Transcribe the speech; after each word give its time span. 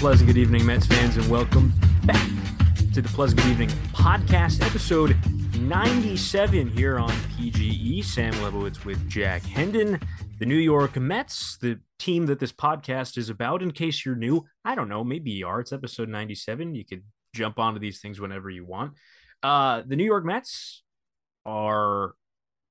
pleasant 0.00 0.26
good 0.26 0.38
evening, 0.38 0.64
Mets 0.64 0.86
fans, 0.86 1.18
and 1.18 1.30
welcome 1.30 1.74
back 2.06 2.26
to 2.94 3.02
the 3.02 3.08
Pleasant 3.10 3.42
Good 3.42 3.50
Evening 3.50 3.68
podcast, 3.92 4.64
episode 4.64 5.14
97 5.60 6.70
here 6.70 6.98
on 6.98 7.10
PGE. 7.10 8.02
Sam 8.02 8.32
Lebowitz 8.36 8.86
with 8.86 9.06
Jack 9.10 9.42
Hendon. 9.42 10.00
The 10.38 10.46
New 10.46 10.56
York 10.56 10.96
Mets, 10.96 11.58
the 11.58 11.80
team 11.98 12.24
that 12.26 12.40
this 12.40 12.50
podcast 12.50 13.18
is 13.18 13.28
about. 13.28 13.62
In 13.62 13.72
case 13.72 14.06
you're 14.06 14.16
new, 14.16 14.46
I 14.64 14.74
don't 14.74 14.88
know, 14.88 15.04
maybe 15.04 15.32
you 15.32 15.46
are. 15.46 15.60
It's 15.60 15.70
episode 15.70 16.08
97. 16.08 16.74
You 16.74 16.86
could 16.86 17.02
jump 17.34 17.58
onto 17.58 17.78
these 17.78 18.00
things 18.00 18.18
whenever 18.18 18.48
you 18.48 18.64
want. 18.64 18.94
Uh, 19.42 19.82
the 19.86 19.96
New 19.96 20.04
York 20.06 20.24
Mets 20.24 20.82
are 21.44 22.14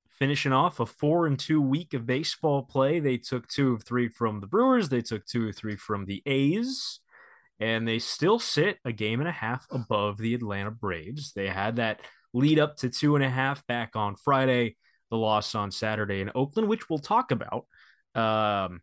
finishing 0.09 0.51
off 0.51 0.79
a 0.79 0.85
four 0.87 1.27
and 1.27 1.37
two 1.37 1.61
week 1.61 1.93
of 1.93 2.07
baseball 2.07 2.63
play. 2.63 2.99
They 2.99 3.17
took 3.17 3.47
two 3.47 3.73
of 3.73 3.83
three 3.83 4.07
from 4.07 4.39
the 4.39 4.47
Brewers, 4.47 4.89
they 4.89 5.01
took 5.01 5.27
two 5.27 5.47
of 5.47 5.55
three 5.55 5.75
from 5.75 6.05
the 6.05 6.23
A's, 6.25 7.01
and 7.59 7.87
they 7.87 7.99
still 7.99 8.39
sit 8.39 8.77
a 8.85 8.91
game 8.91 9.19
and 9.19 9.29
a 9.29 9.33
half 9.33 9.65
above 9.71 10.17
the 10.17 10.33
Atlanta 10.33 10.71
Braves. 10.71 11.33
They 11.33 11.47
had 11.47 11.77
that 11.77 12.01
lead 12.33 12.59
up 12.59 12.77
to 12.77 12.89
two 12.89 13.15
and 13.15 13.23
a 13.23 13.29
half 13.29 13.65
back 13.67 13.95
on 13.95 14.15
Friday 14.15 14.75
the 15.09 15.17
loss 15.17 15.55
on 15.55 15.71
Saturday 15.71 16.21
in 16.21 16.31
Oakland, 16.35 16.69
which 16.69 16.89
we'll 16.89 16.99
talk 16.99 17.31
about 17.31 17.65
um, 18.15 18.81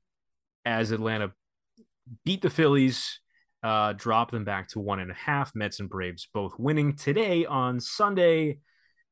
as 0.65 0.91
Atlanta 0.91 1.33
beat 2.25 2.43
the 2.43 2.51
Phillies, 2.51 3.21
uh, 3.63 3.93
dropped 3.93 4.33
them 4.33 4.45
back 4.45 4.69
to 4.71 4.81
one 4.81 5.01
and 5.01 5.11
a 5.11 5.15
half. 5.15 5.55
Mets 5.55 5.81
and 5.81 5.89
Braves 5.89 6.29
both 6.33 6.59
winning 6.59 6.95
today 6.95 7.47
on 7.47 7.81
Sunday. 7.81 8.59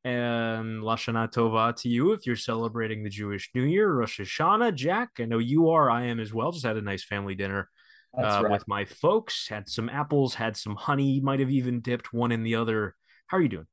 And 0.07 0.83
Lashana 0.83 1.33
Tova 1.33 1.75
to 1.77 1.89
you 1.89 2.13
if 2.13 2.27
you're 2.27 2.37
celebrating 2.37 3.03
the 3.03 3.09
Jewish 3.09 3.51
New 3.55 3.63
Year, 3.63 3.91
Rosh 3.91 4.21
Hashanah. 4.21 4.75
Jack, 4.75 5.13
I 5.19 5.25
know 5.25 5.39
you 5.39 5.71
are. 5.71 5.91
I 5.91 6.07
am 6.07 6.21
as 6.21 6.35
well. 6.35 6.53
Just 6.53 6.67
had 6.67 6.77
a 6.77 6.83
nice 6.83 7.03
family 7.03 7.35
dinner 7.35 7.71
uh, 8.17 8.43
right. 8.43 8.53
with 8.53 8.67
my 8.69 8.85
folks. 8.85 9.49
Had 9.49 9.69
some 9.69 9.89
apples, 9.89 10.35
had 10.35 10.57
some 10.57 10.77
honey. 10.77 11.21
Might 11.21 11.41
have 11.41 11.51
even 11.51 11.81
dipped 11.81 12.13
one 12.13 12.33
in 12.33 12.43
the 12.43 12.55
other. 12.55 12.95
How 13.27 13.39
are 13.39 13.43
you 13.43 13.49
doing? 13.49 13.67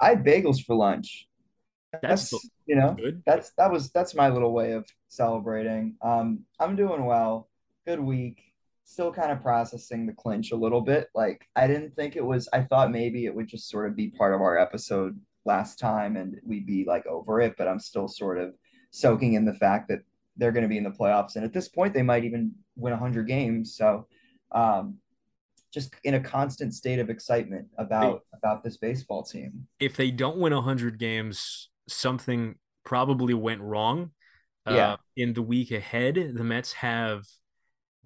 I 0.00 0.10
had 0.10 0.24
bagels 0.24 0.64
for 0.64 0.74
lunch 0.74 1.28
that's, 2.02 2.30
that's 2.30 2.50
you 2.66 2.76
know 2.76 2.94
good. 2.94 3.22
that's 3.26 3.52
that 3.56 3.70
was 3.70 3.90
that's 3.90 4.14
my 4.14 4.28
little 4.28 4.52
way 4.52 4.72
of 4.72 4.86
celebrating 5.08 5.96
um 6.02 6.40
i'm 6.60 6.76
doing 6.76 7.04
well 7.04 7.48
good 7.86 8.00
week 8.00 8.52
still 8.84 9.12
kind 9.12 9.32
of 9.32 9.40
processing 9.40 10.06
the 10.06 10.12
clinch 10.12 10.52
a 10.52 10.56
little 10.56 10.80
bit 10.80 11.08
like 11.14 11.46
i 11.56 11.66
didn't 11.66 11.94
think 11.96 12.16
it 12.16 12.24
was 12.24 12.48
i 12.52 12.60
thought 12.60 12.90
maybe 12.90 13.26
it 13.26 13.34
would 13.34 13.48
just 13.48 13.68
sort 13.68 13.86
of 13.86 13.96
be 13.96 14.10
part 14.10 14.34
of 14.34 14.40
our 14.40 14.58
episode 14.58 15.18
last 15.44 15.78
time 15.78 16.16
and 16.16 16.40
we'd 16.44 16.66
be 16.66 16.84
like 16.86 17.06
over 17.06 17.40
it 17.40 17.54
but 17.56 17.68
i'm 17.68 17.80
still 17.80 18.08
sort 18.08 18.38
of 18.38 18.54
soaking 18.90 19.34
in 19.34 19.44
the 19.44 19.54
fact 19.54 19.88
that 19.88 20.00
they're 20.36 20.52
going 20.52 20.62
to 20.62 20.68
be 20.68 20.78
in 20.78 20.84
the 20.84 20.90
playoffs 20.90 21.36
and 21.36 21.44
at 21.44 21.52
this 21.52 21.68
point 21.68 21.94
they 21.94 22.02
might 22.02 22.24
even 22.24 22.52
win 22.76 22.92
100 22.92 23.26
games 23.26 23.76
so 23.76 24.06
um 24.52 24.96
just 25.72 25.94
in 26.04 26.14
a 26.14 26.20
constant 26.20 26.72
state 26.72 26.98
of 26.98 27.10
excitement 27.10 27.66
about 27.78 28.22
about 28.34 28.62
this 28.62 28.76
baseball 28.76 29.22
team 29.22 29.66
if 29.80 29.96
they 29.96 30.10
don't 30.10 30.38
win 30.38 30.54
100 30.54 30.98
games 30.98 31.70
something 31.88 32.56
probably 32.84 33.34
went 33.34 33.60
wrong. 33.60 34.10
Uh, 34.66 34.74
yeah. 34.74 34.96
in 35.16 35.34
the 35.34 35.42
week 35.42 35.70
ahead, 35.70 36.14
the 36.14 36.44
Mets 36.44 36.72
have, 36.74 37.24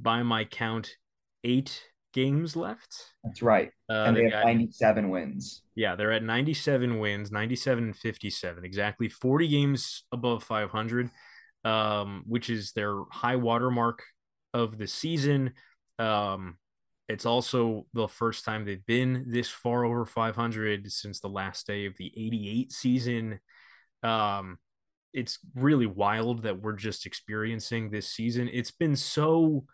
by 0.01 0.25
my 0.25 0.45
count, 0.45 0.97
eight 1.45 1.85
games 2.13 2.57
left. 2.57 3.13
That's 3.23 3.43
right. 3.43 3.71
Uh, 3.89 4.07
and 4.07 4.17
they, 4.17 4.23
they 4.23 4.31
have 4.31 4.45
got, 4.45 4.47
97 4.47 5.09
wins. 5.09 5.63
Yeah, 5.77 5.95
they're 5.95 6.11
at 6.11 6.25
97 6.25 6.99
wins, 6.99 7.31
97 7.31 7.85
and 7.85 7.97
57, 7.97 8.65
exactly 8.65 9.09
40 9.09 9.47
games 9.47 10.05
above 10.11 10.43
500, 10.43 11.11
um, 11.65 12.25
which 12.27 12.51
is 12.51 12.73
their 12.73 13.03
high 13.13 13.37
watermark 13.37 14.03
of 14.55 14.79
the 14.79 14.87
season. 14.87 15.53
Um, 15.99 16.59
it's 17.09 17.27
also 17.27 17.87
the 17.95 18.09
first 18.09 18.45
time 18.45 18.65
they've 18.65 18.85
been 18.85 19.25
this 19.29 19.49
far 19.49 19.85
over 19.85 20.05
500 20.05 20.91
since 20.93 21.21
the 21.21 21.29
last 21.29 21.67
day 21.67 21.87
of 21.87 21.97
the 21.97 22.13
88 22.15 22.73
season. 22.73 23.41
Um, 24.03 24.59
it's 25.15 25.39
really 25.55 25.87
wild 25.87 26.43
that 26.43 26.61
we're 26.61 26.75
just 26.75 27.07
experiencing 27.07 27.91
this 27.91 28.09
season. 28.09 28.49
It's 28.53 28.71
been 28.71 28.95
so 28.95 29.65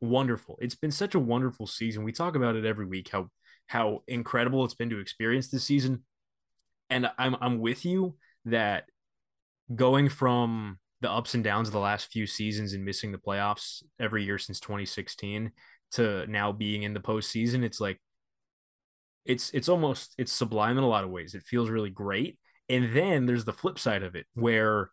wonderful. 0.00 0.58
It's 0.60 0.74
been 0.74 0.90
such 0.90 1.14
a 1.14 1.20
wonderful 1.20 1.66
season. 1.66 2.02
We 2.02 2.12
talk 2.12 2.34
about 2.34 2.56
it 2.56 2.64
every 2.64 2.86
week 2.86 3.10
how 3.10 3.28
how 3.66 4.02
incredible 4.06 4.64
it's 4.64 4.74
been 4.74 4.90
to 4.90 4.98
experience 4.98 5.48
this 5.48 5.64
season. 5.64 6.04
And 6.90 7.10
I'm 7.18 7.36
I'm 7.40 7.58
with 7.60 7.84
you 7.84 8.16
that 8.46 8.84
going 9.74 10.08
from 10.08 10.78
the 11.04 11.12
ups 11.12 11.34
and 11.34 11.44
downs 11.44 11.68
of 11.68 11.74
the 11.74 11.78
last 11.78 12.10
few 12.10 12.26
seasons 12.26 12.72
and 12.72 12.82
missing 12.82 13.12
the 13.12 13.18
playoffs 13.18 13.82
every 14.00 14.24
year 14.24 14.38
since 14.38 14.58
2016 14.58 15.52
to 15.92 16.26
now 16.28 16.50
being 16.50 16.82
in 16.82 16.94
the 16.94 17.00
postseason, 17.00 17.62
it's 17.62 17.78
like 17.78 18.00
it's 19.26 19.50
it's 19.50 19.68
almost 19.68 20.14
it's 20.16 20.32
sublime 20.32 20.78
in 20.78 20.82
a 20.82 20.88
lot 20.88 21.04
of 21.04 21.10
ways. 21.10 21.34
It 21.34 21.42
feels 21.42 21.68
really 21.68 21.90
great. 21.90 22.38
And 22.70 22.96
then 22.96 23.26
there's 23.26 23.44
the 23.44 23.52
flip 23.52 23.78
side 23.78 24.02
of 24.02 24.14
it 24.16 24.24
where 24.32 24.90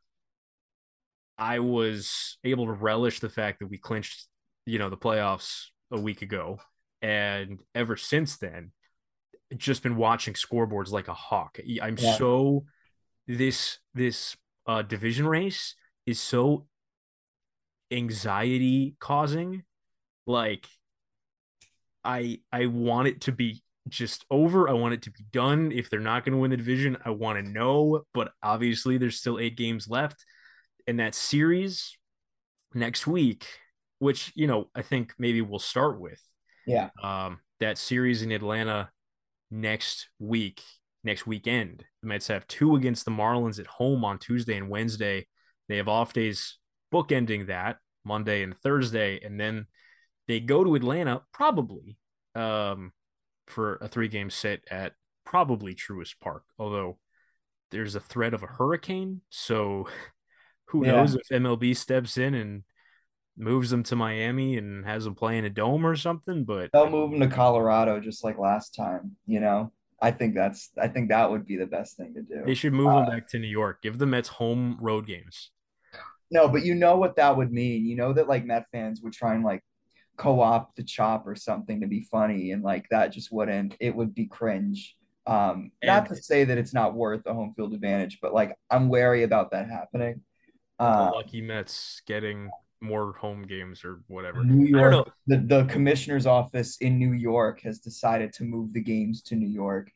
I 1.38 1.59
was 1.59 2.38
able 2.43 2.66
to 2.66 2.73
relish 2.73 3.22
the 3.22 3.29
fact 3.29 3.59
that 3.59 3.69
we 3.69 3.78
clinched, 3.78 4.28
you 4.66 4.78
know, 4.78 4.89
the 4.89 4.97
playoffs 4.97 5.67
a 5.91 5.99
week 5.99 6.22
ago. 6.22 6.59
And 7.01 7.59
ever 7.73 7.95
since 7.95 8.35
then, 8.35 8.73
just 9.55 9.81
been 9.81 9.95
watching 9.95 10.33
scoreboards 10.33 10.91
like 10.91 11.07
a 11.07 11.13
hawk. 11.13 11.57
I'm 11.81 11.95
yeah. 11.97 12.17
so 12.17 12.66
this 13.28 13.79
this 13.93 14.35
uh 14.67 14.81
division 14.81 15.25
race 15.25 15.75
is 16.06 16.19
so 16.19 16.67
anxiety 17.91 18.95
causing. 19.00 19.63
Like 20.28 20.67
I 22.03 22.39
I 22.51 22.67
want 22.67 23.07
it 23.07 23.22
to 23.22 23.31
be 23.31 23.62
just 23.88 24.25
over. 24.29 24.69
I 24.69 24.73
want 24.73 24.94
it 24.94 25.01
to 25.03 25.11
be 25.11 25.23
done. 25.31 25.72
If 25.72 25.90
they're 25.90 26.00
not 26.00 26.23
going 26.23 26.34
to 26.34 26.40
win 26.40 26.51
the 26.51 26.57
division, 26.57 26.97
I 27.03 27.09
want 27.11 27.44
to 27.44 27.50
know. 27.51 28.03
But 28.13 28.31
obviously, 28.41 28.97
there's 28.97 29.17
still 29.17 29.40
eight 29.40 29.57
games 29.57 29.88
left. 29.88 30.23
And 30.88 31.00
that 31.00 31.16
series 31.16 31.97
next 32.73 33.06
week, 33.06 33.45
which, 34.00 34.31
you 34.35 34.47
know, 34.47 34.69
I 34.73 34.81
think 34.81 35.13
maybe 35.19 35.41
we'll 35.41 35.59
start 35.59 36.00
with. 36.00 36.22
Yeah. 36.66 36.90
Um, 37.01 37.40
that 37.59 37.78
series 37.78 38.22
in 38.22 38.31
Atlanta 38.31 38.90
next 39.51 40.09
week, 40.19 40.63
next 41.03 41.28
weekend. 41.28 41.85
The 42.01 42.07
Mets 42.07 42.28
have 42.28 42.47
two 42.47 42.75
against 42.75 43.06
the 43.06 43.11
Marlins 43.11 43.59
at 43.59 43.67
home 43.67 44.03
on 44.03 44.17
Tuesday 44.17 44.57
and 44.57 44.69
Wednesday. 44.69 45.28
They 45.71 45.77
have 45.77 45.87
off 45.87 46.11
days 46.11 46.57
bookending 46.93 47.47
that 47.47 47.77
Monday 48.03 48.43
and 48.43 48.57
Thursday. 48.57 49.21
And 49.23 49.39
then 49.39 49.67
they 50.27 50.41
go 50.41 50.65
to 50.65 50.75
Atlanta 50.75 51.21
probably 51.31 51.97
um, 52.35 52.91
for 53.47 53.75
a 53.75 53.87
three 53.87 54.09
game 54.09 54.29
set 54.29 54.59
at 54.69 54.95
probably 55.25 55.73
Truist 55.73 56.15
Park, 56.19 56.43
although 56.59 56.97
there's 57.69 57.95
a 57.95 58.01
threat 58.01 58.33
of 58.33 58.43
a 58.43 58.47
hurricane. 58.47 59.21
So 59.29 59.87
who 60.65 60.85
yeah. 60.85 60.91
knows 60.91 61.15
if 61.15 61.29
MLB 61.31 61.77
steps 61.77 62.17
in 62.17 62.33
and 62.33 62.63
moves 63.37 63.69
them 63.69 63.83
to 63.83 63.95
Miami 63.95 64.57
and 64.57 64.85
has 64.85 65.05
them 65.05 65.15
play 65.15 65.37
in 65.37 65.45
a 65.45 65.49
dome 65.49 65.87
or 65.87 65.95
something. 65.95 66.43
But 66.43 66.71
they'll 66.73 66.89
move 66.89 67.11
them 67.11 67.21
to 67.21 67.33
Colorado 67.33 68.01
just 68.01 68.25
like 68.25 68.37
last 68.37 68.75
time, 68.75 69.15
you 69.25 69.39
know. 69.39 69.71
I 70.01 70.11
think 70.11 70.35
that's 70.35 70.69
I 70.77 70.89
think 70.89 71.07
that 71.11 71.31
would 71.31 71.45
be 71.45 71.55
the 71.55 71.65
best 71.65 71.95
thing 71.95 72.13
to 72.15 72.23
do. 72.23 72.43
They 72.45 72.55
should 72.55 72.73
move 72.73 72.87
uh, 72.87 73.05
them 73.05 73.05
back 73.05 73.29
to 73.29 73.39
New 73.39 73.47
York. 73.47 73.81
Give 73.81 73.97
the 73.97 74.05
Mets 74.05 74.27
home 74.27 74.77
road 74.81 75.07
games. 75.07 75.51
No, 76.31 76.47
but 76.47 76.63
you 76.63 76.73
know 76.73 76.95
what 76.95 77.17
that 77.17 77.35
would 77.35 77.51
mean. 77.51 77.85
You 77.85 77.95
know 77.95 78.13
that 78.13 78.27
like 78.27 78.45
Met 78.45 78.65
fans 78.71 79.01
would 79.01 79.13
try 79.13 79.35
and 79.35 79.43
like 79.43 79.63
co-opt 80.17 80.75
the 80.75 80.83
chop 80.83 81.25
or 81.25 81.35
something 81.35 81.81
to 81.81 81.87
be 81.87 82.01
funny 82.11 82.51
and 82.51 82.63
like 82.63 82.87
that 82.89 83.11
just 83.11 83.31
wouldn't 83.31 83.75
it 83.79 83.95
would 83.95 84.13
be 84.13 84.27
cringe. 84.27 84.95
Um 85.25 85.71
and, 85.81 85.87
not 85.87 86.07
to 86.09 86.15
say 86.15 86.43
that 86.43 86.57
it's 86.57 86.73
not 86.73 86.93
worth 86.93 87.25
a 87.25 87.33
home 87.33 87.53
field 87.55 87.73
advantage 87.73 88.19
but 88.21 88.33
like 88.33 88.55
i'm 88.69 88.89
wary 88.89 89.23
about 89.23 89.51
that 89.51 89.67
happening. 89.67 90.21
Uh, 90.79 91.11
lucky 91.13 91.41
mets 91.41 92.01
getting 92.07 92.49
more 92.81 93.13
home 93.13 93.43
games 93.43 93.85
or 93.85 94.01
whatever. 94.07 94.43
New 94.43 94.66
york 94.66 95.11
the, 95.27 95.37
the 95.37 95.63
commissioner's 95.66 96.25
office 96.25 96.77
in 96.77 96.99
new 96.99 97.13
york 97.13 97.61
has 97.61 97.79
decided 97.79 98.34
to 98.34 98.43
move 98.43 98.73
the 98.73 98.81
games 98.81 99.22
to 99.23 99.35
new 99.35 99.49
york 99.49 99.91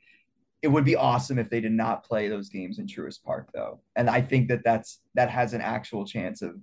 it 0.66 0.72
would 0.72 0.84
be 0.84 0.96
awesome 0.96 1.38
if 1.38 1.48
they 1.48 1.62
did 1.62 1.74
not 1.74 2.04
play 2.04 2.28
those 2.28 2.50
games 2.50 2.80
in 2.80 2.88
Truist 2.88 3.24
Park 3.24 3.50
though. 3.54 3.82
And 3.96 4.10
I 4.10 4.20
think 4.20 4.48
that 4.48 4.64
that's 4.64 5.00
that 5.14 5.30
has 5.30 5.54
an 5.54 5.62
actual 5.62 6.08
chance 6.08 6.42
of 6.42 6.56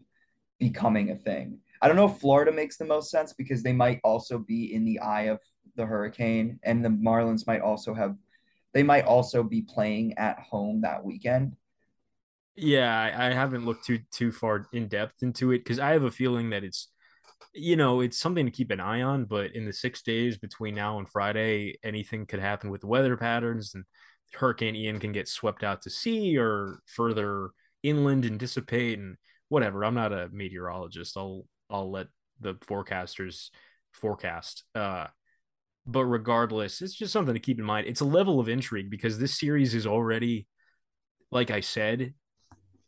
becoming 0.59 1.13
a 1.13 1.17
thing. 1.17 1.61
I 1.81 1.87
don't 1.87 1.97
know 1.97 2.09
if 2.09 2.19
Florida 2.19 2.51
makes 2.51 2.77
the 2.77 2.85
most 2.85 3.13
sense 3.13 3.33
because 3.33 3.63
they 3.63 3.73
might 3.73 4.01
also 4.03 4.39
be 4.39 4.75
in 4.75 4.85
the 4.85 4.99
eye 4.99 5.29
of 5.35 5.39
the 5.77 5.87
hurricane, 5.87 6.59
and 6.65 6.85
the 6.85 6.89
Marlins 6.89 7.47
might 7.47 7.61
also 7.61 7.95
have, 7.95 8.17
they 8.75 8.83
might 8.83 9.05
also 9.05 9.45
be 9.45 9.63
playing 9.63 10.19
at 10.19 10.41
home 10.41 10.81
that 10.81 11.05
weekend. 11.05 11.55
Yeah, 12.57 13.15
I 13.17 13.33
haven't 13.33 13.65
looked 13.67 13.87
too 13.87 14.01
too 14.11 14.33
far 14.33 14.67
in 14.73 14.89
depth 14.89 15.23
into 15.23 15.53
it 15.53 15.59
because 15.59 15.79
I 15.79 15.93
have 15.93 16.03
a 16.03 16.11
feeling 16.11 16.51
that 16.51 16.65
it's, 16.65 16.89
you 17.53 17.77
know, 17.77 18.01
it's 18.01 18.19
something 18.19 18.47
to 18.47 18.53
keep 18.53 18.71
an 18.71 18.81
eye 18.81 19.03
on. 19.03 19.25
But 19.25 19.55
in 19.55 19.65
the 19.65 19.73
six 19.73 20.03
days 20.03 20.39
between 20.39 20.75
now 20.75 20.99
and 20.99 21.09
Friday, 21.09 21.77
anything 21.83 22.27
could 22.27 22.41
happen 22.41 22.71
with 22.71 22.81
the 22.81 22.87
weather 22.87 23.17
patterns, 23.17 23.75
and 23.75 23.85
Hurricane 24.35 24.77
Ian 24.77 24.99
can 24.99 25.13
get 25.13 25.29
swept 25.29 25.63
out 25.63 25.83
to 25.83 25.91
sea 25.91 26.39
or 26.39 26.81
further 26.87 27.51
inland 27.83 28.25
and 28.25 28.39
dissipate 28.39 28.99
and 28.99 29.17
whatever. 29.49 29.85
I'm 29.85 29.95
not 29.95 30.13
a 30.13 30.29
meteorologist. 30.33 31.17
I'll 31.17 31.47
I'll 31.71 31.91
let 31.91 32.09
the 32.41 32.55
forecasters 32.55 33.51
forecast. 33.93 34.65
Uh, 34.75 35.07
but 35.87 36.05
regardless, 36.05 36.81
it's 36.81 36.95
just 36.95 37.13
something 37.13 37.35
to 37.35 37.41
keep 37.41 37.59
in 37.59 37.65
mind. 37.65 37.87
It's 37.87 38.01
a 38.01 38.07
level 38.07 38.41
of 38.41 38.49
intrigue 38.49 38.91
because 38.91 39.19
this 39.19 39.39
series 39.39 39.75
is 39.75 39.87
already, 39.87 40.47
like 41.31 41.51
I 41.51 41.61
said, 41.61 42.15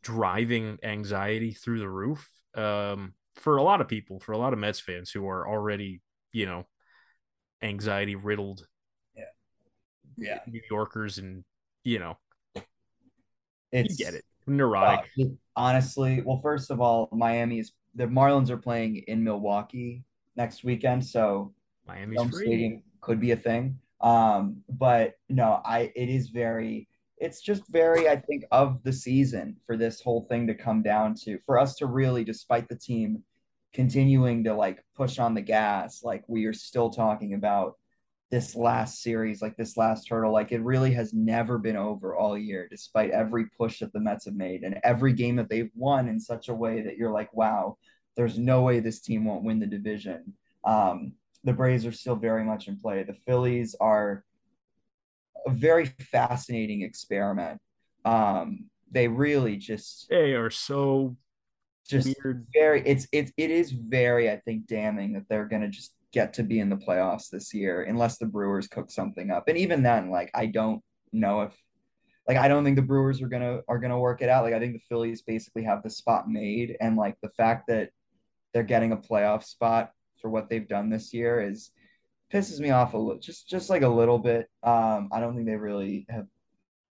driving 0.02 0.78
anxiety 0.82 1.52
through 1.52 1.80
the 1.80 1.88
roof 1.88 2.28
um, 2.54 3.14
for 3.34 3.56
a 3.56 3.62
lot 3.62 3.80
of 3.80 3.88
people, 3.88 4.20
for 4.20 4.32
a 4.32 4.38
lot 4.38 4.52
of 4.52 4.58
Mets 4.58 4.80
fans 4.80 5.10
who 5.10 5.26
are 5.28 5.48
already, 5.48 6.00
you 6.32 6.46
know, 6.46 6.66
anxiety 7.62 8.14
riddled. 8.14 8.66
Yeah. 9.16 9.24
Yeah. 10.16 10.38
New 10.46 10.62
Yorkers 10.70 11.18
and, 11.18 11.44
you 11.82 11.98
know, 11.98 12.16
it's, 13.72 13.98
you 13.98 14.04
get 14.04 14.14
it. 14.14 14.24
Neurotic. 14.46 15.10
Uh, 15.18 15.24
honestly, 15.56 16.22
well, 16.24 16.40
first 16.42 16.70
of 16.70 16.80
all, 16.80 17.08
Miami 17.12 17.60
is 17.60 17.72
the 17.94 18.04
Marlins 18.04 18.50
are 18.50 18.56
playing 18.56 18.96
in 19.08 19.24
Milwaukee 19.24 20.04
next 20.36 20.64
weekend, 20.64 21.04
so 21.04 21.54
Miami's 21.86 22.20
free. 22.30 22.80
could 23.00 23.20
be 23.20 23.30
a 23.30 23.36
thing. 23.36 23.78
Um, 24.00 24.62
but 24.68 25.14
no, 25.28 25.62
I 25.64 25.92
it 25.96 26.08
is 26.08 26.28
very 26.28 26.88
it's 27.24 27.40
just 27.40 27.66
very, 27.68 28.08
I 28.08 28.16
think, 28.16 28.44
of 28.50 28.82
the 28.82 28.92
season 28.92 29.56
for 29.66 29.76
this 29.76 30.00
whole 30.00 30.26
thing 30.28 30.46
to 30.46 30.54
come 30.54 30.82
down 30.82 31.14
to 31.24 31.38
for 31.46 31.58
us 31.58 31.76
to 31.76 31.86
really, 31.86 32.22
despite 32.22 32.68
the 32.68 32.76
team 32.76 33.22
continuing 33.72 34.44
to 34.44 34.54
like 34.54 34.84
push 34.94 35.18
on 35.18 35.34
the 35.34 35.40
gas, 35.40 36.02
like 36.04 36.22
we 36.28 36.44
are 36.44 36.52
still 36.52 36.90
talking 36.90 37.32
about 37.32 37.76
this 38.30 38.54
last 38.54 39.02
series, 39.02 39.40
like 39.40 39.56
this 39.56 39.76
last 39.76 40.08
hurdle, 40.08 40.32
like 40.32 40.52
it 40.52 40.62
really 40.62 40.92
has 40.92 41.14
never 41.14 41.56
been 41.56 41.76
over 41.76 42.14
all 42.14 42.36
year, 42.36 42.68
despite 42.70 43.10
every 43.10 43.46
push 43.58 43.78
that 43.78 43.92
the 43.92 44.00
Mets 44.00 44.26
have 44.26 44.34
made 44.34 44.62
and 44.62 44.78
every 44.84 45.12
game 45.12 45.36
that 45.36 45.48
they've 45.48 45.70
won 45.74 46.08
in 46.08 46.20
such 46.20 46.48
a 46.48 46.54
way 46.54 46.82
that 46.82 46.96
you're 46.96 47.12
like, 47.12 47.32
wow, 47.32 47.78
there's 48.16 48.38
no 48.38 48.62
way 48.62 48.80
this 48.80 49.00
team 49.00 49.24
won't 49.24 49.44
win 49.44 49.60
the 49.60 49.66
division. 49.66 50.34
Um, 50.64 51.14
the 51.42 51.52
Braves 51.52 51.86
are 51.86 51.92
still 51.92 52.16
very 52.16 52.44
much 52.44 52.68
in 52.68 52.78
play. 52.78 53.02
The 53.02 53.16
Phillies 53.26 53.74
are 53.80 54.24
a 55.46 55.50
very 55.50 55.86
fascinating 55.86 56.82
experiment. 56.82 57.60
Um, 58.04 58.66
they 58.90 59.08
really 59.08 59.56
just 59.56 60.06
they 60.08 60.34
are 60.34 60.50
so 60.50 61.16
just 61.88 62.14
weird. 62.24 62.46
very 62.54 62.82
it's 62.86 63.06
it's 63.12 63.32
it 63.36 63.50
is 63.50 63.72
very 63.72 64.30
I 64.30 64.40
think 64.44 64.66
damning 64.66 65.14
that 65.14 65.24
they're 65.28 65.46
gonna 65.46 65.68
just 65.68 65.94
get 66.12 66.34
to 66.34 66.42
be 66.44 66.60
in 66.60 66.70
the 66.70 66.76
playoffs 66.76 67.28
this 67.28 67.52
year 67.52 67.82
unless 67.82 68.18
the 68.18 68.26
Brewers 68.26 68.68
cook 68.68 68.90
something 68.90 69.30
up. 69.30 69.48
And 69.48 69.58
even 69.58 69.82
then, 69.82 70.10
like 70.10 70.30
I 70.34 70.46
don't 70.46 70.80
know 71.12 71.42
if 71.42 71.52
like 72.28 72.36
I 72.36 72.48
don't 72.48 72.64
think 72.64 72.76
the 72.76 72.82
Brewers 72.82 73.20
are 73.20 73.28
gonna 73.28 73.60
are 73.68 73.78
gonna 73.78 73.98
work 73.98 74.22
it 74.22 74.28
out. 74.28 74.44
Like 74.44 74.54
I 74.54 74.60
think 74.60 74.74
the 74.74 74.86
Phillies 74.88 75.22
basically 75.22 75.64
have 75.64 75.82
the 75.82 75.90
spot 75.90 76.28
made, 76.28 76.76
and 76.80 76.96
like 76.96 77.16
the 77.22 77.30
fact 77.30 77.66
that 77.68 77.90
they're 78.52 78.62
getting 78.62 78.92
a 78.92 78.96
playoff 78.96 79.44
spot 79.44 79.90
for 80.22 80.30
what 80.30 80.48
they've 80.48 80.68
done 80.68 80.88
this 80.88 81.12
year 81.12 81.40
is 81.40 81.70
pisses 82.34 82.58
me 82.58 82.70
off 82.70 82.94
a 82.94 82.98
little, 82.98 83.20
just 83.20 83.48
just 83.48 83.70
like 83.70 83.82
a 83.82 83.88
little 83.88 84.18
bit. 84.18 84.48
Um, 84.62 85.08
I 85.12 85.20
don't 85.20 85.34
think 85.34 85.46
they 85.46 85.56
really 85.56 86.06
have 86.08 86.26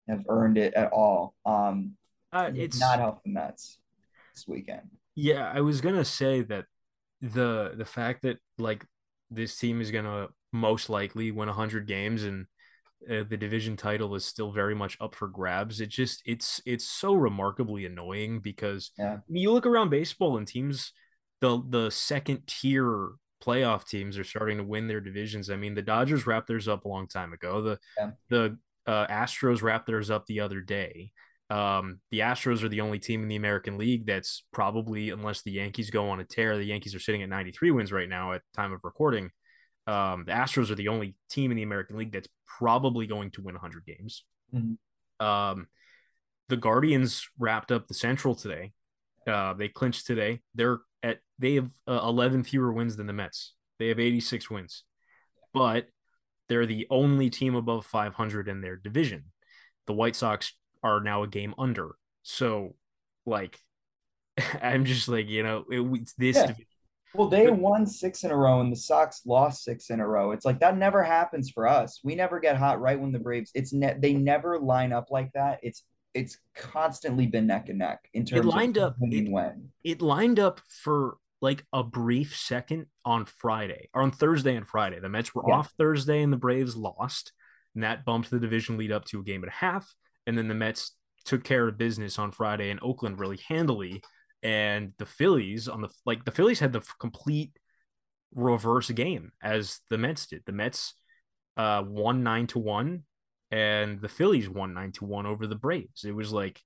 have 0.07 0.23
earned 0.27 0.57
it 0.57 0.73
at 0.73 0.91
all. 0.91 1.35
Um, 1.45 1.95
uh, 2.33 2.51
it's 2.53 2.79
not 2.79 2.99
helping 2.99 3.33
the 3.33 3.39
Mets 3.39 3.77
this 4.35 4.47
weekend. 4.47 4.89
Yeah, 5.15 5.49
I 5.53 5.61
was 5.61 5.81
gonna 5.81 6.05
say 6.05 6.41
that 6.43 6.65
the 7.21 7.73
the 7.75 7.85
fact 7.85 8.23
that 8.23 8.37
like 8.57 8.85
this 9.31 9.57
team 9.57 9.81
is 9.81 9.91
gonna 9.91 10.27
most 10.51 10.89
likely 10.89 11.31
win 11.31 11.47
100 11.47 11.87
games 11.87 12.23
and 12.23 12.47
uh, 13.09 13.23
the 13.29 13.37
division 13.37 13.77
title 13.77 14.15
is 14.15 14.25
still 14.25 14.51
very 14.51 14.75
much 14.75 14.97
up 14.99 15.15
for 15.15 15.27
grabs. 15.27 15.79
It 15.79 15.89
just 15.89 16.21
it's 16.25 16.61
it's 16.65 16.85
so 16.85 17.13
remarkably 17.13 17.85
annoying 17.85 18.39
because 18.39 18.91
yeah. 18.97 19.17
you 19.27 19.51
look 19.51 19.65
around 19.65 19.89
baseball 19.89 20.37
and 20.37 20.47
teams 20.47 20.91
the 21.39 21.63
the 21.69 21.89
second 21.91 22.43
tier 22.47 23.11
playoff 23.43 23.87
teams 23.87 24.17
are 24.17 24.23
starting 24.23 24.57
to 24.57 24.63
win 24.63 24.87
their 24.87 25.01
divisions. 25.01 25.49
I 25.49 25.55
mean, 25.55 25.75
the 25.75 25.81
Dodgers 25.81 26.27
wrapped 26.27 26.47
theirs 26.47 26.67
up 26.67 26.85
a 26.85 26.87
long 26.87 27.07
time 27.07 27.33
ago. 27.33 27.61
The 27.61 27.79
yeah. 27.97 28.11
the 28.29 28.57
uh, 28.85 29.07
Astros 29.07 29.61
wrapped 29.61 29.87
theirs 29.87 30.09
up 30.09 30.25
the 30.25 30.39
other 30.39 30.61
day. 30.61 31.11
Um, 31.49 31.99
the 32.11 32.19
Astros 32.19 32.63
are 32.63 32.69
the 32.69 32.81
only 32.81 32.99
team 32.99 33.23
in 33.23 33.27
the 33.27 33.35
American 33.35 33.77
League 33.77 34.05
that's 34.05 34.43
probably, 34.51 35.09
unless 35.09 35.41
the 35.41 35.51
Yankees 35.51 35.89
go 35.89 36.09
on 36.09 36.19
a 36.19 36.23
tear, 36.23 36.57
the 36.57 36.63
Yankees 36.63 36.93
are 36.93 36.99
sitting 36.99 37.23
at 37.23 37.29
93 37.29 37.71
wins 37.71 37.91
right 37.91 38.09
now 38.09 38.33
at 38.33 38.43
time 38.55 38.71
of 38.71 38.81
recording. 38.83 39.31
Um, 39.87 40.25
the 40.25 40.31
Astros 40.31 40.69
are 40.69 40.75
the 40.75 40.89
only 40.89 41.15
team 41.29 41.49
in 41.49 41.57
the 41.57 41.63
American 41.63 41.97
League 41.97 42.11
that's 42.11 42.27
probably 42.45 43.07
going 43.07 43.31
to 43.31 43.41
win 43.41 43.55
100 43.55 43.85
games. 43.85 44.23
Mm-hmm. 44.53 45.25
Um, 45.25 45.67
the 46.49 46.57
Guardians 46.57 47.27
wrapped 47.39 47.71
up 47.71 47.87
the 47.87 47.95
Central 47.95 48.35
today. 48.35 48.73
Uh, 49.27 49.53
they 49.53 49.67
clinched 49.67 50.07
today. 50.07 50.41
They're 50.55 50.79
at 51.03 51.19
they 51.37 51.55
have 51.55 51.71
uh, 51.87 52.01
11 52.03 52.43
fewer 52.43 52.71
wins 52.71 52.97
than 52.97 53.07
the 53.07 53.13
Mets. 53.13 53.53
They 53.77 53.87
have 53.87 53.99
86 53.99 54.49
wins, 54.49 54.83
but 55.53 55.87
they're 56.49 56.65
the 56.65 56.87
only 56.89 57.29
team 57.29 57.55
above 57.55 57.85
500 57.85 58.47
in 58.47 58.61
their 58.61 58.75
division. 58.75 59.25
The 59.87 59.93
White 59.93 60.15
Sox 60.15 60.53
are 60.83 60.99
now 60.99 61.23
a 61.23 61.27
game 61.27 61.53
under. 61.57 61.95
So, 62.23 62.75
like, 63.25 63.57
I'm 64.61 64.85
just 64.85 65.07
like, 65.07 65.29
you 65.29 65.43
know, 65.43 65.65
it, 65.71 65.79
it's 65.79 66.13
this. 66.13 66.35
Yeah. 66.35 66.53
Well, 67.13 67.27
they 67.27 67.45
but, 67.47 67.57
won 67.57 67.87
six 67.87 68.23
in 68.23 68.29
a 68.29 68.35
row, 68.35 68.61
and 68.61 68.71
the 68.71 68.75
Sox 68.75 69.21
lost 69.25 69.63
six 69.63 69.89
in 69.89 69.99
a 69.99 70.07
row. 70.07 70.31
It's 70.31 70.45
like 70.45 70.59
that 70.59 70.77
never 70.77 71.03
happens 71.03 71.49
for 71.49 71.67
us. 71.67 71.99
We 72.03 72.13
never 72.15 72.39
get 72.39 72.55
hot 72.55 72.81
right 72.81 72.99
when 72.99 73.11
the 73.11 73.19
Braves. 73.19 73.51
It's 73.55 73.73
ne- 73.73 73.97
they 73.97 74.13
never 74.13 74.59
line 74.59 74.93
up 74.93 75.09
like 75.09 75.31
that. 75.33 75.59
It's 75.63 75.83
it's 76.13 76.37
constantly 76.55 77.27
been 77.27 77.47
neck 77.47 77.69
and 77.69 77.79
neck 77.79 78.09
in 78.13 78.25
terms 78.25 78.45
it 78.45 78.49
lined 78.49 78.77
of 78.77 78.83
up 78.83 78.95
it, 79.01 79.29
when. 79.29 79.69
It 79.83 80.01
lined 80.01 80.39
up 80.39 80.61
for 80.67 81.17
like 81.41 81.65
a 81.71 81.83
brief 81.83 82.35
second 82.35 82.87
on 83.05 83.25
Friday 83.25 83.89
or 83.93 84.01
on 84.01 84.11
Thursday 84.11 84.55
and 84.55 84.67
Friday. 84.67 84.99
The 84.99 85.09
Mets 85.09 85.33
were 85.33 85.43
yeah. 85.47 85.55
off 85.55 85.73
Thursday 85.77 86.21
and 86.21 86.33
the 86.33 86.37
Braves 86.37 86.75
lost, 86.75 87.31
and 87.75 87.83
that 87.83 88.05
bumped 88.05 88.29
the 88.29 88.39
division 88.39 88.77
lead 88.77 88.91
up 88.91 89.05
to 89.05 89.19
a 89.19 89.23
game 89.23 89.43
and 89.43 89.51
a 89.51 89.55
half. 89.55 89.93
And 90.27 90.37
then 90.37 90.47
the 90.47 90.55
Mets 90.55 90.95
took 91.25 91.43
care 91.43 91.67
of 91.67 91.77
business 91.77 92.19
on 92.19 92.31
Friday 92.31 92.69
in 92.69 92.79
Oakland 92.81 93.19
really 93.19 93.39
handily. 93.47 94.01
And 94.41 94.93
the 94.97 95.05
Phillies 95.05 95.67
on 95.67 95.81
the 95.81 95.89
like 96.05 96.25
the 96.25 96.31
Phillies 96.31 96.59
had 96.59 96.73
the 96.73 96.81
complete 96.99 97.51
reverse 98.33 98.89
game 98.91 99.31
as 99.41 99.79
the 99.89 99.97
Mets 99.97 100.27
did. 100.27 100.43
The 100.45 100.53
Mets 100.53 100.93
uh 101.57 101.83
won 101.85 102.23
nine 102.23 102.47
to 102.47 102.59
one 102.59 103.03
and 103.51 104.01
the 104.01 104.09
Phillies 104.09 104.49
won 104.49 104.73
nine 104.73 104.91
to 104.93 105.05
one 105.05 105.25
over 105.25 105.47
the 105.47 105.55
Braves. 105.55 106.03
It 106.03 106.15
was 106.15 106.31
like 106.31 106.61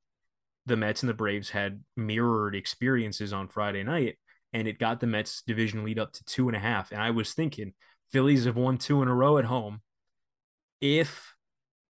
the 0.65 0.77
Mets 0.77 1.03
and 1.03 1.09
the 1.09 1.13
Braves 1.13 1.49
had 1.49 1.83
mirrored 1.95 2.55
experiences 2.55 3.33
on 3.33 3.47
Friday 3.47 3.83
night, 3.83 4.17
and 4.51 4.67
it 4.67 4.79
got 4.79 4.99
the 4.99 5.07
Mets 5.07 5.41
division 5.45 5.83
lead 5.83 5.99
up 5.99 6.13
to 6.13 6.23
two 6.25 6.47
and 6.47 6.55
a 6.55 6.59
half. 6.59 6.91
And 6.91 7.01
I 7.01 7.11
was 7.11 7.33
thinking, 7.33 7.73
Phillies 8.11 8.45
have 8.45 8.57
won 8.57 8.77
two 8.77 9.01
in 9.01 9.07
a 9.07 9.15
row 9.15 9.37
at 9.37 9.45
home. 9.45 9.81
If 10.81 11.33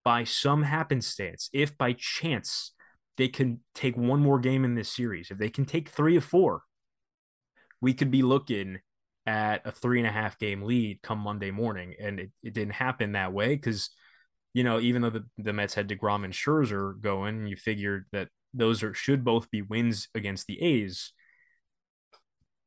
by 0.04 0.24
some 0.24 0.62
happenstance, 0.62 1.50
if 1.52 1.76
by 1.76 1.92
chance 1.92 2.72
they 3.16 3.28
can 3.28 3.60
take 3.74 3.96
one 3.96 4.20
more 4.20 4.38
game 4.38 4.64
in 4.64 4.74
this 4.74 4.88
series, 4.88 5.30
if 5.30 5.38
they 5.38 5.50
can 5.50 5.64
take 5.64 5.88
three 5.88 6.16
or 6.16 6.20
four, 6.20 6.62
we 7.80 7.92
could 7.92 8.10
be 8.10 8.22
looking 8.22 8.78
at 9.26 9.66
a 9.66 9.72
three 9.72 9.98
and 9.98 10.06
a 10.06 10.12
half 10.12 10.38
game 10.38 10.62
lead 10.62 11.02
come 11.02 11.18
Monday 11.18 11.50
morning. 11.50 11.94
And 12.00 12.20
it, 12.20 12.30
it 12.42 12.54
didn't 12.54 12.74
happen 12.74 13.12
that 13.12 13.32
way 13.32 13.56
because 13.56 13.90
you 14.56 14.64
know, 14.64 14.80
even 14.80 15.02
though 15.02 15.10
the, 15.10 15.26
the 15.36 15.52
Mets 15.52 15.74
had 15.74 15.86
DeGrom 15.86 16.24
and 16.24 16.32
Scherzer 16.32 16.98
going, 16.98 17.46
you 17.46 17.56
figured 17.56 18.06
that 18.12 18.28
those 18.54 18.82
are 18.82 18.94
should 18.94 19.22
both 19.22 19.50
be 19.50 19.60
wins 19.60 20.08
against 20.14 20.46
the 20.46 20.62
A's. 20.62 21.12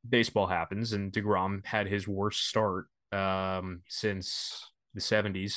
Baseball 0.08 0.46
happens, 0.46 0.94
and 0.94 1.12
DeGrom 1.12 1.66
had 1.66 1.88
his 1.88 2.08
worst 2.08 2.48
start 2.48 2.86
um, 3.12 3.82
since 3.88 4.64
the 4.94 5.02
70s. 5.02 5.56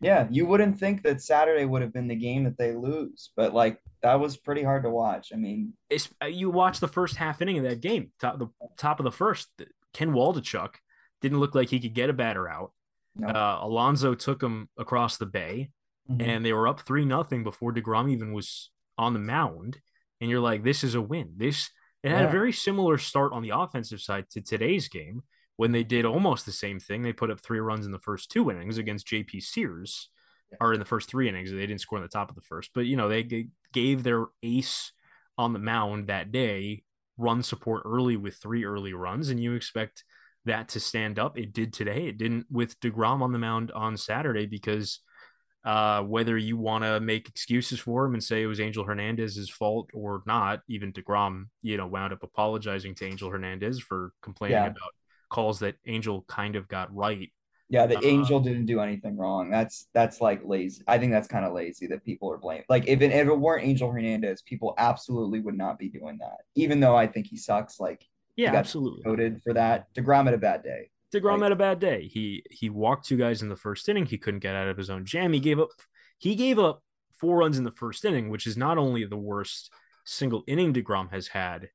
Yeah, 0.00 0.28
you 0.30 0.46
wouldn't 0.46 0.78
think 0.78 1.02
that 1.02 1.20
Saturday 1.20 1.64
would 1.64 1.82
have 1.82 1.92
been 1.92 2.06
the 2.06 2.14
game 2.14 2.44
that 2.44 2.56
they 2.56 2.76
lose, 2.76 3.30
but 3.34 3.52
like 3.52 3.80
that 4.04 4.20
was 4.20 4.36
pretty 4.36 4.62
hard 4.62 4.84
to 4.84 4.90
watch. 4.90 5.32
I 5.34 5.36
mean, 5.36 5.72
it's, 5.90 6.08
uh, 6.22 6.26
you 6.26 6.50
watch 6.50 6.78
the 6.78 6.86
first 6.86 7.16
half 7.16 7.42
inning 7.42 7.58
of 7.58 7.64
that 7.64 7.80
game, 7.80 8.12
top 8.20 8.38
the 8.38 8.46
top 8.78 9.00
of 9.00 9.04
the 9.04 9.10
first. 9.10 9.48
Ken 9.92 10.12
Waldichuk 10.12 10.74
didn't 11.20 11.40
look 11.40 11.56
like 11.56 11.70
he 11.70 11.80
could 11.80 11.94
get 11.94 12.10
a 12.10 12.12
batter 12.12 12.48
out. 12.48 12.70
Uh, 13.22 13.58
Alonso 13.62 14.14
took 14.14 14.40
them 14.40 14.68
across 14.78 15.16
the 15.16 15.26
bay, 15.26 15.70
mm-hmm. 16.10 16.20
and 16.20 16.44
they 16.44 16.52
were 16.52 16.66
up 16.66 16.80
three 16.80 17.04
nothing 17.04 17.44
before 17.44 17.72
Degrom 17.72 18.10
even 18.10 18.32
was 18.32 18.70
on 18.98 19.12
the 19.12 19.18
mound. 19.18 19.78
And 20.20 20.30
you're 20.30 20.40
like, 20.40 20.64
this 20.64 20.82
is 20.82 20.94
a 20.94 21.02
win. 21.02 21.34
This 21.36 21.70
it 22.02 22.10
had 22.10 22.22
yeah. 22.22 22.28
a 22.28 22.32
very 22.32 22.52
similar 22.52 22.98
start 22.98 23.32
on 23.32 23.42
the 23.42 23.56
offensive 23.56 24.00
side 24.00 24.28
to 24.30 24.40
today's 24.40 24.88
game 24.88 25.22
when 25.56 25.72
they 25.72 25.84
did 25.84 26.04
almost 26.04 26.44
the 26.44 26.52
same 26.52 26.78
thing. 26.78 27.02
They 27.02 27.12
put 27.12 27.30
up 27.30 27.40
three 27.40 27.60
runs 27.60 27.86
in 27.86 27.92
the 27.92 27.98
first 27.98 28.30
two 28.30 28.50
innings 28.50 28.78
against 28.78 29.06
JP 29.06 29.42
Sears, 29.42 30.10
yeah. 30.50 30.58
or 30.60 30.74
in 30.74 30.80
the 30.80 30.84
first 30.84 31.08
three 31.08 31.28
innings. 31.28 31.50
They 31.50 31.66
didn't 31.66 31.80
score 31.80 31.98
in 31.98 32.02
the 32.02 32.08
top 32.08 32.28
of 32.28 32.34
the 32.34 32.42
first, 32.42 32.70
but 32.74 32.86
you 32.86 32.96
know 32.96 33.08
they 33.08 33.48
gave 33.72 34.02
their 34.02 34.26
ace 34.42 34.92
on 35.38 35.52
the 35.52 35.58
mound 35.58 36.08
that 36.08 36.30
day 36.30 36.82
run 37.16 37.42
support 37.42 37.82
early 37.84 38.16
with 38.16 38.36
three 38.36 38.64
early 38.64 38.92
runs, 38.92 39.30
and 39.30 39.40
you 39.40 39.54
expect 39.54 40.04
that 40.44 40.68
to 40.70 40.80
stand 40.80 41.18
up. 41.18 41.38
It 41.38 41.52
did 41.52 41.72
today. 41.72 42.06
It 42.06 42.18
didn't 42.18 42.46
with 42.50 42.78
DeGrom 42.80 43.22
on 43.22 43.32
the 43.32 43.38
mound 43.38 43.72
on 43.72 43.96
Saturday 43.96 44.46
because 44.46 45.00
uh, 45.64 46.02
whether 46.02 46.36
you 46.36 46.56
want 46.56 46.84
to 46.84 47.00
make 47.00 47.28
excuses 47.28 47.80
for 47.80 48.04
him 48.04 48.12
and 48.14 48.22
say 48.22 48.42
it 48.42 48.46
was 48.46 48.60
Angel 48.60 48.84
Hernandez's 48.84 49.48
fault 49.48 49.88
or 49.94 50.22
not, 50.26 50.60
even 50.68 50.92
DeGrom, 50.92 51.46
you 51.62 51.76
know, 51.76 51.86
wound 51.86 52.12
up 52.12 52.22
apologizing 52.22 52.94
to 52.96 53.06
Angel 53.06 53.30
Hernandez 53.30 53.80
for 53.80 54.12
complaining 54.22 54.56
yeah. 54.56 54.66
about 54.66 54.92
calls 55.30 55.60
that 55.60 55.76
Angel 55.86 56.22
kind 56.28 56.56
of 56.56 56.68
got 56.68 56.94
right. 56.94 57.30
Yeah, 57.70 57.86
the 57.86 57.96
uh, 57.96 58.02
Angel 58.04 58.40
didn't 58.40 58.66
do 58.66 58.80
anything 58.80 59.16
wrong. 59.16 59.50
That's 59.50 59.88
that's 59.94 60.20
like 60.20 60.42
lazy. 60.44 60.82
I 60.86 60.98
think 60.98 61.12
that's 61.12 61.26
kind 61.26 61.46
of 61.46 61.54
lazy 61.54 61.86
that 61.86 62.04
people 62.04 62.30
are 62.30 62.36
blaming. 62.36 62.64
Like 62.68 62.86
if 62.86 63.00
it, 63.00 63.10
if 63.10 63.26
it 63.26 63.38
weren't 63.38 63.64
Angel 63.64 63.90
Hernandez, 63.90 64.42
people 64.42 64.74
absolutely 64.76 65.40
would 65.40 65.56
not 65.56 65.78
be 65.78 65.88
doing 65.88 66.18
that. 66.20 66.42
Even 66.54 66.78
though 66.78 66.94
I 66.94 67.06
think 67.06 67.26
he 67.26 67.38
sucks. 67.38 67.80
Like 67.80 68.06
yeah, 68.36 68.54
absolutely 68.54 69.02
voted 69.04 69.40
for 69.42 69.52
that. 69.54 69.92
Degrom 69.94 70.24
had 70.24 70.34
a 70.34 70.38
bad 70.38 70.62
day. 70.62 70.90
Degrom 71.14 71.34
like, 71.34 71.42
had 71.42 71.52
a 71.52 71.56
bad 71.56 71.78
day. 71.78 72.08
He 72.08 72.44
he 72.50 72.70
walked 72.70 73.06
two 73.06 73.16
guys 73.16 73.42
in 73.42 73.48
the 73.48 73.56
first 73.56 73.88
inning. 73.88 74.06
He 74.06 74.18
couldn't 74.18 74.40
get 74.40 74.54
out 74.54 74.68
of 74.68 74.76
his 74.76 74.90
own 74.90 75.04
jam. 75.04 75.32
He 75.32 75.40
gave 75.40 75.60
up. 75.60 75.70
He 76.18 76.34
gave 76.34 76.58
up 76.58 76.82
four 77.18 77.38
runs 77.38 77.58
in 77.58 77.64
the 77.64 77.72
first 77.72 78.04
inning, 78.04 78.30
which 78.30 78.46
is 78.46 78.56
not 78.56 78.78
only 78.78 79.04
the 79.04 79.16
worst 79.16 79.72
single 80.04 80.44
inning 80.46 80.72
Degrom 80.72 81.10
has 81.10 81.28
had 81.28 81.70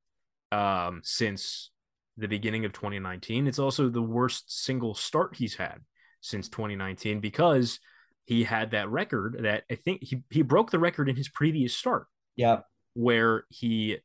um, 0.52 1.02
since 1.04 1.72
the 2.18 2.28
beginning 2.28 2.66
of 2.66 2.74
2019. 2.74 3.48
It's 3.48 3.60
also 3.60 3.90
the 3.90 4.02
worst 4.02 4.64
single 4.64 4.94
start 4.94 5.36
he's 5.36 5.56
had 5.56 5.80
since 6.22 6.50
2019 6.50 7.20
because 7.20 7.80
he 8.26 8.44
had 8.44 8.72
that 8.72 8.90
record 8.90 9.38
that 9.42 9.64
I 9.72 9.76
think 9.76 10.04
he, 10.04 10.24
he 10.30 10.42
broke 10.42 10.72
the 10.72 10.80
record 10.80 11.10
in 11.10 11.16
his 11.16 11.30
previous 11.30 11.76
start. 11.76 12.08
Yeah. 12.36 12.60
Where 12.94 13.46
he, 13.50 13.98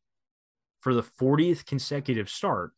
for 0.84 0.92
the 0.92 1.02
40th 1.02 1.64
consecutive 1.64 2.28
start, 2.28 2.72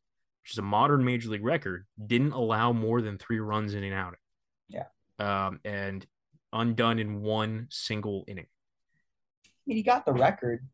which 0.44 0.52
is 0.52 0.58
a 0.58 0.62
modern 0.62 1.04
major 1.04 1.28
league 1.28 1.44
record, 1.44 1.86
didn't 2.06 2.30
allow 2.34 2.72
more 2.72 3.02
than 3.02 3.18
three 3.18 3.40
runs 3.40 3.74
in 3.74 3.82
an 3.82 3.92
outing. 3.92 4.20
Yeah. 4.68 4.84
Um, 5.18 5.58
and 5.64 6.06
undone 6.52 7.00
in 7.00 7.20
one 7.20 7.66
single 7.68 8.24
inning. 8.28 8.46
I 9.44 9.48
mean, 9.66 9.76
he 9.78 9.82
got 9.82 10.06
the 10.06 10.12
record. 10.12 10.68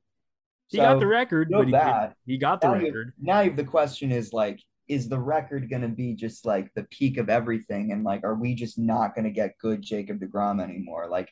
He 0.69 0.77
so 0.77 0.83
got 0.83 1.01
the 1.01 1.07
record, 1.07 1.49
but 1.51 1.65
he, 1.65 1.73
that. 1.73 2.17
he 2.27 2.37
got 2.37 2.61
the 2.61 2.69
now 2.69 2.75
record. 2.75 3.15
You, 3.19 3.27
now 3.27 3.49
the 3.49 3.65
question 3.65 4.13
is 4.13 4.35
like, 4.35 4.61
is 4.87 5.09
the 5.09 5.19
record 5.19 5.71
going 5.71 5.83
to 5.83 5.89
be 5.89 6.13
just 6.13 6.45
like 6.45 6.71
the 6.75 6.83
peak 6.85 7.17
of 7.17 7.31
everything? 7.31 7.93
And 7.93 8.05
like, 8.05 8.25
are 8.25 8.35
we 8.35 8.55
just 8.55 8.79
not 8.79 9.15
going 9.15 9.25
to 9.25 9.31
get 9.31 9.57
good 9.57 9.81
Jacob 9.81 10.21
DeGrom 10.21 10.63
anymore? 10.63 11.09
Like, 11.09 11.31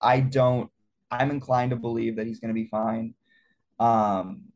I 0.00 0.20
don't, 0.20 0.70
I'm 1.10 1.32
inclined 1.32 1.70
to 1.70 1.76
believe 1.76 2.16
that 2.16 2.28
he's 2.28 2.38
going 2.38 2.54
to 2.54 2.60
be 2.60 2.68
fine. 2.68 3.14
Um, 3.80 4.49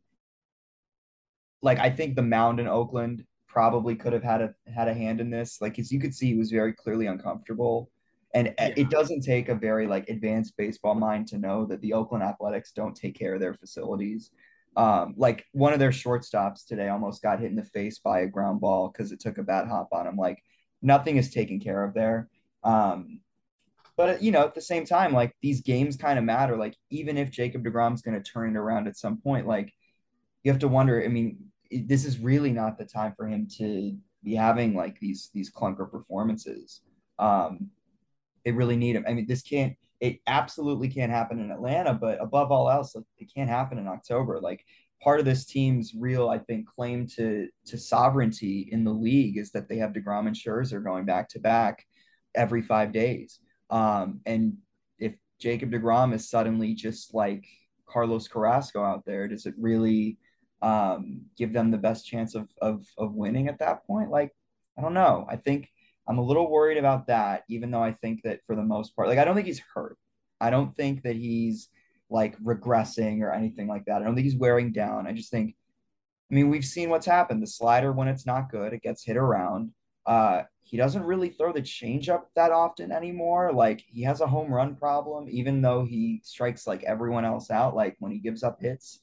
like 1.65 1.79
I 1.79 1.91
think 1.91 2.15
the 2.15 2.23
mound 2.23 2.61
in 2.61 2.69
Oakland 2.69 3.25
probably 3.49 3.97
could 3.97 4.13
have 4.13 4.23
had 4.23 4.43
a 4.43 4.55
had 4.73 4.87
a 4.87 4.95
hand 4.95 5.21
in 5.21 5.31
this. 5.31 5.61
Like 5.61 5.79
as 5.79 5.91
you 5.91 5.99
could 5.99 6.15
see, 6.15 6.27
he 6.27 6.39
was 6.39 6.51
very 6.51 6.73
clearly 6.73 7.07
uncomfortable. 7.07 7.91
And 8.35 8.53
yeah. 8.59 8.75
it 8.77 8.91
doesn't 8.91 9.23
take 9.23 9.49
a 9.49 9.55
very 9.55 9.87
like 9.87 10.09
advanced 10.09 10.57
baseball 10.57 10.95
mind 10.95 11.29
to 11.29 11.39
know 11.39 11.65
that 11.67 11.81
the 11.81 11.95
Oakland 11.95 12.23
Athletics 12.23 12.73
don't 12.73 12.95
take 12.95 13.19
care 13.19 13.35
of 13.35 13.41
their 13.41 13.55
facilities. 13.55 14.31
Um, 14.77 15.15
like 15.17 15.47
one 15.53 15.73
of 15.73 15.79
their 15.79 15.91
shortstops 15.91 16.67
today 16.67 16.89
almost 16.89 17.23
got 17.23 17.41
hit 17.41 17.51
in 17.51 17.57
the 17.57 17.65
face 17.65 18.01
by 18.01 18.21
a 18.21 18.27
ground 18.27 18.61
ball 18.61 18.89
because 18.89 19.13
it 19.13 19.21
took 19.21 19.39
a 19.39 19.43
bad 19.43 19.69
hop 19.69 19.89
on 19.93 20.07
him. 20.07 20.17
Like 20.17 20.43
nothing 20.83 21.17
is 21.17 21.33
taken 21.33 21.61
care 21.61 21.83
of 21.83 21.95
there. 21.95 22.29
Um, 22.65 23.21
but 23.97 24.21
you 24.21 24.33
know, 24.33 24.43
at 24.43 24.55
the 24.55 24.61
same 24.61 24.85
time, 24.85 25.13
like 25.13 25.33
these 25.41 25.63
games 25.63 25.97
kind 25.97 26.19
of 26.19 26.25
matter. 26.25 26.57
Like 26.57 26.77
even 26.91 27.17
if 27.17 27.31
Jacob 27.31 27.65
Degrom's 27.65 28.03
going 28.03 28.21
to 28.21 28.33
turn 28.33 28.51
it 28.51 28.59
around 28.59 28.89
at 28.89 28.97
some 28.97 29.19
point, 29.19 29.47
like 29.47 29.73
you 30.43 30.53
have 30.53 30.61
to 30.61 30.69
wonder. 30.69 31.03
I 31.03 31.09
mean, 31.09 31.39
this 31.81 32.05
is 32.05 32.19
really 32.19 32.53
not 32.53 32.79
the 32.79 32.85
time 32.85 33.15
for 33.17 33.27
him 33.27 33.49
to 33.59 33.97
be 34.23 34.35
having 34.35 34.75
like 34.75 34.99
these 35.01 35.31
these 35.35 35.53
clunker 35.53 35.91
performances. 35.91 36.81
Um, 37.19 37.71
they 38.45 38.53
really 38.53 38.77
need 38.77 38.97
him. 38.97 39.05
I 39.09 39.15
mean, 39.15 39.27
this 39.27 39.43
can't. 39.43 39.77
It 40.01 40.21
absolutely 40.27 40.89
can't 40.89 41.13
happen 41.13 41.41
in 41.41 41.51
Atlanta, 41.51 41.95
but 41.95 42.21
above 42.21 42.51
all 42.51 42.69
else, 42.69 42.95
like, 42.95 43.05
it 43.19 43.33
can't 43.35 43.49
happen 43.49 43.79
in 43.79 43.89
October. 43.89 44.41
Like 44.41 44.65
part 45.03 45.21
of 45.21 45.25
this 45.25 45.45
team's 45.45 45.95
real, 45.95 46.29
I 46.29 46.39
think, 46.39 46.67
claim 46.69 47.07
to 47.17 47.49
to 47.67 47.79
sovereignty 47.79 48.69
in 48.71 48.85
the 48.85 48.93
league 48.93 49.39
is 49.39 49.51
that 49.53 49.69
they 49.69 49.77
have 49.77 49.93
Degrom 49.93 50.27
and 50.27 50.37
Scherzer 50.37 50.83
going 50.83 51.05
back 51.05 51.29
to 51.31 51.39
back 51.39 51.87
every 52.35 52.63
five 52.63 52.93
days. 52.93 53.41
Um, 53.71 54.21
and 54.27 54.55
if 54.99 55.15
Jacob 55.41 55.71
Degrom 55.71 56.15
is 56.15 56.29
suddenly 56.29 56.75
just 56.75 57.15
like 57.15 57.47
Carlos 57.87 58.29
Carrasco 58.29 58.83
out 58.83 59.05
there, 59.05 59.29
does 59.29 59.47
it 59.47 59.55
really? 59.59 60.19
Um, 60.65 61.21
give 61.37 61.53
them 61.53 61.71
the 61.71 61.79
best 61.79 62.07
chance 62.07 62.35
of, 62.35 62.49
of 62.61 62.87
of 62.97 63.15
winning 63.15 63.49
at 63.49 63.59
that 63.59 63.87
point? 63.87 64.11
Like, 64.11 64.33
I 64.79 64.83
don't 64.83 64.95
know. 64.95 65.27
I 65.29 65.37
think 65.37 65.69
I'm 66.09 66.19
a 66.19 66.25
little 66.25 66.51
worried 66.51 66.79
about 66.79 67.07
that, 67.09 67.45
even 67.49 67.71
though 67.71 67.83
I 67.83 67.93
think 67.93 68.23
that 68.25 68.41
for 68.47 68.57
the 68.57 68.63
most 68.63 68.97
part, 68.97 69.09
like 69.09 69.19
I 69.19 69.25
don't 69.25 69.35
think 69.35 69.47
he's 69.47 69.63
hurt. 69.75 69.99
I 70.41 70.51
don't 70.51 70.75
think 70.77 71.03
that 71.03 71.17
he's 71.17 71.69
like 72.11 72.39
regressing 72.43 73.21
or 73.21 73.33
anything 73.33 73.69
like 73.69 73.85
that. 73.87 74.01
I 74.01 74.05
don't 74.05 74.15
think 74.15 74.25
he's 74.25 74.37
wearing 74.37 74.73
down. 74.73 75.07
I 75.07 75.13
just 75.13 75.31
think, 75.31 75.55
I 76.31 76.35
mean, 76.35 76.51
we've 76.51 76.65
seen 76.65 76.91
what's 76.91 77.07
happened. 77.07 77.43
The 77.43 77.47
slider, 77.47 77.93
when 77.93 78.09
it's 78.09 78.27
not 78.27 78.51
good, 78.51 78.73
it 78.73 78.83
gets 78.83 79.05
hit 79.05 79.17
around. 79.17 79.73
Uh, 80.07 80.43
he 80.63 80.77
doesn't 80.77 81.05
really 81.05 81.29
throw 81.29 81.53
the 81.53 81.63
changeup 81.63 82.23
that 82.37 82.53
often 82.53 82.91
anymore. 82.91 83.53
Like 83.53 83.85
he 83.87 84.03
has 84.03 84.21
a 84.21 84.27
home 84.27 84.53
run 84.53 84.77
problem, 84.77 85.29
even 85.31 85.61
though 85.61 85.85
he 85.85 86.21
strikes 86.25 86.67
like 86.67 86.83
everyone 86.85 87.25
else 87.25 87.51
out. 87.51 87.75
Like 87.75 87.97
when 87.99 88.13
he 88.13 88.19
gives 88.19 88.43
up 88.43 88.61
hits, 88.61 89.01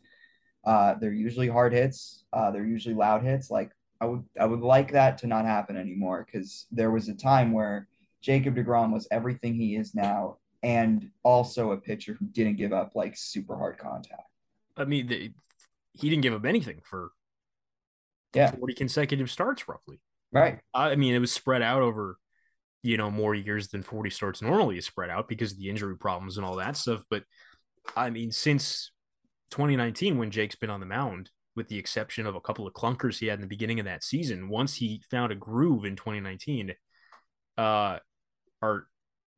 uh, 0.64 0.96
they're 0.96 1.14
usually 1.14 1.48
hard 1.48 1.74
hits. 1.74 2.24
Uh, 2.34 2.52
they're 2.52 2.66
usually 2.66 2.96
loud 2.96 3.24
hits. 3.24 3.50
Like 3.50 3.72
I 4.00 4.06
would, 4.06 4.24
I 4.40 4.46
would 4.46 4.62
like 4.62 4.92
that 4.92 5.18
to 5.20 5.28
not 5.28 5.46
happen 5.46 5.78
anymore 5.78 6.26
because 6.26 6.66
there 6.72 6.92
was 6.92 7.08
a 7.10 7.14
time 7.14 7.52
where 7.52 7.88
Jacob 8.22 8.56
Degrom 8.56 8.94
was 8.94 9.08
everything 9.12 9.56
he 9.56 9.76
is 9.76 9.96
now, 9.96 10.38
and 10.64 11.10
also 11.24 11.72
a 11.72 11.78
pitcher 11.78 12.16
who 12.20 12.26
didn't 12.28 12.58
give 12.58 12.74
up 12.74 12.92
like 12.96 13.18
super 13.18 13.58
hard 13.58 13.78
contact. 13.78 14.24
I 14.78 14.86
mean, 14.86 15.08
the, 15.08 15.32
he 15.94 16.10
didn't 16.10 16.24
give 16.24 16.34
up 16.34 16.46
anything 16.46 16.82
for 16.84 17.12
yeah 18.34 18.52
forty 18.52 18.74
consecutive 18.74 19.30
starts, 19.32 19.68
roughly. 19.68 20.00
Right. 20.32 20.60
I 20.74 20.96
mean, 20.96 21.14
it 21.14 21.20
was 21.20 21.32
spread 21.32 21.62
out 21.62 21.82
over 21.82 22.18
you 22.84 22.98
know 22.98 23.12
more 23.12 23.36
years 23.36 23.68
than 23.68 23.84
40 23.84 24.10
starts 24.10 24.42
normally 24.42 24.78
is 24.78 24.86
spread 24.86 25.10
out 25.10 25.28
because 25.28 25.52
of 25.52 25.60
the 25.60 25.70
injury 25.70 25.96
problems 25.98 26.38
and 26.38 26.46
all 26.46 26.56
that 26.56 26.76
stuff 26.76 27.04
but 27.10 27.24
i 27.96 28.10
mean 28.10 28.32
since 28.32 28.92
2019 29.52 30.18
when 30.18 30.32
Jake's 30.32 30.56
been 30.56 30.70
on 30.70 30.80
the 30.80 30.86
mound, 30.86 31.30
with 31.56 31.68
the 31.68 31.78
exception 31.78 32.26
of 32.26 32.36
a 32.36 32.42
couple 32.42 32.66
of 32.66 32.74
clunkers 32.74 33.20
he 33.20 33.28
had 33.28 33.36
in 33.36 33.42
the 33.42 33.48
beginning 33.48 33.80
of 33.80 33.86
that 33.86 34.04
season. 34.04 34.50
Once 34.50 34.76
he 34.76 35.02
found 35.12 35.32
a 35.32 35.36
groove 35.36 35.86
in 35.86 35.96
2019, 35.96 36.74
uh, 37.58 38.00
or 38.62 38.88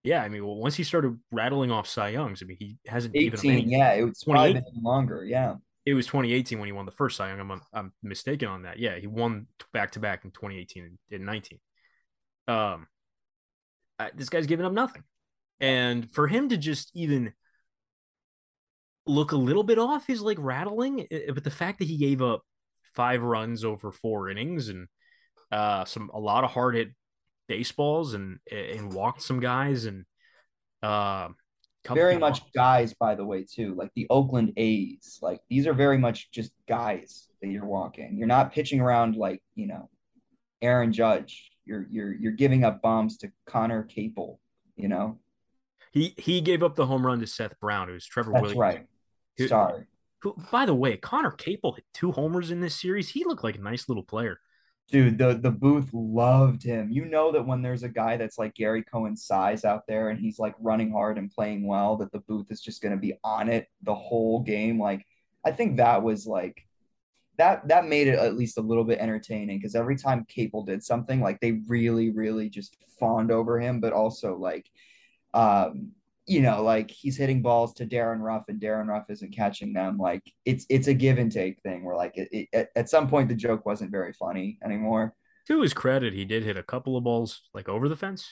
yeah, 0.03 0.21
I 0.21 0.29
mean, 0.29 0.45
well, 0.45 0.55
once 0.55 0.75
he 0.75 0.83
started 0.83 1.19
rattling 1.31 1.71
off 1.71 1.87
Cy 1.87 2.09
Youngs, 2.09 2.41
I 2.41 2.45
mean, 2.45 2.57
he 2.59 2.77
hasn't 2.87 3.15
18, 3.15 3.51
even 3.51 3.69
yeah, 3.69 3.93
it 3.93 4.03
was 4.03 4.23
probably 4.23 4.53
been 4.53 4.63
longer, 4.81 5.23
yeah. 5.25 5.55
It 5.85 5.95
was 5.95 6.05
2018 6.05 6.59
when 6.59 6.67
he 6.67 6.71
won 6.71 6.85
the 6.85 6.91
first 6.93 7.17
Cy 7.17 7.29
Young. 7.29 7.39
I'm, 7.39 7.61
I'm 7.73 7.93
mistaken 8.01 8.47
on 8.47 8.63
that. 8.63 8.79
Yeah, 8.79 8.97
he 8.97 9.07
won 9.07 9.47
back 9.73 9.91
to 9.91 9.99
back 9.99 10.23
in 10.23 10.31
2018 10.31 10.97
and 11.11 11.25
19. 11.25 11.59
Um, 12.47 12.87
I, 13.99 14.11
this 14.15 14.29
guy's 14.29 14.47
giving 14.47 14.65
up 14.65 14.73
nothing, 14.73 15.03
and 15.59 16.09
for 16.11 16.27
him 16.27 16.49
to 16.49 16.57
just 16.57 16.91
even 16.93 17.33
look 19.05 19.31
a 19.31 19.37
little 19.37 19.63
bit 19.63 19.79
off 19.79 20.09
is 20.09 20.21
like 20.21 20.37
rattling, 20.39 21.07
but 21.33 21.43
the 21.43 21.51
fact 21.51 21.79
that 21.79 21.87
he 21.87 21.97
gave 21.97 22.21
up 22.21 22.43
five 22.93 23.21
runs 23.21 23.63
over 23.63 23.91
four 23.91 24.29
innings 24.29 24.69
and 24.69 24.87
uh, 25.51 25.85
some 25.85 26.09
a 26.13 26.19
lot 26.19 26.43
of 26.43 26.51
hard 26.51 26.75
hit 26.75 26.89
baseballs 27.47 28.13
and 28.13 28.39
and 28.51 28.93
walked 28.93 29.21
some 29.21 29.39
guys 29.39 29.85
and 29.85 30.05
uh, 30.81 31.27
very 31.91 32.17
much 32.17 32.41
off. 32.41 32.53
guys 32.53 32.93
by 32.93 33.13
the 33.13 33.25
way 33.25 33.43
too 33.43 33.75
like 33.75 33.91
the 33.95 34.07
Oakland 34.09 34.53
A's 34.57 35.19
like 35.21 35.41
these 35.49 35.67
are 35.67 35.73
very 35.73 35.97
much 35.97 36.31
just 36.31 36.51
guys 36.67 37.27
that 37.41 37.49
you're 37.49 37.65
walking 37.65 38.17
you're 38.17 38.27
not 38.27 38.53
pitching 38.53 38.79
around 38.79 39.17
like 39.17 39.41
you 39.55 39.67
know 39.67 39.89
Aaron 40.61 40.93
Judge 40.93 41.51
you're 41.65 41.85
you're 41.89 42.13
you're 42.13 42.31
giving 42.31 42.63
up 42.63 42.81
bombs 42.81 43.17
to 43.17 43.31
Conner 43.45 43.83
Capel 43.83 44.39
you 44.77 44.87
know 44.87 45.19
he 45.93 46.15
he 46.17 46.41
gave 46.41 46.63
up 46.63 46.75
the 46.75 46.87
home 46.87 47.05
run 47.05 47.19
to 47.19 47.27
Seth 47.27 47.59
Brown, 47.59 47.87
who's 47.87 48.05
Trevor 48.05 48.31
That's 48.31 48.41
Williams. 48.41 48.59
right. 48.59 48.87
Sorry. 49.47 49.85
Who, 50.19 50.35
by 50.51 50.65
the 50.65 50.73
way, 50.73 50.97
Conner 50.97 51.31
Capel 51.31 51.73
hit 51.73 51.85
two 51.93 52.11
homers 52.11 52.49
in 52.49 52.61
this 52.61 52.79
series. 52.79 53.09
He 53.09 53.25
looked 53.25 53.43
like 53.43 53.57
a 53.57 53.61
nice 53.61 53.89
little 53.89 54.03
player. 54.03 54.39
Dude, 54.89 55.17
the 55.17 55.33
the 55.33 55.51
booth 55.51 55.89
loved 55.93 56.63
him. 56.63 56.91
You 56.91 57.05
know 57.05 57.31
that 57.31 57.45
when 57.45 57.61
there's 57.61 57.83
a 57.83 57.89
guy 57.89 58.17
that's 58.17 58.37
like 58.37 58.53
Gary 58.53 58.83
Cohen 58.83 59.15
size 59.15 59.65
out 59.65 59.87
there 59.87 60.09
and 60.09 60.19
he's 60.19 60.39
like 60.39 60.55
running 60.59 60.91
hard 60.91 61.17
and 61.17 61.31
playing 61.31 61.65
well, 61.65 61.97
that 61.97 62.11
the 62.11 62.19
booth 62.19 62.47
is 62.51 62.61
just 62.61 62.81
going 62.81 62.91
to 62.91 62.99
be 62.99 63.13
on 63.23 63.49
it 63.49 63.67
the 63.81 63.95
whole 63.95 64.41
game. 64.41 64.79
Like, 64.79 65.05
I 65.45 65.51
think 65.51 65.77
that 65.77 66.03
was 66.03 66.27
like 66.27 66.65
that 67.37 67.67
that 67.67 67.85
made 67.85 68.07
it 68.07 68.19
at 68.19 68.35
least 68.35 68.57
a 68.57 68.61
little 68.61 68.83
bit 68.83 68.99
entertaining 68.99 69.57
because 69.57 69.75
every 69.75 69.95
time 69.95 70.25
Capel 70.27 70.63
did 70.63 70.83
something, 70.83 71.21
like 71.21 71.39
they 71.39 71.61
really, 71.67 72.11
really 72.11 72.49
just 72.49 72.77
fawned 72.99 73.31
over 73.31 73.59
him, 73.59 73.79
but 73.79 73.93
also 73.93 74.37
like 74.37 74.69
um 75.33 75.91
you 76.25 76.41
know, 76.41 76.63
like 76.63 76.89
he's 76.89 77.17
hitting 77.17 77.41
balls 77.41 77.73
to 77.75 77.85
Darin 77.85 78.19
Ruf 78.19 78.43
and 78.47 78.59
Darin 78.59 78.87
Ruf 78.87 79.05
isn't 79.09 79.35
catching 79.35 79.73
them. 79.73 79.97
Like 79.97 80.23
it's 80.45 80.65
it's 80.69 80.87
a 80.87 80.93
give 80.93 81.17
and 81.17 81.31
take 81.31 81.61
thing 81.61 81.83
where 81.83 81.95
like 81.95 82.17
it, 82.17 82.47
it, 82.51 82.69
at 82.75 82.89
some 82.89 83.09
point 83.09 83.29
the 83.29 83.35
joke 83.35 83.65
wasn't 83.65 83.91
very 83.91 84.13
funny 84.13 84.57
anymore. 84.63 85.13
To 85.47 85.61
his 85.61 85.73
credit, 85.73 86.13
he 86.13 86.23
did 86.23 86.43
hit 86.43 86.55
a 86.55 86.63
couple 86.63 86.95
of 86.95 87.03
balls 87.03 87.41
like 87.53 87.67
over 87.67 87.89
the 87.89 87.97
fence. 87.97 88.29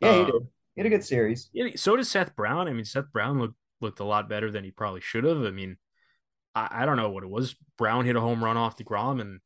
Yeah, 0.00 0.12
he 0.12 0.20
uh, 0.20 0.24
did. 0.26 0.42
He 0.74 0.80
had 0.82 0.86
a 0.86 0.90
good 0.90 1.04
series. 1.04 1.48
Yeah, 1.52 1.68
so 1.76 1.96
did 1.96 2.06
Seth 2.06 2.36
Brown. 2.36 2.68
I 2.68 2.72
mean, 2.72 2.84
Seth 2.84 3.10
Brown 3.12 3.40
looked 3.40 3.56
looked 3.80 4.00
a 4.00 4.04
lot 4.04 4.28
better 4.28 4.50
than 4.50 4.64
he 4.64 4.70
probably 4.70 5.00
should 5.00 5.24
have. 5.24 5.42
I 5.42 5.50
mean, 5.50 5.78
I, 6.54 6.82
I 6.82 6.86
don't 6.86 6.96
know 6.96 7.10
what 7.10 7.24
it 7.24 7.30
was. 7.30 7.56
Brown 7.78 8.04
hit 8.04 8.16
a 8.16 8.20
home 8.20 8.44
run 8.44 8.58
off 8.58 8.76
the 8.76 8.84
Grom, 8.84 9.20
and 9.20 9.40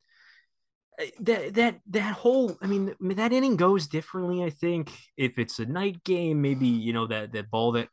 that 1.19 1.53
that 1.55 1.79
that 1.87 2.13
whole 2.13 2.57
I 2.61 2.67
mean 2.67 2.95
that 3.01 3.33
inning 3.33 3.57
goes 3.57 3.87
differently. 3.87 4.43
I 4.43 4.49
think 4.49 4.91
if 5.17 5.37
it's 5.37 5.59
a 5.59 5.65
night 5.65 6.03
game, 6.03 6.41
maybe 6.41 6.67
you 6.67 6.93
know 6.93 7.07
that 7.07 7.33
that 7.33 7.49
ball 7.49 7.73
that 7.73 7.89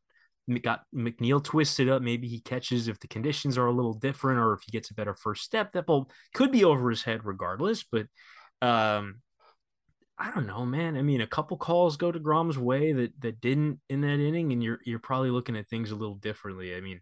got 0.63 0.83
McNeil 0.95 1.43
twisted 1.43 1.89
up, 1.89 2.03
maybe 2.03 2.29
he 2.29 2.41
catches 2.41 2.89
if 2.89 3.01
the 3.01 3.09
conditions 3.09 3.57
are 3.57 3.67
a 3.67 3.73
little 3.73 3.95
different 3.95 4.41
or 4.41 4.53
if 4.55 4.61
he 4.65 4.73
gets 4.73 4.91
a 4.91 4.95
better 4.95 5.15
first 5.15 5.45
step. 5.45 5.73
That 5.73 5.87
ball 5.87 6.11
could 6.35 6.53
be 6.53 6.65
over 6.65 6.91
his 6.91 7.03
head 7.03 7.25
regardless, 7.25 7.85
but 7.85 8.07
um, 8.61 9.23
I 10.19 10.31
don't 10.33 10.47
know, 10.47 10.65
man. 10.65 10.97
I 10.97 11.03
mean, 11.03 11.21
a 11.21 11.27
couple 11.27 11.57
calls 11.57 11.97
go 11.97 12.13
deGrom's 12.13 12.59
way 12.59 12.93
that 12.93 13.21
that 13.21 13.41
didn't 13.41 13.81
in 13.89 14.03
that 14.03 14.21
inning, 14.21 14.53
and 14.53 14.63
you're 14.63 14.79
you're 14.85 14.99
probably 14.99 15.31
looking 15.31 15.57
at 15.57 15.69
things 15.69 15.91
a 15.91 15.97
little 15.97 16.15
differently. 16.15 16.77
I 16.77 16.81
mean, 16.81 17.01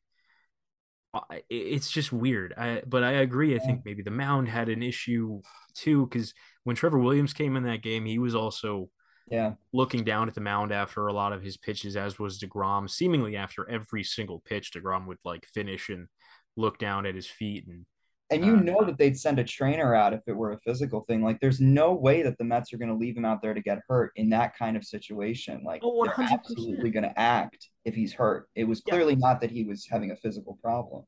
it's 1.48 1.90
just 1.90 2.12
weird. 2.12 2.54
I 2.56 2.82
but 2.86 3.02
I 3.02 3.12
agree. 3.12 3.56
I 3.56 3.58
think 3.58 3.82
maybe 3.84 4.02
the 4.02 4.10
mound 4.10 4.48
had 4.48 4.68
an 4.68 4.82
issue 4.82 5.40
too 5.74 6.06
because 6.06 6.34
when 6.64 6.76
Trevor 6.76 6.98
Williams 6.98 7.32
came 7.32 7.56
in 7.56 7.64
that 7.64 7.82
game, 7.82 8.04
he 8.04 8.18
was 8.18 8.34
also 8.34 8.90
yeah 9.30 9.54
looking 9.72 10.04
down 10.04 10.28
at 10.28 10.34
the 10.34 10.40
mound 10.40 10.72
after 10.72 11.06
a 11.06 11.12
lot 11.12 11.32
of 11.32 11.42
his 11.42 11.56
pitches, 11.56 11.96
as 11.96 12.18
was 12.18 12.38
deGrom. 12.38 12.88
Seemingly 12.88 13.36
after 13.36 13.68
every 13.68 14.04
single 14.04 14.40
pitch, 14.40 14.72
deGrom 14.72 15.06
would 15.06 15.18
like 15.24 15.46
finish 15.46 15.88
and 15.88 16.08
look 16.56 16.78
down 16.78 17.06
at 17.06 17.14
his 17.14 17.26
feet 17.26 17.66
and. 17.66 17.86
And 18.30 18.44
you 18.44 18.56
uh, 18.56 18.60
know 18.60 18.84
that 18.84 18.96
they'd 18.96 19.18
send 19.18 19.38
a 19.38 19.44
trainer 19.44 19.94
out 19.94 20.12
if 20.12 20.20
it 20.26 20.36
were 20.36 20.52
a 20.52 20.58
physical 20.60 21.00
thing. 21.00 21.22
Like, 21.22 21.40
there's 21.40 21.60
no 21.60 21.92
way 21.92 22.22
that 22.22 22.38
the 22.38 22.44
Mets 22.44 22.72
are 22.72 22.78
going 22.78 22.88
to 22.88 22.94
leave 22.94 23.16
him 23.16 23.24
out 23.24 23.42
there 23.42 23.54
to 23.54 23.60
get 23.60 23.80
hurt 23.88 24.12
in 24.16 24.30
that 24.30 24.56
kind 24.56 24.76
of 24.76 24.84
situation. 24.84 25.62
Like, 25.64 25.80
oh, 25.84 26.04
they're 26.04 26.26
absolutely 26.30 26.90
going 26.90 27.02
to 27.02 27.18
act 27.18 27.68
if 27.84 27.94
he's 27.94 28.12
hurt. 28.12 28.48
It 28.54 28.64
was 28.64 28.80
clearly 28.82 29.14
yeah. 29.14 29.20
not 29.20 29.40
that 29.40 29.50
he 29.50 29.64
was 29.64 29.86
having 29.90 30.12
a 30.12 30.16
physical 30.16 30.58
problem. 30.62 31.04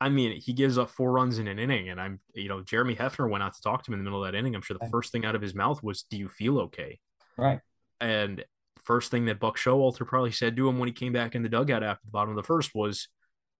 I 0.00 0.08
mean, 0.08 0.40
he 0.40 0.52
gives 0.52 0.76
up 0.76 0.90
four 0.90 1.12
runs 1.12 1.38
in 1.38 1.46
an 1.46 1.58
inning, 1.58 1.88
and 1.88 2.00
I'm, 2.00 2.20
you 2.34 2.48
know, 2.48 2.60
Jeremy 2.60 2.96
Hefner 2.96 3.30
went 3.30 3.44
out 3.44 3.54
to 3.54 3.62
talk 3.62 3.84
to 3.84 3.90
him 3.90 3.94
in 3.94 4.00
the 4.00 4.04
middle 4.04 4.24
of 4.24 4.30
that 4.30 4.36
inning. 4.36 4.54
I'm 4.54 4.62
sure 4.62 4.76
the 4.78 4.90
first 4.90 5.12
thing 5.12 5.24
out 5.24 5.36
of 5.36 5.40
his 5.40 5.54
mouth 5.54 5.82
was, 5.82 6.02
"Do 6.02 6.18
you 6.18 6.28
feel 6.28 6.58
okay?" 6.60 6.98
Right. 7.38 7.60
And 8.00 8.44
first 8.82 9.10
thing 9.10 9.26
that 9.26 9.40
Buck 9.40 9.56
Showalter 9.56 10.06
probably 10.06 10.32
said 10.32 10.56
to 10.56 10.68
him 10.68 10.78
when 10.78 10.88
he 10.88 10.92
came 10.92 11.12
back 11.12 11.34
in 11.34 11.42
the 11.42 11.48
dugout 11.48 11.82
after 11.82 12.04
the 12.04 12.10
bottom 12.10 12.30
of 12.30 12.36
the 12.36 12.42
first 12.42 12.74
was, 12.74 13.08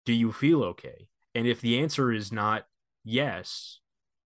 "Do 0.05 0.13
you 0.13 0.33
feel 0.33 0.65
okay?" 0.65 1.09
And 1.35 1.47
if 1.47 1.61
the 1.61 1.79
answer 1.79 2.13
is 2.13 2.31
not 2.33 2.67
yes, 3.05 3.81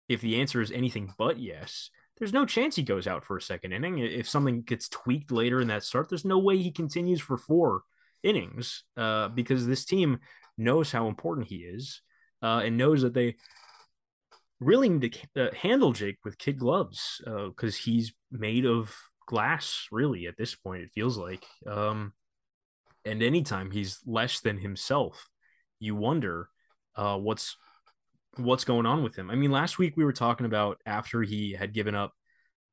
if 0.09 0.21
the 0.21 0.41
answer 0.41 0.61
is 0.61 0.71
anything 0.71 1.13
but 1.19 1.39
yes, 1.39 1.91
there's 2.19 2.33
no 2.33 2.47
chance 2.47 2.77
he 2.77 2.83
goes 2.83 3.07
out 3.07 3.25
for 3.25 3.37
a 3.37 3.43
second 3.43 3.73
inning. 3.73 3.99
If 3.99 4.29
something 4.29 4.63
gets 4.63 4.89
tweaked 4.89 5.31
later 5.31 5.61
in 5.61 5.69
that 5.69 5.85
start, 5.85 6.09
there's 6.09 6.25
no 6.25 6.39
way 6.39 6.59
he 6.59 6.73
continues 6.73 7.21
for 7.21 7.37
four 7.37 7.83
innings 8.23 8.85
uh, 8.97 9.29
because 9.29 9.67
this 9.67 9.85
team 9.85 10.19
knows 10.57 10.91
how 10.91 11.07
important 11.07 11.47
he 11.47 11.57
is 11.57 12.03
uh, 12.43 12.63
and 12.65 12.77
knows 12.77 13.03
that 13.03 13.15
they 13.15 13.37
really 14.61 14.89
need 14.89 15.17
to 15.35 15.49
uh, 15.49 15.55
handle 15.55 15.93
Jake 15.93 16.19
with 16.25 16.39
kid 16.39 16.59
gloves 16.59 17.21
because 17.25 17.77
uh, 17.77 17.83
he's 17.85 18.13
made 18.33 18.67
of 18.67 18.95
glass, 19.27 19.87
really, 19.93 20.27
at 20.27 20.37
this 20.37 20.55
point, 20.55 20.83
it 20.83 20.91
feels 20.93 21.17
like. 21.17 21.45
Um, 21.67 22.15
and 23.05 23.23
anytime 23.23 23.71
he's 23.71 24.01
less 24.05 24.41
than 24.41 24.59
himself, 24.59 25.29
you 25.79 25.95
wonder 25.95 26.49
uh, 26.97 27.17
what's 27.17 27.57
what's 28.39 28.65
going 28.65 28.87
on 28.87 29.03
with 29.03 29.17
him. 29.17 29.31
I 29.31 29.35
mean, 29.35 29.51
last 29.51 29.79
week 29.79 29.97
we 29.97 30.05
were 30.05 30.13
talking 30.13 30.47
about 30.47 30.79
after 30.87 31.23
he 31.23 31.53
had 31.53 31.75
given 31.75 31.95
up 31.95 32.13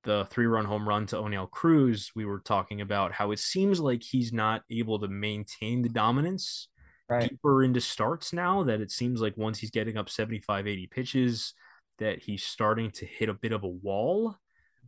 the 0.03 0.25
three 0.29 0.45
run 0.45 0.65
home 0.65 0.87
run 0.87 1.05
to 1.07 1.15
Oneil 1.15 1.49
Cruz, 1.49 2.11
we 2.15 2.25
were 2.25 2.39
talking 2.39 2.81
about 2.81 3.11
how 3.11 3.31
it 3.31 3.39
seems 3.39 3.79
like 3.79 4.03
he's 4.03 4.31
not 4.31 4.61
able 4.69 4.99
to 4.99 5.07
maintain 5.07 5.81
the 5.81 5.89
dominance 5.89 6.69
right. 7.09 7.29
deeper 7.29 7.63
into 7.63 7.81
starts 7.81 8.33
now 8.33 8.63
that 8.63 8.81
it 8.81 8.91
seems 8.91 9.21
like 9.21 9.35
once 9.37 9.59
he's 9.59 9.71
getting 9.71 9.97
up 9.97 10.09
75 10.09 10.67
80 10.67 10.87
pitches 10.87 11.53
that 11.99 12.21
he's 12.21 12.43
starting 12.43 12.91
to 12.91 13.05
hit 13.05 13.29
a 13.29 13.33
bit 13.33 13.51
of 13.51 13.63
a 13.63 13.67
wall 13.67 14.35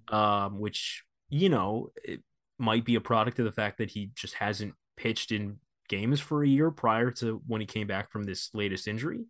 um, 0.10 0.60
which 0.60 1.04
you 1.30 1.50
know 1.50 1.92
it 2.04 2.22
might 2.58 2.86
be 2.86 2.96
a 2.96 3.02
product 3.02 3.40
of 3.40 3.46
the 3.46 3.52
fact 3.52 3.78
that 3.78 3.92
he 3.92 4.12
just 4.16 4.34
hasn't 4.36 4.74
pitched 4.96 5.32
in 5.32 5.58
games 5.90 6.20
for 6.20 6.44
a 6.44 6.48
year 6.48 6.72
prior 6.72 7.12
to 7.12 7.42
when 7.48 7.62
he 7.62 7.68
came 7.68 7.88
back 7.88 8.12
from 8.12 8.24
this 8.24 8.50
latest 8.54 8.88
injury 8.88 9.26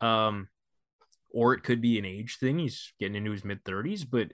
um, 0.00 0.48
or 1.32 1.54
it 1.54 1.62
could 1.62 1.80
be 1.80 1.98
an 1.98 2.04
age 2.04 2.38
thing 2.38 2.58
he's 2.58 2.92
getting 2.98 3.16
into 3.16 3.30
his 3.30 3.44
mid 3.44 3.62
30s 3.64 4.04
but 4.08 4.28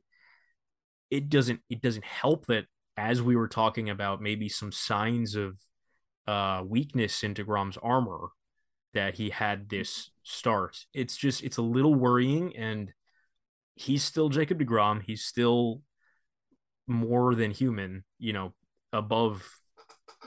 it 1.10 1.28
doesn't 1.28 1.60
it 1.68 1.82
doesn't 1.82 2.04
help 2.04 2.46
that 2.46 2.64
as 2.96 3.22
we 3.22 3.36
were 3.36 3.48
talking 3.48 3.90
about 3.90 4.22
maybe 4.22 4.48
some 4.48 4.72
signs 4.72 5.34
of 5.34 5.58
uh, 6.26 6.62
weakness 6.66 7.22
in 7.22 7.34
DeGrom's 7.34 7.78
armor 7.82 8.28
that 8.94 9.14
he 9.14 9.30
had 9.30 9.68
this 9.68 10.10
start. 10.22 10.84
It's 10.92 11.16
just 11.16 11.42
it's 11.42 11.56
a 11.56 11.62
little 11.62 11.94
worrying, 11.94 12.56
and 12.56 12.92
he's 13.74 14.02
still 14.02 14.28
Jacob 14.28 14.58
DeGrom. 14.60 15.02
He's 15.02 15.24
still 15.24 15.82
more 16.86 17.34
than 17.34 17.50
human, 17.50 18.04
you 18.18 18.32
know, 18.32 18.52
above 18.92 19.48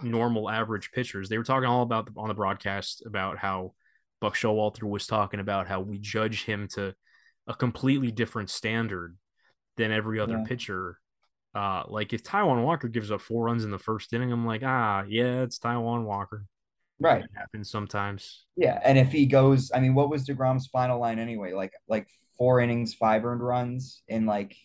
normal 0.01 0.49
average 0.49 0.91
pitchers. 0.91 1.29
They 1.29 1.37
were 1.37 1.43
talking 1.43 1.69
all 1.69 1.83
about 1.83 2.09
on 2.17 2.27
the 2.27 2.33
broadcast 2.33 3.03
about 3.05 3.37
how 3.37 3.73
Buck 4.21 4.35
Showalter 4.35 4.83
was 4.83 5.07
talking 5.07 5.39
about 5.39 5.67
how 5.67 5.81
we 5.81 5.97
judge 5.99 6.45
him 6.45 6.67
to 6.73 6.95
a 7.47 7.53
completely 7.53 8.11
different 8.11 8.49
standard 8.49 9.17
than 9.77 9.91
every 9.91 10.19
other 10.19 10.37
yeah. 10.37 10.43
pitcher 10.47 10.99
uh, 11.55 11.83
like 11.87 12.11
if 12.11 12.21
Taijuan 12.21 12.63
Walker 12.63 12.89
gives 12.89 13.11
up 13.11 13.21
four 13.21 13.45
runs 13.45 13.63
in 13.63 13.71
the 13.71 13.79
first 13.79 14.11
inning, 14.11 14.31
I'm 14.31 14.45
like, 14.45 14.61
ah, 14.63 15.03
yeah, 15.07 15.41
it's 15.41 15.57
Taijuan 15.57 16.03
Walker. 16.03 16.45
Right. 16.99 17.23
It 17.23 17.29
happens 17.33 17.71
sometimes. 17.71 18.45
Yeah. 18.57 18.79
And 18.83 18.97
if 18.97 19.11
he 19.11 19.25
goes, 19.25 19.71
I 19.73 19.79
mean, 19.79 19.95
what 19.95 20.09
was 20.09 20.25
DeGrom's 20.25 20.67
final 20.67 20.99
line 20.99 21.17
anyway? 21.17 21.53
Like, 21.53 21.71
like 21.87 22.07
four 22.37 22.59
innings, 22.59 22.93
five 22.93 23.23
earned 23.23 23.41
runs, 23.41 24.03
and 24.09 24.27
like, 24.27 24.55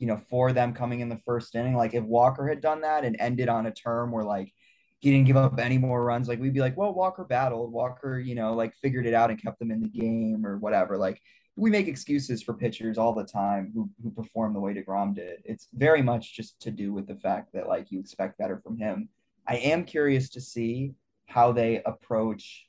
you 0.00 0.08
know, 0.08 0.20
four 0.28 0.48
of 0.48 0.56
them 0.56 0.72
coming 0.72 1.00
in 1.00 1.08
the 1.08 1.20
first 1.24 1.54
inning. 1.54 1.76
Like, 1.76 1.94
if 1.94 2.02
Walker 2.02 2.48
had 2.48 2.60
done 2.60 2.80
that 2.80 3.04
and 3.04 3.16
ended 3.20 3.48
on 3.48 3.66
a 3.66 3.72
term 3.72 4.10
where 4.10 4.24
like 4.24 4.52
he 5.00 5.10
didn't 5.10 5.26
give 5.26 5.36
up 5.36 5.58
any 5.58 5.78
more 5.78 6.04
runs, 6.04 6.28
like 6.28 6.40
we'd 6.40 6.54
be 6.54 6.60
like, 6.60 6.76
well, 6.76 6.94
Walker 6.94 7.24
battled. 7.24 7.72
Walker, 7.72 8.18
you 8.18 8.34
know, 8.34 8.54
like 8.54 8.74
figured 8.76 9.06
it 9.06 9.14
out 9.14 9.30
and 9.30 9.42
kept 9.42 9.58
them 9.58 9.70
in 9.70 9.80
the 9.80 9.88
game 9.88 10.44
or 10.46 10.58
whatever. 10.58 10.96
Like, 10.96 11.20
we 11.56 11.70
make 11.70 11.88
excuses 11.88 12.42
for 12.42 12.54
pitchers 12.54 12.96
all 12.96 13.14
the 13.14 13.24
time 13.24 13.70
who, 13.74 13.90
who 14.02 14.10
perform 14.10 14.54
the 14.54 14.60
way 14.60 14.72
DeGrom 14.72 15.14
did. 15.14 15.40
It's 15.44 15.68
very 15.74 16.00
much 16.02 16.34
just 16.34 16.60
to 16.62 16.70
do 16.70 16.92
with 16.92 17.06
the 17.06 17.16
fact 17.16 17.52
that 17.52 17.68
like 17.68 17.90
you 17.90 18.00
expect 18.00 18.38
better 18.38 18.60
from 18.64 18.78
him. 18.78 19.08
I 19.46 19.56
am 19.56 19.84
curious 19.84 20.30
to 20.30 20.40
see 20.40 20.92
how 21.26 21.52
they 21.52 21.82
approach 21.84 22.66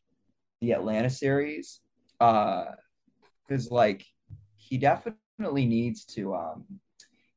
the 0.60 0.72
Atlanta 0.72 1.10
series. 1.10 1.80
Uh 2.20 2.66
because 3.48 3.70
like 3.70 4.06
he 4.56 4.78
definitely 4.78 5.66
needs 5.66 6.06
to 6.06 6.34
um 6.36 6.66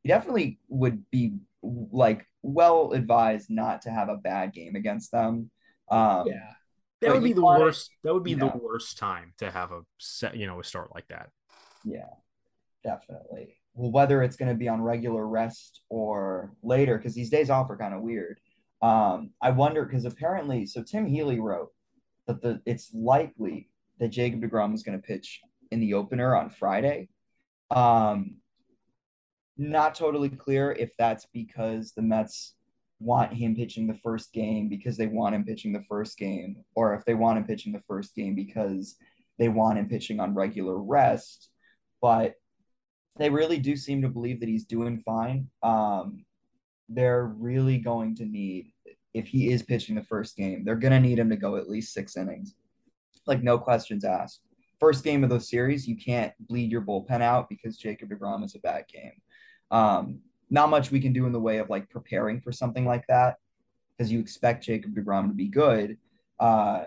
he 0.02 0.08
definitely 0.08 0.58
would 0.68 1.08
be 1.10 1.34
like 1.62 2.26
well 2.44 2.92
advised 2.92 3.50
not 3.50 3.82
to 3.82 3.90
have 3.90 4.08
a 4.08 4.16
bad 4.16 4.52
game 4.52 4.76
against 4.76 5.10
them. 5.10 5.50
Um 5.90 6.28
yeah. 6.28 6.50
That 7.00 7.14
would 7.14 7.24
be 7.24 7.32
the 7.32 7.44
worst. 7.44 7.90
That 8.02 8.14
would 8.14 8.22
be 8.22 8.34
the 8.34 8.46
know, 8.46 8.60
worst 8.62 8.98
time 8.98 9.34
to 9.38 9.50
have 9.50 9.72
a 9.72 9.82
set, 9.98 10.36
you 10.36 10.46
know, 10.46 10.60
a 10.60 10.64
start 10.64 10.94
like 10.94 11.06
that. 11.08 11.28
Yeah, 11.84 12.08
definitely. 12.82 13.58
Well, 13.74 13.90
whether 13.90 14.22
it's 14.22 14.36
going 14.36 14.48
to 14.48 14.54
be 14.54 14.68
on 14.68 14.80
regular 14.80 15.26
rest 15.26 15.82
or 15.90 16.52
later, 16.62 16.96
because 16.96 17.14
these 17.14 17.30
days 17.30 17.50
off 17.50 17.68
are 17.70 17.76
kind 17.76 17.94
of 17.94 18.02
weird. 18.02 18.40
Um, 18.80 19.30
I 19.42 19.50
wonder 19.50 19.84
because 19.84 20.04
apparently, 20.04 20.66
so 20.66 20.82
Tim 20.82 21.06
Healey 21.06 21.40
wrote 21.40 21.72
that 22.26 22.40
the 22.40 22.60
it's 22.64 22.90
likely 22.94 23.68
that 23.98 24.08
Jacob 24.08 24.42
Degrom 24.42 24.74
is 24.74 24.82
going 24.82 24.98
to 24.98 25.06
pitch 25.06 25.40
in 25.70 25.80
the 25.80 25.94
opener 25.94 26.36
on 26.36 26.50
Friday. 26.50 27.08
Um, 27.70 28.36
not 29.56 29.94
totally 29.94 30.28
clear 30.28 30.72
if 30.72 30.90
that's 30.98 31.26
because 31.32 31.92
the 31.92 32.02
Mets 32.02 32.54
want 33.00 33.32
him 33.32 33.54
pitching 33.54 33.86
the 33.86 33.98
first 34.02 34.32
game 34.32 34.68
because 34.68 34.96
they 34.96 35.06
want 35.06 35.34
him 35.34 35.44
pitching 35.44 35.72
the 35.72 35.84
first 35.88 36.16
game, 36.18 36.56
or 36.74 36.94
if 36.94 37.04
they 37.04 37.14
want 37.14 37.38
him 37.38 37.44
pitching 37.44 37.72
the 37.72 37.82
first 37.86 38.14
game 38.14 38.34
because 38.34 38.96
they 39.38 39.48
want 39.48 39.78
him 39.78 39.88
pitching 39.88 40.20
on 40.20 40.34
regular 40.34 40.78
rest 40.78 41.50
but 42.04 42.34
they 43.18 43.30
really 43.30 43.56
do 43.56 43.74
seem 43.78 44.02
to 44.02 44.10
believe 44.10 44.38
that 44.40 44.48
he's 44.50 44.66
doing 44.66 45.02
fine. 45.06 45.48
Um, 45.62 46.26
they're 46.90 47.24
really 47.24 47.78
going 47.78 48.14
to 48.16 48.26
need, 48.26 48.72
if 49.14 49.26
he 49.26 49.50
is 49.50 49.62
pitching 49.62 49.94
the 49.94 50.04
first 50.04 50.36
game, 50.36 50.66
they're 50.66 50.76
going 50.76 50.92
to 50.92 51.00
need 51.00 51.18
him 51.18 51.30
to 51.30 51.36
go 51.36 51.56
at 51.56 51.70
least 51.70 51.94
six 51.94 52.18
innings. 52.18 52.56
Like, 53.26 53.42
no 53.42 53.56
questions 53.56 54.04
asked. 54.04 54.40
First 54.78 55.02
game 55.02 55.24
of 55.24 55.30
the 55.30 55.40
series, 55.40 55.88
you 55.88 55.96
can't 55.96 56.34
bleed 56.40 56.70
your 56.70 56.82
bullpen 56.82 57.22
out 57.22 57.48
because 57.48 57.78
Jacob 57.78 58.10
DeGrom 58.10 58.44
is 58.44 58.54
a 58.54 58.58
bad 58.58 58.84
game. 58.92 59.14
Um, 59.74 60.20
not 60.50 60.70
much 60.70 60.92
we 60.92 61.00
can 61.00 61.12
do 61.12 61.26
in 61.26 61.32
the 61.32 61.40
way 61.40 61.58
of 61.58 61.68
like 61.68 61.90
preparing 61.90 62.40
for 62.40 62.52
something 62.52 62.86
like 62.86 63.04
that 63.08 63.38
because 63.96 64.12
you 64.12 64.20
expect 64.20 64.64
Jacob 64.64 64.94
DeGrom 64.94 65.28
to 65.28 65.34
be 65.34 65.48
good. 65.48 65.98
Uh, 66.38 66.84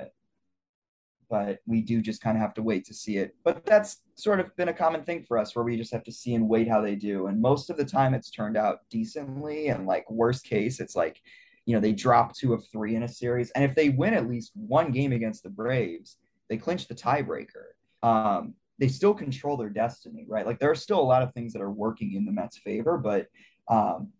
but 1.29 1.59
we 1.65 1.81
do 1.81 2.01
just 2.01 2.21
kind 2.21 2.37
of 2.37 2.41
have 2.41 2.53
to 2.53 2.63
wait 2.63 2.85
to 2.85 2.93
see 2.93 3.17
it. 3.17 3.35
But 3.43 3.65
that's 3.65 3.97
sort 4.15 4.39
of 4.39 4.55
been 4.55 4.69
a 4.69 4.73
common 4.73 5.03
thing 5.03 5.23
for 5.23 5.37
us 5.37 5.53
where 5.53 5.65
we 5.65 5.75
just 5.75 5.91
have 5.91 6.05
to 6.05 6.11
see 6.11 6.35
and 6.35 6.47
wait 6.47 6.69
how 6.69 6.79
they 6.79 6.95
do. 6.95 7.27
And 7.27 7.41
most 7.41 7.69
of 7.69 7.75
the 7.75 7.83
time 7.83 8.13
it's 8.13 8.31
turned 8.31 8.55
out 8.55 8.79
decently. 8.89 9.67
And 9.67 9.85
like 9.85 10.09
worst 10.09 10.45
case, 10.45 10.79
it's 10.79 10.95
like, 10.95 11.21
you 11.65 11.75
know, 11.75 11.81
they 11.81 11.91
drop 11.91 12.33
two 12.33 12.53
of 12.53 12.65
three 12.71 12.95
in 12.95 13.03
a 13.03 13.09
series. 13.09 13.51
And 13.51 13.65
if 13.65 13.75
they 13.75 13.89
win 13.89 14.13
at 14.13 14.29
least 14.29 14.53
one 14.55 14.91
game 14.91 15.11
against 15.11 15.43
the 15.43 15.49
Braves, 15.49 16.15
they 16.49 16.55
clinch 16.55 16.87
the 16.87 16.95
tiebreaker. 16.95 17.75
Um, 18.01 18.53
they 18.79 18.87
still 18.87 19.13
control 19.13 19.57
their 19.57 19.69
destiny, 19.69 20.25
right? 20.27 20.45
Like 20.45 20.59
there 20.59 20.71
are 20.71 20.75
still 20.75 20.99
a 20.99 21.01
lot 21.01 21.23
of 21.23 21.33
things 21.33 21.53
that 21.53 21.61
are 21.61 21.71
working 21.71 22.13
in 22.13 22.25
the 22.25 22.31
Mets' 22.31 22.57
favor, 22.57 22.97
but 22.97 23.27
um, 23.67 24.11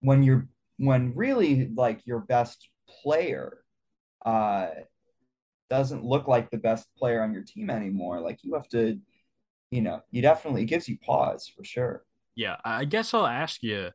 when 0.00 0.22
you're 0.22 0.48
when 0.78 1.14
really 1.14 1.70
like 1.74 2.06
your 2.06 2.20
best 2.20 2.68
player 3.02 3.58
uh, 4.24 4.68
doesn't 5.70 6.04
look 6.04 6.28
like 6.28 6.50
the 6.50 6.58
best 6.58 6.86
player 6.96 7.22
on 7.22 7.32
your 7.32 7.42
team 7.42 7.70
anymore, 7.70 8.20
like 8.20 8.38
you 8.42 8.54
have 8.54 8.68
to, 8.68 8.98
you 9.70 9.82
know, 9.82 10.00
you 10.10 10.22
definitely 10.22 10.62
it 10.62 10.66
gives 10.66 10.88
you 10.88 10.98
pause 10.98 11.50
for 11.54 11.64
sure. 11.64 12.04
Yeah, 12.34 12.56
I 12.64 12.84
guess 12.84 13.14
I'll 13.14 13.26
ask 13.26 13.62
you. 13.62 13.90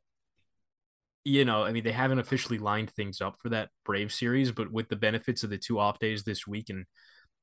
You 1.24 1.46
know, 1.46 1.64
I 1.64 1.72
mean, 1.72 1.84
they 1.84 1.92
haven't 1.92 2.18
officially 2.18 2.58
lined 2.58 2.90
things 2.90 3.22
up 3.22 3.36
for 3.40 3.50
that 3.50 3.70
Brave 3.86 4.12
series, 4.12 4.52
but 4.52 4.72
with 4.72 4.90
the 4.90 4.96
benefits 4.96 5.44
of 5.44 5.52
the 5.52 5.58
two 5.60 5.80
off 5.80 6.00
days 6.00 6.24
this 6.24 6.48
week 6.48 6.70
and 6.72 6.86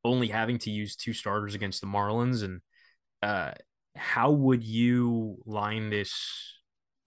only 0.05 0.29
having 0.29 0.59
to 0.59 0.71
use 0.71 0.97
two 0.97 1.13
starters 1.13 1.55
against 1.55 1.81
the 1.81 1.87
Marlins 1.87 2.43
and 2.43 2.61
uh, 3.23 3.53
how 3.97 4.31
would 4.31 4.65
you 4.65 5.39
line 5.45 5.91
this 5.91 6.55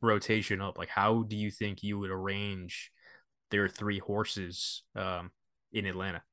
rotation 0.01 0.61
up? 0.61 0.77
Like, 0.77 0.89
how 0.89 1.23
do 1.23 1.35
you 1.35 1.51
think 1.51 1.83
you 1.83 1.99
would 1.99 2.11
arrange 2.11 2.91
their 3.49 3.67
three 3.67 3.99
horses 3.99 4.83
um, 4.95 5.31
in 5.71 5.85
Atlanta? 5.85 6.23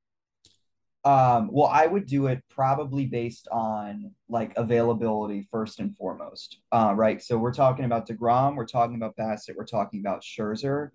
Um, 1.05 1.49
well, 1.53 1.69
I 1.69 1.87
would 1.87 2.07
do 2.07 2.27
it 2.27 2.43
probably 2.51 3.07
based 3.07 3.49
on 3.51 4.11
like 4.29 4.53
availability 4.57 5.49
first 5.51 5.81
and 5.81 5.97
foremost. 5.97 6.59
Uh, 6.73 6.93
right. 6.95 7.23
So 7.23 7.39
we're 7.39 7.55
talking 7.55 7.85
about 7.85 8.07
DeGrom, 8.07 8.57
we're 8.57 8.67
talking 8.67 8.97
about 8.97 9.17
Bassitt, 9.17 9.57
we're 9.57 9.65
talking 9.65 10.01
about 10.01 10.23
Scherzer. 10.23 10.91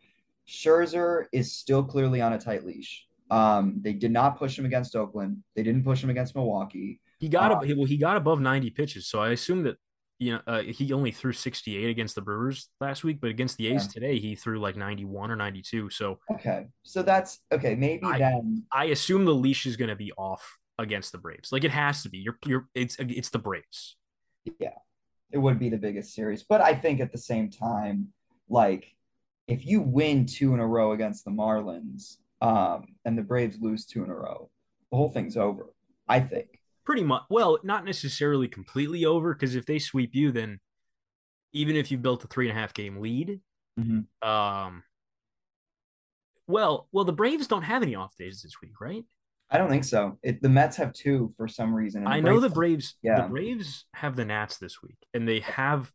Scherzer 0.48 1.26
is 1.32 1.54
still 1.54 1.84
clearly 1.84 2.22
on 2.22 2.34
a 2.34 2.40
tight 2.40 2.66
leash. 2.66 3.08
Um, 3.32 3.80
they 3.82 3.94
did 3.94 4.12
not 4.12 4.38
push 4.38 4.60
him 4.60 4.66
against 4.66 4.96
Oakland. 4.96 5.42
They 5.56 5.64
didn't 5.64 5.84
push 5.86 6.04
him 6.04 6.10
against 6.10 6.36
Milwaukee. 6.36 7.00
He 7.24 7.30
got 7.30 7.54
uh, 7.54 7.76
well. 7.78 7.86
He 7.86 7.96
got 7.96 8.18
above 8.18 8.42
ninety 8.42 8.70
pitches, 8.70 9.08
so 9.08 9.22
I 9.22 9.30
assume 9.30 9.64
that 9.64 9.78
you 10.20 10.34
know 10.34 10.42
uh, 10.46 10.62
he 10.62 10.92
only 10.92 11.12
threw 11.12 11.32
sixty 11.32 11.78
eight 11.78 11.90
against 11.90 12.16
the 12.16 12.22
Brewers 12.22 12.68
last 12.82 13.06
week, 13.06 13.22
but 13.22 13.30
against 13.30 13.56
the 13.56 13.68
A's 13.68 13.86
yeah. 13.86 13.92
today 13.94 14.20
he 14.20 14.36
threw 14.36 14.60
like 14.60 14.76
ninety 14.76 15.06
one 15.06 15.32
or 15.32 15.38
ninety 15.38 15.62
two. 15.62 15.90
So 15.90 16.20
okay, 16.34 16.68
so 16.82 17.02
that's 17.02 17.40
okay. 17.50 17.76
Maybe 17.76 18.06
I, 18.06 18.18
then 18.18 18.66
I 18.74 18.86
assume 18.88 19.24
the 19.24 19.34
leash 19.34 19.66
is 19.66 19.78
going 19.78 19.88
to 19.88 19.96
be 19.96 20.12
off 20.18 20.60
against 20.78 21.14
the 21.14 21.18
Braves. 21.18 21.54
Like 21.54 21.64
it 21.64 21.72
has 21.72 22.04
to 22.04 22.10
be. 22.10 22.18
You're 22.18 22.38
you're 22.46 22.68
it's 22.76 22.98
it's 23.00 23.30
the 23.30 23.40
Braves. 23.40 23.96
Yeah, 24.60 24.76
it 25.32 25.38
would 25.38 25.60
be 25.60 25.70
the 25.70 25.78
biggest 25.78 26.14
series, 26.14 26.44
but 26.44 26.60
I 26.60 26.76
think 26.76 27.00
at 27.00 27.14
the 27.14 27.18
same 27.18 27.50
time, 27.50 28.10
like 28.50 28.94
if 29.48 29.66
you 29.66 29.80
win 29.80 30.26
two 30.26 30.54
in 30.54 30.60
a 30.60 30.68
row 30.68 30.92
against 30.92 31.24
the 31.24 31.32
Marlins, 31.32 32.18
um, 32.42 32.88
and 33.06 33.18
the 33.18 33.22
Braves 33.24 33.60
lose 33.62 33.86
two 33.86 34.04
in 34.04 34.10
a 34.10 34.14
row, 34.14 34.50
the 34.92 34.98
whole 34.98 35.08
thing's 35.08 35.38
over. 35.38 35.68
I 36.10 36.20
think 36.20 36.60
pretty 36.86 37.04
much 37.04 37.24
well 37.30 37.58
not 37.64 37.86
necessarily 37.86 38.48
completely 38.48 39.06
over 39.06 39.34
because 39.34 39.56
if 39.56 39.66
they 39.66 39.80
sweep 39.80 40.14
you 40.14 40.32
then 40.32 40.60
even 41.54 41.76
if 41.76 41.92
you 41.92 41.98
built 41.98 42.24
a 42.24 42.28
three 42.28 42.50
and 42.50 42.58
a 42.58 42.60
half 42.60 42.74
game 42.74 42.98
lead 42.98 43.40
mm-hmm. 43.80 44.28
um 44.28 44.84
well 46.48 46.88
well 46.92 47.06
the 47.06 47.14
braves 47.14 47.48
don't 47.48 47.64
have 47.64 47.82
any 47.82 47.96
off 47.96 48.16
days 48.18 48.42
this 48.42 48.56
week 48.62 48.80
right? 48.80 49.04
I 49.50 49.60
don't 49.60 49.70
think 49.70 49.84
so. 49.84 50.18
It, 50.24 50.42
the 50.42 50.50
mets 50.50 50.78
have 50.78 50.94
two 50.94 51.32
for 51.38 51.48
some 51.48 51.76
reason 51.76 52.08
i 52.08 52.20
know 52.20 52.40
the 52.40 52.50
braves 52.50 52.96
yeah 53.04 53.22
the 53.22 53.28
braves 53.28 53.86
have 53.94 54.16
the 54.16 54.26
nats 54.26 54.58
this 54.58 54.82
week 54.82 54.98
and 55.14 55.28
they 55.28 55.40
have 55.42 55.92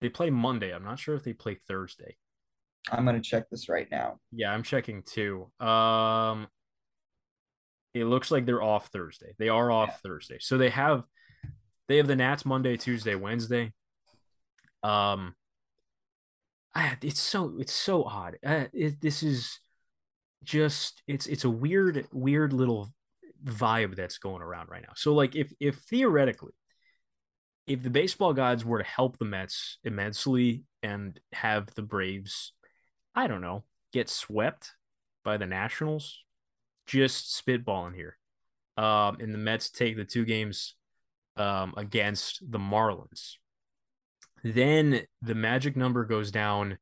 they 0.00 0.08
play 0.08 0.30
monday. 0.30 0.72
I'm 0.72 0.84
not 0.84 0.98
sure 0.98 1.14
if 1.14 1.24
they 1.24 1.32
play 1.32 1.58
thursday. 1.66 2.16
I'm 2.92 3.04
going 3.04 3.16
to 3.16 3.22
check 3.22 3.48
this 3.50 3.68
right 3.68 3.88
now. 3.90 4.20
Yeah 4.32 4.52
i'm 4.52 4.62
checking 4.62 5.02
too. 5.02 5.50
Um 5.60 6.46
it 7.94 8.04
looks 8.06 8.30
like 8.30 8.44
they're 8.44 8.62
off 8.62 8.88
Thursday. 8.88 9.34
They 9.38 9.48
are 9.48 9.70
off 9.70 9.90
yeah. 9.90 9.96
Thursday. 10.02 10.38
So 10.40 10.58
they 10.58 10.70
have 10.70 11.04
they 11.88 11.96
have 11.98 12.08
the 12.08 12.16
Nats 12.16 12.44
Monday, 12.44 12.76
Tuesday, 12.76 13.14
Wednesday. 13.14 13.72
Um 14.82 15.34
I, 16.74 16.96
it's 17.02 17.20
so 17.20 17.54
it's 17.60 17.72
so 17.72 18.02
odd. 18.02 18.36
Uh, 18.44 18.64
it, 18.72 19.00
this 19.00 19.22
is 19.22 19.60
just 20.42 21.02
it's 21.06 21.26
it's 21.26 21.44
a 21.44 21.50
weird 21.50 22.06
weird 22.12 22.52
little 22.52 22.92
vibe 23.44 23.94
that's 23.94 24.18
going 24.18 24.42
around 24.42 24.68
right 24.68 24.82
now. 24.82 24.94
So 24.96 25.14
like 25.14 25.36
if 25.36 25.52
if 25.60 25.76
theoretically 25.76 26.52
if 27.66 27.82
the 27.82 27.90
baseball 27.90 28.34
gods 28.34 28.64
were 28.64 28.78
to 28.78 28.84
help 28.84 29.18
the 29.18 29.24
Mets 29.24 29.78
immensely 29.84 30.64
and 30.82 31.18
have 31.32 31.72
the 31.76 31.82
Braves 31.82 32.52
I 33.14 33.28
don't 33.28 33.40
know, 33.40 33.62
get 33.92 34.08
swept 34.08 34.72
by 35.24 35.36
the 35.36 35.46
Nationals 35.46 36.24
just 36.86 37.44
spitballing 37.44 37.94
here. 37.94 38.18
Um, 38.76 39.18
and 39.20 39.32
the 39.32 39.38
Mets 39.38 39.70
take 39.70 39.96
the 39.96 40.04
two 40.04 40.24
games 40.24 40.74
um, 41.36 41.74
against 41.76 42.42
the 42.50 42.58
Marlins. 42.58 43.34
Then 44.42 45.02
the 45.22 45.34
magic 45.34 45.76
number 45.76 46.04
goes 46.04 46.30
down 46.30 46.78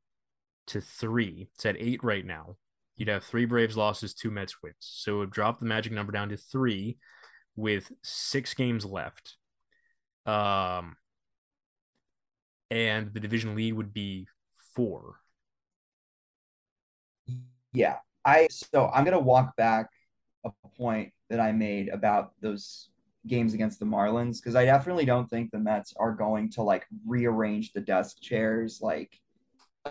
to 0.68 0.80
three. 0.80 1.48
It's 1.54 1.66
at 1.66 1.76
eight 1.78 2.02
right 2.02 2.24
now. 2.24 2.56
You'd 2.96 3.08
have 3.08 3.24
three 3.24 3.44
Braves 3.44 3.76
losses, 3.76 4.14
two 4.14 4.30
Mets 4.30 4.62
wins. 4.62 4.76
So 4.80 5.16
it 5.16 5.18
would 5.18 5.30
drop 5.30 5.58
the 5.58 5.66
magic 5.66 5.92
number 5.92 6.12
down 6.12 6.28
to 6.30 6.36
three 6.36 6.98
with 7.56 7.90
six 8.02 8.54
games 8.54 8.84
left. 8.84 9.36
Um, 10.26 10.96
and 12.70 13.12
the 13.12 13.20
division 13.20 13.54
lead 13.54 13.74
would 13.74 13.92
be 13.92 14.28
four. 14.74 15.16
Yeah. 17.72 17.96
I 18.24 18.48
so 18.50 18.90
I'm 18.94 19.04
gonna 19.04 19.18
walk 19.18 19.56
back 19.56 19.88
a 20.44 20.50
point 20.76 21.12
that 21.30 21.40
I 21.40 21.52
made 21.52 21.88
about 21.88 22.32
those 22.40 22.88
games 23.26 23.54
against 23.54 23.78
the 23.78 23.86
Marlins 23.86 24.38
because 24.38 24.56
I 24.56 24.64
definitely 24.64 25.04
don't 25.04 25.30
think 25.30 25.50
the 25.50 25.58
Mets 25.58 25.94
are 25.96 26.12
going 26.12 26.50
to 26.50 26.62
like 26.62 26.86
rearrange 27.06 27.72
the 27.72 27.80
desk 27.80 28.20
chairs 28.20 28.80
like 28.82 29.20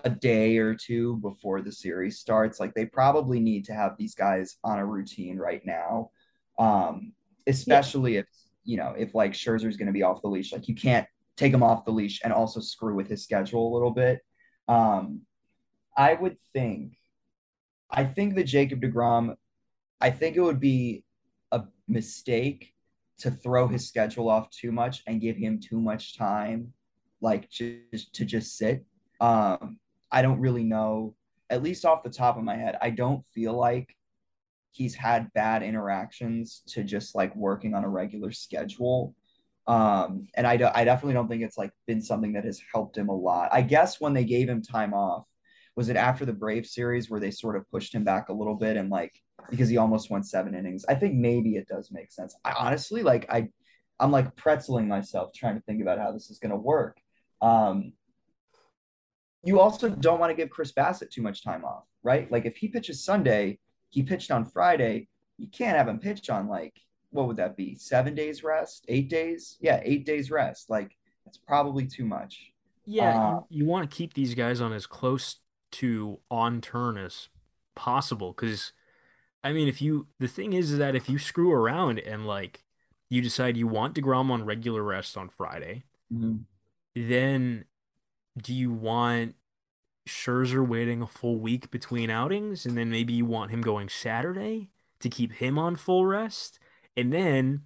a 0.04 0.10
day 0.10 0.58
or 0.58 0.74
two 0.74 1.18
before 1.18 1.62
the 1.62 1.72
series 1.72 2.20
starts. 2.20 2.60
Like 2.60 2.74
they 2.74 2.86
probably 2.86 3.40
need 3.40 3.66
to 3.66 3.74
have 3.74 3.96
these 3.98 4.16
guys 4.16 4.58
on 4.64 4.80
a 4.80 4.86
routine 4.86 5.38
right 5.38 5.66
now. 5.66 6.12
Um, 6.60 7.14
especially 7.48 8.16
yeah. 8.16 8.20
if 8.20 8.26
you 8.64 8.78
know 8.78 8.94
if 8.98 9.16
like 9.16 9.34
Scherzer's 9.34 9.78
going 9.78 9.88
to 9.88 9.94
be 9.94 10.04
off 10.04 10.22
the 10.22 10.28
leash. 10.28 10.52
Like 10.52 10.68
you 10.68 10.76
can't 10.76 11.08
take 11.38 11.54
him 11.54 11.64
off 11.64 11.86
the 11.86 11.92
leash 11.92 12.22
and 12.24 12.34
also 12.34 12.60
screw 12.60 12.96
with 12.96 13.08
his 13.08 13.24
schedule 13.24 13.72
a 13.72 13.74
little 13.74 13.92
bit. 13.92 14.20
Um, 14.68 15.22
I 15.98 16.14
would 16.14 16.38
think 16.54 16.94
I 17.92 18.06
think 18.06 18.36
that 18.36 18.46
Jacob 18.46 18.82
DeGrom, 18.82 19.36
I 20.00 20.10
think 20.10 20.36
it 20.36 20.42
would 20.42 20.60
be 20.60 21.04
a 21.52 21.64
mistake 21.88 22.74
to 23.20 23.32
throw 23.32 23.68
his 23.68 23.88
schedule 23.88 24.30
off 24.30 24.50
too 24.50 24.72
much 24.72 25.04
and 25.08 25.22
give 25.22 25.38
him 25.38 25.60
too 25.60 25.80
much 25.80 26.18
time, 26.18 26.74
like 27.22 27.50
just 27.50 28.14
to 28.14 28.26
just 28.26 28.58
sit. 28.58 28.86
Um, 29.20 29.78
I 30.12 30.22
don't 30.22 30.40
really 30.40 30.64
know, 30.64 31.16
at 31.50 31.62
least 31.62 31.86
off 31.86 32.04
the 32.04 32.10
top 32.10 32.38
of 32.38 32.44
my 32.44 32.56
head, 32.56 32.78
I 32.82 32.90
don't 32.90 33.26
feel 33.28 33.54
like 33.54 33.96
he's 34.72 34.96
had 34.96 35.32
bad 35.34 35.62
interactions 35.62 36.64
to 36.70 36.84
just 36.84 37.14
like 37.14 37.36
working 37.36 37.76
on 37.76 37.84
a 37.84 37.90
regular 37.90 38.32
schedule. 38.32 39.14
Um, 39.68 40.28
and 40.34 40.48
I, 40.48 40.54
I 40.74 40.84
definitely 40.86 41.14
don't 41.14 41.28
think 41.28 41.44
it's 41.44 41.58
like 41.58 41.72
been 41.86 42.02
something 42.02 42.34
that 42.34 42.46
has 42.46 42.62
helped 42.74 42.98
him 42.98 43.10
a 43.10 43.16
lot. 43.16 43.50
I 43.52 43.62
guess 43.62 44.02
when 44.02 44.14
they 44.14 44.24
gave 44.24 44.50
him 44.50 44.62
time 44.62 44.94
off, 44.94 45.26
was 45.76 45.90
it 45.90 45.96
after 45.96 46.26
the 46.26 46.34
Brave 46.34 46.66
series 46.66 47.10
where 47.10 47.20
they 47.20 47.32
sort 47.32 47.56
of 47.56 47.70
pushed 47.70 47.94
him 47.94 48.04
back 48.04 48.30
a 48.30 48.34
little 48.34 48.56
bit 48.56 48.78
and 48.78 48.90
like 48.90 49.14
because 49.50 49.70
he 49.70 49.78
almost 49.78 50.10
went 50.10 50.26
seven 50.26 50.54
innings? 50.54 50.86
I 50.88 50.96
think 50.96 51.16
maybe 51.16 51.56
it 51.56 51.68
does 51.68 51.92
make 51.92 52.12
sense. 52.12 52.36
I 52.44 52.54
honestly 52.58 53.04
like 53.04 53.26
I 53.30 53.50
I'm 54.00 54.12
like 54.12 54.36
pretzeling 54.36 54.88
myself 54.88 55.32
trying 55.34 55.56
to 55.56 55.62
think 55.62 55.82
about 55.82 56.00
how 56.00 56.12
this 56.12 56.30
is 56.30 56.40
going 56.40 56.52
to 56.52 56.58
work. 56.58 56.98
Um, 57.42 57.94
you 59.44 59.60
also 59.60 59.90
don't 59.90 60.20
want 60.20 60.32
to 60.32 60.36
give 60.36 60.50
Chris 60.50 60.72
Bassitt 60.72 61.12
too 61.12 61.22
much 61.22 61.44
time 61.44 61.64
off, 61.64 61.86
right? 62.04 62.32
Like 62.32 62.46
if 62.46 62.58
he 62.58 62.68
pitches 62.68 63.04
Sunday, 63.04 63.60
he 63.90 64.04
pitched 64.04 64.32
on 64.32 64.46
Friday, 64.46 65.08
you 65.38 65.48
can't 65.48 65.78
have 65.78 65.88
him 65.88 66.00
pitch 66.00 66.30
on 66.30 66.48
like 66.48 66.74
what 67.12 67.28
would 67.28 67.38
that 67.38 67.58
be? 67.58 67.76
Seven 67.76 68.16
days 68.16 68.44
rest, 68.44 68.86
eight 68.88 69.10
days? 69.10 69.58
Yeah, 69.62 69.82
eight 69.84 70.06
days 70.06 70.32
rest. 70.32 70.70
Like 70.70 70.96
that's 71.26 71.38
probably 71.38 71.86
too 71.86 72.06
much. 72.06 72.52
Yeah, 72.86 73.18
uh, 73.18 73.40
you, 73.50 73.60
you 73.60 73.66
want 73.66 73.90
to 73.90 73.96
keep 73.96 74.14
these 74.14 74.34
guys 74.34 74.62
on 74.62 74.74
as 74.74 74.88
close 74.88 75.38
to 75.72 76.20
on 76.30 76.62
turn 76.62 76.98
as 76.98 77.30
possible 77.76 78.34
because 78.34 78.74
I 79.44 79.54
mean 79.54 79.68
if 79.68 79.82
you 79.82 80.08
the 80.20 80.28
thing 80.28 80.54
is, 80.54 80.72
is 80.72 80.78
that 80.78 80.96
if 80.96 81.10
you 81.10 81.18
screw 81.18 81.52
around 81.52 82.00
and 82.00 82.26
like 82.26 82.64
you 83.10 83.22
decide 83.22 83.58
you 83.58 83.68
want 83.68 83.96
DeGrom 83.96 84.32
on 84.32 84.46
regular 84.46 84.84
rest 84.84 85.18
on 85.18 85.30
Friday, 85.30 85.84
mm-hmm. 86.14 86.38
then 86.96 87.66
do 88.42 88.54
you 88.54 88.72
want 88.72 89.36
Scherzer 90.08 90.66
waiting 90.66 91.02
a 91.02 91.08
full 91.08 91.38
week 91.38 91.72
between 91.72 92.10
outings 92.10 92.66
and 92.66 92.78
then 92.78 92.90
maybe 92.90 93.14
you 93.14 93.26
want 93.26 93.52
him 93.52 93.62
going 93.62 93.90
Saturday 93.90 94.70
to 95.00 95.10
keep 95.10 95.34
him 95.34 95.58
on 95.58 95.76
full 95.76 96.06
rest? 96.06 96.60
And 96.96 97.12
then 97.12 97.64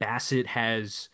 Bassitt 0.00 0.46
has 0.48 1.08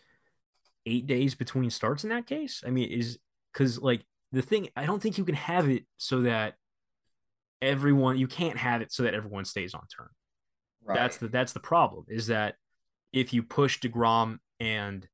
eight 0.85 1.07
days 1.07 1.35
between 1.35 1.69
starts 1.69 2.03
in 2.03 2.09
that 2.09 2.25
case? 2.25 2.63
I 2.65 2.71
mean, 2.71 2.89
is 2.89 3.19
because 3.53 3.79
like 3.79 4.05
the 4.31 4.41
thing 4.41 4.69
I 4.75 4.85
don't 4.85 5.01
think 5.01 5.17
you 5.17 5.25
can 5.25 5.35
have 5.35 5.69
it 5.69 5.85
so 5.97 6.21
that 6.21 6.55
everyone 7.61 8.17
you 8.17 8.27
can't 8.27 8.57
have 8.57 8.81
it 8.81 8.91
so 8.91 9.03
that 9.03 9.13
everyone 9.13 9.45
stays 9.45 9.73
on 9.73 9.81
turn. 9.95 10.09
Right. 10.83 10.95
That's 10.95 11.17
the 11.17 11.27
that's 11.27 11.53
the 11.53 11.59
problem 11.59 12.05
is 12.07 12.27
that 12.27 12.55
if 13.11 13.33
you 13.33 13.43
push 13.43 13.79
DeGrom 13.79 14.39
and 14.59 15.07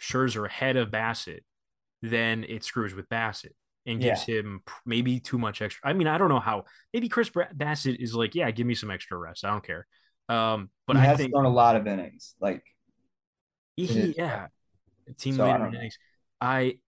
Scherzer 0.00 0.46
ahead 0.46 0.76
of 0.76 0.90
Bassitt, 0.90 1.40
then 2.02 2.44
it 2.48 2.64
screws 2.64 2.94
with 2.94 3.08
Bassitt 3.08 3.54
and 3.86 4.00
gives 4.00 4.28
yeah. 4.28 4.36
him 4.36 4.62
maybe 4.86 5.20
too 5.20 5.38
much 5.38 5.60
extra. 5.62 5.88
I 5.88 5.92
mean, 5.92 6.06
I 6.06 6.18
don't 6.18 6.28
know 6.28 6.40
how. 6.40 6.64
Maybe 6.92 7.08
Chris 7.08 7.30
Bassitt 7.30 7.96
is 8.00 8.14
like, 8.14 8.34
yeah, 8.34 8.50
give 8.50 8.66
me 8.66 8.74
some 8.74 8.90
extra 8.90 9.16
rest. 9.16 9.44
I 9.44 9.50
don't 9.50 9.64
care. 9.64 9.86
Um, 10.28 10.70
but 10.86 10.96
he 10.96 11.02
I 11.02 11.06
has 11.06 11.18
think 11.18 11.32
thrown 11.32 11.44
a 11.44 11.50
lot 11.50 11.76
of 11.76 11.86
innings. 11.86 12.34
Like, 12.40 12.62
he, 13.76 14.14
yeah, 14.16 14.46
team 15.18 15.36
so 15.36 15.44
leader 15.44 15.66
innings. 15.66 15.98
I, 16.40 16.78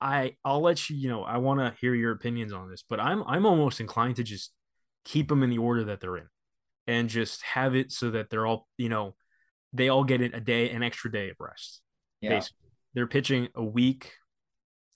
I, 0.00 0.36
I'll 0.44 0.60
let 0.60 0.88
you. 0.88 0.96
You 0.96 1.08
know, 1.08 1.22
I 1.24 1.38
want 1.38 1.60
to 1.60 1.74
hear 1.80 1.94
your 1.94 2.12
opinions 2.12 2.52
on 2.52 2.70
this, 2.70 2.84
but 2.88 3.00
I'm 3.00 3.22
I'm 3.24 3.46
almost 3.46 3.80
inclined 3.80 4.16
to 4.16 4.22
just 4.22 4.52
keep 5.04 5.28
them 5.28 5.42
in 5.42 5.50
the 5.50 5.58
order 5.58 5.84
that 5.84 6.00
they're 6.00 6.16
in, 6.16 6.28
and 6.86 7.08
just 7.08 7.42
have 7.42 7.74
it 7.74 7.90
so 7.92 8.10
that 8.12 8.30
they're 8.30 8.46
all 8.46 8.68
you 8.76 8.88
know, 8.88 9.14
they 9.72 9.88
all 9.88 10.04
get 10.04 10.20
it 10.20 10.34
a 10.34 10.40
day, 10.40 10.70
an 10.70 10.82
extra 10.82 11.10
day 11.10 11.30
of 11.30 11.36
rest. 11.40 11.80
Yeah. 12.20 12.30
Basically, 12.30 12.70
they're 12.94 13.06
pitching 13.06 13.48
a 13.54 13.64
week 13.64 14.12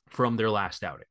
from 0.08 0.36
their 0.36 0.50
last 0.50 0.84
outing. 0.84 1.06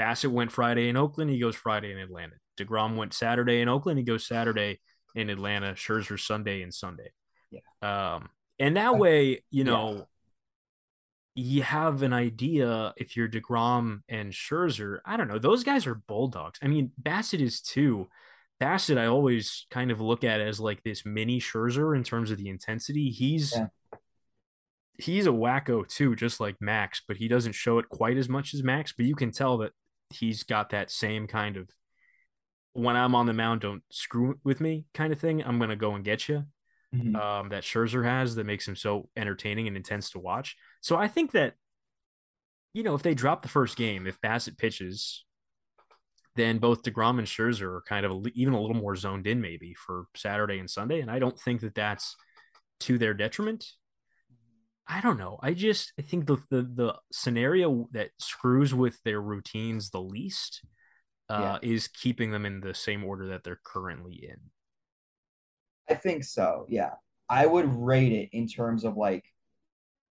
Bassitt 0.00 0.30
went 0.30 0.52
Friday 0.52 0.88
in 0.88 0.96
Oakland. 0.96 1.30
He 1.30 1.38
goes 1.38 1.56
Friday 1.56 1.92
in 1.92 1.98
Atlanta. 1.98 2.34
DeGrom 2.58 2.96
went 2.96 3.14
Saturday 3.14 3.60
in 3.60 3.68
Oakland. 3.68 3.98
He 3.98 4.04
goes 4.04 4.26
Saturday 4.26 4.80
in 5.14 5.30
Atlanta. 5.30 5.74
Scherzer 5.74 6.18
Sunday 6.18 6.62
and 6.62 6.74
Sunday. 6.74 7.10
Yeah. 7.50 7.60
Um, 7.82 8.28
and 8.58 8.76
that 8.76 8.96
way, 8.96 9.44
you 9.50 9.64
know. 9.64 10.06
You 11.34 11.62
have 11.62 12.02
an 12.02 12.12
idea 12.12 12.94
if 12.96 13.16
you're 13.16 13.28
DeGrom 13.28 14.00
and 14.08 14.32
Scherzer. 14.32 14.98
I 15.04 15.16
don't 15.16 15.28
know. 15.28 15.38
Those 15.38 15.64
guys 15.64 15.86
are 15.86 15.96
bulldogs. 15.96 16.58
I 16.62 16.68
mean, 16.68 16.92
Bassitt 17.00 17.40
is 17.40 17.60
too. 17.60 18.08
Bassitt, 18.60 18.98
I 18.98 19.06
always 19.06 19.66
kind 19.70 19.90
of 19.90 20.00
look 20.00 20.22
at 20.22 20.40
as 20.40 20.60
like 20.60 20.82
this 20.84 21.04
mini 21.04 21.40
Scherzer 21.40 21.96
in 21.96 22.04
terms 22.04 22.30
of 22.30 22.38
the 22.38 22.48
intensity. 22.48 23.10
He's 23.10 23.52
yeah 23.56 23.66
he's 24.98 25.26
a 25.26 25.30
wacko 25.30 25.86
too, 25.86 26.14
just 26.14 26.40
like 26.40 26.56
Max, 26.60 27.02
but 27.06 27.16
he 27.16 27.28
doesn't 27.28 27.54
show 27.54 27.78
it 27.78 27.88
quite 27.88 28.16
as 28.16 28.28
much 28.28 28.54
as 28.54 28.62
Max. 28.62 28.92
But 28.92 29.06
you 29.06 29.14
can 29.14 29.30
tell 29.30 29.58
that 29.58 29.72
he's 30.10 30.42
got 30.42 30.70
that 30.70 30.90
same 30.90 31.26
kind 31.26 31.56
of 31.56 31.68
when 32.72 32.96
I'm 32.96 33.14
on 33.14 33.26
the 33.26 33.32
mound, 33.32 33.60
don't 33.60 33.82
screw 33.90 34.38
with 34.42 34.60
me 34.60 34.84
kind 34.94 35.12
of 35.12 35.20
thing. 35.20 35.42
I'm 35.44 35.58
gonna 35.58 35.76
go 35.76 35.94
and 35.94 36.04
get 36.04 36.28
you. 36.28 36.44
Mm-hmm. 36.94 37.16
Um, 37.16 37.48
that 37.48 37.64
Scherzer 37.64 38.04
has 38.04 38.34
that 38.36 38.44
makes 38.44 38.68
him 38.68 38.76
so 38.76 39.08
entertaining 39.16 39.66
and 39.66 39.76
intense 39.76 40.10
to 40.10 40.18
watch. 40.18 40.56
So 40.80 40.96
I 40.96 41.08
think 41.08 41.32
that 41.32 41.54
you 42.72 42.82
know 42.82 42.94
if 42.94 43.02
they 43.02 43.14
drop 43.14 43.42
the 43.42 43.48
first 43.48 43.76
game, 43.76 44.06
if 44.06 44.20
Bassitt 44.20 44.58
pitches, 44.58 45.24
then 46.36 46.58
both 46.58 46.82
Degrom 46.82 47.18
and 47.18 47.26
Scherzer 47.26 47.76
are 47.76 47.84
kind 47.88 48.06
of 48.06 48.12
a, 48.12 48.22
even 48.34 48.54
a 48.54 48.60
little 48.60 48.76
more 48.76 48.96
zoned 48.96 49.26
in 49.26 49.40
maybe 49.40 49.74
for 49.74 50.04
Saturday 50.14 50.58
and 50.58 50.70
Sunday, 50.70 51.00
and 51.00 51.10
I 51.10 51.18
don't 51.18 51.38
think 51.38 51.62
that 51.62 51.74
that's 51.74 52.16
to 52.80 52.98
their 52.98 53.14
detriment. 53.14 53.64
I 54.86 55.00
don't 55.00 55.18
know. 55.18 55.38
I 55.42 55.54
just 55.54 55.92
I 55.98 56.02
think 56.02 56.26
the 56.26 56.36
the, 56.50 56.62
the 56.62 56.94
scenario 57.12 57.88
that 57.92 58.10
screws 58.18 58.74
with 58.74 59.02
their 59.04 59.20
routines 59.20 59.90
the 59.90 60.02
least 60.02 60.60
uh, 61.30 61.58
yeah. 61.62 61.68
is 61.68 61.88
keeping 61.88 62.30
them 62.30 62.44
in 62.44 62.60
the 62.60 62.74
same 62.74 63.04
order 63.04 63.28
that 63.28 63.44
they're 63.44 63.60
currently 63.64 64.14
in. 64.14 64.36
I 65.88 65.94
think 65.94 66.24
so. 66.24 66.66
Yeah, 66.68 66.92
I 67.28 67.46
would 67.46 67.66
rate 67.74 68.12
it 68.12 68.30
in 68.32 68.46
terms 68.46 68.84
of 68.84 68.96
like 68.96 69.24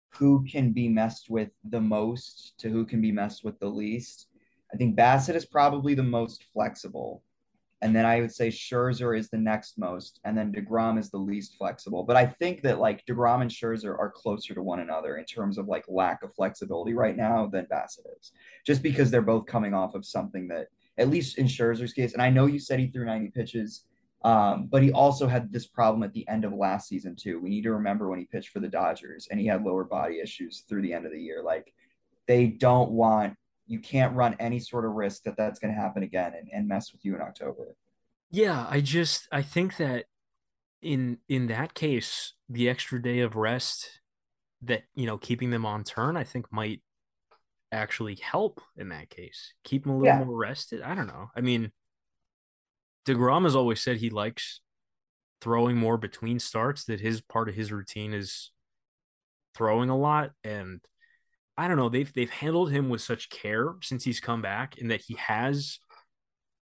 who 0.10 0.46
can 0.46 0.72
be 0.72 0.88
messed 0.88 1.30
with 1.30 1.50
the 1.64 1.82
most 1.82 2.54
to 2.60 2.70
who 2.70 2.86
can 2.86 3.02
be 3.02 3.12
messed 3.12 3.44
with 3.44 3.60
the 3.60 3.68
least. 3.68 4.28
I 4.74 4.78
think 4.78 4.96
Bassitt 4.96 5.36
is 5.36 5.46
probably 5.46 5.94
the 5.94 6.04
most 6.04 6.46
flexible 6.54 7.22
and 7.82 7.96
then 7.96 8.06
I 8.06 8.22
would 8.22 8.34
say 8.34 8.48
Scherzer 8.48 9.18
is 9.18 9.30
the 9.30 9.38
next 9.38 9.78
most, 9.78 10.20
and 10.24 10.38
then 10.38 10.52
Degrom 10.52 10.98
is 10.98 11.12
the 11.12 11.18
least 11.18 11.56
flexible. 11.56 12.04
But 12.04 12.16
I 12.16 12.26
think 12.26 12.64
that 12.64 12.80
like 12.80 13.06
Degrom 13.06 13.42
and 13.42 13.52
Scherzer 13.52 13.92
are 14.00 14.10
closer 14.10 14.56
to 14.56 14.64
one 14.64 14.80
another 14.80 15.18
in 15.18 15.26
terms 15.26 15.58
of 15.58 15.68
like 15.68 15.86
lack 15.88 16.24
of 16.24 16.34
flexibility 16.34 16.94
right 16.94 17.16
now 17.18 17.48
than 17.48 17.68
Bassitt 17.72 18.08
is, 18.20 18.32
just 18.66 18.82
because 18.82 19.12
they're 19.12 19.22
both 19.22 19.46
coming 19.46 19.74
off 19.74 19.94
of 19.94 20.04
something 20.04 20.48
that, 20.48 20.68
at 20.98 21.10
least 21.10 21.38
in 21.38 21.46
Scherzer's 21.46 21.94
case, 21.94 22.14
and 22.14 22.22
I 22.22 22.30
know 22.32 22.46
you 22.46 22.60
said 22.60 22.80
he 22.80 22.88
threw 22.88 23.06
90 23.06 23.30
pitches, 23.30 23.84
um, 24.26 24.66
but 24.66 24.82
he 24.82 24.92
also 24.92 25.28
had 25.28 25.52
this 25.52 25.68
problem 25.68 26.02
at 26.02 26.12
the 26.12 26.28
end 26.28 26.46
of 26.46 26.52
last 26.52 26.88
season 26.88 27.16
too. 27.16 27.40
We 27.40 27.50
need 27.50 27.62
to 27.62 27.74
remember 27.74 28.10
when 28.10 28.18
he 28.18 28.26
pitched 28.26 28.50
for 28.50 28.60
the 28.60 28.68
Dodgers 28.68 29.28
and 29.30 29.40
he 29.40 29.46
had 29.46 29.64
lower 29.64 29.84
body 29.84 30.20
issues 30.20 30.64
through 30.68 30.82
the 30.82 30.94
end 30.94 31.06
of 31.06 31.12
the 31.12 31.22
year. 31.22 31.44
Like 31.44 31.72
they 32.28 32.48
don't 32.48 32.90
want 32.90 33.36
you 33.68 33.78
can't 33.80 34.16
run 34.16 34.36
any 34.40 34.60
sort 34.60 34.84
of 34.84 34.94
risk 34.94 35.24
that 35.24 35.38
that's 35.38 35.60
going 35.60 35.74
to 35.74 35.80
happen 35.80 36.02
again 36.02 36.34
and, 36.36 36.50
and 36.52 36.68
mess 36.68 36.92
with 36.92 37.06
you 37.06 37.14
in 37.14 37.22
October. 37.22 37.76
Yeah, 38.32 38.66
I 38.68 38.82
just 38.82 39.28
I 39.32 39.44
think 39.44 39.78
that 39.78 40.06
in 40.82 41.20
in 41.30 41.46
that 41.48 41.76
case, 41.76 42.34
the 42.50 42.68
extra 42.68 43.00
day 43.00 43.20
of 43.20 43.36
rest 43.36 44.02
that 44.64 44.86
you 44.96 45.06
know 45.06 45.20
keeping 45.20 45.52
them 45.52 45.68
on 45.68 45.84
turn, 45.84 46.18
I 46.18 46.24
think 46.24 46.52
might 46.52 46.82
actually 47.72 48.16
help 48.16 48.60
in 48.76 48.90
that 48.90 49.12
case. 49.12 49.54
Keep 49.64 49.84
them 49.84 49.94
a 49.94 49.98
little 50.00 50.20
yeah. 50.20 50.24
more 50.24 50.36
rested. 50.36 50.82
I 50.82 50.96
don't 50.96 51.08
know. 51.08 51.30
I 51.36 51.42
mean, 51.42 51.72
Degrom 53.06 53.44
has 53.44 53.56
always 53.56 53.82
said 53.82 53.98
he 53.98 54.10
likes 54.10 54.62
throwing 55.42 55.78
more 55.78 55.98
between 55.98 56.40
starts. 56.40 56.86
That 56.86 57.00
his 57.00 57.22
part 57.22 57.50
of 57.50 57.56
his 57.56 57.72
routine 57.72 58.14
is 58.14 58.52
throwing 59.56 59.90
a 59.90 59.98
lot, 59.98 60.32
and 60.44 60.82
I 61.58 61.68
don't 61.68 61.78
know. 61.78 61.90
They've 61.90 62.12
they've 62.12 62.30
handled 62.30 62.72
him 62.72 62.90
with 62.90 63.02
such 63.02 63.30
care 63.30 63.76
since 63.82 64.04
he's 64.04 64.20
come 64.20 64.42
back, 64.42 64.78
and 64.80 64.92
that 64.92 65.02
he 65.02 65.16
has, 65.16 65.80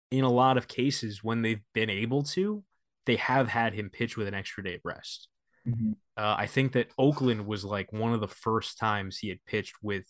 in 0.09 0.23
a 0.23 0.31
lot 0.31 0.57
of 0.57 0.67
cases, 0.67 1.23
when 1.23 1.41
they've 1.41 1.63
been 1.73 1.89
able 1.89 2.23
to, 2.23 2.63
they 3.05 3.15
have 3.17 3.47
had 3.47 3.73
him 3.73 3.89
pitch 3.89 4.17
with 4.17 4.27
an 4.27 4.33
extra 4.33 4.63
day 4.63 4.75
of 4.75 4.81
rest. 4.83 5.27
Mm-hmm. 5.67 5.91
Uh, 6.17 6.35
I 6.37 6.47
think 6.47 6.73
that 6.73 6.89
Oakland 6.97 7.45
was 7.45 7.63
like 7.63 7.93
one 7.93 8.13
of 8.13 8.19
the 8.19 8.27
first 8.27 8.77
times 8.79 9.17
he 9.17 9.29
had 9.29 9.45
pitched 9.45 9.75
with 9.81 10.05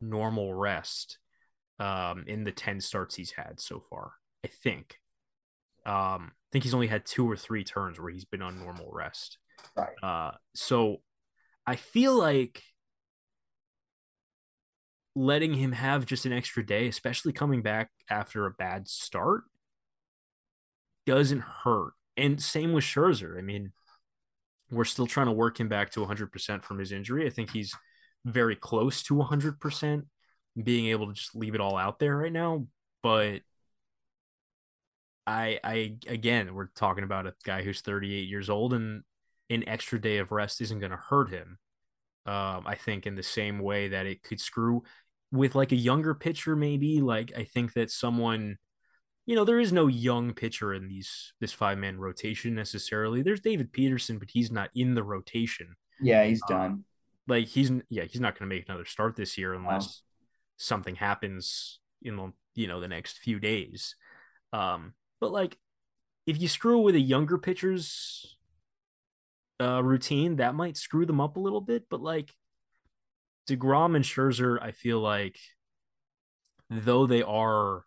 normal 0.00 0.54
rest 0.54 1.18
um, 1.78 2.24
in 2.26 2.44
the 2.44 2.52
ten 2.52 2.80
starts 2.80 3.14
he's 3.14 3.32
had 3.32 3.60
so 3.60 3.82
far. 3.90 4.12
I 4.44 4.48
think. 4.48 4.96
Um, 5.86 6.32
I 6.32 6.48
think 6.52 6.64
he's 6.64 6.74
only 6.74 6.88
had 6.88 7.06
two 7.06 7.30
or 7.30 7.36
three 7.36 7.64
turns 7.64 7.98
where 7.98 8.10
he's 8.10 8.24
been 8.24 8.42
on 8.42 8.58
normal 8.58 8.90
rest. 8.92 9.38
Right. 9.76 9.94
Uh, 10.02 10.32
so 10.54 10.98
I 11.66 11.76
feel 11.76 12.14
like 12.14 12.62
letting 15.14 15.54
him 15.54 15.72
have 15.72 16.06
just 16.06 16.26
an 16.26 16.32
extra 16.32 16.64
day, 16.64 16.88
especially 16.88 17.32
coming 17.32 17.62
back 17.62 17.90
after 18.10 18.46
a 18.46 18.50
bad 18.50 18.88
start, 18.88 19.44
doesn't 21.06 21.42
hurt. 21.42 21.92
And 22.16 22.42
same 22.42 22.72
with 22.72 22.84
Scherzer. 22.84 23.38
I 23.38 23.42
mean, 23.42 23.72
we're 24.70 24.84
still 24.84 25.06
trying 25.06 25.26
to 25.26 25.32
work 25.32 25.58
him 25.58 25.68
back 25.68 25.90
to 25.92 26.00
100% 26.00 26.64
from 26.64 26.78
his 26.78 26.92
injury. 26.92 27.26
I 27.26 27.30
think 27.30 27.50
he's 27.50 27.74
very 28.24 28.56
close 28.56 29.02
to 29.04 29.14
100% 29.14 30.02
being 30.62 30.86
able 30.86 31.08
to 31.08 31.14
just 31.14 31.36
leave 31.36 31.54
it 31.54 31.60
all 31.60 31.76
out 31.76 31.98
there 31.98 32.16
right 32.16 32.32
now. 32.32 32.66
But 33.02 33.40
I, 35.26 35.58
I, 35.64 35.96
again, 36.06 36.54
we're 36.54 36.68
talking 36.76 37.04
about 37.04 37.26
a 37.26 37.34
guy 37.44 37.62
who's 37.62 37.80
38 37.80 38.28
years 38.28 38.48
old 38.48 38.72
and 38.72 39.02
an 39.50 39.68
extra 39.68 40.00
day 40.00 40.18
of 40.18 40.32
rest 40.32 40.60
isn't 40.60 40.78
going 40.78 40.90
to 40.90 40.96
hurt 40.96 41.30
him. 41.30 41.58
Um, 42.26 42.64
I 42.66 42.74
think 42.74 43.06
in 43.06 43.14
the 43.14 43.22
same 43.22 43.60
way 43.60 43.88
that 43.88 44.06
it 44.06 44.22
could 44.22 44.40
screw 44.40 44.82
with 45.30 45.54
like 45.54 45.72
a 45.72 45.76
younger 45.76 46.14
pitcher, 46.14 46.56
maybe 46.56 47.00
like 47.00 47.32
I 47.36 47.44
think 47.44 47.74
that 47.74 47.90
someone, 47.90 48.56
you 49.26 49.36
know, 49.36 49.44
there 49.44 49.60
is 49.60 49.72
no 49.72 49.86
young 49.86 50.34
pitcher 50.34 50.74
in 50.74 50.88
these 50.88 51.32
this 51.40 51.52
five 51.52 51.78
man 51.78 51.98
rotation 51.98 52.54
necessarily. 52.54 53.22
There's 53.22 53.40
David 53.40 53.72
Peterson, 53.72 54.18
but 54.18 54.30
he's 54.32 54.50
not 54.50 54.70
in 54.74 54.94
the 54.94 55.04
rotation. 55.04 55.76
Yeah, 56.00 56.24
he's 56.24 56.42
um, 56.50 56.56
done. 56.56 56.84
Like 57.28 57.46
he's 57.46 57.70
yeah, 57.88 58.04
he's 58.04 58.20
not 58.20 58.36
going 58.38 58.48
to 58.48 58.54
make 58.54 58.68
another 58.68 58.84
start 58.84 59.16
this 59.16 59.38
year 59.38 59.54
unless 59.54 60.02
something 60.56 60.96
happens 60.96 61.80
in 62.02 62.16
the 62.16 62.32
you 62.54 62.66
know 62.66 62.80
the 62.80 62.88
next 62.88 63.18
few 63.18 63.38
days. 63.38 63.94
Um, 64.52 64.94
but 65.20 65.32
like 65.32 65.56
if 66.26 66.40
you 66.40 66.48
screw 66.48 66.80
with 66.80 66.94
a 66.94 67.00
younger 67.00 67.38
pitcher's 67.38 68.36
uh, 69.60 69.82
routine, 69.82 70.36
that 70.36 70.54
might 70.54 70.76
screw 70.76 71.06
them 71.06 71.20
up 71.20 71.36
a 71.36 71.40
little 71.40 71.60
bit. 71.60 71.84
But 71.88 72.00
like 72.02 72.32
DeGrom 73.48 73.94
and 73.94 74.04
Scherzer, 74.04 74.60
I 74.60 74.72
feel 74.72 75.00
like 75.00 75.38
though 76.68 77.06
they 77.06 77.22
are 77.22 77.84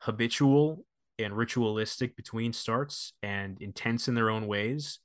habitual 0.00 0.84
and 1.18 1.36
ritualistic 1.36 2.16
between 2.16 2.52
starts 2.52 3.14
and 3.22 3.60
intense 3.60 4.08
in 4.08 4.14
their 4.14 4.30
own 4.30 4.46
ways, 4.46 4.98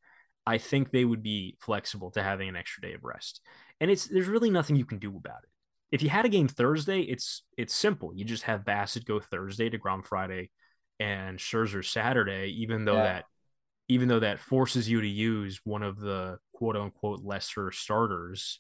I 0.46 0.58
think 0.58 0.92
they 0.92 1.06
would 1.06 1.24
be 1.24 1.58
flexible 1.60 2.12
to 2.12 2.24
having 2.24 2.50
an 2.50 2.56
extra 2.56 2.82
day 2.82 2.94
of 2.94 3.04
rest. 3.04 3.42
And 3.80 3.90
it's 3.90 4.08
there's 4.08 4.28
really 4.28 4.50
nothing 4.50 4.76
you 4.76 4.86
can 4.86 5.00
do 5.00 5.16
about 5.16 5.44
it. 5.44 5.50
If 5.92 6.02
you 6.02 6.10
had 6.10 6.26
a 6.26 6.30
game 6.30 6.50
Thursday, 6.50 7.02
it's 7.02 7.44
it's 7.58 7.74
simple. 7.74 8.12
You 8.14 8.26
just 8.26 8.44
have 8.44 8.66
Bassitt 8.66 9.06
go 9.06 9.20
Thursday 9.20 9.70
to 9.70 9.80
Friday 10.04 10.50
and 11.00 11.38
Scherzer 11.38 11.86
Saturday, 11.86 12.54
even 12.60 12.86
though 12.86 12.96
yeah. 12.98 13.04
that 13.04 13.26
even 13.90 14.08
though 14.08 14.20
that 14.20 14.40
forces 14.40 14.90
you 14.90 15.02
to 15.02 15.08
use 15.08 15.62
one 15.64 15.84
of 15.84 16.00
the 16.00 16.40
quote 16.54 16.76
unquote 16.76 17.24
lesser 17.24 17.72
starters 17.72 18.60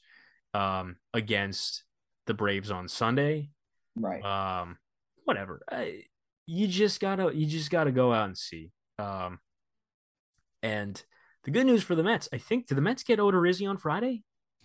um, 0.53 0.95
against 1.13 1.83
the 2.25 2.33
Braves 2.33 2.71
on 2.71 2.87
Sunday. 2.87 3.49
Right. 3.95 4.23
Um, 4.23 4.77
whatever. 5.25 5.61
I, 5.69 6.03
you 6.45 6.67
just 6.67 6.99
gotta 6.99 7.35
you 7.35 7.45
just 7.45 7.69
gotta 7.69 7.91
go 7.91 8.13
out 8.13 8.27
and 8.27 8.37
see. 8.37 8.71
Um, 8.99 9.39
and 10.63 11.01
the 11.43 11.51
good 11.51 11.65
news 11.65 11.83
for 11.83 11.95
the 11.95 12.03
Mets, 12.03 12.29
I 12.33 12.37
think, 12.37 12.67
do 12.67 12.75
the 12.75 12.81
Mets 12.81 13.03
get 13.03 13.19
Odorizzi 13.19 13.69
on 13.69 13.77
Friday? 13.77 14.23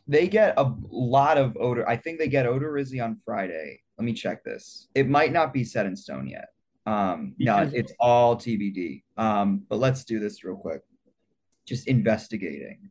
They 0.08 0.26
get 0.26 0.54
a 0.56 0.72
lot 0.90 1.38
of 1.38 1.56
odor. 1.60 1.88
I 1.88 1.96
think 1.96 2.18
they 2.18 2.28
get 2.28 2.46
Odorizzi 2.46 3.02
on 3.02 3.16
Friday. 3.24 3.80
Let 3.98 4.04
me 4.04 4.12
check 4.14 4.42
this. 4.42 4.88
It 4.94 5.08
might 5.08 5.32
not 5.32 5.52
be 5.52 5.62
set 5.64 5.86
in 5.86 5.94
stone 5.94 6.26
yet. 6.26 6.46
Um, 6.86 7.34
no, 7.38 7.70
it's 7.72 7.92
all 7.98 8.36
TBD. 8.36 9.02
Um, 9.16 9.62
but 9.68 9.78
let's 9.78 10.04
do 10.04 10.18
this 10.18 10.44
real 10.44 10.56
quick. 10.56 10.82
Just 11.66 11.86
investigating. 11.86 12.90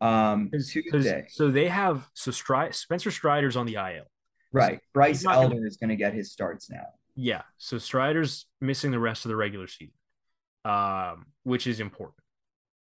Um, 0.00 0.50
Tuesday. 0.50 1.26
So 1.28 1.50
they 1.50 1.68
have 1.68 2.08
so 2.14 2.30
Stri- 2.30 2.74
Spencer 2.74 3.10
Strider's 3.10 3.56
on 3.56 3.66
the 3.66 3.74
IL. 3.74 4.04
Right. 4.52 4.78
So 4.78 4.84
Bryce 4.92 5.24
Elder 5.24 5.54
gonna, 5.54 5.66
is 5.66 5.76
going 5.76 5.90
to 5.90 5.96
get 5.96 6.14
his 6.14 6.32
starts 6.32 6.70
now. 6.70 6.86
Yeah. 7.14 7.42
So 7.58 7.78
Strider's 7.78 8.46
missing 8.60 8.90
the 8.90 8.98
rest 8.98 9.24
of 9.24 9.28
the 9.30 9.36
regular 9.36 9.66
season, 9.66 9.94
um, 10.64 11.26
which 11.44 11.66
is 11.66 11.80
important 11.80 12.20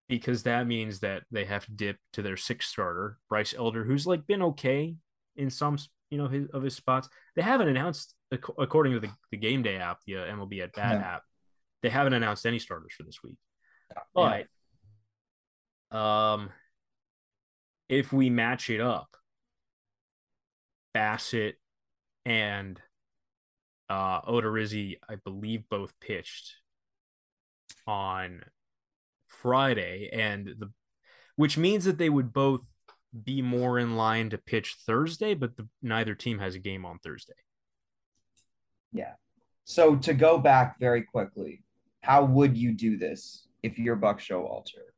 because 0.08 0.42
that 0.42 0.66
means 0.66 1.00
that 1.00 1.22
they 1.30 1.44
have 1.44 1.64
to 1.66 1.72
dip 1.72 1.96
to 2.14 2.22
their 2.22 2.36
sixth 2.36 2.68
starter, 2.68 3.18
Bryce 3.28 3.54
Elder, 3.56 3.84
who's 3.84 4.06
like 4.06 4.26
been 4.26 4.42
okay 4.42 4.96
in 5.36 5.50
some 5.50 5.78
you 6.10 6.18
know 6.18 6.28
his, 6.28 6.48
of 6.50 6.62
his 6.62 6.76
spots. 6.76 7.08
They 7.36 7.42
haven't 7.42 7.68
announced, 7.68 8.14
according 8.58 8.94
to 8.94 9.00
the, 9.00 9.10
the 9.30 9.36
game 9.36 9.62
day 9.62 9.76
app, 9.76 9.98
the 10.06 10.16
uh, 10.16 10.24
MLB 10.26 10.62
at 10.62 10.72
bat 10.72 10.98
yeah. 11.00 11.14
app, 11.14 11.22
they 11.82 11.88
haven't 11.88 12.14
announced 12.14 12.46
any 12.46 12.58
starters 12.58 12.92
for 12.96 13.02
this 13.02 13.22
week. 13.22 13.36
But 14.14 14.46
yeah. 15.92 16.32
um, 16.32 16.50
if 17.88 18.12
we 18.12 18.30
match 18.30 18.70
it 18.70 18.80
up, 18.80 19.16
Bassitt 20.94 21.54
and 22.24 22.80
uh, 23.88 24.22
Odorizzi, 24.22 24.96
I 25.08 25.16
believe, 25.16 25.64
both 25.68 25.92
pitched 26.00 26.54
on 27.86 28.42
Friday, 29.26 30.10
and 30.12 30.46
the 30.58 30.70
which 31.36 31.56
means 31.56 31.84
that 31.84 31.98
they 31.98 32.10
would 32.10 32.32
both 32.32 32.60
be 33.24 33.42
more 33.42 33.78
in 33.78 33.96
line 33.96 34.30
to 34.30 34.38
pitch 34.38 34.76
Thursday, 34.86 35.34
but 35.34 35.56
the, 35.56 35.66
neither 35.82 36.14
team 36.14 36.38
has 36.38 36.54
a 36.54 36.58
game 36.58 36.84
on 36.84 36.98
Thursday. 36.98 37.34
Yeah. 38.92 39.12
So 39.64 39.96
to 39.96 40.14
go 40.14 40.38
back 40.38 40.78
very 40.78 41.02
quickly, 41.02 41.62
how 42.02 42.24
would 42.24 42.56
you 42.56 42.72
do 42.72 42.96
this 42.96 43.46
if 43.62 43.78
you're 43.78 43.96
Buck 43.96 44.20
Showalter? 44.20 44.90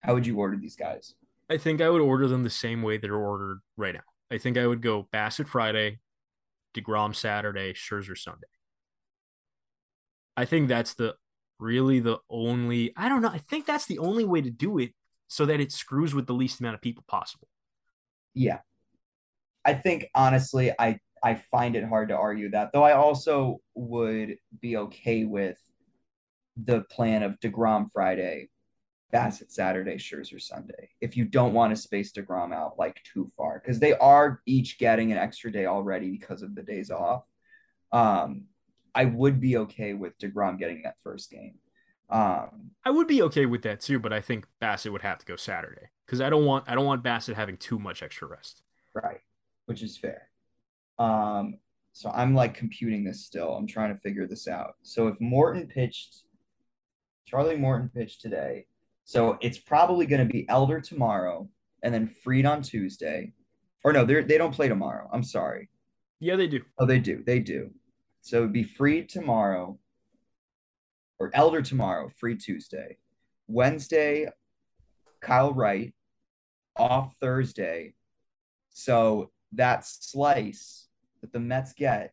How 0.00 0.14
would 0.14 0.26
you 0.26 0.38
order 0.38 0.56
these 0.56 0.76
guys? 0.76 1.14
I 1.50 1.58
think 1.58 1.80
I 1.80 1.90
would 1.90 2.00
order 2.00 2.26
them 2.26 2.42
the 2.42 2.50
same 2.50 2.82
way 2.82 2.96
they're 2.96 3.14
ordered 3.14 3.60
right 3.76 3.94
now. 3.94 4.00
I 4.30 4.38
think 4.38 4.56
I 4.56 4.66
would 4.66 4.80
go 4.80 5.08
Bassitt 5.12 5.46
Friday, 5.46 6.00
DeGrom 6.74 7.14
Saturday, 7.14 7.72
Scherzer 7.74 8.16
Sunday. 8.16 8.46
I 10.36 10.44
think 10.46 10.68
that's 10.68 10.94
the 10.94 11.14
really 11.58 12.00
the 12.00 12.18
only 12.28 12.92
I 12.96 13.08
don't 13.08 13.22
know. 13.22 13.28
I 13.28 13.38
think 13.38 13.66
that's 13.66 13.86
the 13.86 13.98
only 13.98 14.24
way 14.24 14.40
to 14.40 14.50
do 14.50 14.78
it 14.78 14.92
so 15.28 15.46
that 15.46 15.60
it 15.60 15.72
screws 15.72 16.14
with 16.14 16.26
the 16.26 16.34
least 16.34 16.60
amount 16.60 16.74
of 16.74 16.80
people 16.80 17.04
possible. 17.06 17.48
Yeah. 18.34 18.58
I 19.64 19.74
think 19.74 20.06
honestly, 20.14 20.72
I 20.78 20.98
I 21.24 21.36
find 21.50 21.74
it 21.74 21.84
hard 21.84 22.10
to 22.10 22.16
argue 22.16 22.50
that. 22.50 22.70
Though 22.72 22.82
I 22.82 22.92
also 22.92 23.62
would 23.74 24.36
be 24.60 24.76
okay 24.76 25.24
with 25.24 25.58
the 26.62 26.82
plan 26.82 27.22
of 27.22 27.40
DeGrom 27.40 27.90
Friday, 27.90 28.50
Bassitt 29.10 29.50
Saturday, 29.50 29.96
Scherzer 29.96 30.40
Sunday. 30.40 30.90
If 31.00 31.16
you 31.16 31.24
don't 31.24 31.54
want 31.54 31.74
to 31.74 31.80
space 31.80 32.12
DeGrom 32.12 32.52
out 32.54 32.78
like 32.78 33.00
too 33.04 33.32
far, 33.38 33.58
because 33.58 33.80
they 33.80 33.94
are 33.94 34.42
each 34.44 34.78
getting 34.78 35.12
an 35.12 35.18
extra 35.18 35.50
day 35.50 35.64
already 35.64 36.10
because 36.10 36.42
of 36.42 36.54
the 36.54 36.62
days 36.62 36.90
off. 36.90 37.24
Um, 37.90 38.44
I 38.94 39.06
would 39.06 39.40
be 39.40 39.56
okay 39.56 39.94
with 39.94 40.18
DeGrom 40.18 40.58
getting 40.58 40.82
that 40.82 40.98
first 41.02 41.30
game. 41.30 41.54
Um, 42.10 42.72
I 42.84 42.90
would 42.90 43.08
be 43.08 43.22
okay 43.22 43.46
with 43.46 43.62
that 43.62 43.80
too, 43.80 43.98
but 43.98 44.12
I 44.12 44.20
think 44.20 44.46
Bassitt 44.60 44.92
would 44.92 45.02
have 45.02 45.18
to 45.20 45.26
go 45.26 45.36
Saturday 45.36 45.88
because 46.04 46.20
I 46.20 46.28
don't 46.28 46.44
want 46.44 46.64
I 46.68 46.74
don't 46.74 46.84
want 46.84 47.02
Bassitt 47.02 47.34
having 47.34 47.56
too 47.56 47.78
much 47.78 48.02
extra 48.02 48.28
rest. 48.28 48.62
Right, 48.92 49.20
which 49.64 49.82
is 49.82 49.96
fair. 49.96 50.28
Um, 50.98 51.58
so 51.92 52.10
I'm 52.10 52.34
like 52.34 52.54
computing 52.54 53.04
this 53.04 53.24
still. 53.24 53.54
I'm 53.54 53.66
trying 53.66 53.94
to 53.94 54.00
figure 54.00 54.26
this 54.26 54.48
out. 54.48 54.74
So 54.82 55.08
if 55.08 55.20
Morton 55.20 55.66
pitched, 55.66 56.22
Charlie 57.26 57.56
Morton 57.56 57.90
pitched 57.94 58.20
today, 58.20 58.66
so 59.04 59.38
it's 59.40 59.58
probably 59.58 60.06
going 60.06 60.26
to 60.26 60.32
be 60.32 60.48
Elder 60.48 60.80
tomorrow, 60.80 61.48
and 61.82 61.92
then 61.92 62.08
Fried 62.08 62.46
on 62.46 62.62
Tuesday. 62.62 63.32
Or 63.84 63.92
no, 63.92 64.04
they 64.04 64.22
they 64.22 64.38
don't 64.38 64.54
play 64.54 64.68
tomorrow. 64.68 65.08
I'm 65.12 65.22
sorry. 65.22 65.68
Yeah, 66.20 66.36
they 66.36 66.48
do. 66.48 66.62
Oh, 66.78 66.86
they 66.86 66.98
do. 66.98 67.22
They 67.24 67.38
do. 67.38 67.70
So 68.22 68.38
it'd 68.38 68.52
be 68.52 68.64
Fried 68.64 69.08
tomorrow, 69.08 69.78
or 71.18 71.30
Elder 71.34 71.62
tomorrow, 71.62 72.10
Fried 72.18 72.40
Tuesday. 72.40 72.96
Wednesday, 73.46 74.26
Kyle 75.20 75.52
Wright, 75.52 75.92
off 76.76 77.14
Thursday. 77.20 77.94
So 78.70 79.30
that 79.52 79.84
slice 79.86 80.83
that 81.24 81.32
the 81.32 81.40
Mets 81.40 81.72
get 81.72 82.12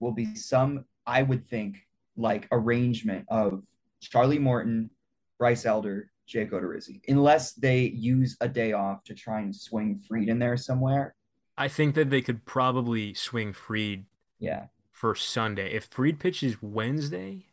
will 0.00 0.10
be 0.10 0.34
some, 0.34 0.84
I 1.06 1.22
would 1.22 1.48
think, 1.48 1.76
like 2.16 2.48
arrangement 2.50 3.24
of 3.28 3.62
Charlie 4.00 4.40
Morton, 4.40 4.90
Bryce 5.38 5.64
Elder, 5.64 6.10
Jake 6.26 6.50
Odorizzi, 6.50 7.00
unless 7.06 7.52
they 7.52 7.82
use 7.82 8.36
a 8.40 8.48
day 8.48 8.72
off 8.72 9.04
to 9.04 9.14
try 9.14 9.40
and 9.40 9.54
swing 9.54 10.02
Fried 10.08 10.28
in 10.28 10.40
there 10.40 10.56
somewhere. 10.56 11.14
I 11.56 11.68
think 11.68 11.94
that 11.94 12.10
they 12.10 12.20
could 12.20 12.44
probably 12.44 13.14
swing 13.14 13.52
Fried. 13.52 14.06
Yeah. 14.40 14.66
For 14.90 15.14
Sunday, 15.14 15.72
if 15.74 15.84
Fried 15.84 16.18
pitches 16.18 16.60
Wednesday, 16.60 17.46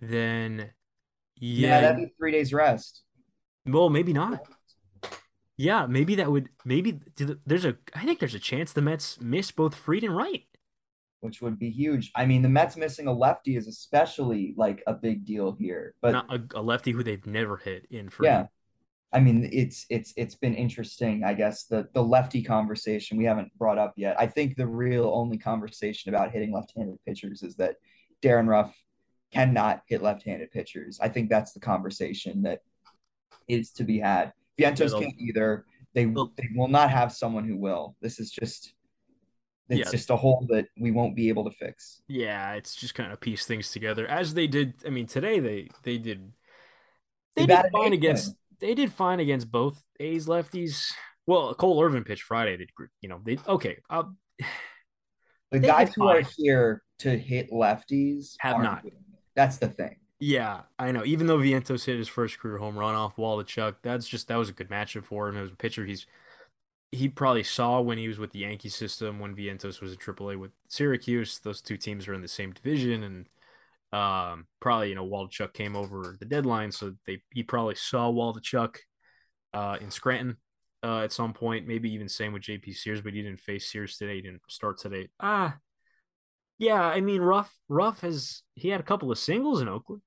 then 0.00 0.72
yeah, 1.36 1.68
yeah 1.68 1.80
that'd 1.80 1.96
be 1.96 2.12
three 2.18 2.32
days 2.32 2.52
rest. 2.52 3.04
Well, 3.64 3.90
maybe 3.90 4.12
not. 4.12 4.40
Yeah, 5.56 5.86
maybe 5.86 6.16
that 6.16 6.30
would 6.30 6.48
maybe 6.64 7.00
there's 7.46 7.64
a 7.64 7.76
I 7.94 8.04
think 8.04 8.18
there's 8.18 8.34
a 8.34 8.40
chance 8.40 8.72
the 8.72 8.82
Mets 8.82 9.20
miss 9.20 9.50
both 9.50 9.74
Fried 9.74 10.02
and 10.02 10.16
Wright, 10.16 10.44
which 11.20 11.40
would 11.40 11.58
be 11.58 11.70
huge. 11.70 12.10
I 12.14 12.26
mean, 12.26 12.42
the 12.42 12.48
Mets 12.48 12.76
missing 12.76 13.06
a 13.06 13.12
lefty 13.12 13.56
is 13.56 13.68
especially 13.68 14.54
like 14.56 14.82
a 14.86 14.94
big 14.94 15.24
deal 15.24 15.56
here, 15.58 15.94
but 16.02 16.12
not 16.12 16.32
a, 16.32 16.42
a 16.58 16.62
lefty 16.62 16.90
who 16.90 17.02
they've 17.02 17.26
never 17.26 17.56
hit 17.56 17.86
in 17.90 18.08
Fried. 18.08 18.26
Yeah, 18.26 18.46
I 19.12 19.20
mean, 19.20 19.48
it's 19.52 19.86
it's 19.90 20.12
it's 20.16 20.34
been 20.34 20.54
interesting. 20.54 21.22
I 21.22 21.34
guess 21.34 21.66
the 21.66 21.88
the 21.94 22.02
lefty 22.02 22.42
conversation 22.42 23.16
we 23.16 23.24
haven't 23.24 23.56
brought 23.56 23.78
up 23.78 23.94
yet. 23.96 24.16
I 24.18 24.26
think 24.26 24.56
the 24.56 24.66
real 24.66 25.08
only 25.14 25.38
conversation 25.38 26.12
about 26.12 26.32
hitting 26.32 26.52
left-handed 26.52 26.98
pitchers 27.06 27.44
is 27.44 27.54
that 27.56 27.76
Darin 28.22 28.48
Ruf 28.48 28.74
cannot 29.32 29.82
hit 29.86 30.02
left-handed 30.02 30.50
pitchers. 30.50 30.98
I 31.00 31.08
think 31.08 31.30
that's 31.30 31.52
the 31.52 31.60
conversation 31.60 32.42
that 32.42 32.62
is 33.46 33.70
to 33.72 33.84
be 33.84 34.00
had. 34.00 34.32
Vientos 34.58 34.92
yeah, 34.92 35.00
can't 35.00 35.14
either. 35.18 35.64
They 35.94 36.04
they 36.04 36.48
will 36.54 36.68
not 36.68 36.90
have 36.90 37.12
someone 37.12 37.46
who 37.46 37.56
will. 37.56 37.96
This 38.00 38.18
is 38.18 38.30
just 38.30 38.74
it's 39.68 39.78
yeah. 39.78 39.90
just 39.90 40.10
a 40.10 40.16
hole 40.16 40.46
that 40.50 40.66
we 40.78 40.90
won't 40.90 41.16
be 41.16 41.28
able 41.28 41.44
to 41.44 41.50
fix. 41.50 42.02
Yeah, 42.06 42.52
it's 42.52 42.74
just 42.74 42.94
kind 42.94 43.12
of 43.12 43.20
piece 43.20 43.46
things 43.46 43.70
together 43.70 44.06
as 44.06 44.34
they 44.34 44.46
did. 44.46 44.74
I 44.86 44.90
mean, 44.90 45.06
today 45.06 45.40
they 45.40 45.68
they 45.82 45.98
did 45.98 46.32
they, 47.34 47.46
they 47.46 47.54
did 47.54 47.66
fine 47.72 47.92
against 47.92 48.34
they 48.60 48.74
did 48.74 48.92
fine 48.92 49.20
against 49.20 49.50
both 49.50 49.82
A's 50.00 50.26
lefties. 50.26 50.92
Well, 51.26 51.54
Cole 51.54 51.82
Irvin 51.82 52.04
pitched 52.04 52.24
Friday. 52.24 52.56
Did 52.56 52.70
you 53.00 53.08
know 53.08 53.20
they 53.24 53.38
okay? 53.48 53.78
I'll, 53.88 54.14
the 55.50 55.60
guys 55.60 55.94
who 55.94 56.08
are 56.08 56.22
here 56.36 56.82
to 56.98 57.16
hit 57.16 57.50
lefties 57.50 58.34
have 58.40 58.60
not. 58.60 58.84
That's 59.34 59.56
the 59.56 59.68
thing. 59.68 59.96
Yeah, 60.26 60.62
I 60.78 60.90
know. 60.90 61.04
Even 61.04 61.26
though 61.26 61.36
Vientos 61.36 61.84
hit 61.84 61.98
his 61.98 62.08
first 62.08 62.38
career 62.38 62.56
home 62.56 62.78
run 62.78 62.94
off 62.94 63.16
Waldichuk, 63.16 63.74
that's 63.82 64.08
just 64.08 64.28
that 64.28 64.36
was 64.36 64.48
a 64.48 64.54
good 64.54 64.70
matchup 64.70 65.04
for 65.04 65.28
him. 65.28 65.36
It 65.36 65.42
was 65.42 65.52
a 65.52 65.56
pitcher 65.56 65.84
he's 65.84 66.06
he 66.90 67.10
probably 67.10 67.42
saw 67.42 67.82
when 67.82 67.98
he 67.98 68.08
was 68.08 68.18
with 68.18 68.32
the 68.32 68.38
Yankee 68.38 68.70
system 68.70 69.18
when 69.18 69.36
Vientos 69.36 69.82
was 69.82 69.92
in 69.92 69.98
AAA 69.98 70.38
with 70.38 70.52
Syracuse. 70.66 71.40
Those 71.40 71.60
two 71.60 71.76
teams 71.76 72.08
are 72.08 72.14
in 72.14 72.22
the 72.22 72.28
same 72.28 72.52
division, 72.52 73.02
and 73.02 73.28
um, 73.92 74.46
probably 74.60 74.88
you 74.88 74.94
know 74.94 75.06
Waldichuk 75.06 75.52
came 75.52 75.76
over 75.76 76.16
the 76.18 76.24
deadline, 76.24 76.72
so 76.72 76.94
they 77.06 77.20
he 77.34 77.42
probably 77.42 77.74
saw 77.74 78.10
Waldichuk 78.10 78.76
uh, 79.52 79.76
in 79.78 79.90
Scranton 79.90 80.38
uh, 80.82 81.00
at 81.00 81.12
some 81.12 81.34
point. 81.34 81.68
Maybe 81.68 81.92
even 81.92 82.08
same 82.08 82.32
with 82.32 82.44
JP 82.44 82.74
Sears, 82.74 83.02
but 83.02 83.12
he 83.12 83.20
didn't 83.20 83.40
face 83.40 83.70
Sears 83.70 83.98
today. 83.98 84.14
He 84.14 84.22
didn't 84.22 84.40
start 84.48 84.78
today. 84.78 85.10
Ah, 85.20 85.58
yeah, 86.56 86.80
I 86.80 87.02
mean, 87.02 87.20
Ruf 87.20 87.54
Ruf 87.68 88.00
has 88.00 88.40
he 88.54 88.70
had 88.70 88.80
a 88.80 88.84
couple 88.84 89.12
of 89.12 89.18
singles 89.18 89.60
in 89.60 89.68
Oakland. 89.68 90.00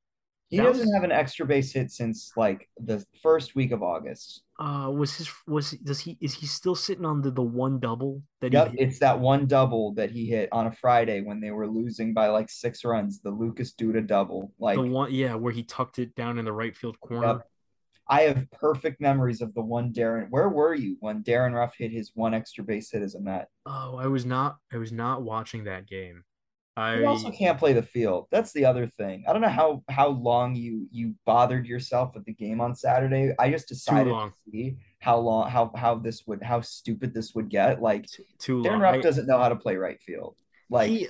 He 0.50 0.58
that 0.58 0.64
doesn't 0.64 0.86
was, 0.86 0.93
have 0.93 1.04
an 1.04 1.12
extra 1.12 1.45
base 1.45 1.74
hit 1.74 1.91
since 1.91 2.32
like 2.38 2.70
the 2.78 3.04
first 3.22 3.56
week 3.56 3.72
of 3.72 3.84
August. 3.84 4.43
Uh, 4.58 4.89
was 4.89 5.14
his 5.16 5.30
was 5.45 5.72
does 5.72 6.00
he 6.00 6.18
is 6.22 6.34
he 6.34 6.45
still 6.45 6.74
sitting 6.74 7.06
on 7.06 7.22
the 7.22 7.30
the 7.30 7.41
one 7.41 7.80
double 7.80 8.24
that 8.39 8.54
yep, 8.54 8.74
it's 8.78 9.00
that 9.00 9.20
one 9.20 9.45
double 9.45 9.93
that 9.95 10.10
he 10.10 10.26
hit 10.26 10.48
on 10.54 10.68
a 10.68 10.72
Friday 10.72 11.22
when 11.22 11.41
they 11.41 11.52
were 11.52 11.68
losing 11.68 12.14
by 12.14 12.28
like 12.30 12.50
six 12.50 12.86
runs. 12.86 13.20
The 13.20 13.30
Lucas 13.30 13.74
Duda 13.74 14.06
double, 14.08 14.54
like 14.58 14.78
the 14.78 14.84
one, 14.84 15.14
yeah, 15.14 15.36
where 15.36 15.52
he 15.52 15.64
tucked 15.64 16.00
it 16.00 16.16
down 16.16 16.39
in 16.39 16.45
the 16.45 16.54
right 16.54 16.76
field 16.76 17.00
corner. 17.02 17.28
Yep. 17.28 17.48
I 18.10 18.22
have 18.22 18.50
perfect 18.52 19.02
memories 19.02 19.41
of 19.41 19.54
the 19.54 19.62
one 19.62 19.91
Darin. 19.91 20.28
Where 20.30 20.48
were 20.48 20.74
you 20.74 20.95
when 21.02 21.24
Darin 21.24 21.54
Ruf 21.54 21.76
hit 21.78 21.91
his 21.91 22.12
one 22.16 22.34
extra 22.34 22.64
base 22.64 22.89
hit 22.89 23.02
as 23.02 23.16
a 23.16 23.20
Met? 23.20 23.50
Oh, 23.66 23.98
I 23.98 24.08
was 24.08 24.26
not. 24.26 24.58
I 24.72 24.78
was 24.78 24.93
not 24.93 25.24
watching 25.24 25.66
that 25.66 25.88
game. 25.88 26.24
I 26.78 26.99
you 26.99 27.07
also 27.07 27.32
can't 27.32 27.57
play 27.57 27.73
the 27.73 27.82
field. 27.82 28.28
That's 28.30 28.53
the 28.53 28.63
other 28.63 28.86
thing. 28.86 29.23
I 29.28 29.34
don't 29.34 29.41
know 29.41 29.49
how 29.49 29.84
how 29.89 30.09
long 30.09 30.55
you 30.55 30.88
you 30.91 31.15
bothered 31.25 31.65
yourself 31.65 32.13
with 32.13 32.23
the 32.25 32.34
game 32.34 32.61
on 32.61 32.75
Saturday. 32.75 33.34
I 33.39 33.49
just 33.49 33.67
decided 33.67 34.11
to 34.11 34.32
see 34.45 34.78
how 34.99 35.17
long 35.17 35.49
how 35.49 35.71
how 35.75 35.95
this 35.95 36.28
would 36.28 36.43
how 36.43 36.61
stupid 36.61 37.15
this 37.15 37.34
would 37.34 37.49
get. 37.49 37.82
Like 37.82 38.05
too 38.38 38.57
long. 38.57 38.63
Darin 38.63 38.80
Ruf 38.80 39.01
doesn't 39.01 39.25
know 39.25 39.39
how 39.39 39.49
to 39.49 39.55
play 39.55 39.75
right 39.75 39.99
field. 40.03 40.36
Like 40.69 40.89
he, 40.89 41.07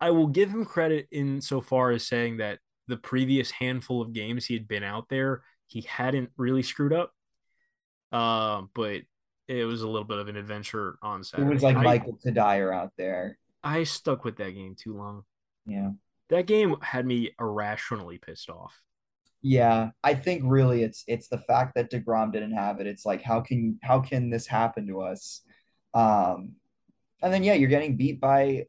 I 0.00 0.10
will 0.10 0.26
give 0.26 0.50
him 0.50 0.64
credit 0.64 1.06
in 1.12 1.40
so 1.40 1.60
far 1.60 1.92
as 1.92 2.04
saying 2.04 2.38
that 2.38 2.58
the 2.88 2.96
previous 2.96 3.52
handful 3.52 4.02
of 4.02 4.12
games 4.12 4.46
he 4.46 4.54
had 4.54 4.66
been 4.66 4.82
out 4.82 5.08
there, 5.08 5.44
he 5.68 5.82
hadn't 5.82 6.30
really 6.36 6.64
screwed 6.64 6.92
up. 6.92 7.12
Uh, 8.10 8.62
but 8.74 9.02
it 9.46 9.64
was 9.64 9.82
a 9.82 9.86
little 9.88 10.06
bit 10.06 10.18
of 10.18 10.26
an 10.26 10.36
adventure 10.36 10.98
on 11.02 11.22
Saturday. 11.22 11.48
It 11.48 11.54
was 11.54 11.62
like 11.62 11.76
I, 11.76 11.82
Michael 11.82 12.18
Cuddyer 12.24 12.74
out 12.74 12.92
there. 12.98 13.38
I 13.64 13.84
stuck 13.84 14.24
with 14.24 14.36
that 14.36 14.50
game 14.50 14.76
too 14.78 14.94
long. 14.94 15.24
Yeah. 15.66 15.90
That 16.28 16.46
game 16.46 16.76
had 16.80 17.06
me 17.06 17.34
irrationally 17.40 18.18
pissed 18.18 18.50
off. 18.50 18.80
Yeah, 19.42 19.90
I 20.02 20.14
think 20.14 20.42
really 20.44 20.82
it's 20.82 21.04
it's 21.06 21.28
the 21.28 21.38
fact 21.38 21.74
that 21.74 21.90
DeGrom 21.90 22.32
didn't 22.32 22.52
have 22.54 22.80
it. 22.80 22.86
It's 22.86 23.04
like 23.04 23.22
how 23.22 23.40
can 23.40 23.78
how 23.82 24.00
can 24.00 24.30
this 24.30 24.46
happen 24.46 24.86
to 24.86 25.02
us? 25.02 25.42
Um 25.92 26.52
and 27.22 27.32
then 27.32 27.42
yeah, 27.44 27.54
you're 27.54 27.68
getting 27.68 27.96
beat 27.96 28.20
by 28.20 28.64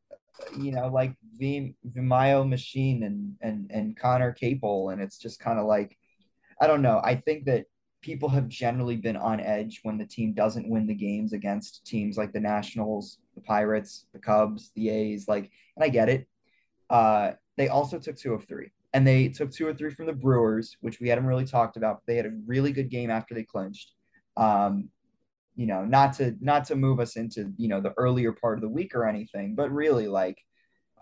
you 0.58 0.72
know 0.74 0.88
like 0.88 1.14
v, 1.38 1.76
Vimael 1.88 2.46
Machín 2.46 3.06
and 3.06 3.36
and 3.42 3.72
and 3.72 3.98
Conner 3.98 4.34
Capel 4.34 4.90
and 4.90 5.02
it's 5.02 5.18
just 5.18 5.40
kind 5.40 5.60
of 5.60 5.66
like 5.66 5.98
I 6.60 6.68
don't 6.68 6.82
know. 6.82 7.02
I 7.04 7.16
think 7.16 7.46
that 7.46 7.66
people 8.06 8.30
have 8.30 8.48
generally 8.48 8.96
been 8.96 9.18
on 9.18 9.40
edge 9.40 9.80
when 9.82 9.98
the 9.98 10.06
team 10.06 10.32
doesn't 10.32 10.70
win 10.70 10.86
the 10.86 10.94
games 10.94 11.34
against 11.34 11.84
teams 11.88 12.18
like 12.18 12.32
the 12.32 12.40
Nationals, 12.40 13.18
the 13.34 13.42
Pirates, 13.42 14.06
the 14.14 14.20
Cubs, 14.20 14.72
the 14.76 14.90
A's 14.90 15.28
like 15.28 15.50
and 15.76 15.84
I 15.84 15.90
get 15.90 16.08
it. 16.08 16.28
Uh 16.90 17.32
they 17.58 17.68
also 17.68 17.98
took 17.98 18.16
two 18.16 18.34
of 18.34 18.46
three 18.46 18.72
and 18.94 19.08
they 19.08 19.28
took 19.28 19.52
two 19.52 19.68
or 19.68 19.74
three 19.74 19.90
from 19.90 20.06
the 20.06 20.14
Brewers, 20.14 20.78
which 20.82 21.00
we 21.00 21.10
hadn't 21.10 21.26
really 21.26 21.46
talked 21.46 21.78
about. 21.78 21.96
But 21.98 22.06
They 22.06 22.16
had 22.16 22.28
a 22.28 22.38
really 22.46 22.72
good 22.72 22.90
game 22.90 23.10
after 23.10 23.34
they 23.34 23.44
clinched. 23.44 23.92
Um, 24.38 24.90
you 25.56 25.66
know, 25.66 25.84
not 25.84 26.14
to 26.14 26.36
not 26.42 26.66
to 26.66 26.76
move 26.76 27.00
us 27.00 27.16
into 27.16 27.52
you 27.58 27.70
know 27.70 27.82
the 27.82 27.94
earlier 27.98 28.34
part 28.34 28.58
of 28.58 28.62
the 28.62 28.70
week 28.70 28.94
or 28.94 29.08
anything, 29.08 29.56
but 29.56 29.72
really 29.72 30.08
like 30.08 30.38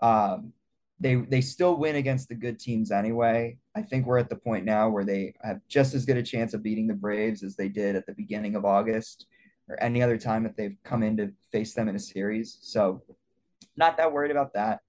um, 0.00 0.54
they 1.00 1.16
they 1.16 1.40
still 1.40 1.76
win 1.76 1.96
against 1.96 2.28
the 2.28 2.34
good 2.34 2.58
teams 2.58 2.90
anyway. 2.90 3.58
I 3.74 3.82
think 3.82 4.06
we're 4.06 4.18
at 4.18 4.30
the 4.30 4.36
point 4.36 4.64
now 4.64 4.88
where 4.88 5.04
they 5.04 5.34
have 5.42 5.60
just 5.68 5.94
as 5.94 6.04
good 6.04 6.16
a 6.16 6.22
chance 6.22 6.54
of 6.54 6.62
beating 6.62 6.86
the 6.86 6.94
Braves 6.94 7.42
as 7.42 7.56
they 7.56 7.68
did 7.68 7.96
at 7.96 8.06
the 8.06 8.14
beginning 8.14 8.54
of 8.54 8.64
August 8.64 9.26
or 9.68 9.82
any 9.82 10.02
other 10.02 10.18
time 10.18 10.44
that 10.44 10.56
they've 10.56 10.76
come 10.84 11.02
in 11.02 11.16
to 11.16 11.32
face 11.50 11.74
them 11.74 11.88
in 11.88 11.96
a 11.96 12.00
series. 12.00 12.58
So 12.60 13.02
not 13.76 13.96
that 13.96 14.12
worried 14.12 14.30
about 14.30 14.54
that. 14.54 14.80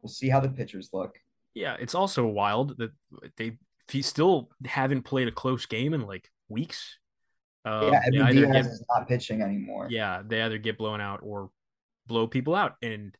We'll 0.00 0.10
see 0.10 0.28
how 0.28 0.40
the 0.40 0.48
pitchers 0.48 0.90
look. 0.92 1.16
Yeah, 1.54 1.76
it's 1.78 1.94
also 1.94 2.26
wild 2.26 2.78
that 2.78 2.90
they 3.36 3.58
still 4.00 4.50
haven't 4.64 5.02
played 5.02 5.28
a 5.28 5.32
close 5.32 5.66
game 5.66 5.94
in 5.94 6.06
like 6.06 6.30
weeks. 6.48 6.98
Uh, 7.64 7.90
yeah, 7.92 8.00
Edwin 8.06 8.34
Diaz 8.34 8.52
get, 8.52 8.66
is 8.66 8.84
not 8.90 9.06
pitching 9.06 9.42
anymore. 9.42 9.86
Yeah, 9.90 10.22
they 10.26 10.42
either 10.42 10.58
get 10.58 10.78
blown 10.78 11.00
out 11.00 11.20
or 11.22 11.50
blow 12.06 12.26
people 12.26 12.54
out. 12.54 12.74
And 12.82 13.16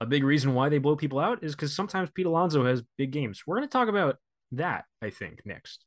a 0.00 0.06
big 0.06 0.24
reason 0.24 0.54
why 0.54 0.68
they 0.68 0.78
blow 0.78 0.96
people 0.96 1.18
out 1.18 1.42
is 1.42 1.54
because 1.54 1.74
sometimes 1.74 2.10
Pete 2.10 2.26
Alonso 2.26 2.64
has 2.64 2.82
big 2.96 3.10
games. 3.10 3.42
We're 3.46 3.56
going 3.56 3.68
to 3.68 3.72
talk 3.72 3.88
about 3.88 4.16
that, 4.52 4.84
I 5.00 5.10
think, 5.10 5.42
next. 5.44 5.84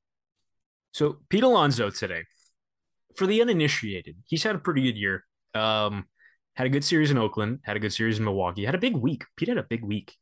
So, 0.94 1.18
Pete 1.30 1.44
Alonso 1.44 1.90
today, 1.90 2.24
for 3.16 3.28
the 3.28 3.42
uninitiated, 3.42 4.18
he's 4.26 4.44
had 4.44 4.56
a 4.56 4.60
pretty 4.60 4.84
good 4.84 4.98
year. 4.98 5.26
Um, 5.54 6.06
had 6.56 6.68
a 6.68 6.72
good 6.72 6.84
series 6.84 7.12
in 7.12 7.18
Oakland, 7.18 7.60
had 7.64 7.78
a 7.78 7.80
good 7.80 7.94
series 7.94 8.18
in 8.18 8.26
Milwaukee, 8.26 8.66
had 8.66 8.76
a 8.76 8.80
big 8.80 8.96
week. 8.96 9.26
Pete 9.36 9.50
had 9.50 9.58
a 9.58 9.64
big 9.64 9.84
week. 9.84 10.16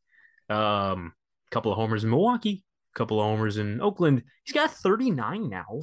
Um, 0.50 1.12
couple 1.50 1.72
of 1.72 1.76
homers 1.76 2.04
in 2.04 2.10
Milwaukee, 2.10 2.64
a 2.94 2.98
couple 2.98 3.20
of 3.20 3.26
homers 3.26 3.56
in 3.56 3.80
Oakland. 3.80 4.22
He's 4.44 4.54
got 4.54 4.70
39 4.70 5.48
now, 5.48 5.82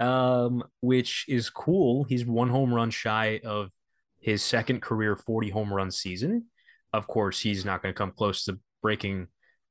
um, 0.00 0.64
which 0.80 1.24
is 1.28 1.50
cool. 1.50 2.04
He's 2.04 2.26
one 2.26 2.48
home 2.48 2.72
run 2.74 2.90
shy 2.90 3.40
of 3.44 3.70
his 4.20 4.42
second 4.42 4.82
career 4.82 5.16
40 5.16 5.50
home 5.50 5.72
run 5.72 5.90
season. 5.90 6.46
Of 6.92 7.06
course, 7.06 7.40
he's 7.40 7.64
not 7.64 7.82
going 7.82 7.94
to 7.94 7.98
come 7.98 8.12
close 8.12 8.44
to 8.44 8.58
breaking 8.82 9.28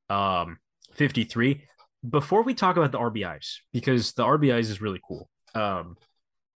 um, 0.10 0.58
53. 0.94 1.64
Before 2.08 2.44
we 2.44 2.54
talk 2.54 2.78
about 2.78 2.92
the 2.92 3.00
RBIs, 3.00 3.58
because 3.74 4.14
the 4.14 4.24
RBIs 4.24 4.70
is 4.70 4.82
really 4.82 5.02
cool, 5.06 5.30
um, 5.56 5.98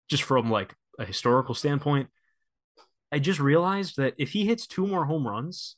just 0.08 0.22
from 0.22 0.50
like 0.50 0.74
a 0.98 1.04
historical 1.04 1.54
standpoint, 1.54 2.08
I 3.12 3.18
just 3.18 3.40
realized 3.40 3.96
that 3.96 4.14
if 4.18 4.30
he 4.30 4.46
hits 4.46 4.66
two 4.66 4.86
more 4.86 5.04
home 5.06 5.26
runs, 5.26 5.76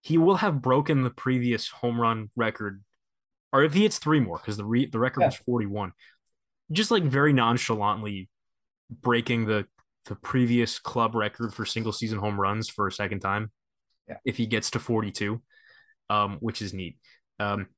he 0.00 0.18
will 0.18 0.36
have 0.36 0.62
broken 0.62 1.02
the 1.02 1.10
previous 1.10 1.68
home 1.68 2.00
run 2.00 2.30
record, 2.36 2.82
or 3.52 3.62
if 3.62 3.74
he 3.74 3.82
hits 3.82 3.98
three 3.98 4.20
more, 4.20 4.38
because 4.38 4.56
the 4.56 4.64
re- 4.64 4.86
the 4.86 4.98
record 4.98 5.20
yeah. 5.20 5.26
was 5.26 5.36
forty 5.36 5.66
one, 5.66 5.92
just 6.70 6.90
like 6.90 7.02
very 7.02 7.32
nonchalantly 7.32 8.28
breaking 8.90 9.46
the 9.46 9.66
the 10.06 10.16
previous 10.16 10.78
club 10.78 11.14
record 11.14 11.54
for 11.54 11.64
single 11.64 11.92
season 11.92 12.18
home 12.18 12.40
runs 12.40 12.68
for 12.68 12.86
a 12.86 12.92
second 12.92 13.20
time. 13.20 13.50
Yeah. 14.08 14.16
If 14.24 14.36
he 14.36 14.46
gets 14.46 14.70
to 14.72 14.78
forty 14.78 15.10
two, 15.10 15.42
um, 16.10 16.38
which 16.40 16.62
is 16.62 16.74
neat. 16.74 16.96
Um, 17.38 17.68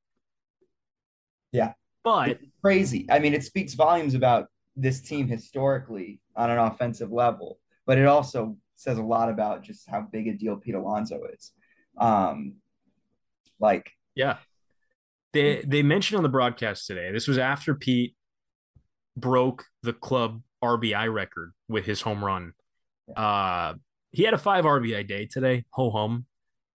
yeah, 1.51 1.73
but 2.03 2.29
it's 2.29 2.45
crazy. 2.61 3.07
I 3.09 3.19
mean, 3.19 3.33
it 3.33 3.43
speaks 3.43 3.73
volumes 3.73 4.13
about 4.13 4.47
this 4.75 5.01
team 5.01 5.27
historically 5.27 6.19
on 6.35 6.49
an 6.49 6.57
offensive 6.57 7.11
level, 7.11 7.59
but 7.85 7.97
it 7.97 8.05
also 8.05 8.57
says 8.75 8.97
a 8.97 9.03
lot 9.03 9.29
about 9.29 9.63
just 9.63 9.89
how 9.89 10.01
big 10.01 10.27
a 10.27 10.33
deal 10.33 10.57
Pete 10.57 10.75
Alonso 10.75 11.21
is. 11.33 11.51
Um, 11.97 12.55
like, 13.59 13.91
yeah, 14.15 14.37
they 15.33 15.63
they 15.65 15.81
mentioned 15.81 16.17
on 16.17 16.23
the 16.23 16.29
broadcast 16.29 16.87
today. 16.87 17.11
This 17.11 17.27
was 17.27 17.37
after 17.37 17.73
Pete 17.73 18.15
broke 19.15 19.65
the 19.81 19.93
club 19.93 20.41
RBI 20.63 21.13
record 21.13 21.53
with 21.67 21.85
his 21.85 22.01
home 22.01 22.23
run. 22.23 22.53
Uh, 23.15 23.75
he 24.15 24.23
had 24.23 24.33
a 24.33 24.39
five 24.39 24.65
RBI 24.65 25.07
day 25.07 25.25
today, 25.25 25.65
ho 25.71 25.91
hum, 25.91 26.25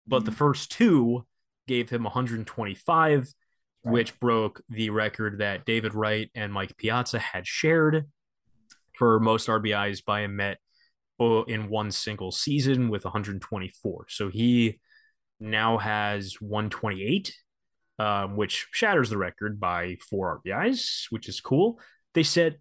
but 0.07 0.19
mm-hmm. 0.19 0.27
the 0.27 0.33
first 0.33 0.71
two 0.71 1.25
gave 1.67 1.89
him 1.89 2.05
125, 2.05 3.19
right. 3.19 3.93
which 3.93 4.19
broke 4.21 4.63
the 4.69 4.91
record 4.91 5.39
that 5.39 5.65
David 5.65 5.95
Wright 5.95 6.31
and 6.35 6.53
Mike 6.53 6.77
Piazza 6.77 7.19
had 7.19 7.47
shared 7.47 8.07
for 8.97 9.19
most 9.21 9.49
RBIs 9.49 10.05
by 10.05 10.21
a 10.21 10.29
Met 10.29 10.59
in 11.49 11.69
one 11.69 11.91
single 11.91 12.33
season 12.33 12.89
with 12.89 13.05
124. 13.05 14.07
So 14.09 14.29
he 14.29 14.81
now 15.39 15.79
has 15.79 16.41
128, 16.41 17.35
um, 17.99 18.37
which 18.37 18.69
shatters 18.73 19.11
the 19.11 19.19
record 19.19 19.61
by 19.61 19.97
four 20.09 20.41
RBIs, 20.45 21.07
which 21.11 21.29
is 21.29 21.41
cool. 21.41 21.79
They 22.15 22.23
said 22.23 22.59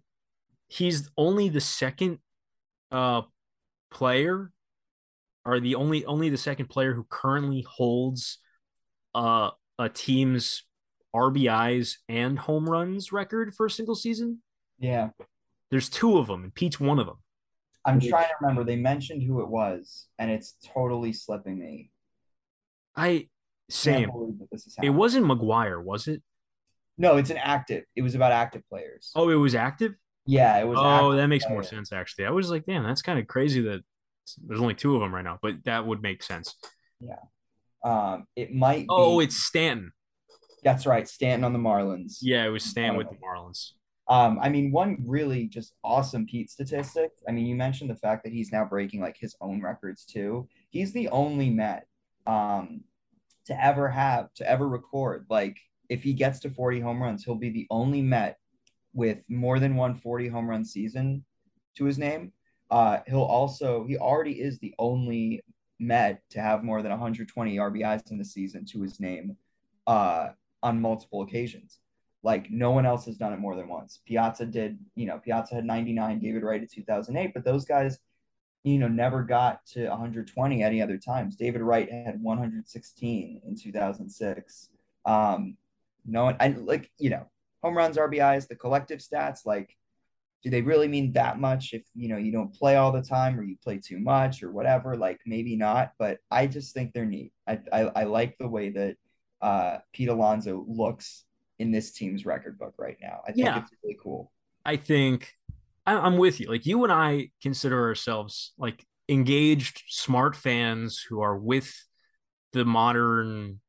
he's 0.68 1.10
only 1.16 1.48
the 1.48 1.60
second 1.60 2.18
uh, 2.92 3.22
player, 3.90 4.50
or 5.44 5.60
the 5.60 5.74
only 5.74 6.04
only 6.04 6.28
the 6.28 6.36
second 6.36 6.66
player 6.66 6.94
who 6.94 7.06
currently 7.08 7.64
holds 7.68 8.38
uh, 9.14 9.50
a 9.78 9.88
team's 9.88 10.64
RBIs 11.14 11.96
and 12.08 12.38
home 12.38 12.68
runs 12.68 13.12
record 13.12 13.54
for 13.54 13.66
a 13.66 13.70
single 13.70 13.94
season. 13.94 14.42
Yeah, 14.78 15.10
there's 15.70 15.88
two 15.88 16.18
of 16.18 16.26
them, 16.26 16.44
and 16.44 16.54
Pete's 16.54 16.80
one 16.80 16.98
of 16.98 17.06
them. 17.06 17.18
I'm 17.84 18.00
trying 18.00 18.28
to 18.28 18.34
remember. 18.40 18.64
They 18.64 18.76
mentioned 18.76 19.22
who 19.22 19.40
it 19.40 19.48
was, 19.48 20.06
and 20.18 20.30
it's 20.30 20.54
totally 20.74 21.12
slipping 21.12 21.58
me. 21.58 21.90
I 22.96 23.28
same. 23.70 24.10
It 24.82 24.90
wasn't 24.90 25.26
McGwire, 25.26 25.82
was 25.82 26.08
it? 26.08 26.22
No, 26.98 27.16
it's 27.16 27.30
an 27.30 27.38
active. 27.38 27.84
It 27.96 28.02
was 28.02 28.14
about 28.14 28.32
active 28.32 28.62
players. 28.68 29.10
Oh, 29.14 29.30
it 29.30 29.36
was 29.36 29.54
active. 29.54 29.94
Yeah, 30.26 30.58
it 30.58 30.66
was. 30.66 30.78
Oh, 30.80 31.12
that 31.16 31.28
makes 31.28 31.48
more 31.48 31.62
sense. 31.62 31.92
Actually, 31.92 32.26
I 32.26 32.30
was 32.30 32.50
like, 32.50 32.66
damn, 32.66 32.84
that's 32.84 33.02
kind 33.02 33.18
of 33.18 33.26
crazy 33.26 33.62
that 33.62 33.80
there's 34.46 34.60
only 34.60 34.74
two 34.74 34.94
of 34.94 35.00
them 35.00 35.14
right 35.14 35.24
now, 35.24 35.38
but 35.42 35.64
that 35.64 35.86
would 35.86 36.02
make 36.02 36.22
sense. 36.22 36.56
Yeah. 37.00 37.16
Um, 37.84 38.26
it 38.36 38.54
might. 38.54 38.86
Oh, 38.88 39.18
be... 39.18 39.24
it's 39.24 39.36
Stanton. 39.36 39.92
That's 40.62 40.86
right, 40.86 41.08
Stanton 41.08 41.44
on 41.44 41.52
the 41.52 41.58
Marlins. 41.58 42.18
Yeah, 42.20 42.44
it 42.44 42.50
was 42.50 42.64
Stanton 42.64 42.96
with 42.96 43.08
the 43.08 43.16
Marlins. 43.16 43.72
Um, 44.08 44.38
I 44.42 44.48
mean, 44.48 44.72
one 44.72 44.98
really 45.06 45.46
just 45.46 45.74
awesome 45.84 46.26
Pete 46.26 46.50
statistic. 46.50 47.12
I 47.28 47.32
mean, 47.32 47.46
you 47.46 47.54
mentioned 47.54 47.90
the 47.90 47.96
fact 47.96 48.24
that 48.24 48.32
he's 48.32 48.50
now 48.50 48.64
breaking 48.64 49.00
like 49.00 49.16
his 49.16 49.36
own 49.40 49.62
records 49.62 50.04
too. 50.04 50.48
He's 50.70 50.92
the 50.92 51.08
only 51.08 51.48
Met 51.48 51.86
um, 52.26 52.82
to 53.46 53.64
ever 53.64 53.88
have 53.88 54.34
to 54.34 54.50
ever 54.50 54.68
record. 54.68 55.26
Like 55.30 55.58
if 55.88 56.02
he 56.02 56.12
gets 56.12 56.40
to 56.40 56.50
40 56.50 56.80
home 56.80 57.00
runs, 57.00 57.24
he'll 57.24 57.36
be 57.36 57.50
the 57.50 57.68
only 57.70 58.02
Met 58.02 58.38
with 58.92 59.18
more 59.28 59.60
than 59.60 59.76
one 59.76 59.94
40 59.94 60.28
home 60.28 60.50
run 60.50 60.64
season 60.64 61.24
to 61.76 61.84
his 61.84 61.96
name. 61.96 62.32
Uh, 62.70 62.98
he'll 63.06 63.22
also 63.22 63.84
he 63.86 63.96
already 63.96 64.40
is 64.40 64.58
the 64.58 64.74
only 64.78 65.42
Met 65.82 66.22
to 66.28 66.42
have 66.42 66.62
more 66.62 66.82
than 66.82 66.90
120 66.90 67.56
RBIs 67.56 68.10
in 68.10 68.18
the 68.18 68.24
season 68.24 68.66
to 68.66 68.82
his 68.82 69.00
name 69.00 69.34
uh, 69.86 70.28
on 70.62 70.78
multiple 70.78 71.22
occasions. 71.22 71.78
Like 72.22 72.50
no 72.50 72.70
one 72.70 72.84
else 72.84 73.06
has 73.06 73.16
done 73.16 73.32
it 73.32 73.38
more 73.38 73.56
than 73.56 73.66
once. 73.66 74.00
Piazza 74.06 74.44
did, 74.44 74.78
you 74.94 75.06
know, 75.06 75.18
Piazza 75.18 75.54
had 75.54 75.64
99, 75.64 76.18
David 76.18 76.42
Wright 76.42 76.62
at 76.62 76.70
2008, 76.70 77.32
but 77.32 77.44
those 77.44 77.64
guys 77.64 77.98
you 78.62 78.78
know, 78.78 78.88
never 78.88 79.22
got 79.22 79.64
to 79.64 79.88
120 79.88 80.62
any 80.62 80.82
other 80.82 80.98
times. 80.98 81.36
David 81.36 81.62
Wright 81.62 81.90
had 81.90 82.22
116 82.22 83.40
in 83.46 83.56
2006. 83.56 84.68
Um, 85.06 85.56
no 86.04 86.24
one, 86.24 86.36
and 86.40 86.66
like, 86.66 86.90
you 86.98 87.10
know, 87.10 87.26
home 87.62 87.76
runs, 87.76 87.96
RBIs, 87.96 88.48
the 88.48 88.56
collective 88.56 89.00
stats, 89.00 89.46
like 89.46 89.76
do 90.42 90.50
they 90.50 90.62
really 90.62 90.88
mean 90.88 91.12
that 91.12 91.38
much 91.38 91.72
if 91.72 91.82
you 91.94 92.08
know 92.08 92.16
you 92.16 92.32
don't 92.32 92.54
play 92.54 92.76
all 92.76 92.92
the 92.92 93.02
time 93.02 93.38
or 93.38 93.42
you 93.42 93.56
play 93.62 93.78
too 93.78 93.98
much 93.98 94.42
or 94.42 94.50
whatever? 94.50 94.96
Like 94.96 95.20
maybe 95.26 95.56
not 95.56 95.92
but 95.98 96.18
i 96.30 96.46
just 96.46 96.74
think 96.74 96.92
they're 96.92 97.06
neat. 97.06 97.32
I 97.46 97.60
i, 97.72 97.80
I 97.80 98.04
like 98.04 98.36
the 98.38 98.48
way 98.48 98.70
that 98.70 98.96
uh 99.42 99.78
pete 99.92 100.08
alonso 100.08 100.64
looks 100.68 101.24
in 101.58 101.70
this 101.70 101.92
team's 101.92 102.24
record 102.24 102.58
book 102.58 102.74
right 102.78 102.96
now. 103.00 103.20
I 103.26 103.32
think 103.32 103.46
yeah. 103.46 103.58
it's 103.58 103.70
really 103.82 103.98
cool. 104.02 104.32
I 104.64 104.76
think 104.76 105.34
i'm 105.86 106.18
with 106.18 106.40
you. 106.40 106.48
Like 106.48 106.66
you 106.66 106.84
and 106.84 106.92
i 106.92 107.30
consider 107.42 107.80
ourselves 107.82 108.52
like 108.58 108.84
engaged 109.08 109.82
smart 109.88 110.36
fans 110.36 111.04
who 111.08 111.20
are 111.20 111.36
with 111.36 111.84
the 112.52 112.64
modern 112.64 113.60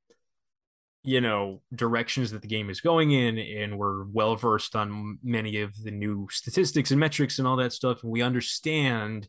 you 1.03 1.19
know 1.19 1.61
directions 1.73 2.31
that 2.31 2.41
the 2.41 2.47
game 2.47 2.69
is 2.69 2.81
going 2.81 3.11
in 3.11 3.39
and 3.39 3.77
we're 3.77 4.05
well 4.05 4.35
versed 4.35 4.75
on 4.75 5.17
many 5.23 5.61
of 5.61 5.75
the 5.83 5.91
new 5.91 6.27
statistics 6.29 6.91
and 6.91 6.99
metrics 6.99 7.39
and 7.39 7.47
all 7.47 7.55
that 7.55 7.73
stuff 7.73 8.03
and 8.03 8.11
we 8.11 8.21
understand 8.21 9.27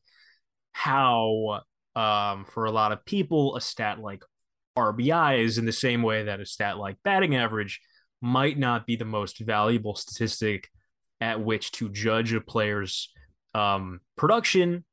how 0.72 1.60
um, 1.94 2.44
for 2.44 2.64
a 2.64 2.70
lot 2.70 2.92
of 2.92 3.04
people 3.04 3.56
a 3.56 3.60
stat 3.60 3.98
like 4.00 4.22
RBI 4.76 5.44
is 5.44 5.58
in 5.58 5.64
the 5.64 5.72
same 5.72 6.02
way 6.02 6.24
that 6.24 6.40
a 6.40 6.46
stat 6.46 6.78
like 6.78 6.96
batting 7.04 7.36
average 7.36 7.80
might 8.20 8.58
not 8.58 8.86
be 8.86 8.96
the 8.96 9.04
most 9.04 9.38
valuable 9.40 9.94
statistic 9.94 10.68
at 11.20 11.42
which 11.42 11.72
to 11.72 11.88
judge 11.88 12.32
a 12.32 12.40
player's 12.40 13.12
um, 13.54 14.00
production. 14.16 14.84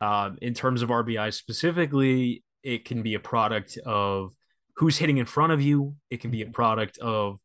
Uh, 0.00 0.30
in 0.40 0.54
terms 0.54 0.80
of 0.80 0.88
RBI 0.88 1.32
specifically 1.34 2.42
it 2.62 2.84
can 2.84 3.02
be 3.02 3.14
a 3.14 3.20
product 3.20 3.76
of 3.84 4.32
who's 4.80 4.96
hitting 4.96 5.18
in 5.18 5.26
front 5.26 5.52
of 5.52 5.60
you. 5.60 5.94
It 6.08 6.22
can 6.22 6.30
be 6.30 6.40
a 6.40 6.46
mm-hmm. 6.46 6.52
product 6.52 6.96
of 6.98 7.38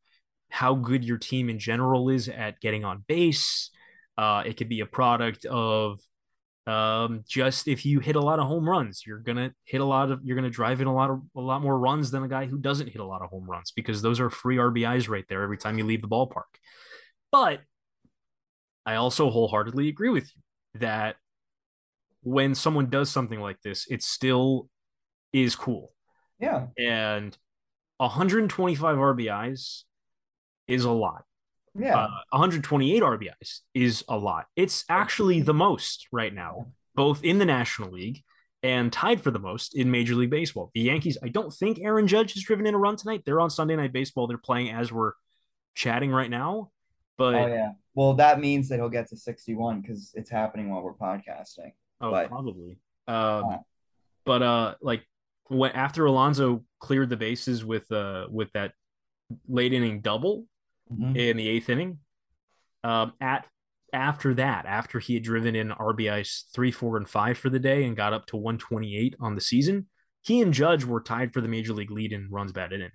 how 0.49 0.73
good 0.73 1.03
your 1.03 1.17
team 1.17 1.49
in 1.49 1.59
general 1.59 2.07
is 2.09 2.29
at 2.29 2.61
getting 2.61 2.85
on 2.85 3.03
base. 3.07 3.71
Uh, 4.17 4.43
it 4.45 4.55
could 4.55 4.69
be 4.69 4.79
a 4.79 4.85
product 4.85 5.43
of 5.43 5.99
um, 6.65 7.25
just 7.27 7.67
if 7.67 7.85
you 7.85 7.99
hit 7.99 8.15
a 8.15 8.21
lot 8.21 8.39
of 8.39 8.47
home 8.47 8.67
runs, 8.67 9.03
you're 9.05 9.19
gonna 9.19 9.53
hit 9.65 9.81
a 9.81 9.85
lot 9.85 10.11
of 10.11 10.21
you're 10.23 10.37
gonna 10.37 10.49
drive 10.49 10.79
in 10.79 10.87
a 10.87 10.93
lot 10.93 11.11
of 11.11 11.21
a 11.35 11.41
lot 11.41 11.61
more 11.61 11.77
runs 11.77 12.09
than 12.09 12.23
a 12.23 12.27
guy 12.29 12.45
who 12.45 12.57
doesn't 12.57 12.87
hit 12.87 13.01
a 13.01 13.05
lot 13.05 13.21
of 13.21 13.29
home 13.29 13.45
runs 13.45 13.71
because 13.71 14.01
those 14.01 14.21
are 14.21 14.29
free 14.29 14.55
RBIs 14.55 15.09
right 15.09 15.25
there 15.27 15.43
every 15.43 15.57
time 15.57 15.77
you 15.77 15.83
leave 15.83 16.01
the 16.01 16.07
ballpark. 16.07 16.43
But 17.33 17.59
I 18.85 18.95
also 18.95 19.29
wholeheartedly 19.29 19.89
agree 19.89 20.09
with 20.09 20.31
you 20.33 20.79
that 20.79 21.17
when 22.21 22.55
someone 22.55 22.89
does 22.89 23.11
something 23.11 23.41
like 23.41 23.61
this, 23.61 23.87
it 23.89 24.01
still 24.01 24.69
is 25.33 25.55
cool. 25.55 25.94
Yeah. 26.39 26.67
And 26.77 27.37
125 27.97 28.97
RBIs 28.97 29.83
is 30.67 30.83
a 30.83 30.91
lot. 30.91 31.23
Yeah. 31.77 31.97
Uh, 31.97 32.09
128 32.31 33.01
RBIs 33.01 33.59
is 33.73 34.03
a 34.07 34.17
lot. 34.17 34.45
It's 34.55 34.85
actually 34.89 35.41
the 35.41 35.53
most 35.53 36.07
right 36.11 36.33
now, 36.33 36.67
both 36.95 37.23
in 37.23 37.39
the 37.39 37.45
National 37.45 37.91
League 37.91 38.23
and 38.63 38.91
tied 38.91 39.21
for 39.21 39.29
the 39.29 39.39
most 39.39 39.75
in 39.75 39.91
Major 39.91 40.15
League 40.15 40.29
Baseball. 40.29 40.71
The 40.73 40.81
Yankees, 40.81 41.17
I 41.21 41.27
don't 41.27 41.53
think 41.53 41.79
Aaron 41.79 42.07
Judge 42.07 42.33
has 42.33 42.43
driven 42.43 42.65
in 42.65 42.73
a 42.73 42.77
run 42.77 42.95
tonight. 42.95 43.23
They're 43.25 43.39
on 43.39 43.49
Sunday 43.49 43.75
Night 43.75 43.93
Baseball. 43.93 44.27
They're 44.27 44.37
playing 44.37 44.71
as 44.71 44.91
we're 44.91 45.13
chatting 45.75 46.11
right 46.11 46.29
now. 46.29 46.71
But 47.17 47.35
oh 47.35 47.47
yeah, 47.47 47.71
well 47.93 48.13
that 48.15 48.39
means 48.39 48.67
that 48.69 48.75
he'll 48.75 48.89
get 48.89 49.07
to 49.09 49.17
61 49.17 49.81
because 49.81 50.11
it's 50.15 50.29
happening 50.29 50.69
while 50.69 50.81
we're 50.81 50.93
podcasting. 50.93 51.71
Oh, 52.01 52.11
but, 52.11 52.27
probably. 52.27 52.77
Um, 53.07 53.59
but 54.25 54.41
uh, 54.41 54.75
like 54.81 55.07
when 55.47 55.71
after 55.71 56.05
Alonso 56.05 56.63
cleared 56.79 57.09
the 57.09 57.17
bases 57.17 57.63
with 57.63 57.91
uh 57.91 58.27
with 58.29 58.51
that 58.53 58.73
late 59.47 59.73
inning 59.73 60.01
double 60.01 60.45
mm-hmm. 60.91 61.15
in 61.15 61.37
the 61.37 61.47
eighth 61.47 61.69
inning, 61.69 61.99
um, 62.83 63.13
at 63.19 63.47
after 63.93 64.33
that, 64.33 64.65
after 64.65 64.99
he 64.99 65.13
had 65.13 65.23
driven 65.23 65.55
in 65.55 65.69
RBIs 65.69 66.43
three, 66.53 66.71
four, 66.71 66.97
and 66.97 67.07
five 67.07 67.37
for 67.37 67.49
the 67.49 67.59
day 67.59 67.85
and 67.85 67.95
got 67.95 68.13
up 68.13 68.25
to 68.27 68.37
128 68.37 69.15
on 69.19 69.35
the 69.35 69.41
season, 69.41 69.87
he 70.21 70.41
and 70.41 70.53
Judge 70.53 70.83
were 70.83 71.01
tied 71.01 71.33
for 71.33 71.41
the 71.41 71.47
major 71.47 71.73
league 71.73 71.91
lead 71.91 72.11
in 72.11 72.27
runs 72.29 72.51
batted 72.51 72.81
in. 72.81 72.91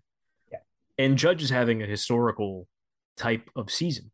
Yeah. 0.52 0.58
And 0.98 1.16
Judge 1.16 1.42
is 1.42 1.50
having 1.50 1.82
a 1.82 1.86
historical 1.86 2.68
type 3.16 3.48
of 3.56 3.70
season. 3.70 4.10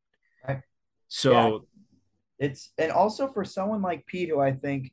Right. 0.46 0.60
So 1.08 1.66
yeah. 2.38 2.46
it's 2.46 2.72
and 2.78 2.92
also 2.92 3.28
for 3.28 3.44
someone 3.44 3.82
like 3.82 4.06
Pete, 4.06 4.28
who 4.28 4.40
I 4.40 4.52
think 4.52 4.92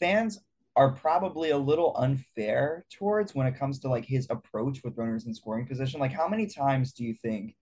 fans 0.00 0.38
are 0.76 0.92
probably 0.92 1.50
a 1.50 1.58
little 1.58 1.94
unfair 1.96 2.84
towards 2.90 3.34
when 3.34 3.46
it 3.46 3.58
comes 3.58 3.78
to 3.80 3.88
like 3.88 4.04
his 4.04 4.26
approach 4.30 4.82
with 4.82 4.96
runners 4.96 5.26
in 5.26 5.34
scoring 5.34 5.66
position. 5.66 6.00
Like, 6.00 6.12
how 6.12 6.28
many 6.28 6.46
times 6.46 6.92
do 6.92 7.04
you 7.04 7.14
think 7.14 7.54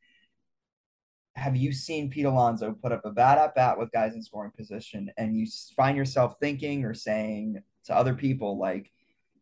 have 1.34 1.56
you 1.56 1.72
seen 1.72 2.10
Pete 2.10 2.26
Alonso 2.26 2.72
put 2.72 2.92
up 2.92 3.04
a 3.04 3.10
bad 3.10 3.38
at 3.38 3.54
bat 3.54 3.78
with 3.78 3.90
guys 3.90 4.14
in 4.14 4.22
scoring 4.22 4.52
position 4.56 5.10
and 5.16 5.36
you 5.36 5.46
find 5.74 5.96
yourself 5.96 6.34
thinking 6.40 6.84
or 6.84 6.94
saying 6.94 7.62
to 7.86 7.96
other 7.96 8.14
people, 8.14 8.58
like, 8.58 8.90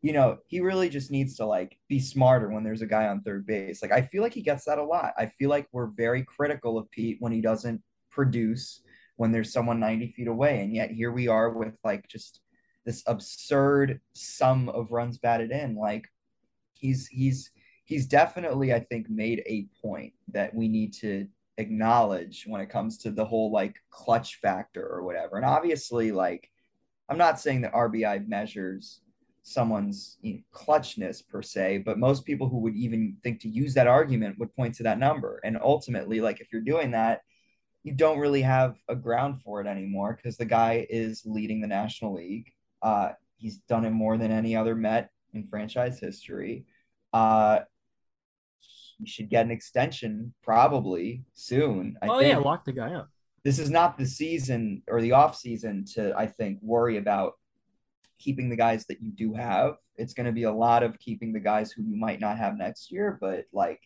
you 0.00 0.12
know, 0.12 0.38
he 0.46 0.60
really 0.60 0.88
just 0.88 1.10
needs 1.10 1.36
to 1.36 1.44
like 1.44 1.76
be 1.88 1.98
smarter 1.98 2.48
when 2.48 2.64
there's 2.64 2.80
a 2.80 2.86
guy 2.86 3.08
on 3.08 3.22
third 3.22 3.44
base. 3.44 3.82
Like, 3.82 3.92
I 3.92 4.02
feel 4.02 4.22
like 4.22 4.34
he 4.34 4.42
gets 4.42 4.64
that 4.64 4.78
a 4.78 4.84
lot. 4.84 5.12
I 5.18 5.26
feel 5.26 5.50
like 5.50 5.66
we're 5.72 5.88
very 5.88 6.24
critical 6.24 6.78
of 6.78 6.90
Pete 6.90 7.16
when 7.20 7.32
he 7.32 7.40
doesn't 7.40 7.82
produce 8.10 8.82
when 9.16 9.32
there's 9.32 9.52
someone 9.52 9.80
90 9.80 10.12
feet 10.12 10.28
away. 10.28 10.62
And 10.62 10.74
yet 10.74 10.90
here 10.90 11.12
we 11.12 11.28
are 11.28 11.50
with 11.50 11.74
like 11.84 12.08
just 12.08 12.40
this 12.84 13.02
absurd 13.06 14.00
sum 14.12 14.68
of 14.68 14.92
runs 14.92 15.18
batted 15.18 15.50
in. 15.50 15.76
Like 15.76 16.06
he's 16.74 17.06
he's 17.08 17.50
he's 17.84 18.06
definitely 18.06 18.72
I 18.72 18.80
think 18.80 19.08
made 19.08 19.42
a 19.46 19.66
point 19.82 20.12
that 20.32 20.54
we 20.54 20.68
need 20.68 20.92
to 20.94 21.26
acknowledge 21.58 22.44
when 22.46 22.60
it 22.60 22.70
comes 22.70 22.98
to 22.98 23.10
the 23.10 23.24
whole 23.24 23.50
like 23.50 23.76
clutch 23.90 24.36
factor 24.36 24.86
or 24.86 25.02
whatever. 25.02 25.36
And 25.36 25.44
obviously, 25.44 26.12
like 26.12 26.50
I'm 27.08 27.18
not 27.18 27.40
saying 27.40 27.62
that 27.62 27.72
RBI 27.72 28.28
measures 28.28 29.00
someone's 29.42 30.18
you 30.22 30.34
know, 30.34 30.40
clutchness 30.54 31.26
per 31.26 31.42
se, 31.42 31.78
but 31.78 31.98
most 31.98 32.24
people 32.24 32.48
who 32.48 32.58
would 32.58 32.76
even 32.76 33.16
think 33.22 33.40
to 33.40 33.48
use 33.48 33.74
that 33.74 33.86
argument 33.86 34.38
would 34.38 34.54
point 34.54 34.74
to 34.76 34.82
that 34.84 34.98
number. 34.98 35.40
And 35.44 35.58
ultimately, 35.60 36.20
like 36.20 36.40
if 36.40 36.48
you're 36.52 36.62
doing 36.62 36.92
that, 36.92 37.22
you 37.82 37.92
don't 37.92 38.18
really 38.18 38.42
have 38.42 38.76
a 38.88 38.94
ground 38.94 39.40
for 39.42 39.60
it 39.60 39.66
anymore 39.66 40.14
because 40.16 40.36
the 40.36 40.44
guy 40.44 40.86
is 40.90 41.22
leading 41.24 41.60
the 41.60 41.66
National 41.66 42.14
League. 42.14 42.52
Uh, 42.82 43.10
he's 43.36 43.58
done 43.68 43.84
it 43.84 43.90
more 43.90 44.16
than 44.16 44.30
any 44.30 44.56
other 44.56 44.74
Met 44.74 45.10
in 45.32 45.46
franchise 45.46 45.98
history. 45.98 46.64
Uh, 47.12 47.60
he 48.98 49.06
should 49.06 49.30
get 49.30 49.44
an 49.44 49.50
extension 49.50 50.34
probably 50.42 51.24
soon. 51.32 51.96
I 52.02 52.08
oh 52.08 52.18
think. 52.18 52.32
yeah, 52.32 52.38
lock 52.38 52.64
the 52.64 52.72
guy 52.72 52.94
up. 52.94 53.08
This 53.42 53.58
is 53.58 53.70
not 53.70 53.96
the 53.96 54.06
season 54.06 54.82
or 54.86 55.00
the 55.00 55.12
off 55.12 55.36
season 55.36 55.86
to 55.94 56.14
I 56.16 56.26
think 56.26 56.58
worry 56.60 56.98
about 56.98 57.34
keeping 58.18 58.50
the 58.50 58.56
guys 58.56 58.84
that 58.86 59.00
you 59.00 59.10
do 59.10 59.32
have. 59.32 59.76
It's 59.96 60.12
going 60.12 60.26
to 60.26 60.32
be 60.32 60.42
a 60.42 60.52
lot 60.52 60.82
of 60.82 60.98
keeping 60.98 61.32
the 61.32 61.40
guys 61.40 61.72
who 61.72 61.82
you 61.82 61.96
might 61.96 62.20
not 62.20 62.36
have 62.36 62.56
next 62.56 62.92
year, 62.92 63.16
but 63.18 63.46
like 63.52 63.80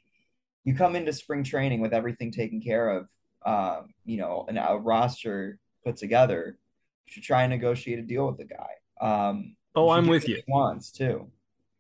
you 0.65 0.75
come 0.75 0.97
into 0.97 1.13
spring 1.13 1.45
training 1.45 1.81
with 1.81 1.95
everything 1.95 2.33
taken 2.33 2.61
care 2.61 2.89
of, 2.89 3.09
um, 3.47 3.95
you 4.05 4.17
know, 4.17 4.45
and 4.49 4.59
a 4.59 4.77
roster 4.77 5.59
put 5.85 5.97
together. 5.97 6.59
You 7.07 7.13
should 7.13 7.23
try 7.23 7.45
and 7.45 7.51
negotiate 7.51 7.99
a 8.01 8.03
deal 8.03 8.27
with 8.27 8.39
the 8.39 8.45
guy. 8.45 8.71
Um, 9.01 9.57
oh, 9.75 9.91
I'm 9.91 10.07
with 10.07 10.29
you. 10.29 10.43
Wants 10.49 10.91
too. 10.91 11.31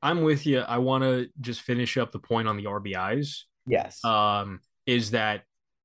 I'm 0.02 0.22
with 0.22 0.46
you. 0.46 0.60
I 0.60 0.78
want 0.78 1.02
to 1.04 1.28
just 1.40 1.62
finish 1.62 1.96
up 1.96 2.12
the 2.12 2.18
point 2.18 2.46
on 2.46 2.56
the 2.56 2.64
RBIs. 2.64 3.44
Yes. 3.66 4.04
Um, 4.04 4.60
is 4.86 5.12
that 5.12 5.42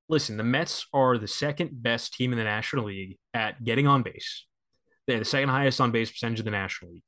listen? 0.10 0.38
The 0.38 0.44
Mets 0.44 0.86
are 0.94 1.18
the 1.18 1.28
second 1.28 1.70
best 1.82 2.14
team 2.14 2.34
in 2.34 2.38
the 2.38 2.44
National 2.44 2.86
League 2.86 3.18
at 3.34 3.64
getting 3.64 3.88
on 3.88 4.04
base. 4.04 4.46
They're 5.08 5.20
the 5.20 5.26
second 5.26 5.50
highest 5.50 5.80
on 5.80 5.92
base 5.92 6.12
percentage 6.12 6.40
of 6.40 6.46
the 6.46 6.52
National 6.52 6.92
League. 6.92 7.04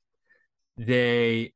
They 0.78 1.52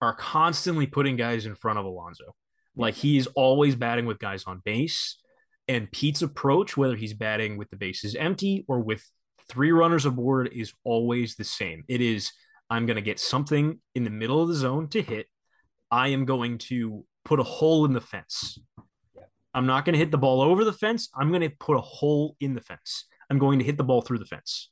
are 0.00 0.14
constantly 0.14 0.86
putting 0.86 1.16
guys 1.16 1.46
in 1.46 1.54
front 1.54 1.78
of 1.78 1.84
Alonso. 1.84 2.34
Like 2.76 2.94
he's 2.94 3.26
always 3.28 3.76
batting 3.76 4.06
with 4.06 4.18
guys 4.18 4.44
on 4.44 4.60
base. 4.64 5.18
And 5.68 5.90
Pete's 5.92 6.22
approach, 6.22 6.76
whether 6.76 6.96
he's 6.96 7.14
batting 7.14 7.56
with 7.56 7.70
the 7.70 7.76
bases 7.76 8.16
empty 8.16 8.64
or 8.66 8.80
with 8.80 9.08
three 9.52 9.70
runners 9.70 10.06
aboard 10.06 10.50
is 10.52 10.72
always 10.82 11.36
the 11.36 11.44
same. 11.44 11.84
It 11.86 12.00
is 12.00 12.32
I'm 12.70 12.86
going 12.86 12.96
to 12.96 13.02
get 13.02 13.20
something 13.20 13.80
in 13.94 14.04
the 14.04 14.10
middle 14.10 14.40
of 14.40 14.48
the 14.48 14.54
zone 14.54 14.88
to 14.88 15.02
hit. 15.02 15.26
I 15.90 16.08
am 16.08 16.24
going 16.24 16.56
to 16.58 17.04
put 17.22 17.38
a 17.38 17.42
hole 17.42 17.84
in 17.84 17.92
the 17.92 18.00
fence. 18.00 18.58
I'm 19.52 19.66
not 19.66 19.84
going 19.84 19.92
to 19.92 19.98
hit 19.98 20.10
the 20.10 20.16
ball 20.16 20.40
over 20.40 20.64
the 20.64 20.72
fence. 20.72 21.10
I'm 21.14 21.28
going 21.28 21.42
to 21.42 21.50
put 21.50 21.76
a 21.76 21.82
hole 21.82 22.34
in 22.40 22.54
the 22.54 22.62
fence. 22.62 23.04
I'm 23.30 23.38
going 23.38 23.58
to 23.58 23.64
hit 23.64 23.76
the 23.76 23.84
ball 23.84 24.00
through 24.00 24.18
the 24.18 24.24
fence. 24.24 24.70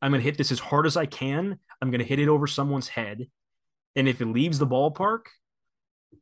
I'm 0.00 0.10
going 0.10 0.22
to 0.22 0.24
hit 0.24 0.38
this 0.38 0.50
as 0.50 0.58
hard 0.58 0.86
as 0.86 0.96
I 0.96 1.04
can. 1.04 1.58
I'm 1.82 1.90
going 1.90 2.00
to 2.00 2.06
hit 2.06 2.18
it 2.18 2.28
over 2.28 2.46
someone's 2.46 2.88
head. 2.88 3.26
And 3.94 4.08
if 4.08 4.22
it 4.22 4.26
leaves 4.26 4.58
the 4.58 4.66
ballpark, 4.66 5.26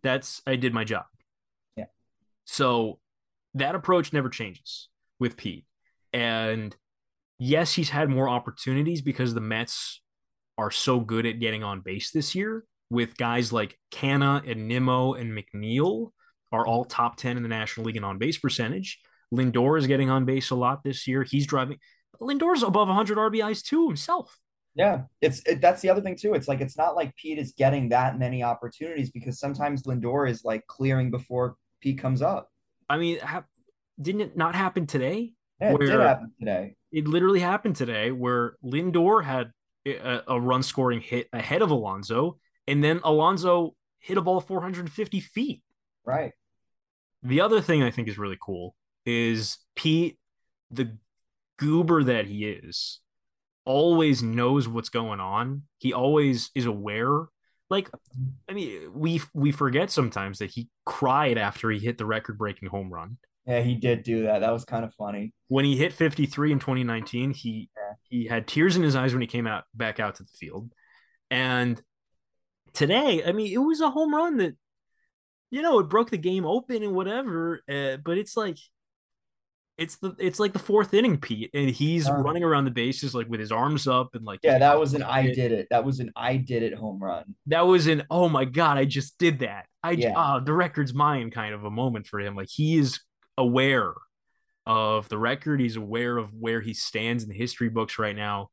that's 0.03 0.43
I 0.45 0.57
did 0.57 0.75
my 0.75 0.83
job. 0.83 1.05
Yeah. 1.77 1.85
So 2.45 2.99
that 3.55 3.77
approach 3.77 4.13
never 4.13 4.29
changes 4.29 4.89
with 5.21 5.37
Pete. 5.37 5.67
And 6.13 6.75
yes, 7.43 7.75
he's 7.75 7.91
had 7.91 8.09
more 8.09 8.29
opportunities 8.29 9.03
because 9.03 9.35
the 9.35 9.41
Mets 9.41 10.01
are 10.57 10.71
so 10.71 11.01
good 11.01 11.27
at 11.27 11.41
getting 11.41 11.65
on 11.65 11.81
base 11.81 12.13
this 12.13 12.35
year 12.35 12.65
with 12.89 13.17
guys 13.17 13.53
like 13.53 13.79
Canha 13.91 14.49
and 14.49 14.69
Nimmo 14.69 15.15
and 15.15 15.37
McNeil 15.37 16.11
are 16.53 16.65
all 16.65 16.85
top 16.85 17.17
10 17.17 17.37
in 17.37 17.43
the 17.43 17.49
National 17.49 17.87
League 17.87 17.97
in 17.97 18.05
on 18.05 18.19
base 18.19 18.39
percentage. 18.39 19.01
Lindor 19.35 19.77
is 19.79 19.87
getting 19.87 20.09
on 20.09 20.25
base 20.25 20.51
a 20.51 20.55
lot 20.55 20.85
this 20.85 21.09
year. 21.09 21.25
He's 21.25 21.47
driving. 21.47 21.79
Lindor's 22.21 22.63
above 22.63 22.87
100 22.89 23.19
RBIs 23.19 23.65
too 23.65 23.89
himself. 23.89 24.39
Yeah, 24.75 25.03
it's 25.21 25.43
it, 25.47 25.61
that's 25.61 25.83
the 25.83 25.91
other 25.91 26.01
thing 26.01 26.17
too. 26.17 26.35
It's 26.35 26.49
like 26.49 26.61
it's 26.61 26.79
not 26.79 26.95
like 26.95 27.15
Pete 27.17 27.39
is 27.39 27.53
getting 27.53 27.91
that 27.91 28.19
many 28.19 28.43
opportunities 28.43 29.11
because 29.11 29.39
sometimes 29.39 29.83
Lindor 29.83 30.31
is 30.31 30.45
like 30.45 30.67
clearing 30.67 31.11
before 31.11 31.57
Pete 31.81 31.99
comes 31.99 32.23
up. 32.23 32.49
I 32.89 32.97
mean, 32.99 33.19
ha- 33.19 33.45
didn't 34.01 34.21
it 34.23 34.37
not 34.37 34.55
happen 34.55 34.87
today? 34.87 35.33
Yeah, 35.61 35.75
it 35.75 35.81
did 35.81 36.01
happen 36.01 36.33
today. 36.39 36.77
It 36.93 37.09
literally 37.09 37.41
happened 37.41 37.77
today 37.77 38.11
where 38.11 38.57
Lindor 38.63 39.25
had 39.25 39.53
a, 39.87 40.23
a 40.29 40.41
run 40.41 40.63
scoring 40.63 41.01
hit 41.01 41.29
ahead 41.33 41.63
of 41.63 41.71
Alonso, 41.71 42.39
and 42.67 42.85
then 42.85 43.01
Alonso 43.03 43.75
hit 43.99 44.19
a 44.19 44.21
ball 44.21 44.41
450 44.41 45.21
feet. 45.21 45.63
Right. 46.05 46.33
The 47.23 47.41
other 47.41 47.61
thing 47.61 47.83
I 47.83 47.91
think 47.91 48.09
is 48.09 48.19
really 48.19 48.39
cool 48.41 48.75
is 49.07 49.59
Pete, 49.77 50.19
the 50.71 50.97
goober 51.57 52.05
that 52.05 52.27
he 52.27 52.47
is, 52.47 53.01
always 53.65 54.23
knows 54.23 54.69
what's 54.69 54.89
going 54.89 55.21
on. 55.21 55.63
He 55.79 55.93
always 55.93 56.51
is 56.55 56.67
aware. 56.67 57.27
Like, 57.71 57.91
I 58.49 58.53
mean, 58.53 58.93
we 58.93 59.23
we 59.33 59.53
forget 59.53 59.91
sometimes 59.91 60.39
that 60.39 60.51
he 60.51 60.69
cried 60.85 61.39
after 61.39 61.71
he 61.71 61.79
hit 61.79 61.97
the 61.97 62.07
record 62.07 62.39
breaking 62.39 62.69
home 62.69 62.93
run. 62.93 63.19
Yeah, 63.47 63.61
he 63.61 63.75
did 63.75 64.05
do 64.05 64.25
that. 64.25 64.41
That 64.41 64.53
was 64.53 64.65
kind 64.65 64.85
of 64.85 64.95
funny. 64.95 65.33
When 65.49 65.65
he 65.65 65.77
hit 65.77 65.93
53 65.93 66.53
in 66.53 66.59
2019, 66.59 67.33
he 67.33 67.71
yeah. 67.77 67.95
he 68.09 68.27
had 68.27 68.47
tears 68.47 68.77
in 68.77 68.83
his 68.83 68.95
eyes 68.95 69.13
when 69.13 69.21
he 69.21 69.27
came 69.27 69.47
out 69.47 69.65
back 69.75 69.99
out 69.99 70.17
to 70.17 70.23
the 70.23 70.33
field. 70.33 70.73
And 71.31 71.81
today, 72.73 73.23
I 73.25 73.33
mean, 73.33 73.53
it 73.53 73.59
was 73.59 73.81
a 73.81 73.91
home 73.91 74.15
run 74.15 74.37
that 74.37 74.57
you 75.53 75.61
know, 75.61 75.79
it 75.79 75.89
broke 75.89 76.11
the 76.11 76.17
game 76.17 76.47
open 76.47 76.83
and 76.83 76.95
whatever, 76.95 77.63
uh, 77.69 77.99
but 78.03 78.17
it's 78.17 78.37
like 78.39 78.57
it's 79.77 79.97
the 79.97 80.15
it's 80.19 80.41
like 80.41 80.55
the 80.55 80.59
fourth 80.59 80.95
inning, 80.95 81.19
Pete, 81.19 81.51
and 81.53 81.69
he's 81.69 82.09
uh, 82.09 82.15
running 82.15 82.43
around 82.43 82.65
the 82.65 82.71
bases 82.71 83.15
like 83.15 83.29
with 83.29 83.39
his 83.39 83.53
arms 83.53 83.87
up 83.87 84.15
and 84.15 84.25
like 84.25 84.41
yeah, 84.43 84.59
that 84.59 84.81
was 84.81 84.95
an 84.95 85.03
I 85.03 85.25
did 85.31 85.53
it. 85.53 85.69
That 85.71 85.85
was 85.85 86.01
an 86.01 86.11
I 86.17 86.39
did 86.39 86.63
it 86.63 86.75
home 86.75 87.03
run. 87.03 87.35
That 87.47 87.67
was 87.67 87.87
an 87.87 88.05
oh 88.11 88.31
my 88.31 88.47
god, 88.47 88.79
I 88.79 88.87
just 88.87 89.19
did 89.19 89.41
that. 89.41 89.67
I 89.83 89.93
yeah. 89.93 90.15
oh, 90.17 90.41
the 90.41 90.55
record's 90.55 90.95
mine 90.95 91.31
kind 91.31 91.55
of 91.55 91.65
a 91.65 91.71
moment 91.71 92.07
for 92.07 92.19
him. 92.19 92.35
Like 92.35 92.49
he 92.51 92.79
is 92.79 93.01
aware 93.37 93.93
of 94.67 95.09
the 95.09 95.19
record. 95.19 95.61
He's 95.61 95.77
aware 95.77 96.17
of 96.17 96.33
where 96.33 96.61
he 96.61 96.75
stands 96.75 97.23
in 97.23 97.29
the 97.29 97.37
history 97.37 97.69
books 97.69 97.99
right 97.99 98.17
now, 98.17 98.51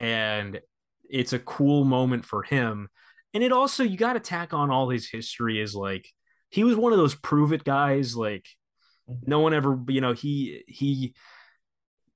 and 0.00 0.60
it's 1.08 1.32
a 1.32 1.38
cool 1.38 1.84
moment 1.84 2.24
for 2.24 2.42
him. 2.42 2.88
And 3.34 3.42
it 3.42 3.52
also 3.52 3.82
you 3.82 3.96
got 3.96 4.14
to 4.14 4.20
tack 4.20 4.54
on 4.54 4.70
all 4.70 4.88
his 4.88 5.10
history 5.10 5.60
is 5.60 5.74
like 5.74 6.08
he 6.50 6.64
was 6.64 6.76
one 6.76 6.92
of 6.92 6.98
those 6.98 7.14
prove 7.14 7.52
it 7.52 7.64
guys 7.64 8.16
like 8.16 8.46
no 9.26 9.40
one 9.40 9.54
ever, 9.54 9.78
you 9.88 10.00
know, 10.00 10.12
he 10.12 10.64
he 10.66 11.14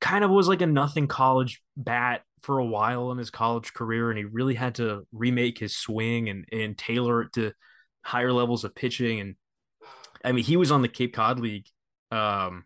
kind 0.00 0.24
of 0.24 0.30
was 0.30 0.48
like 0.48 0.62
a 0.62 0.66
nothing 0.66 1.06
college 1.06 1.62
bat 1.76 2.22
for 2.42 2.58
a 2.58 2.64
while 2.64 3.12
in 3.12 3.18
his 3.18 3.30
college 3.30 3.72
career, 3.72 4.10
and 4.10 4.18
he 4.18 4.24
really 4.24 4.54
had 4.54 4.74
to 4.76 5.06
remake 5.12 5.58
his 5.58 5.76
swing 5.76 6.28
and 6.28 6.44
and 6.52 6.76
tailor 6.76 7.22
it 7.22 7.32
to 7.34 7.52
higher 8.02 8.32
levels 8.32 8.64
of 8.64 8.74
pitching. 8.74 9.20
And 9.20 9.36
I 10.24 10.32
mean, 10.32 10.44
he 10.44 10.56
was 10.56 10.70
on 10.70 10.82
the 10.82 10.88
Cape 10.88 11.14
Cod 11.14 11.40
League 11.40 11.66
um, 12.12 12.64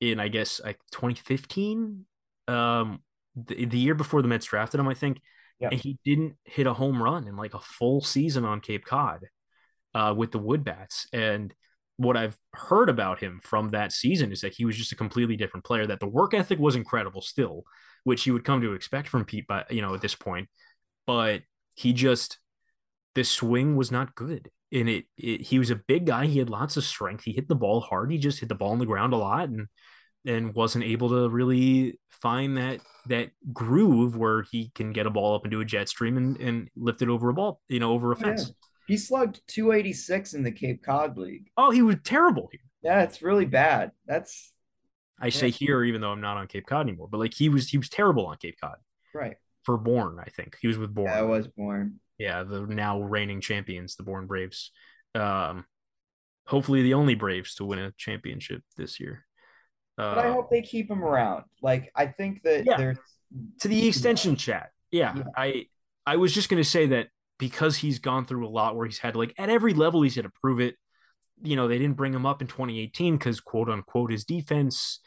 in 0.00 0.20
I 0.20 0.28
guess 0.28 0.60
like 0.64 0.78
2015, 0.92 2.04
um, 2.46 3.00
the, 3.36 3.64
the 3.64 3.78
year 3.78 3.94
before 3.94 4.22
the 4.22 4.28
Mets 4.28 4.46
drafted 4.46 4.80
him, 4.80 4.88
I 4.88 4.94
think. 4.94 5.20
Yeah. 5.60 5.68
And 5.72 5.80
he 5.80 5.98
didn't 6.04 6.36
hit 6.44 6.66
a 6.66 6.72
home 6.72 7.02
run 7.02 7.26
in 7.26 7.36
like 7.36 7.54
a 7.54 7.60
full 7.60 8.00
season 8.00 8.44
on 8.44 8.60
Cape 8.60 8.84
Cod 8.84 9.26
uh, 9.92 10.14
with 10.16 10.30
the 10.30 10.38
Woodbats. 10.38 11.08
And 11.12 11.52
what 11.96 12.16
I've 12.16 12.38
heard 12.54 12.88
about 12.88 13.18
him 13.20 13.40
from 13.42 13.70
that 13.70 13.90
season 13.90 14.30
is 14.30 14.40
that 14.42 14.54
he 14.54 14.64
was 14.64 14.76
just 14.76 14.92
a 14.92 14.96
completely 14.96 15.36
different 15.36 15.64
player. 15.64 15.84
That 15.84 15.98
the 15.98 16.06
work 16.06 16.32
ethic 16.32 16.60
was 16.60 16.76
incredible 16.76 17.22
still, 17.22 17.64
which 18.04 18.24
you 18.24 18.32
would 18.32 18.44
come 18.44 18.60
to 18.60 18.74
expect 18.74 19.08
from 19.08 19.24
Pete, 19.24 19.46
but 19.48 19.70
you 19.72 19.82
know 19.82 19.94
at 19.94 20.00
this 20.00 20.14
point, 20.14 20.48
but 21.06 21.42
he 21.74 21.92
just 21.92 22.38
the 23.16 23.24
swing 23.24 23.74
was 23.74 23.90
not 23.90 24.14
good. 24.14 24.48
And 24.72 24.88
it, 24.88 25.06
it 25.16 25.42
he 25.42 25.58
was 25.58 25.70
a 25.70 25.76
big 25.76 26.06
guy. 26.06 26.26
He 26.26 26.38
had 26.38 26.50
lots 26.50 26.76
of 26.76 26.84
strength. 26.84 27.24
He 27.24 27.32
hit 27.32 27.48
the 27.48 27.54
ball 27.54 27.80
hard. 27.80 28.10
He 28.10 28.18
just 28.18 28.40
hit 28.40 28.48
the 28.48 28.54
ball 28.54 28.72
on 28.72 28.78
the 28.78 28.86
ground 28.86 29.12
a 29.12 29.16
lot 29.16 29.48
and 29.48 29.68
and 30.26 30.54
wasn't 30.54 30.84
able 30.84 31.08
to 31.08 31.28
really 31.30 31.98
find 32.10 32.56
that 32.56 32.80
that 33.06 33.30
groove 33.52 34.16
where 34.16 34.42
he 34.42 34.70
can 34.74 34.92
get 34.92 35.06
a 35.06 35.10
ball 35.10 35.34
up 35.34 35.44
into 35.44 35.60
a 35.60 35.64
jet 35.64 35.88
stream 35.88 36.16
and, 36.16 36.38
and 36.38 36.68
lift 36.76 37.00
it 37.00 37.08
over 37.08 37.30
a 37.30 37.34
ball, 37.34 37.60
you 37.68 37.80
know, 37.80 37.92
over 37.92 38.12
a 38.12 38.16
fence. 38.16 38.48
Yeah. 38.48 38.52
He 38.86 38.96
slugged 38.96 39.40
286 39.48 40.34
in 40.34 40.42
the 40.42 40.52
Cape 40.52 40.82
Cod 40.82 41.16
League. 41.18 41.50
Oh, 41.56 41.70
he 41.70 41.82
was 41.82 41.96
terrible 42.04 42.48
here. 42.50 42.60
Yeah, 42.82 43.02
it's 43.02 43.22
really 43.22 43.44
bad. 43.44 43.92
That's 44.06 44.52
I 45.20 45.26
yeah. 45.26 45.32
say 45.32 45.50
here, 45.50 45.84
even 45.84 46.00
though 46.00 46.10
I'm 46.10 46.20
not 46.20 46.36
on 46.36 46.46
Cape 46.46 46.66
Cod 46.66 46.86
anymore, 46.86 47.08
but 47.10 47.18
like 47.18 47.34
he 47.34 47.48
was 47.48 47.68
he 47.68 47.78
was 47.78 47.88
terrible 47.88 48.26
on 48.26 48.36
Cape 48.36 48.56
Cod. 48.60 48.76
Right. 49.14 49.36
For 49.64 49.76
Bourne, 49.76 50.18
I 50.18 50.30
think. 50.30 50.56
He 50.60 50.68
was 50.68 50.78
with 50.78 50.94
Bourne. 50.94 51.08
Yeah, 51.08 51.18
I 51.18 51.22
was 51.22 51.48
Bourne. 51.48 52.00
Yeah, 52.18 52.42
the 52.42 52.62
now 52.62 53.00
reigning 53.00 53.40
champions, 53.40 53.96
the 53.96 54.02
Bourne 54.02 54.26
Braves. 54.26 54.72
Um 55.14 55.64
hopefully 56.46 56.82
the 56.82 56.94
only 56.94 57.14
Braves 57.14 57.54
to 57.56 57.64
win 57.64 57.78
a 57.78 57.92
championship 57.96 58.62
this 58.76 58.98
year. 58.98 59.26
Uh, 59.98 60.14
but 60.14 60.26
I 60.26 60.32
hope 60.32 60.50
they 60.50 60.62
keep 60.62 60.90
him 60.90 61.04
around. 61.04 61.44
Like 61.62 61.90
I 61.94 62.06
think 62.06 62.42
that 62.42 62.64
yeah. 62.64 62.76
there's 62.76 62.98
to 63.60 63.68
the 63.68 63.86
extension 63.86 64.36
chat. 64.36 64.70
Yeah, 64.90 65.14
yeah. 65.16 65.24
I 65.36 65.66
I 66.06 66.16
was 66.16 66.32
just 66.32 66.48
gonna 66.48 66.64
say 66.64 66.86
that 66.86 67.08
because 67.38 67.76
he's 67.76 67.98
gone 67.98 68.26
through 68.26 68.46
a 68.46 68.50
lot 68.50 68.76
where 68.76 68.86
he's 68.86 68.98
had 68.98 69.16
like 69.16 69.34
at 69.38 69.48
every 69.48 69.74
level 69.74 70.02
he's 70.02 70.14
had 70.14 70.24
to 70.24 70.32
prove 70.42 70.60
it. 70.60 70.76
You 71.42 71.54
know, 71.56 71.68
they 71.68 71.78
didn't 71.78 71.96
bring 71.96 72.14
him 72.14 72.26
up 72.26 72.42
in 72.42 72.48
2018 72.48 73.16
because 73.16 73.40
quote 73.40 73.68
unquote 73.68 74.10
his 74.10 74.24
defense. 74.24 75.00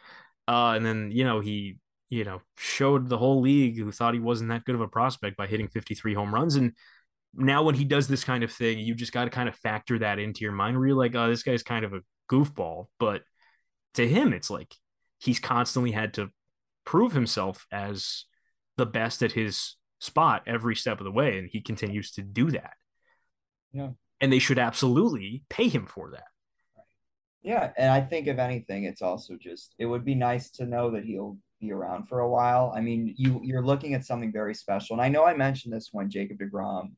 Uh, 0.47 0.73
and 0.75 0.85
then, 0.85 1.11
you 1.11 1.23
know, 1.23 1.39
he, 1.39 1.77
you 2.09 2.23
know, 2.23 2.41
showed 2.57 3.09
the 3.09 3.17
whole 3.17 3.41
league 3.41 3.77
who 3.77 3.91
thought 3.91 4.13
he 4.13 4.19
wasn't 4.19 4.49
that 4.49 4.65
good 4.65 4.75
of 4.75 4.81
a 4.81 4.87
prospect 4.87 5.37
by 5.37 5.47
hitting 5.47 5.67
53 5.67 6.13
home 6.13 6.33
runs. 6.33 6.55
And 6.55 6.73
now 7.33 7.63
when 7.63 7.75
he 7.75 7.85
does 7.85 8.07
this 8.07 8.23
kind 8.23 8.43
of 8.43 8.51
thing, 8.51 8.79
you 8.79 8.93
just 8.93 9.13
got 9.13 9.25
to 9.25 9.29
kind 9.29 9.47
of 9.47 9.55
factor 9.55 9.99
that 9.99 10.19
into 10.19 10.41
your 10.41 10.51
mind 10.51 10.77
where 10.77 10.87
you're 10.87 10.97
like, 10.97 11.15
oh, 11.15 11.29
this 11.29 11.43
guy's 11.43 11.63
kind 11.63 11.85
of 11.85 11.93
a 11.93 12.01
goofball. 12.29 12.87
But 12.99 13.23
to 13.95 14.07
him, 14.07 14.33
it's 14.33 14.49
like 14.49 14.75
he's 15.19 15.39
constantly 15.39 15.91
had 15.91 16.13
to 16.15 16.29
prove 16.85 17.13
himself 17.13 17.65
as 17.71 18.25
the 18.77 18.85
best 18.85 19.21
at 19.21 19.31
his 19.31 19.75
spot 19.99 20.43
every 20.47 20.75
step 20.75 20.99
of 20.99 21.05
the 21.05 21.11
way, 21.11 21.37
and 21.37 21.49
he 21.51 21.61
continues 21.61 22.11
to 22.11 22.21
do 22.21 22.51
that. 22.51 22.73
Yeah. 23.71 23.89
And 24.19 24.31
they 24.31 24.39
should 24.39 24.59
absolutely 24.59 25.43
pay 25.49 25.67
him 25.67 25.85
for 25.85 26.11
that. 26.11 26.25
Yeah, 27.43 27.71
and 27.75 27.91
I 27.91 28.01
think 28.01 28.27
if 28.27 28.37
anything, 28.37 28.83
it's 28.83 29.01
also 29.01 29.35
just 29.39 29.73
it 29.79 29.85
would 29.85 30.05
be 30.05 30.13
nice 30.13 30.51
to 30.51 30.65
know 30.65 30.91
that 30.91 31.05
he'll 31.05 31.37
be 31.59 31.71
around 31.71 32.07
for 32.07 32.19
a 32.19 32.29
while. 32.29 32.71
I 32.75 32.81
mean, 32.81 33.15
you 33.17 33.41
you're 33.43 33.65
looking 33.65 33.95
at 33.95 34.05
something 34.05 34.31
very 34.31 34.53
special, 34.53 34.93
and 34.93 35.01
I 35.01 35.09
know 35.09 35.25
I 35.25 35.33
mentioned 35.33 35.73
this 35.73 35.89
when 35.91 36.09
Jacob 36.09 36.37
DeGrom 36.37 36.91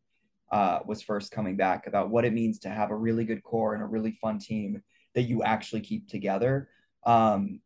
uh, 0.53 0.79
was 0.85 1.01
first 1.01 1.31
coming 1.31 1.57
back 1.57 1.87
about 1.87 2.11
what 2.11 2.25
it 2.25 2.31
means 2.31 2.59
to 2.59 2.69
have 2.69 2.91
a 2.91 2.95
really 2.95 3.25
good 3.25 3.41
core 3.41 3.73
and 3.73 3.81
a 3.81 3.87
really 3.87 4.11
fun 4.21 4.37
team 4.37 4.79
that 5.15 5.23
you 5.23 5.41
actually 5.41 5.81
keep 5.81 6.07
together. 6.07 6.69
Um, 7.07 7.59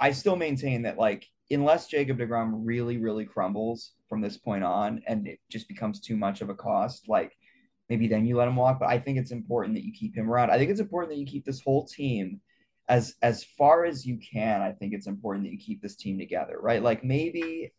I 0.00 0.10
still 0.10 0.34
maintain 0.34 0.82
that 0.82 0.98
like 0.98 1.24
unless 1.52 1.86
Jacob 1.86 2.18
DeGrom 2.18 2.50
really, 2.64 2.96
really 2.96 3.24
crumbles 3.24 3.92
from 4.08 4.20
this 4.20 4.36
point 4.36 4.64
on 4.64 5.00
and 5.06 5.28
it 5.28 5.38
just 5.50 5.68
becomes 5.68 6.00
too 6.00 6.16
much 6.16 6.40
of 6.40 6.50
a 6.50 6.54
cost, 6.54 7.08
like 7.08 7.36
maybe 7.88 8.08
then 8.08 8.26
you 8.26 8.36
let 8.36 8.48
him 8.48 8.56
walk. 8.56 8.80
But 8.80 8.88
I 8.88 8.98
think 8.98 9.18
it's 9.18 9.30
important 9.30 9.76
that 9.76 9.84
you 9.84 9.92
keep 9.92 10.16
him 10.16 10.28
around. 10.28 10.50
I 10.50 10.58
think 10.58 10.72
it's 10.72 10.80
important 10.80 11.12
that 11.12 11.20
you 11.20 11.26
keep 11.26 11.44
this 11.44 11.60
whole 11.60 11.86
team 11.86 12.40
as 12.88 13.14
as 13.22 13.44
far 13.56 13.84
as 13.84 14.04
you 14.04 14.18
can. 14.18 14.62
I 14.62 14.72
think 14.72 14.94
it's 14.94 15.06
important 15.06 15.44
that 15.44 15.52
you 15.52 15.58
keep 15.60 15.80
this 15.80 15.94
team 15.94 16.18
together, 16.18 16.56
right? 16.60 16.82
Like 16.82 17.04
maybe 17.04 17.72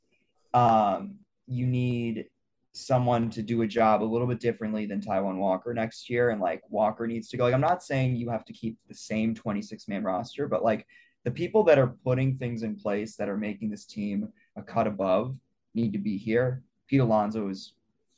um 0.53 1.15
you 1.47 1.65
need 1.65 2.27
someone 2.73 3.29
to 3.29 3.41
do 3.41 3.61
a 3.61 3.67
job 3.67 4.01
a 4.01 4.05
little 4.05 4.27
bit 4.27 4.39
differently 4.39 4.85
than 4.85 4.99
Taijuan 4.99 5.37
Walker 5.37 5.73
next 5.73 6.09
year. 6.09 6.31
And 6.31 6.41
like 6.41 6.61
Walker 6.69 7.07
needs 7.07 7.29
to 7.29 7.37
go. 7.37 7.43
Like 7.43 7.53
I'm 7.53 7.61
not 7.61 7.83
saying 7.83 8.15
you 8.15 8.29
have 8.29 8.45
to 8.45 8.53
keep 8.53 8.77
the 8.87 8.95
same 8.95 9.35
26 9.35 9.87
man 9.87 10.03
roster, 10.03 10.47
but 10.47 10.63
like 10.63 10.87
the 11.23 11.31
people 11.31 11.63
that 11.65 11.77
are 11.77 11.95
putting 12.03 12.37
things 12.37 12.63
in 12.63 12.75
place 12.75 13.15
that 13.15 13.29
are 13.29 13.37
making 13.37 13.69
this 13.69 13.85
team 13.85 14.27
a 14.55 14.61
cut 14.61 14.87
above 14.87 15.35
need 15.73 15.93
to 15.93 15.99
be 15.99 16.17
here. 16.17 16.63
Pete 16.87 16.99
Alonso 16.99 17.47
is 17.49 17.73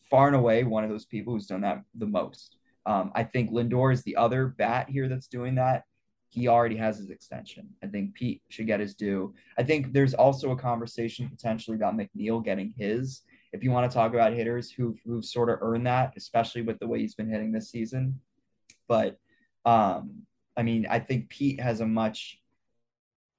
far 0.09 0.27
and 0.27 0.35
away 0.35 0.63
one 0.63 0.83
of 0.83 0.89
those 0.89 1.05
people 1.05 1.33
who's 1.33 1.47
done 1.47 1.61
that 1.61 1.83
the 1.95 2.05
most. 2.05 2.57
Um, 2.85 3.11
I 3.15 3.23
think 3.23 3.51
Lindor 3.51 3.91
is 3.91 4.03
the 4.03 4.15
other 4.15 4.47
bat 4.47 4.89
here 4.89 5.07
that's 5.07 5.27
doing 5.27 5.55
that. 5.55 5.83
He 6.29 6.47
already 6.47 6.75
has 6.75 6.97
his 6.97 7.09
extension. 7.09 7.69
I 7.83 7.87
think 7.87 8.13
Pete 8.13 8.41
should 8.49 8.67
get 8.67 8.79
his 8.79 8.93
due. 8.93 9.33
I 9.57 9.63
think 9.63 9.93
there's 9.93 10.13
also 10.13 10.51
a 10.51 10.57
conversation 10.57 11.29
potentially 11.29 11.77
about 11.77 11.95
McNeil 11.95 12.43
getting 12.43 12.73
his. 12.77 13.21
If 13.55 13.63
you 13.63 13.71
want 13.71 13.89
to 13.89 13.95
talk 13.95 14.13
about 14.13 14.33
hitters 14.33 14.69
who've, 14.69 14.99
who've 15.05 15.23
sort 15.23 15.49
of 15.49 15.59
earned 15.61 15.87
that, 15.87 16.13
especially 16.17 16.61
with 16.61 16.77
the 16.79 16.87
way 16.87 16.99
he's 16.99 17.15
been 17.15 17.29
hitting 17.29 17.51
this 17.51 17.69
season. 17.71 18.19
But 18.87 19.17
um, 19.65 20.23
I 20.57 20.63
mean, 20.63 20.85
I 20.89 20.99
think 20.99 21.29
Pete 21.29 21.59
has 21.59 21.79
a 21.79 21.87
much 21.87 22.39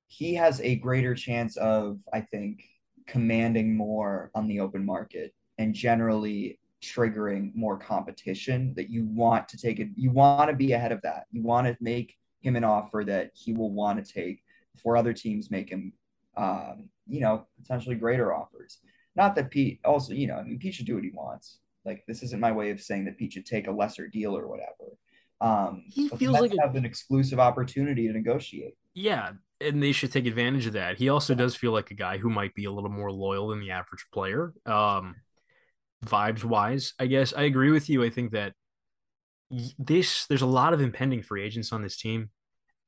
he 0.08 0.34
has 0.34 0.60
a 0.60 0.76
greater 0.76 1.14
chance 1.14 1.56
of, 1.56 1.98
I 2.12 2.20
think, 2.20 2.64
commanding 3.06 3.76
more 3.76 4.30
on 4.34 4.46
the 4.46 4.60
open 4.60 4.84
market 4.84 5.34
and 5.58 5.74
generally 5.74 6.58
triggering 6.82 7.54
more 7.54 7.76
competition 7.76 8.72
that 8.76 8.88
you 8.88 9.04
want 9.04 9.48
to 9.48 9.58
take 9.58 9.80
it. 9.80 9.88
You 9.96 10.10
want 10.10 10.48
to 10.48 10.56
be 10.56 10.72
ahead 10.72 10.92
of 10.92 11.02
that. 11.02 11.26
You 11.32 11.42
want 11.42 11.66
to 11.66 11.76
make 11.80 12.16
him 12.40 12.56
an 12.56 12.64
offer 12.64 13.02
that 13.04 13.32
he 13.34 13.52
will 13.52 13.72
want 13.72 14.04
to 14.04 14.12
take 14.12 14.42
before 14.74 14.96
other 14.96 15.12
teams 15.12 15.50
make 15.50 15.68
him, 15.68 15.92
um, 16.36 16.88
you 17.08 17.20
know, 17.20 17.46
potentially 17.60 17.96
greater 17.96 18.32
offers. 18.32 18.78
Not 19.16 19.34
that 19.36 19.50
Pete 19.50 19.80
also, 19.84 20.12
you 20.12 20.26
know, 20.26 20.36
I 20.36 20.42
mean, 20.42 20.58
Pete 20.58 20.74
should 20.74 20.86
do 20.86 20.94
what 20.94 21.04
he 21.04 21.10
wants. 21.12 21.58
Like 21.84 22.04
this 22.06 22.22
isn't 22.22 22.40
my 22.40 22.52
way 22.52 22.70
of 22.70 22.80
saying 22.80 23.06
that 23.06 23.16
Pete 23.16 23.32
should 23.32 23.46
take 23.46 23.66
a 23.66 23.72
lesser 23.72 24.08
deal 24.08 24.36
or 24.36 24.46
whatever. 24.46 24.96
Um, 25.40 25.84
he 25.88 26.08
feels 26.08 26.40
like 26.40 26.52
have 26.60 26.74
a, 26.74 26.78
an 26.78 26.84
exclusive 26.84 27.38
opportunity 27.38 28.06
to 28.06 28.12
negotiate. 28.12 28.74
Yeah, 28.94 29.32
and 29.60 29.82
they 29.82 29.92
should 29.92 30.12
take 30.12 30.26
advantage 30.26 30.66
of 30.66 30.72
that. 30.74 30.96
He 30.98 31.08
also 31.08 31.34
does 31.34 31.54
feel 31.56 31.72
like 31.72 31.90
a 31.90 31.94
guy 31.94 32.18
who 32.18 32.30
might 32.30 32.54
be 32.54 32.64
a 32.64 32.70
little 32.70 32.90
more 32.90 33.12
loyal 33.12 33.48
than 33.48 33.60
the 33.60 33.70
average 33.70 34.06
player. 34.12 34.52
Um, 34.64 35.16
vibes 36.04 36.44
wise, 36.44 36.94
I 36.98 37.06
guess 37.06 37.32
I 37.34 37.42
agree 37.42 37.70
with 37.70 37.88
you. 37.88 38.04
I 38.04 38.10
think 38.10 38.32
that 38.32 38.54
this 39.78 40.26
there's 40.26 40.42
a 40.42 40.46
lot 40.46 40.74
of 40.74 40.80
impending 40.80 41.22
free 41.22 41.44
agents 41.44 41.72
on 41.72 41.82
this 41.82 41.96
team, 41.96 42.30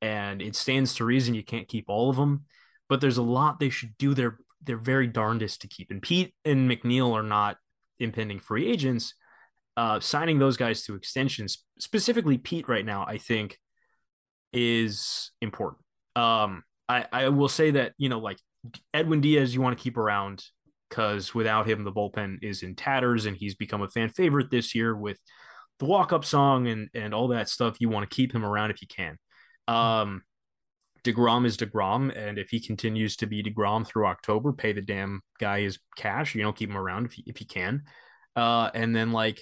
and 0.01 0.41
it 0.41 0.55
stands 0.55 0.95
to 0.95 1.05
reason 1.05 1.35
you 1.35 1.43
can't 1.43 1.67
keep 1.67 1.85
all 1.87 2.09
of 2.09 2.15
them. 2.15 2.45
But 2.87 3.01
there's 3.01 3.17
a 3.17 3.23
lot 3.23 3.59
they 3.59 3.69
should 3.69 3.97
do 3.97 4.13
their 4.13 4.39
their 4.61 4.77
very 4.77 5.07
darndest 5.07 5.61
to 5.61 5.67
keep. 5.67 5.91
And 5.91 6.01
Pete 6.01 6.33
and 6.45 6.69
McNeil 6.69 7.13
are 7.13 7.23
not 7.23 7.57
impending 7.99 8.39
free 8.39 8.67
agents. 8.67 9.13
Uh, 9.77 9.99
signing 9.99 10.39
those 10.39 10.57
guys 10.57 10.83
to 10.83 10.95
extensions, 10.95 11.63
specifically 11.79 12.37
Pete, 12.37 12.67
right 12.67 12.85
now, 12.85 13.05
I 13.07 13.17
think 13.17 13.57
is 14.51 15.31
important. 15.41 15.83
Um, 16.17 16.63
I, 16.89 17.05
I 17.11 17.29
will 17.29 17.47
say 17.47 17.71
that, 17.71 17.93
you 17.97 18.09
know, 18.09 18.19
like 18.19 18.39
Edwin 18.93 19.21
Diaz, 19.21 19.53
you 19.53 19.61
want 19.61 19.77
to 19.77 19.81
keep 19.81 19.95
around 19.95 20.43
because 20.89 21.33
without 21.33 21.67
him, 21.67 21.83
the 21.83 21.93
bullpen 21.93 22.39
is 22.41 22.61
in 22.63 22.75
tatters 22.75 23.25
and 23.25 23.37
he's 23.37 23.55
become 23.55 23.81
a 23.81 23.87
fan 23.87 24.09
favorite 24.09 24.51
this 24.51 24.75
year 24.75 24.93
with 24.95 25.17
the 25.77 25.85
walk 25.85 26.11
up 26.11 26.25
song 26.25 26.67
and, 26.67 26.89
and 26.93 27.13
all 27.13 27.29
that 27.29 27.47
stuff. 27.47 27.77
You 27.79 27.87
want 27.87 28.09
to 28.09 28.13
keep 28.13 28.33
him 28.33 28.43
around 28.43 28.71
if 28.71 28.81
you 28.81 28.87
can. 28.87 29.17
Um, 29.67 30.23
DeGrom 31.09 31.45
is 31.45 31.57
DeGrom. 31.57 32.15
And 32.15 32.37
if 32.37 32.49
he 32.49 32.59
continues 32.59 33.15
to 33.17 33.25
be 33.25 33.43
DeGrom 33.43 33.85
through 33.85 34.07
October, 34.07 34.53
pay 34.53 34.73
the 34.73 34.81
damn 34.81 35.21
guy 35.39 35.61
his 35.61 35.79
cash. 35.97 36.35
You 36.35 36.43
know, 36.43 36.53
keep 36.53 36.69
him 36.69 36.77
around 36.77 37.05
if 37.05 37.17
you, 37.17 37.23
if 37.27 37.41
you 37.41 37.47
can. 37.47 37.83
Uh, 38.35 38.69
and 38.73 38.95
then, 38.95 39.11
like, 39.11 39.41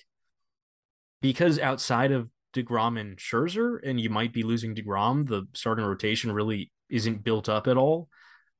because 1.22 1.59
outside 1.59 2.11
of 2.11 2.30
DeGrom 2.53 2.99
and 2.99 3.18
Scherzer, 3.18 3.80
and 3.84 3.99
you 3.99 4.09
might 4.09 4.34
be 4.34 4.43
losing 4.43 4.76
DeGrom, 4.76 5.28
the 5.28 5.47
starting 5.53 5.86
rotation 5.86 6.32
really 6.32 6.72
isn't 6.89 7.24
built 7.24 7.49
up 7.49 7.68
at 7.68 7.78
all. 7.78 8.09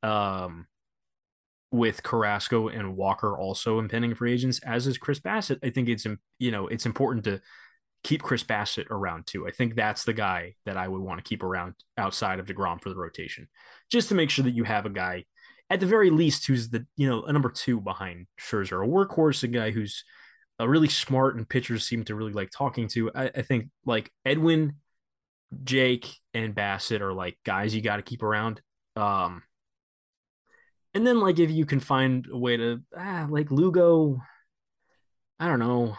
Um, 0.04 0.68
with 1.72 2.02
Carrasco 2.02 2.70
and 2.70 2.96
Walker 2.96 3.38
also 3.38 3.80
impending 3.80 4.16
free 4.16 4.34
agents, 4.34 4.60
as 4.64 4.88
is 4.88 4.98
Chris 4.98 5.20
Bassitt, 5.20 5.60
I 5.64 5.70
think 5.70 5.90
it's 5.90 6.06
you 6.40 6.52
know 6.52 6.68
it's 6.68 6.86
important 6.86 7.26
to 7.26 7.42
keep 8.04 8.22
Chris 8.22 8.44
Bassitt 8.44 8.88
around 8.90 9.28
too. 9.28 9.48
I 9.48 9.52
think 9.52 9.76
that's 9.76 10.04
the 10.04 10.14
guy 10.14 10.56
that 10.66 10.78
I 10.78 10.88
would 10.88 11.02
want 11.02 11.24
to 11.24 11.28
keep 11.28 11.44
around 11.44 11.76
outside 11.98 12.40
of 12.40 12.46
DeGrom 12.46 12.82
for 12.82 12.90
the 12.90 12.96
rotation, 12.96 13.48
just 13.90 14.10
to 14.10 14.16
make 14.16 14.30
sure 14.30 14.44
that 14.44 14.56
you 14.56 14.64
have 14.64 14.86
a 14.86 14.90
guy 14.90 15.26
at 15.70 15.80
the 15.80 15.86
very 15.86 16.10
least 16.10 16.48
who's 16.48 16.70
the 16.70 16.86
you 16.96 17.08
know 17.08 17.24
a 17.24 17.34
number 17.34 17.50
two 17.50 17.82
behind 17.82 18.28
Scherzer, 18.40 18.84
a 18.84 18.88
workhorse, 18.88 19.44
a 19.44 19.48
guy 19.48 19.72
who's 19.72 20.04
a 20.60 20.68
really 20.68 20.90
smart 20.90 21.36
and 21.36 21.48
pitchers 21.48 21.88
seem 21.88 22.04
to 22.06 22.16
really 22.16 22.34
like 22.34 22.50
talking 22.52 22.88
to. 22.90 23.12
I, 23.14 23.26
I 23.36 23.42
think 23.42 23.70
like 23.86 24.12
Edwin, 24.26 24.76
Jake, 25.64 26.08
and 26.34 26.56
Bassitt 26.56 27.02
are 27.02 27.14
like 27.14 27.38
guys 27.46 27.76
you 27.76 27.82
got 27.82 27.98
to 27.98 28.02
keep 28.02 28.24
around. 28.24 28.62
Um, 28.96 29.44
and 30.94 31.06
then 31.06 31.20
like 31.20 31.40
if 31.40 31.52
you 31.52 31.66
can 31.66 31.80
find 31.80 32.28
a 32.32 32.38
way 32.38 32.58
to 32.58 32.82
ah, 32.98 33.28
like 33.30 33.52
Lugo, 33.52 34.20
I 35.40 35.48
don't 35.48 35.60
know. 35.60 35.98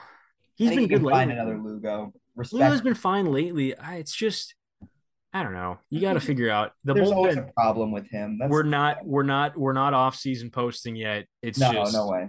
He's 0.59 0.71
been 0.71 0.89
good 0.89 1.03
lately. 1.03 1.13
Find 1.13 1.33
another 1.33 1.59
Lugo. 1.59 2.13
Respect. 2.37 2.61
Lugo's 2.61 2.81
been 2.83 2.95
fine 2.95 3.27
lately. 3.27 3.75
It's 3.93 4.15
just 4.15 4.55
I 5.33 5.43
don't 5.43 5.55
know. 5.55 5.79
You 5.89 6.01
got 6.01 6.15
to 6.15 6.21
figure 6.21 6.51
out 6.51 6.73
the 6.85 6.95
There's 6.95 7.09
bullpen. 7.09 7.15
always 7.15 7.37
a 7.37 7.51
problem 7.55 7.93
with 7.93 8.09
him. 8.11 8.39
That's 8.39 8.51
we're 8.51 8.63
not 8.65 9.07
we're 9.07 9.23
not 9.23 9.57
we're 9.57 9.73
not 9.73 9.95
off 9.95 10.17
season 10.17 10.51
posting 10.51 10.97
yet. 10.97 11.27
It's 11.43 11.59
no, 11.59 11.73
just 11.73 11.95
no 11.95 12.09
way 12.09 12.29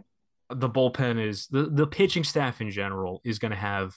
the 0.49 0.69
bullpen 0.69 1.23
is 1.23 1.47
the 1.47 1.63
the 1.63 1.87
pitching 1.87 2.23
staff 2.23 2.61
in 2.61 2.71
general 2.71 3.21
is 3.23 3.39
going 3.39 3.51
to 3.51 3.57
have 3.57 3.95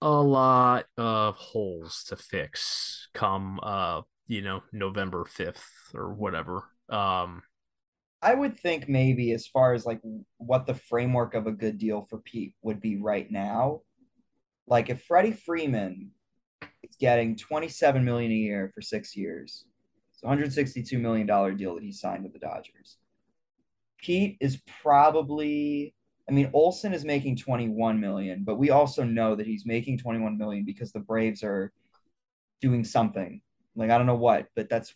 a 0.00 0.10
lot 0.10 0.86
of 0.96 1.36
holes 1.36 2.04
to 2.04 2.16
fix 2.16 3.08
come 3.12 3.60
uh 3.62 4.00
you 4.28 4.40
know 4.40 4.62
November 4.72 5.24
5th 5.24 5.62
or 5.94 6.14
whatever. 6.14 6.64
Um 6.88 7.42
I 8.22 8.34
would 8.34 8.58
think 8.58 8.88
maybe 8.88 9.32
as 9.32 9.46
far 9.46 9.72
as 9.72 9.86
like 9.86 10.00
what 10.36 10.66
the 10.66 10.74
framework 10.74 11.34
of 11.34 11.46
a 11.46 11.52
good 11.52 11.78
deal 11.78 12.06
for 12.08 12.18
Pete 12.18 12.54
would 12.62 12.80
be 12.80 12.96
right 12.96 13.30
now. 13.30 13.80
Like 14.66 14.90
if 14.90 15.02
Freddie 15.02 15.32
Freeman 15.32 16.10
is 16.82 16.96
getting 16.96 17.36
27 17.36 18.04
million 18.04 18.30
a 18.30 18.34
year 18.34 18.70
for 18.74 18.82
6 18.82 19.16
years. 19.16 19.64
It's 20.12 20.22
162 20.22 20.98
million 20.98 21.26
dollar 21.26 21.52
deal 21.52 21.74
that 21.74 21.82
he 21.84 21.92
signed 21.92 22.24
with 22.24 22.32
the 22.32 22.38
Dodgers. 22.38 22.98
Pete 23.98 24.36
is 24.40 24.60
probably 24.82 25.94
I 26.28 26.32
mean 26.32 26.50
Olson 26.52 26.92
is 26.92 27.04
making 27.04 27.36
21 27.36 28.00
million, 28.00 28.44
but 28.44 28.56
we 28.56 28.70
also 28.70 29.02
know 29.02 29.34
that 29.34 29.46
he's 29.46 29.64
making 29.66 29.98
21 29.98 30.36
million 30.36 30.64
because 30.64 30.92
the 30.92 31.00
Braves 31.00 31.42
are 31.42 31.72
doing 32.60 32.84
something. 32.84 33.40
Like 33.80 33.90
I 33.90 33.98
don't 33.98 34.06
know 34.06 34.14
what, 34.14 34.46
but 34.54 34.68
that's 34.68 34.94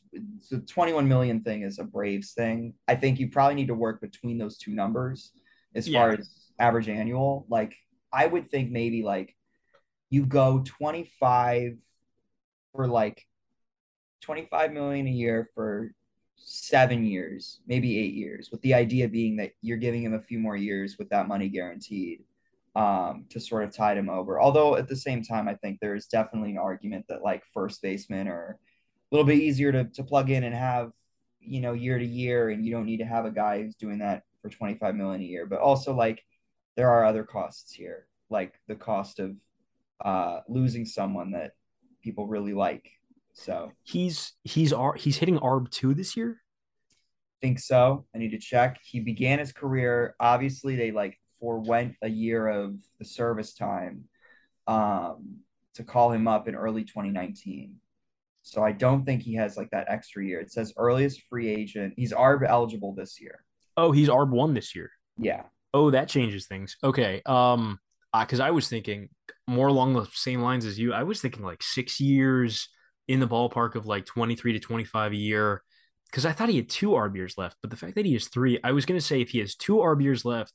the 0.51 0.61
21 0.61 1.09
million 1.09 1.43
thing 1.43 1.63
is 1.63 1.79
a 1.79 1.85
Braves 1.85 2.33
thing. 2.33 2.75
I 2.87 2.95
think 2.95 3.19
you 3.19 3.31
probably 3.31 3.55
need 3.55 3.69
to 3.69 3.75
work 3.75 4.01
between 4.01 4.39
those 4.39 4.59
two 4.59 4.73
numbers 4.73 5.33
as 5.75 5.89
yeah. 5.89 6.01
far 6.01 6.13
as 6.13 6.31
average 6.59 6.89
annual. 6.89 7.47
Like 7.49 7.75
I 8.13 8.27
would 8.27 8.51
think 8.51 8.71
maybe 8.71 9.03
like 9.03 9.35
you 10.11 10.27
go 10.27 10.63
25 10.65 11.77
for 12.73 12.87
like 12.87 13.27
25 14.21 14.73
million 14.73 15.07
a 15.07 15.11
year 15.11 15.49
for 15.55 15.93
seven 16.37 17.05
years, 17.05 17.61
maybe 17.67 17.99
eight 17.99 18.15
years, 18.15 18.51
with 18.51 18.61
the 18.63 18.75
idea 18.75 19.09
being 19.09 19.37
that 19.37 19.53
you're 19.63 19.79
giving 19.79 20.03
him 20.03 20.15
a 20.15 20.21
few 20.21 20.39
more 20.39 20.57
years 20.57 20.97
with 20.99 21.09
that 21.09 21.27
money 21.27 21.49
guaranteed 21.49 22.21
um, 22.77 23.25
to 23.31 23.41
sort 23.41 23.65
of 23.65 23.75
tide 23.75 23.97
him 23.97 24.11
over. 24.11 24.41
Although 24.41 24.77
at 24.77 24.89
the 24.89 24.97
same 24.97 25.23
time, 25.23 25.49
I 25.49 25.55
think 25.55 25.79
there's 25.81 26.07
definitely 26.07 26.53
an 26.53 26.59
argument 26.59 27.07
that 27.09 27.23
like 27.23 27.43
first 27.53 27.83
basemen 27.83 28.29
are 28.29 28.59
a 28.59 28.74
little 29.17 29.27
bit 29.27 29.39
easier 29.39 29.73
to, 29.73 29.85
to 29.85 30.05
plug 30.05 30.31
in 30.31 30.45
and 30.45 30.55
have, 30.55 30.93
you 31.41 31.61
know, 31.61 31.73
year 31.73 31.99
to 31.99 32.07
year, 32.07 32.51
and 32.51 32.65
you 32.65 32.73
don't 32.73 32.87
need 32.87 32.99
to 32.99 33.05
have 33.05 33.25
a 33.25 33.31
guy 33.31 33.63
who's 33.63 33.77
doing 33.77 33.99
that 33.99 34.23
for 34.43 34.49
25 34.49 34.95
million 34.95 35.21
a 35.21 35.25
year. 35.25 35.47
But 35.47 35.61
also 35.61 35.95
like 35.95 36.25
there 36.77 36.91
are 36.91 37.05
other 37.05 37.25
costs 37.25 37.73
here, 37.73 38.07
like 38.31 38.55
the 38.67 38.75
cost 38.75 39.21
of 39.21 39.37
uh, 40.05 40.41
losing 40.49 40.85
someone 40.85 41.33
that 41.33 41.53
people 42.03 42.27
really 42.27 42.53
like 42.53 42.91
so 43.35 43.73
he's 43.83 44.33
he's 44.45 44.73
he's 44.97 45.19
hitting 45.19 45.39
ARB 45.39 45.69
two 45.71 45.93
this 45.93 46.17
year. 46.17 46.41
Think 47.43 47.59
so. 47.59 48.07
I 48.15 48.19
need 48.19 48.31
to 48.31 48.39
check. 48.39 48.79
He 48.83 49.01
began 49.01 49.39
his 49.39 49.53
career. 49.53 50.15
Obviously, 50.19 50.77
they 50.77 50.93
like 50.93 51.21
forewent 51.41 51.97
a 52.01 52.09
year 52.09 52.49
of 52.49 52.77
the 52.99 53.05
service 53.05 53.53
time 53.53 54.05
um, 54.67 55.41
to 55.75 55.83
call 55.83 56.13
him 56.13 56.27
up 56.27 56.49
in 56.49 56.55
early 56.55 56.85
2019. 56.85 57.75
So 58.45 58.63
I 58.63 58.73
don't 58.73 59.05
think 59.05 59.23
he 59.23 59.35
has 59.35 59.57
like 59.57 59.71
that 59.71 59.87
extra 59.89 60.25
year. 60.25 60.39
It 60.39 60.53
says 60.53 60.73
earliest 60.77 61.23
free 61.31 61.49
agent. 61.49 61.95
He's 61.97 62.13
ARB 62.13 62.47
eligible 62.47 62.95
this 62.95 63.21
year. 63.21 63.43
Oh, 63.77 63.91
he's 63.91 64.09
ARB 64.09 64.31
one 64.31 64.53
this 64.53 64.77
year. 64.77 64.91
Yeah. 65.19 65.45
Oh, 65.73 65.91
that 65.91 66.09
changes 66.09 66.47
things. 66.47 66.77
Okay. 66.85 67.23
Um, 67.27 67.81
because 68.17 68.39
I 68.41 68.53
was 68.53 68.69
thinking 68.69 69.09
more 69.49 69.67
along 69.67 69.95
the 69.95 70.07
same 70.13 70.41
lines 70.41 70.67
as 70.67 70.79
you. 70.79 70.93
I 70.93 71.03
was 71.03 71.21
thinking 71.21 71.43
like 71.43 71.63
six 71.63 72.01
years 72.01 72.69
in 73.09 73.19
the 73.19 73.27
ballpark 73.27 73.75
of 73.75 73.87
like 73.87 74.05
23 74.05 74.53
to 74.53 74.61
25 74.61 75.13
a 75.13 75.17
year 75.17 75.63
because 76.11 76.27
I 76.27 76.33
thought 76.33 76.49
he 76.49 76.57
had 76.57 76.69
two 76.69 76.91
ARB 76.91 77.17
years 77.17 77.37
left, 77.37 77.57
but 77.61 77.71
the 77.71 77.77
fact 77.77 77.97
that 77.97 78.07
he 78.07 78.13
has 78.13 78.29
three, 78.29 78.61
I 78.63 78.71
was 78.71 78.87
going 78.87 79.01
to 79.01 79.05
say 79.05 79.21
if 79.21 79.31
he 79.31 79.41
has 79.41 79.57
two 79.57 79.79
ARB 79.79 80.03
years 80.03 80.25
left, 80.25 80.53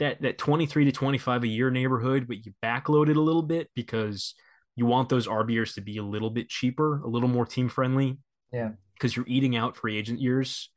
that 0.00 0.22
that 0.22 0.38
23 0.38 0.86
to 0.86 0.92
25 0.92 1.44
a 1.44 1.46
year 1.46 1.70
neighborhood, 1.70 2.26
but 2.26 2.44
you 2.44 2.54
backload 2.64 3.08
it 3.08 3.16
a 3.16 3.22
little 3.22 3.42
bit 3.42 3.70
because 3.76 4.34
you 4.76 4.86
want 4.86 5.08
those 5.08 5.26
ARB 5.26 5.50
years 5.50 5.74
to 5.74 5.80
be 5.80 5.98
a 5.98 6.02
little 6.02 6.30
bit 6.30 6.48
cheaper, 6.48 7.00
a 7.02 7.08
little 7.08 7.28
more 7.28 7.46
team 7.46 7.68
friendly. 7.68 8.18
Yeah. 8.52 8.70
Because 8.94 9.16
you're 9.16 9.26
eating 9.28 9.56
out 9.56 9.76
free 9.76 9.96
agent 9.96 10.20
years, 10.20 10.70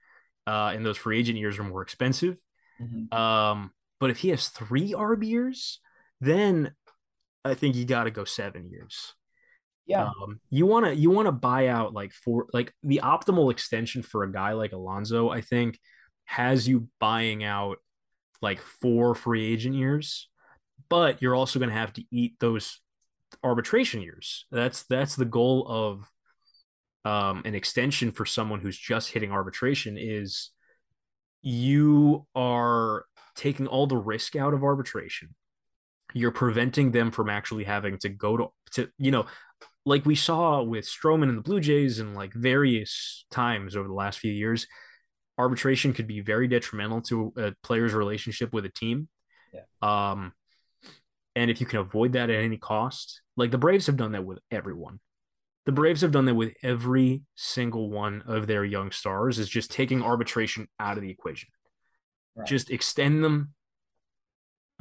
uh, 0.47 0.71
and 0.73 0.85
those 0.85 0.97
free 0.97 1.19
agent 1.19 1.37
years 1.37 1.59
are 1.59 1.63
more 1.63 1.81
expensive. 1.81 2.37
Mm-hmm. 2.81 3.15
Um, 3.17 3.71
but 3.99 4.09
if 4.09 4.17
he 4.17 4.29
has 4.29 4.47
three 4.49 4.93
ARB 4.93 5.27
years, 5.27 5.79
then 6.21 6.73
I 7.45 7.53
think 7.53 7.75
you 7.75 7.85
got 7.85 8.05
to 8.05 8.11
go 8.11 8.23
seven 8.23 8.69
years. 8.69 9.13
Yeah. 9.85 10.05
Um, 10.07 10.41
you 10.49 10.65
want 10.65 10.85
to 10.85 10.95
you 10.95 11.09
want 11.09 11.27
to 11.27 11.31
buy 11.31 11.67
out 11.67 11.93
like 11.93 12.11
for 12.11 12.47
like 12.53 12.73
the 12.83 13.01
optimal 13.03 13.51
extension 13.51 14.03
for 14.03 14.23
a 14.23 14.31
guy 14.31 14.51
like 14.51 14.73
Alonso, 14.73 15.29
I 15.29 15.41
think, 15.41 15.79
has 16.25 16.67
you 16.67 16.89
buying 16.99 17.43
out 17.43 17.77
like 18.41 18.59
four 18.59 19.15
free 19.15 19.45
agent 19.45 19.75
years, 19.75 20.29
but 20.89 21.21
you're 21.21 21.35
also 21.35 21.59
going 21.59 21.69
to 21.69 21.75
have 21.75 21.93
to 21.93 22.03
eat 22.11 22.35
those 22.39 22.81
arbitration 23.43 24.01
years. 24.01 24.45
That's 24.51 24.83
that's 24.83 25.15
the 25.15 25.25
goal 25.25 25.65
of 25.67 26.09
um, 27.05 27.41
an 27.45 27.55
extension 27.55 28.11
for 28.11 28.25
someone 28.25 28.59
who's 28.59 28.77
just 28.77 29.11
hitting 29.11 29.31
arbitration 29.31 29.97
is 29.97 30.51
you 31.41 32.25
are 32.35 33.05
taking 33.35 33.67
all 33.67 33.87
the 33.87 33.97
risk 33.97 34.35
out 34.35 34.53
of 34.53 34.63
arbitration. 34.63 35.35
You're 36.13 36.31
preventing 36.31 36.91
them 36.91 37.11
from 37.11 37.29
actually 37.29 37.63
having 37.63 37.97
to 37.99 38.09
go 38.09 38.37
to 38.37 38.47
to 38.71 38.89
you 38.97 39.11
know 39.11 39.25
like 39.85 40.05
we 40.05 40.15
saw 40.15 40.61
with 40.61 40.85
Stroman 40.85 41.29
and 41.29 41.37
the 41.37 41.41
Blue 41.41 41.61
Jays 41.61 41.99
and 41.99 42.13
like 42.13 42.33
various 42.33 43.25
times 43.31 43.73
over 43.75 43.87
the 43.87 43.93
last 43.93 44.19
few 44.19 44.33
years, 44.33 44.67
arbitration 45.37 45.93
could 45.93 46.07
be 46.07 46.19
very 46.19 46.49
detrimental 46.49 47.01
to 47.03 47.33
a 47.37 47.53
player's 47.63 47.93
relationship 47.93 48.51
with 48.51 48.65
a 48.65 48.69
team. 48.69 49.07
Yeah. 49.53 49.61
Um, 49.81 50.33
and 51.37 51.51
if 51.51 51.61
you 51.61 51.67
can 51.67 51.77
avoid 51.77 52.13
that 52.13 52.31
at 52.31 52.43
any 52.43 52.57
cost, 52.57 53.21
like 53.35 53.51
the 53.51 53.59
Braves 53.59 53.85
have 53.85 53.95
done 53.95 54.13
that 54.13 54.25
with 54.25 54.39
everyone. 54.49 54.99
The 55.67 55.71
Braves 55.71 56.01
have 56.01 56.11
done 56.11 56.25
that 56.25 56.33
with 56.33 56.53
every 56.63 57.21
single 57.35 57.91
one 57.91 58.23
of 58.25 58.47
their 58.47 58.65
young 58.65 58.89
stars, 58.89 59.37
is 59.37 59.47
just 59.47 59.69
taking 59.69 60.01
arbitration 60.01 60.67
out 60.79 60.97
of 60.97 61.03
the 61.03 61.11
equation. 61.11 61.49
Right. 62.35 62.47
Just 62.47 62.71
extend 62.71 63.23
them 63.23 63.53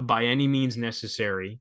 by 0.01 0.25
any 0.25 0.49
means 0.49 0.79
necessary. 0.79 1.61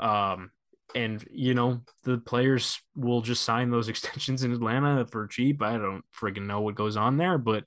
Um, 0.00 0.50
and 0.96 1.24
you 1.30 1.54
know 1.54 1.82
the 2.02 2.18
players 2.18 2.80
will 2.96 3.20
just 3.20 3.44
sign 3.44 3.70
those 3.70 3.88
extensions 3.88 4.42
in 4.42 4.52
Atlanta 4.52 5.06
for 5.06 5.28
cheap. 5.28 5.62
I 5.62 5.78
don't 5.78 6.02
friggin' 6.12 6.46
know 6.46 6.62
what 6.62 6.74
goes 6.74 6.96
on 6.96 7.18
there, 7.18 7.38
but 7.38 7.62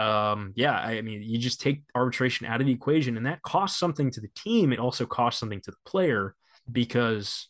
um, 0.00 0.52
yeah, 0.56 0.72
I 0.72 1.02
mean, 1.02 1.22
you 1.22 1.38
just 1.38 1.60
take 1.60 1.82
arbitration 1.94 2.46
out 2.46 2.60
of 2.60 2.66
the 2.66 2.72
equation, 2.72 3.16
and 3.16 3.26
that 3.26 3.42
costs 3.42 3.78
something 3.78 4.10
to 4.12 4.20
the 4.20 4.30
team. 4.34 4.72
It 4.72 4.78
also 4.78 5.04
costs 5.04 5.38
something 5.38 5.60
to 5.60 5.70
the 5.70 5.76
player 5.84 6.34
because 6.70 7.48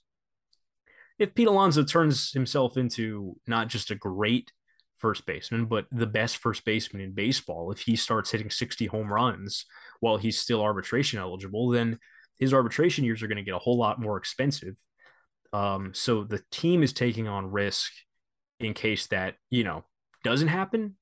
if 1.18 1.34
Pete 1.34 1.46
Alonso 1.46 1.84
turns 1.84 2.32
himself 2.32 2.76
into 2.76 3.36
not 3.46 3.68
just 3.68 3.92
a 3.92 3.94
great 3.94 4.50
first 4.96 5.26
baseman, 5.26 5.66
but 5.66 5.86
the 5.92 6.06
best 6.06 6.38
first 6.38 6.64
baseman 6.64 7.02
in 7.02 7.12
baseball, 7.12 7.70
if 7.70 7.80
he 7.80 7.94
starts 7.94 8.32
hitting 8.32 8.50
60 8.50 8.86
home 8.86 9.12
runs 9.12 9.64
while 10.00 10.16
he's 10.16 10.38
still 10.38 10.60
arbitration 10.60 11.20
eligible, 11.20 11.68
then 11.68 11.98
his 12.38 12.52
arbitration 12.52 13.04
years 13.04 13.22
are 13.22 13.28
going 13.28 13.36
to 13.36 13.44
get 13.44 13.54
a 13.54 13.58
whole 13.58 13.78
lot 13.78 14.00
more 14.00 14.16
expensive. 14.16 14.74
Um, 15.52 15.92
so 15.94 16.24
the 16.24 16.42
team 16.50 16.82
is 16.82 16.92
taking 16.92 17.28
on 17.28 17.50
risk 17.50 17.92
in 18.58 18.74
case 18.74 19.06
that, 19.08 19.36
you 19.50 19.62
know, 19.62 19.84
doesn't 20.24 20.48
happen 20.48 20.96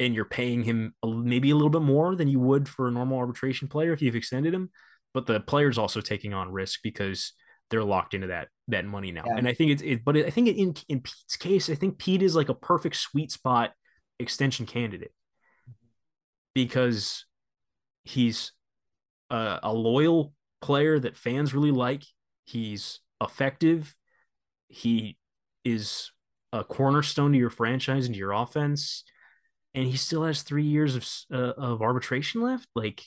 and 0.00 0.14
you're 0.14 0.24
paying 0.24 0.62
him 0.62 0.94
maybe 1.04 1.50
a 1.50 1.54
little 1.54 1.70
bit 1.70 1.82
more 1.82 2.14
than 2.14 2.28
you 2.28 2.38
would 2.40 2.68
for 2.68 2.88
a 2.88 2.90
normal 2.90 3.18
arbitration 3.18 3.68
player 3.68 3.92
if 3.92 4.00
you've 4.00 4.16
extended 4.16 4.54
him. 4.54 4.70
But 5.14 5.26
the 5.26 5.40
player's 5.40 5.78
also 5.78 6.00
taking 6.00 6.34
on 6.34 6.52
risk 6.52 6.80
because 6.82 7.32
they're 7.70 7.84
locked 7.84 8.14
into 8.14 8.28
that 8.28 8.48
that 8.68 8.84
money 8.84 9.12
now. 9.12 9.24
Yeah. 9.26 9.36
And 9.36 9.48
I 9.48 9.54
think 9.54 9.72
it's 9.72 9.82
it, 9.82 10.04
but 10.04 10.16
I 10.16 10.30
think 10.30 10.48
in 10.48 10.74
in 10.88 11.00
Pete's 11.00 11.36
case, 11.36 11.68
I 11.68 11.74
think 11.74 11.98
Pete 11.98 12.22
is 12.22 12.36
like 12.36 12.48
a 12.48 12.54
perfect 12.54 12.96
sweet 12.96 13.32
spot 13.32 13.72
extension 14.18 14.66
candidate 14.66 15.12
because 16.54 17.24
he's 18.04 18.52
a, 19.30 19.60
a 19.62 19.72
loyal 19.72 20.32
player 20.60 20.98
that 20.98 21.16
fans 21.16 21.54
really 21.54 21.70
like. 21.70 22.04
He's 22.44 23.00
effective. 23.20 23.94
He 24.68 25.18
is 25.64 26.12
a 26.52 26.64
cornerstone 26.64 27.32
to 27.32 27.38
your 27.38 27.50
franchise 27.50 28.06
and 28.06 28.14
to 28.14 28.18
your 28.18 28.32
offense 28.32 29.04
and 29.78 29.86
he 29.86 29.96
still 29.96 30.24
has 30.24 30.42
three 30.42 30.64
years 30.64 30.96
of 30.96 31.08
uh, 31.32 31.52
of 31.56 31.82
arbitration 31.82 32.42
left. 32.42 32.68
Like, 32.74 33.02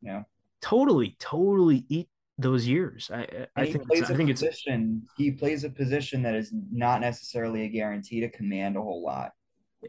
yeah, 0.00 0.22
totally, 0.60 1.16
totally 1.18 1.84
eat 1.88 2.08
those 2.38 2.66
years. 2.66 3.10
I 3.12 3.48
I 3.56 3.66
think 3.66 3.88
plays 3.88 4.10
I 4.10 4.14
think 4.14 4.30
position. 4.30 5.02
It's, 5.02 5.12
he 5.16 5.32
plays 5.32 5.64
a 5.64 5.70
position 5.70 6.22
that 6.22 6.36
is 6.36 6.52
not 6.70 7.00
necessarily 7.00 7.64
a 7.64 7.68
guarantee 7.68 8.20
to 8.20 8.30
command 8.30 8.76
a 8.76 8.80
whole 8.80 9.02
lot. 9.04 9.32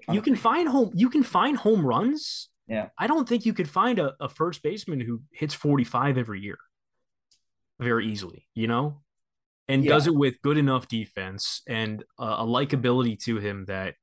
You 0.09 0.23
can 0.23 0.35
find 0.35 0.67
home. 0.67 0.91
You 0.95 1.09
can 1.11 1.21
find 1.21 1.55
home 1.55 1.85
runs. 1.85 2.49
Yeah, 2.67 2.89
I 2.97 3.05
don't 3.05 3.29
think 3.29 3.45
you 3.45 3.53
could 3.53 3.69
find 3.69 3.99
a, 3.99 4.15
a 4.19 4.27
first 4.27 4.63
baseman 4.63 5.01
who 5.01 5.21
hits 5.31 5.53
forty 5.53 5.83
five 5.83 6.17
every 6.17 6.41
year 6.41 6.57
very 7.79 8.07
easily. 8.07 8.47
You 8.55 8.67
know, 8.67 9.01
and 9.67 9.83
yeah. 9.83 9.91
does 9.91 10.07
it 10.07 10.15
with 10.15 10.41
good 10.41 10.57
enough 10.57 10.87
defense 10.87 11.61
and 11.67 12.03
a, 12.17 12.23
a 12.23 12.45
likability 12.45 13.23
to 13.25 13.37
him 13.37 13.65
that 13.65 13.93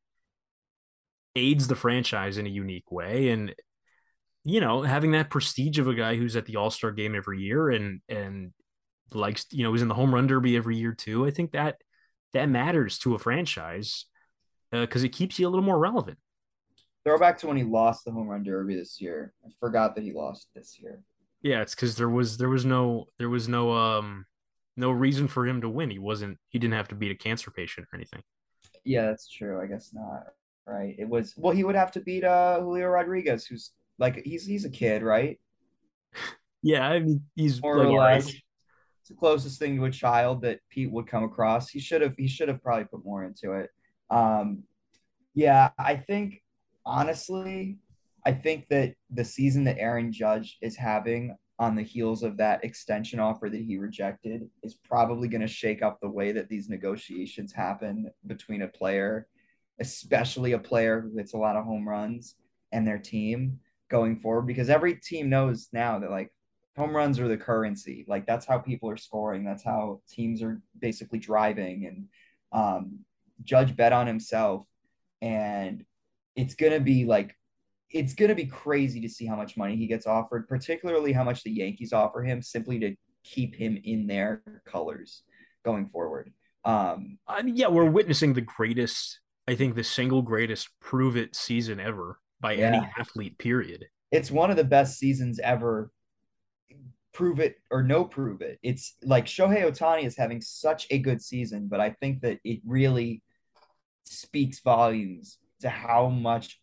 aids 1.37 1.69
the 1.69 1.77
franchise 1.77 2.39
in 2.39 2.47
a 2.47 2.51
unique 2.51 2.91
way. 2.91 3.31
And 3.31 3.55
you 4.45 4.59
know 4.61 4.83
having 4.83 5.13
that 5.13 5.29
prestige 5.29 5.79
of 5.79 5.87
a 5.87 5.95
guy 5.95 6.17
who's 6.17 6.35
at 6.35 6.47
the 6.47 6.57
all-star 6.57 6.93
game 6.93 7.15
every 7.15 7.43
year 7.43 7.69
and 7.69 8.01
and 8.09 8.53
likes 9.13 9.45
you 9.51 9.63
know 9.63 9.71
he's 9.71 9.83
in 9.83 9.89
the 9.89 9.95
home 9.95 10.15
run 10.15 10.27
derby 10.27 10.57
every 10.57 10.79
year 10.79 10.95
too 10.95 11.27
i 11.27 11.31
think 11.31 11.53
that 11.53 11.77
that 12.33 12.49
matters 12.49 12.99
to 12.99 13.15
a 13.15 13.19
franchise 13.19 14.07
because 14.71 15.03
uh, 15.03 15.07
it 15.07 15.13
keeps 15.13 15.39
you 15.39 15.49
a 15.49 15.51
little 15.51 15.65
more 15.65 15.79
relevant. 15.79 16.19
Throw 17.05 17.19
back 17.19 17.39
to 17.39 17.47
when 17.47 17.57
he 17.57 17.65
lost 17.65 18.05
the 18.05 18.13
home 18.13 18.29
run 18.29 18.43
derby 18.43 18.77
this 18.77 19.01
year. 19.01 19.33
I 19.45 19.49
forgot 19.59 19.95
that 19.95 20.05
he 20.05 20.13
lost 20.13 20.49
this 20.55 20.79
year. 20.81 21.03
Yeah 21.43 21.63
it's 21.63 21.75
because 21.75 21.97
there 21.97 22.09
was 22.09 22.37
there 22.37 22.51
was 22.51 22.65
no 22.65 23.07
there 23.19 23.31
was 23.31 23.49
no 23.49 23.73
um 23.73 24.27
no 24.77 24.91
reason 24.91 25.27
for 25.29 25.47
him 25.47 25.63
to 25.63 25.69
win. 25.69 25.91
He 25.91 25.99
wasn't 25.99 26.39
he 26.49 26.59
didn't 26.59 26.75
have 26.75 26.89
to 26.89 26.95
beat 26.95 27.11
a 27.11 27.15
cancer 27.15 27.51
patient 27.51 27.87
or 27.93 27.97
anything. 27.97 28.23
Yeah 28.85 29.07
that's 29.07 29.29
true. 29.29 29.61
I 29.61 29.67
guess 29.67 29.91
not 29.93 30.25
right? 30.71 30.95
It 30.99 31.09
was 31.09 31.35
well, 31.37 31.55
he 31.55 31.65
would 31.65 31.75
have 31.75 31.93
to 31.93 32.01
beat 32.01 32.25
uh 32.25 32.61
Julio 32.61 32.89
Rodriguez, 32.89 33.47
who's 33.47 33.73
like 33.99 34.23
he's 34.25 34.47
he's 34.47 34.65
a 34.65 34.71
kid, 34.71 35.03
right? 35.03 35.39
Yeah, 36.63 36.87
I 36.87 37.01
mean 37.01 37.25
he's 37.37 37.63
more 37.63 37.79
like 37.79 37.87
or 37.87 37.99
less. 37.99 38.29
It's 38.29 39.09
the 39.09 39.15
closest 39.15 39.59
thing 39.59 39.77
to 39.77 39.87
a 39.87 39.91
child 39.91 40.43
that 40.43 40.61
Pete 40.69 40.93
would 40.93 41.07
come 41.07 41.25
across. 41.25 41.71
He 41.71 41.81
should 41.81 42.03
have 42.03 42.15
he 42.19 42.29
should 42.29 42.49
have 42.49 42.63
probably 42.63 42.85
put 42.85 43.03
more 43.03 43.25
into 43.25 43.53
it. 43.53 43.71
Um, 44.11 44.65
yeah, 45.33 45.71
I 45.79 45.97
think 45.97 46.43
honestly, 46.85 47.79
I 48.27 48.33
think 48.33 48.69
that 48.69 48.95
the 49.11 49.25
season 49.25 49.65
that 49.65 49.79
Aaron 49.79 50.13
Judge 50.13 50.59
is 50.61 50.77
having 50.77 51.35
on 51.59 51.77
the 51.77 51.83
heels 51.83 52.23
of 52.23 52.37
that 52.39 52.65
extension 52.65 53.21
offer 53.21 53.49
that 53.49 53.61
he 53.61 53.77
rejected 53.77 54.49
is 54.63 54.75
probably 54.75 55.29
going 55.29 55.41
to 55.41 55.47
shake 55.47 55.83
up 55.83 55.99
the 56.01 56.09
way 56.09 56.33
that 56.33 56.49
these 56.49 56.69
negotiations 56.69 57.53
happen 57.53 58.11
between 58.27 58.63
a 58.63 58.69
player 58.69 59.27
especially 59.81 60.53
a 60.53 60.59
player 60.59 61.01
who 61.01 61.17
hits 61.17 61.33
a 61.33 61.39
lot 61.39 61.57
of 61.57 61.65
home 61.65 61.89
runs 61.89 62.37
and 62.73 62.87
their 62.87 62.99
team 62.99 63.59
going 63.91 64.17
forward 64.17 64.47
because 64.47 64.71
every 64.71 64.95
team 64.95 65.29
knows 65.29 65.69
now 65.73 65.99
that 65.99 66.11
like 66.11 66.33
home 66.77 66.95
runs 66.95 67.19
are 67.19 67.29
the 67.29 67.37
currency. 67.37 68.05
Like 68.09 68.27
that's 68.27 68.47
how 68.47 68.59
people 68.59 68.89
are 68.91 68.97
scoring. 68.97 69.45
That's 69.45 69.65
how 69.65 70.01
teams 70.09 70.43
are 70.43 70.61
basically 70.79 71.19
driving. 71.19 71.87
And 71.87 72.09
um, 72.53 73.01
Judge 73.43 73.77
bet 73.77 73.93
on 73.93 74.07
himself, 74.07 74.67
and 75.21 75.85
it's 76.37 76.55
gonna 76.55 76.81
be 76.81 77.05
like 77.05 77.37
it's 77.91 78.15
gonna 78.15 78.35
be 78.35 78.47
crazy 78.47 79.01
to 79.01 79.09
see 79.09 79.27
how 79.27 79.37
much 79.37 79.57
money 79.57 79.77
he 79.77 79.87
gets 79.87 80.07
offered, 80.07 80.49
particularly 80.49 81.13
how 81.13 81.25
much 81.25 81.43
the 81.43 81.51
Yankees 81.51 81.93
offer 81.93 82.23
him 82.23 82.43
simply 82.43 82.79
to 82.81 82.95
keep 83.25 83.55
him 83.55 83.79
in 83.85 84.07
their 84.07 84.43
colors 84.67 85.23
going 85.65 85.87
forward. 85.87 86.33
Um, 86.65 87.19
I 87.27 87.43
mean, 87.43 87.57
yeah, 87.57 87.69
we're 87.69 87.91
witnessing 87.91 88.35
the 88.35 88.41
greatest 88.43 89.20
I 89.49 89.55
think 89.55 89.75
the 89.75 89.85
single 89.85 90.23
greatest 90.23 90.69
prove 90.81 91.17
it 91.17 91.35
season 91.35 91.81
ever 91.81 92.19
by 92.41 92.53
yeah. 92.53 92.69
any 92.69 92.91
athlete, 92.99 93.39
period. 93.39 93.87
It's 94.11 94.31
one 94.31 94.51
of 94.51 94.57
the 94.57 94.65
best 94.65 94.99
seasons 94.99 95.39
ever. 95.41 95.91
Prove 97.13 97.41
it 97.41 97.57
or 97.71 97.83
no 97.83 98.05
prove 98.05 98.41
it. 98.41 98.59
It's 98.63 98.95
like 99.03 99.27
Shohei 99.27 99.65
Ohtani 99.65 100.05
is 100.05 100.17
having 100.17 100.41
such 100.41 100.87
a 100.91 100.99
good 100.99 101.21
season, 101.21 101.67
but 101.69 101.81
I 101.81 101.91
think 101.91 102.21
that 102.23 102.39
it 102.45 102.61
really 102.65 103.23
speaks 104.05 104.61
volumes 104.61 105.39
to 105.61 105.69
how 105.69 106.09
much 106.09 106.61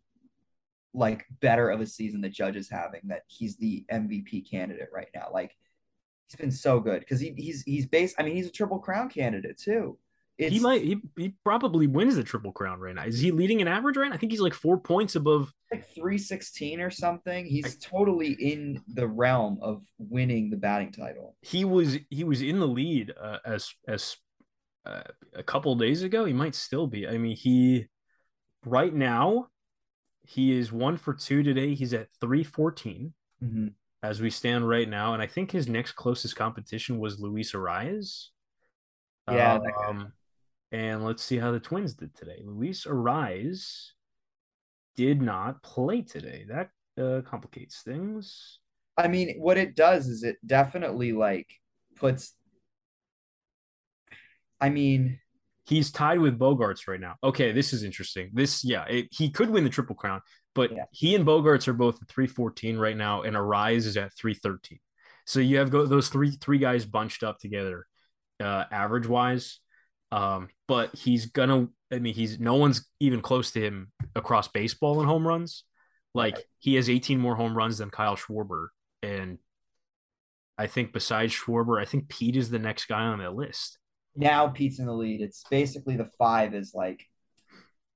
like 0.94 1.26
better 1.42 1.70
of 1.70 1.80
a 1.80 1.86
season 1.86 2.22
the 2.22 2.30
judge 2.30 2.56
is 2.56 2.70
having 2.70 3.02
that 3.06 3.22
he's 3.28 3.56
the 3.58 3.86
MVP 3.92 4.50
candidate 4.50 4.90
right 4.94 5.10
now. 5.14 5.28
Like 5.32 5.56
he's 6.28 6.40
been 6.40 6.52
so 6.52 6.80
good 6.80 7.02
because 7.02 7.20
he, 7.20 7.34
he's 7.38 7.64
he's 7.64 7.86
based. 7.86 8.16
I 8.18 8.24
mean, 8.24 8.36
he's 8.36 8.48
a 8.48 8.52
triple 8.52 8.80
crown 8.80 9.10
candidate 9.10 9.58
too. 9.58 9.98
It's, 10.38 10.54
he 10.54 10.60
might 10.60 10.84
he, 10.84 11.02
he 11.16 11.34
probably 11.44 11.88
wins 11.88 12.16
the 12.16 12.24
triple 12.24 12.52
crown 12.52 12.80
right 12.80 12.94
now. 12.94 13.06
Is 13.06 13.20
he 13.20 13.32
leading 13.32 13.62
an 13.62 13.68
average 13.68 13.98
right? 13.98 14.10
Now? 14.10 14.16
I 14.16 14.18
think 14.18 14.32
he's 14.32 14.42
like 14.42 14.54
four 14.54 14.78
points 14.78 15.16
above 15.16 15.52
like 15.72 15.90
316 15.96 16.80
or 16.80 16.92
something. 16.92 17.46
He's 17.46 17.66
I, 17.66 17.70
totally 17.82 18.34
in 18.34 18.82
the 18.88 19.08
realm 19.08 19.58
of 19.62 19.82
winning 19.98 20.52
the 20.52 20.58
batting 20.58 20.92
title. 20.92 21.36
He 21.42 21.66
was 21.66 21.98
he 22.12 22.24
was 22.24 22.42
in 22.42 22.60
the 22.60 22.68
lead 22.68 23.14
uh, 23.20 23.40
as 23.46 23.74
as 23.88 24.18
uh, 24.86 25.04
a 25.34 25.42
couple 25.42 25.74
days 25.76 26.04
ago. 26.04 26.26
He 26.26 26.34
might 26.34 26.54
still 26.54 26.86
be. 26.86 27.08
I 27.08 27.18
mean, 27.18 27.36
he 27.36 27.88
right 28.64 28.94
now 28.94 29.48
he 30.28 30.56
is 30.58 30.72
one 30.72 30.98
for 30.98 31.14
two 31.14 31.42
today. 31.42 31.74
He's 31.74 31.94
at 31.94 32.10
314 32.20 33.14
mm-hmm. 33.44 33.68
as 34.04 34.22
we 34.22 34.30
stand 34.30 34.68
right 34.68 34.88
now, 34.88 35.14
and 35.14 35.24
I 35.24 35.28
think 35.28 35.52
his 35.52 35.68
next 35.68 35.94
closest 35.94 36.36
competition 36.36 37.00
was 37.00 37.20
Luis 37.20 37.54
Arraez. 37.54 38.28
Yeah, 39.30 39.60
um, 39.88 40.14
and 40.72 41.04
let's 41.04 41.24
see 41.24 41.38
how 41.38 41.52
the 41.52 41.60
Twins 41.60 41.94
did 41.94 42.16
today. 42.16 42.42
Luis 42.44 42.86
Arraez 42.86 43.92
did 44.96 45.22
not 45.22 45.64
play 45.64 46.02
today. 46.02 46.46
That 46.48 46.70
uh, 47.02 47.22
complicates 47.22 47.82
things. 47.82 48.60
I 48.98 49.08
mean, 49.08 49.36
what 49.38 49.58
it 49.58 49.76
does 49.76 50.08
is 50.08 50.24
it 50.24 50.38
definitely 50.46 51.12
like 51.12 51.48
puts. 51.96 52.34
I 54.60 54.70
mean, 54.70 55.20
he's 55.68 55.92
tied 55.92 56.20
with 56.20 56.40
Bogaerts 56.40 56.88
right 56.88 57.00
now. 57.00 57.16
Okay, 57.24 57.52
this 57.52 57.74
is 57.74 57.84
interesting. 57.84 58.32
This, 58.34 58.66
yeah, 58.66 58.86
it, 58.86 59.08
he 59.12 59.30
could 59.30 59.52
win 59.52 59.64
the 59.64 59.70
triple 59.70 59.96
crown, 59.96 60.22
but 60.56 60.72
yeah. 60.72 60.86
he 60.92 61.14
and 61.14 61.26
Bogaerts 61.26 61.68
are 61.68 61.74
both 61.74 62.02
at 62.02 62.08
three 62.08 62.26
fourteen 62.26 62.78
right 62.78 62.98
now, 62.98 63.22
and 63.22 63.36
Arraez 63.36 63.86
is 63.86 63.98
at 63.98 64.16
three 64.18 64.34
thirteen. 64.34 64.80
So 65.26 65.40
you 65.40 65.58
have 65.58 65.70
go, 65.70 65.86
those 65.86 66.10
three 66.10 66.32
three 66.32 66.58
guys 66.58 66.86
bunched 66.86 67.22
up 67.22 67.38
together, 67.38 67.86
uh, 68.40 68.64
average 68.72 69.08
wise 69.08 69.60
Um, 70.12 70.50
but 70.68 70.96
he's 70.96 71.28
gonna. 71.28 71.68
I 71.92 72.00
mean, 72.00 72.14
he's 72.14 72.40
no 72.40 72.56
one's 72.56 72.86
even 73.00 73.22
close 73.22 73.52
to 73.52 73.62
him 73.62 73.92
across 74.16 74.48
baseball 74.48 75.02
in 75.02 75.08
home 75.08 75.28
runs. 75.28 75.64
Like 76.14 76.36
right. 76.36 76.44
he 76.60 76.76
has 76.76 76.90
18 76.90 77.20
more 77.20 77.36
home 77.36 77.56
runs 77.56 77.78
than 77.78 77.90
Kyle 77.90 78.16
Schwarber, 78.16 78.68
and 79.04 79.38
I 80.58 80.68
think 80.68 80.94
besides 80.94 81.34
Schwarber, 81.34 81.82
I 81.82 81.86
think 81.86 82.10
Pete 82.10 82.36
is 82.36 82.50
the 82.50 82.60
next 82.60 82.86
guy 82.86 83.02
on 83.02 83.20
that 83.20 83.36
list. 83.36 83.78
Now 84.16 84.48
Pete's 84.48 84.80
in 84.80 84.88
the 84.88 84.94
lead. 84.94 85.22
It's 85.22 85.44
basically 85.50 85.96
the 85.96 86.10
five 86.18 86.56
is 86.56 86.74
like 86.74 87.06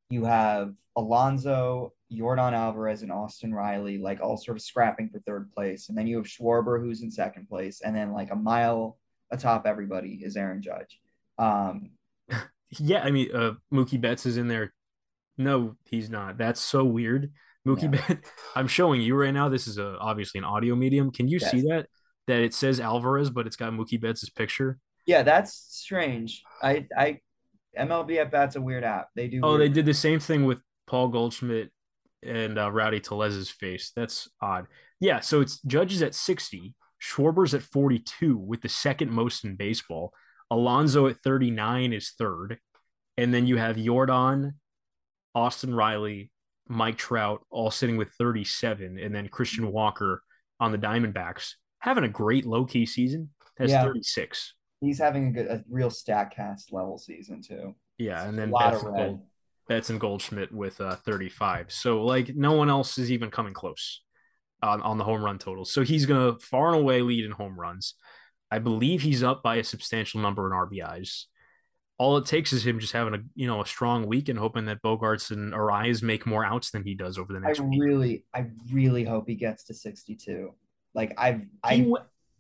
you 0.09 0.26
have 0.26 0.74
Alonso, 0.95 1.93
Yordan 2.12 2.53
Alvarez, 2.53 3.01
and 3.01 3.12
Austin 3.12 3.53
Riley, 3.53 3.97
like 3.97 4.22
all 4.22 4.38
sort 4.38 4.57
of 4.57 4.62
scrapping 4.62 5.09
for 5.09 5.20
third 5.20 5.51
place. 5.51 5.89
And 5.89 5.97
then 5.97 6.05
you 6.05 6.18
have 6.18 6.26
Schwarber, 6.26 6.80
who's 6.80 7.01
in 7.01 7.09
second 7.09 7.47
place. 7.47 7.82
And 7.82 7.95
then 7.95 8.12
like 8.12 8.32
a 8.32 8.36
mile 8.36 8.97
atop 9.32 9.66
everybody 9.66 10.22
is 10.24 10.36
Aaron 10.36 10.62
Judge. 10.62 10.99
Um, 11.39 11.91
yeah, 12.72 13.03
I 13.03 13.11
mean, 13.11 13.30
uh, 13.34 13.53
Mookie 13.74 13.99
Betts 13.99 14.26
is 14.26 14.38
in 14.38 14.47
there. 14.47 14.74
No, 15.38 15.76
he's 15.86 16.09
not. 16.09 16.38
That's 16.38 16.59
so 16.59 16.84
weird. 16.84 17.32
Mookie 17.67 17.93
yeah. 17.93 18.01
Betts. 18.07 18.30
I'm 18.55 18.67
showing 18.67 19.01
you 19.01 19.15
right 19.15 19.34
now. 19.34 19.49
This 19.49 19.67
is 19.67 19.78
a, 19.78 19.97
obviously 19.99 20.39
an 20.39 20.45
audio 20.45 20.76
medium. 20.76 21.11
Can 21.11 21.28
you 21.28 21.39
yes. 21.41 21.51
see 21.51 21.61
that? 21.61 21.88
That 22.28 22.39
it 22.39 22.53
says 22.53 22.80
Alvarez, 22.80 23.30
but 23.30 23.47
it's 23.47 23.55
got 23.55 23.74
Mookie 23.74 23.99
Betts' 23.99 24.30
picture. 24.30 24.78
Yeah, 25.05 25.24
that's 25.24 25.53
strange. 25.53 26.43
I 26.61 26.86
I 26.95 27.19
MLB 27.78 28.17
at 28.17 28.32
Bat's 28.32 28.55
a 28.55 28.61
weird 28.61 28.84
app. 28.84 29.07
They 29.15 29.28
do. 29.28 29.41
Oh, 29.43 29.57
they 29.57 29.69
did 29.69 29.86
the 29.86 29.93
same 29.93 30.19
thing 30.19 30.45
with 30.45 30.59
Paul 30.88 31.07
Goldschmidt 31.07 31.72
and 32.24 32.59
uh, 32.59 32.72
Rowdy 32.72 32.99
Tellez's 32.99 33.49
face. 33.49 33.91
That's 33.95 34.30
odd. 34.41 34.67
Yeah, 34.99 35.19
so 35.19 35.41
it's 35.41 35.59
Judges 35.61 36.03
at 36.03 36.13
60, 36.13 36.76
Schwarber's 37.01 37.53
at 37.55 37.63
42 37.63 38.38
with 38.38 38.61
the 38.61 38.69
second 38.69 39.11
most 39.11 39.43
in 39.43 39.55
baseball. 39.55 40.13
Alonso 40.51 41.07
at 41.07 41.17
39 41.23 41.93
is 41.93 42.11
third. 42.11 42.59
And 43.17 43.33
then 43.33 43.47
you 43.47 43.57
have 43.57 43.77
Jordan, 43.77 44.59
Austin 45.33 45.73
Riley, 45.73 46.31
Mike 46.67 46.97
Trout 46.97 47.43
all 47.49 47.71
sitting 47.71 47.97
with 47.97 48.09
37. 48.19 48.99
And 48.99 49.15
then 49.15 49.27
Christian 49.27 49.71
Walker 49.71 50.21
on 50.59 50.71
the 50.71 50.77
Diamondbacks 50.77 51.53
having 51.79 52.03
a 52.03 52.09
great 52.09 52.45
low 52.45 52.65
key 52.65 52.85
season 52.85 53.29
has 53.57 53.71
yeah. 53.71 53.83
36 53.83 54.53
he's 54.81 54.99
having 54.99 55.27
a 55.27 55.31
good, 55.31 55.47
a 55.47 55.63
real 55.69 55.89
Statcast 55.89 56.73
level 56.73 56.97
season 56.97 57.41
too. 57.41 57.75
Yeah, 57.97 58.27
and 58.27 58.37
then 58.37 58.51
Betts 58.51 58.83
and, 58.83 58.95
Gold, 58.95 59.21
Betts 59.69 59.89
and 59.91 59.99
Goldschmidt 59.99 60.51
with 60.51 60.81
uh, 60.81 60.95
35. 60.95 61.71
So 61.71 62.03
like 62.03 62.35
no 62.35 62.53
one 62.53 62.69
else 62.69 62.97
is 62.97 63.11
even 63.11 63.29
coming 63.29 63.53
close 63.53 64.01
on, 64.61 64.81
on 64.81 64.97
the 64.97 65.03
home 65.03 65.23
run 65.23 65.37
total. 65.37 65.63
So 65.63 65.83
he's 65.83 66.05
gonna 66.05 66.37
far 66.39 66.69
and 66.73 66.81
away 66.81 67.01
lead 67.03 67.23
in 67.23 67.31
home 67.31 67.57
runs. 67.57 67.93
I 68.51 68.59
believe 68.59 69.01
he's 69.01 69.23
up 69.23 69.41
by 69.41 69.55
a 69.55 69.63
substantial 69.63 70.19
number 70.19 70.45
in 70.45 70.51
RBIs. 70.51 71.25
All 71.97 72.17
it 72.17 72.25
takes 72.25 72.51
is 72.51 72.65
him 72.65 72.79
just 72.79 72.93
having 72.93 73.13
a 73.13 73.19
you 73.35 73.47
know 73.47 73.61
a 73.61 73.65
strong 73.65 74.07
week 74.07 74.27
and 74.27 74.37
hoping 74.37 74.65
that 74.65 74.81
Bogaerts 74.81 75.31
and 75.31 75.53
Arraez 75.53 76.01
make 76.01 76.25
more 76.25 76.43
outs 76.43 76.71
than 76.71 76.83
he 76.83 76.95
does 76.95 77.17
over 77.17 77.31
the 77.31 77.39
next. 77.39 77.59
I 77.59 77.63
week. 77.63 77.79
really, 77.79 78.25
I 78.33 78.47
really 78.71 79.03
hope 79.03 79.27
he 79.27 79.35
gets 79.35 79.65
to 79.65 79.73
62. 79.73 80.53
Like 80.93 81.13
I've, 81.17 81.41
I, 81.63 81.89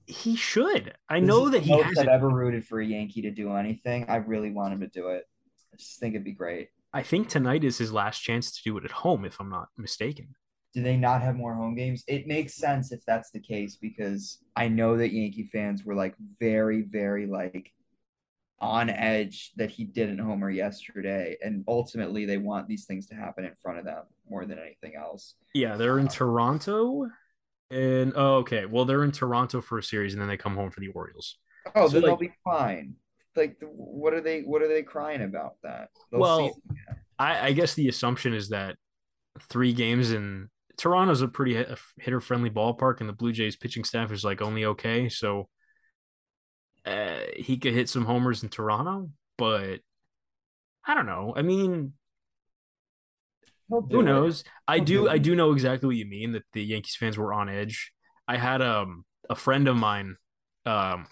he 0.07 0.35
should. 0.35 0.95
I 1.07 1.19
know 1.19 1.49
that 1.49 1.61
he 1.61 1.79
has 1.79 1.97
I've 1.97 2.07
ever 2.07 2.29
rooted 2.29 2.65
for 2.65 2.81
a 2.81 2.85
Yankee 2.85 3.21
to 3.21 3.31
do 3.31 3.53
anything. 3.53 4.05
I 4.09 4.17
really 4.17 4.51
want 4.51 4.73
him 4.73 4.81
to 4.81 4.87
do 4.87 5.09
it. 5.09 5.25
I 5.73 5.77
just 5.77 5.99
think 5.99 6.15
it'd 6.15 6.25
be 6.25 6.33
great. 6.33 6.69
I 6.93 7.03
think 7.03 7.29
tonight 7.29 7.63
is 7.63 7.77
his 7.77 7.93
last 7.93 8.19
chance 8.19 8.51
to 8.51 8.61
do 8.63 8.77
it 8.77 8.83
at 8.83 8.91
home, 8.91 9.23
if 9.23 9.39
I'm 9.39 9.49
not 9.49 9.69
mistaken. 9.77 10.35
Do 10.73 10.81
they 10.81 10.95
not 10.95 11.21
have 11.21 11.35
more 11.35 11.53
home 11.53 11.75
games? 11.75 12.03
It 12.07 12.27
makes 12.27 12.55
sense 12.55 12.91
if 12.91 13.03
that's 13.05 13.31
the 13.31 13.39
case 13.39 13.75
because 13.75 14.39
I 14.55 14.67
know 14.67 14.97
that 14.97 15.11
Yankee 15.11 15.49
fans 15.51 15.83
were 15.83 15.95
like 15.95 16.15
very, 16.39 16.81
very 16.81 17.25
like 17.25 17.73
on 18.59 18.89
edge 18.89 19.51
that 19.57 19.71
he 19.71 19.83
didn't 19.83 20.19
homer 20.19 20.49
yesterday, 20.49 21.35
and 21.43 21.65
ultimately 21.67 22.25
they 22.25 22.37
want 22.37 22.67
these 22.67 22.85
things 22.85 23.07
to 23.07 23.15
happen 23.15 23.43
in 23.43 23.55
front 23.55 23.79
of 23.79 23.85
them 23.85 24.03
more 24.29 24.45
than 24.45 24.59
anything 24.59 24.95
else. 24.95 25.35
Yeah, 25.53 25.75
they're 25.75 25.99
in 25.99 26.07
uh, 26.07 26.11
Toronto 26.11 27.09
and 27.71 28.11
oh, 28.17 28.35
okay. 28.37 28.65
Well, 28.65 28.83
they're 28.83 29.03
in 29.03 29.13
Toronto 29.13 29.61
for 29.61 29.79
a 29.79 29.83
series, 29.83 30.13
and 30.13 30.21
then 30.21 30.27
they 30.27 30.37
come 30.37 30.55
home 30.55 30.71
for 30.71 30.81
the 30.81 30.89
Orioles. 30.89 31.37
Oh, 31.73 31.87
so 31.87 31.93
then 31.93 32.01
like, 32.01 32.09
they'll 32.09 32.29
be 32.29 32.33
fine. 32.43 32.95
Like, 33.35 33.57
what 33.61 34.13
are 34.13 34.19
they? 34.19 34.41
What 34.41 34.61
are 34.61 34.67
they 34.67 34.83
crying 34.83 35.21
about? 35.21 35.55
That 35.63 35.89
they'll 36.11 36.19
well, 36.19 36.61
I, 37.17 37.47
I, 37.47 37.51
guess 37.53 37.73
the 37.73 37.87
assumption 37.87 38.33
is 38.33 38.49
that 38.49 38.75
three 39.49 39.71
games 39.71 40.11
in 40.11 40.49
Toronto's 40.81 41.21
a 41.21 41.27
pretty 41.27 41.63
hitter 41.99 42.19
friendly 42.19 42.49
ballpark, 42.49 43.01
and 43.01 43.07
the 43.07 43.13
Blue 43.13 43.31
Jays 43.31 43.55
pitching 43.55 43.83
staff 43.83 44.11
is 44.11 44.23
like 44.23 44.41
only 44.41 44.65
okay. 44.65 45.09
So 45.09 45.47
uh, 46.83 47.19
he 47.35 47.57
could 47.57 47.73
hit 47.73 47.87
some 47.87 48.03
homers 48.03 48.41
in 48.41 48.49
Toronto, 48.49 49.11
but 49.37 49.81
I 50.83 50.95
don't 50.95 51.05
know. 51.05 51.35
I 51.37 51.43
mean, 51.43 51.93
who 53.69 54.01
knows? 54.01 54.41
It. 54.41 54.47
I 54.67 54.79
do. 54.79 55.07
I 55.07 55.19
do 55.19 55.35
know 55.35 55.51
exactly 55.51 55.85
what 55.85 55.97
you 55.97 56.07
mean. 56.07 56.31
That 56.31 56.45
the 56.53 56.63
Yankees 56.63 56.95
fans 56.95 57.15
were 57.15 57.31
on 57.31 57.47
edge. 57.47 57.91
I 58.27 58.37
had 58.37 58.63
um 58.63 59.05
a 59.29 59.35
friend 59.35 59.67
of 59.67 59.77
mine, 59.77 60.15
um, 60.65 61.05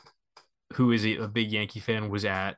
who 0.74 0.91
is 0.91 1.05
a, 1.05 1.17
a 1.17 1.28
big 1.28 1.51
Yankee 1.51 1.80
fan, 1.80 2.09
was 2.09 2.26
at, 2.26 2.57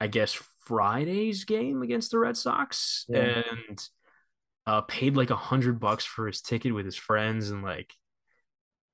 I 0.00 0.08
guess 0.08 0.36
Friday's 0.66 1.44
game 1.44 1.80
against 1.82 2.10
the 2.10 2.18
Red 2.18 2.36
Sox, 2.36 3.04
yeah. 3.08 3.44
and 3.68 3.88
uh, 4.68 4.82
paid 4.82 5.16
like 5.16 5.30
a 5.30 5.36
hundred 5.36 5.80
bucks 5.80 6.04
for 6.04 6.26
his 6.26 6.40
ticket 6.40 6.74
with 6.74 6.84
his 6.84 6.96
friends, 6.96 7.50
and 7.50 7.62
like 7.62 7.94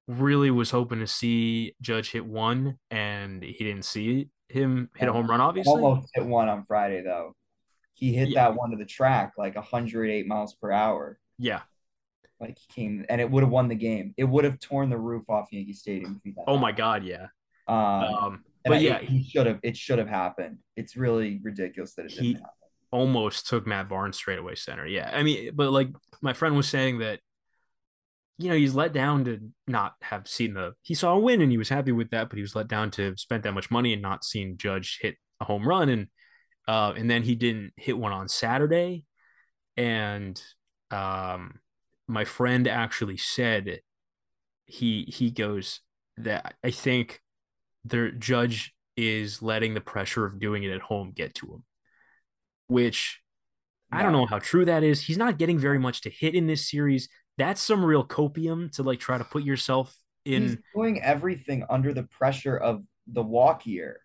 really 0.07 0.51
was 0.51 0.71
hoping 0.71 1.01
to 1.01 1.07
see 1.07 1.75
Judge 1.81 2.11
hit 2.13 2.25
one, 2.25 2.79
and 2.91 3.43
he 3.43 3.65
didn't 3.65 3.85
see 3.85 4.29
him 4.49 4.91
hit 4.97 5.09
a 5.09 5.13
home 5.13 5.29
run. 5.29 5.41
Obviously, 5.41 5.73
almost 5.73 6.09
hit 6.15 6.25
one 6.25 6.49
on 6.49 6.65
Friday 6.67 7.03
though 7.03 7.35
he 7.95 8.13
hit 8.13 8.29
yeah. 8.29 8.49
that 8.49 8.57
one 8.57 8.71
to 8.73 8.77
the 8.77 8.85
track 8.85 9.33
like 9.39 9.55
108 9.55 10.27
miles 10.27 10.55
per 10.55 10.71
hour. 10.71 11.19
Yeah. 11.39 11.61
Like 12.41 12.59
he 12.59 12.83
came 12.83 13.07
and 13.09 13.21
it 13.21 13.31
would 13.31 13.43
have 13.43 13.51
won 13.51 13.69
the 13.69 13.77
game. 13.77 14.13
It 14.17 14.25
would 14.25 14.45
have 14.45 14.59
torn 14.59 14.91
the 14.91 14.99
roof 14.99 15.23
off 15.29 15.49
Yankee 15.53 15.73
Stadium. 15.73 16.21
oh 16.47 16.59
my 16.59 16.73
god, 16.73 17.05
yeah. 17.05 17.29
Um, 17.69 17.79
um 17.79 18.45
but 18.65 18.81
yeah, 18.81 18.99
he 18.99 19.23
should 19.23 19.47
have. 19.47 19.61
It 19.63 19.77
should 19.77 19.99
have 19.99 20.09
happened. 20.09 20.59
It's 20.77 20.97
really 20.97 21.39
ridiculous 21.43 21.95
that 21.95 22.07
it 22.07 22.13
he 22.13 22.33
didn't 22.33 22.43
happen. 22.43 22.64
Almost 22.95 23.49
took 23.49 23.67
Matt 23.67 23.89
Barnes 23.89 24.17
straight 24.17 24.39
away 24.39 24.55
center. 24.55 24.87
Yeah, 24.87 25.11
I 25.13 25.25
mean, 25.25 25.51
but 25.55 25.73
like 25.73 25.89
my 26.23 26.33
friend 26.33 26.57
was 26.57 26.69
saying 26.69 26.99
that, 26.99 27.19
you 28.39 28.49
know, 28.49 28.57
he's 28.57 28.75
let 28.75 28.93
down 28.93 29.25
to 29.25 29.41
not 29.67 29.95
have 30.03 30.29
seen 30.29 30.55
the. 30.55 30.75
He 30.83 30.95
saw 30.95 31.15
a 31.15 31.19
win 31.19 31.41
and 31.41 31.51
he 31.51 31.59
was 31.59 31.69
happy 31.69 31.93
with 31.93 32.11
that, 32.11 32.29
but 32.29 32.37
he 32.37 32.43
was 32.43 32.55
let 32.55 32.69
down 32.69 32.93
to 32.93 33.03
have 33.07 33.19
spent 33.19 33.43
that 33.43 33.53
much 33.53 33.71
money 33.71 33.93
and 33.93 34.03
not 34.03 34.25
seen 34.25 34.57
Judge 34.57 34.99
hit 35.01 35.17
a 35.41 35.45
home 35.45 35.67
run 35.67 35.89
and 35.89 36.07
uh, 36.67 36.95
and 36.97 37.11
then 37.11 37.23
he 37.23 37.35
didn't 37.35 37.73
hit 37.77 37.99
one 37.99 38.13
on 38.13 38.29
Saturday. 38.29 39.05
And 39.77 40.41
um, 40.91 41.59
my 42.07 42.25
friend 42.25 42.69
actually 42.69 43.17
said 43.17 43.81
he 44.67 45.05
he 45.05 45.31
goes 45.31 45.81
that 46.17 46.55
I 46.63 46.71
think 46.71 47.21
the 47.85 48.13
judge 48.13 48.75
is 48.97 49.43
letting 49.43 49.75
the 49.75 49.81
pressure 49.81 50.25
of 50.25 50.39
doing 50.39 50.63
it 50.63 50.71
at 50.71 50.81
home 50.81 51.13
get 51.15 51.35
to 51.35 51.47
him, 51.47 51.65
which 52.69 53.21
I 53.93 54.03
don't 54.03 54.13
know 54.13 54.27
how 54.27 54.39
true 54.39 54.65
that 54.65 54.83
is. 54.83 55.03
He's 55.03 55.19
not 55.19 55.39
getting 55.39 55.59
very 55.59 55.79
much 55.79 56.01
to 56.03 56.11
hit 56.11 56.35
in 56.35 56.47
this 56.47 56.69
series. 56.69 57.09
That's 57.39 57.61
some 57.61 57.85
real 57.85 58.05
copium 58.05 58.71
to 58.73 58.83
like 58.83 59.01
try 59.01 59.19
to 59.19 59.25
put 59.25 59.45
yourself 59.45 59.97
in. 60.25 60.43
He's 60.43 60.57
doing 60.75 61.03
everything 61.03 61.65
under 61.71 61.93
the 61.93 62.05
pressure 62.05 62.57
of 62.57 62.83
the 63.07 63.23
walk 63.23 63.67
year, 63.67 64.01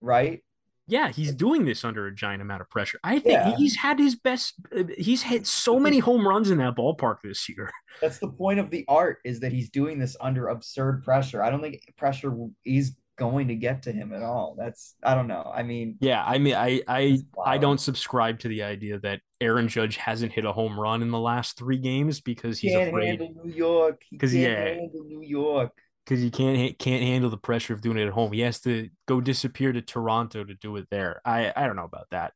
right? 0.00 0.42
Yeah, 0.86 1.08
he's 1.08 1.34
doing 1.34 1.64
this 1.64 1.82
under 1.82 2.06
a 2.06 2.14
giant 2.14 2.42
amount 2.42 2.60
of 2.60 2.68
pressure. 2.68 2.98
I 3.02 3.18
think 3.18 3.38
yeah. 3.38 3.56
he's 3.56 3.74
had 3.74 3.98
his 3.98 4.16
best. 4.16 4.54
He's 4.98 5.22
hit 5.22 5.46
so 5.46 5.78
many 5.80 5.98
home 5.98 6.28
runs 6.28 6.50
in 6.50 6.58
that 6.58 6.76
ballpark 6.76 7.18
this 7.24 7.48
year. 7.48 7.70
That's 8.02 8.18
the 8.18 8.28
point 8.28 8.60
of 8.60 8.70
the 8.70 8.84
art 8.86 9.18
is 9.24 9.40
that 9.40 9.52
he's 9.52 9.70
doing 9.70 9.98
this 9.98 10.14
under 10.20 10.48
absurd 10.48 11.02
pressure. 11.02 11.42
I 11.42 11.50
don't 11.50 11.62
think 11.62 11.80
pressure 11.96 12.34
is 12.66 12.96
going 13.16 13.48
to 13.48 13.54
get 13.54 13.82
to 13.84 13.92
him 13.92 14.12
at 14.12 14.22
all. 14.22 14.56
That's 14.58 14.94
I 15.02 15.14
don't 15.14 15.28
know. 15.28 15.50
I 15.54 15.62
mean, 15.62 15.96
yeah, 16.00 16.24
I 16.24 16.38
mean, 16.38 16.54
I 16.54 16.82
I 16.88 17.18
I 17.44 17.58
don't 17.58 17.80
subscribe 17.80 18.40
to 18.40 18.48
the 18.48 18.62
idea 18.62 18.98
that 19.00 19.20
Aaron 19.40 19.68
Judge 19.68 19.96
hasn't 19.96 20.32
hit 20.32 20.44
a 20.44 20.52
home 20.52 20.78
run 20.78 21.02
in 21.02 21.10
the 21.10 21.18
last 21.18 21.56
three 21.56 21.78
games 21.78 22.20
because 22.20 22.58
he's 22.58 22.72
can't 22.72 22.88
afraid. 22.88 23.20
Handle 23.20 23.44
New 23.44 23.52
York, 23.52 24.02
because 24.10 24.34
yeah, 24.34 24.74
New 24.92 25.22
York 25.22 25.72
because 26.04 26.22
he 26.22 26.30
can't 26.30 26.78
can't 26.78 27.02
handle 27.02 27.30
the 27.30 27.36
pressure 27.36 27.72
of 27.72 27.80
doing 27.80 27.98
it 27.98 28.06
at 28.06 28.12
home. 28.12 28.32
He 28.32 28.40
has 28.40 28.60
to 28.60 28.90
go 29.06 29.20
disappear 29.20 29.72
to 29.72 29.82
Toronto 29.82 30.44
to 30.44 30.54
do 30.54 30.76
it 30.76 30.86
there. 30.90 31.20
I 31.24 31.52
I 31.54 31.66
don't 31.66 31.76
know 31.76 31.84
about 31.84 32.08
that. 32.10 32.32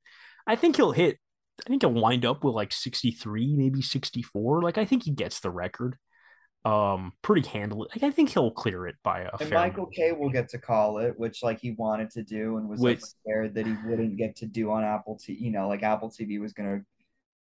I 0.47 0.57
think 0.57 0.77
he'll 0.77 0.93
hit. 0.93 1.19
I 1.67 1.71
think 1.71 1.83
he'll 1.83 1.93
wind 1.93 2.25
up 2.25 2.45
with 2.45 2.55
like 2.55 2.73
63, 2.73 3.55
maybe 3.57 3.83
64. 3.83 4.63
Like 4.63 4.79
I 4.79 4.85
think 4.85 5.03
he 5.03 5.11
gets 5.11 5.41
the 5.41 5.51
record. 5.51 5.97
Um, 6.69 7.13
pretty 7.23 7.49
handily. 7.49 7.89
Like 7.95 8.03
I 8.03 8.11
think 8.11 8.31
he'll 8.31 8.51
clear 8.51 8.87
it 8.87 8.97
by 9.03 9.21
a. 9.21 9.31
And 9.41 9.51
Michael 9.51 9.87
Kay 9.87 10.13
will 10.13 10.29
get 10.29 10.49
to 10.51 10.59
call 10.59 10.99
it, 10.99 11.19
which 11.19 11.43
like 11.43 11.61
he 11.61 11.71
wanted 11.73 12.11
to 12.11 12.23
do, 12.23 12.59
and 12.59 12.69
was 12.69 12.81
which, 12.81 13.01
like, 13.01 13.11
scared 13.23 13.55
that 13.55 13.67
he 13.67 13.75
wouldn't 13.87 14.17
get 14.17 14.37
to 14.37 14.47
do 14.47 14.71
on 14.71 14.85
Apple 14.85 15.17
TV. 15.17 15.41
You 15.41 15.51
know, 15.51 15.69
like 15.69 15.83
Apple 15.83 16.11
TV 16.11 16.41
was 16.41 16.53
gonna 16.53 16.81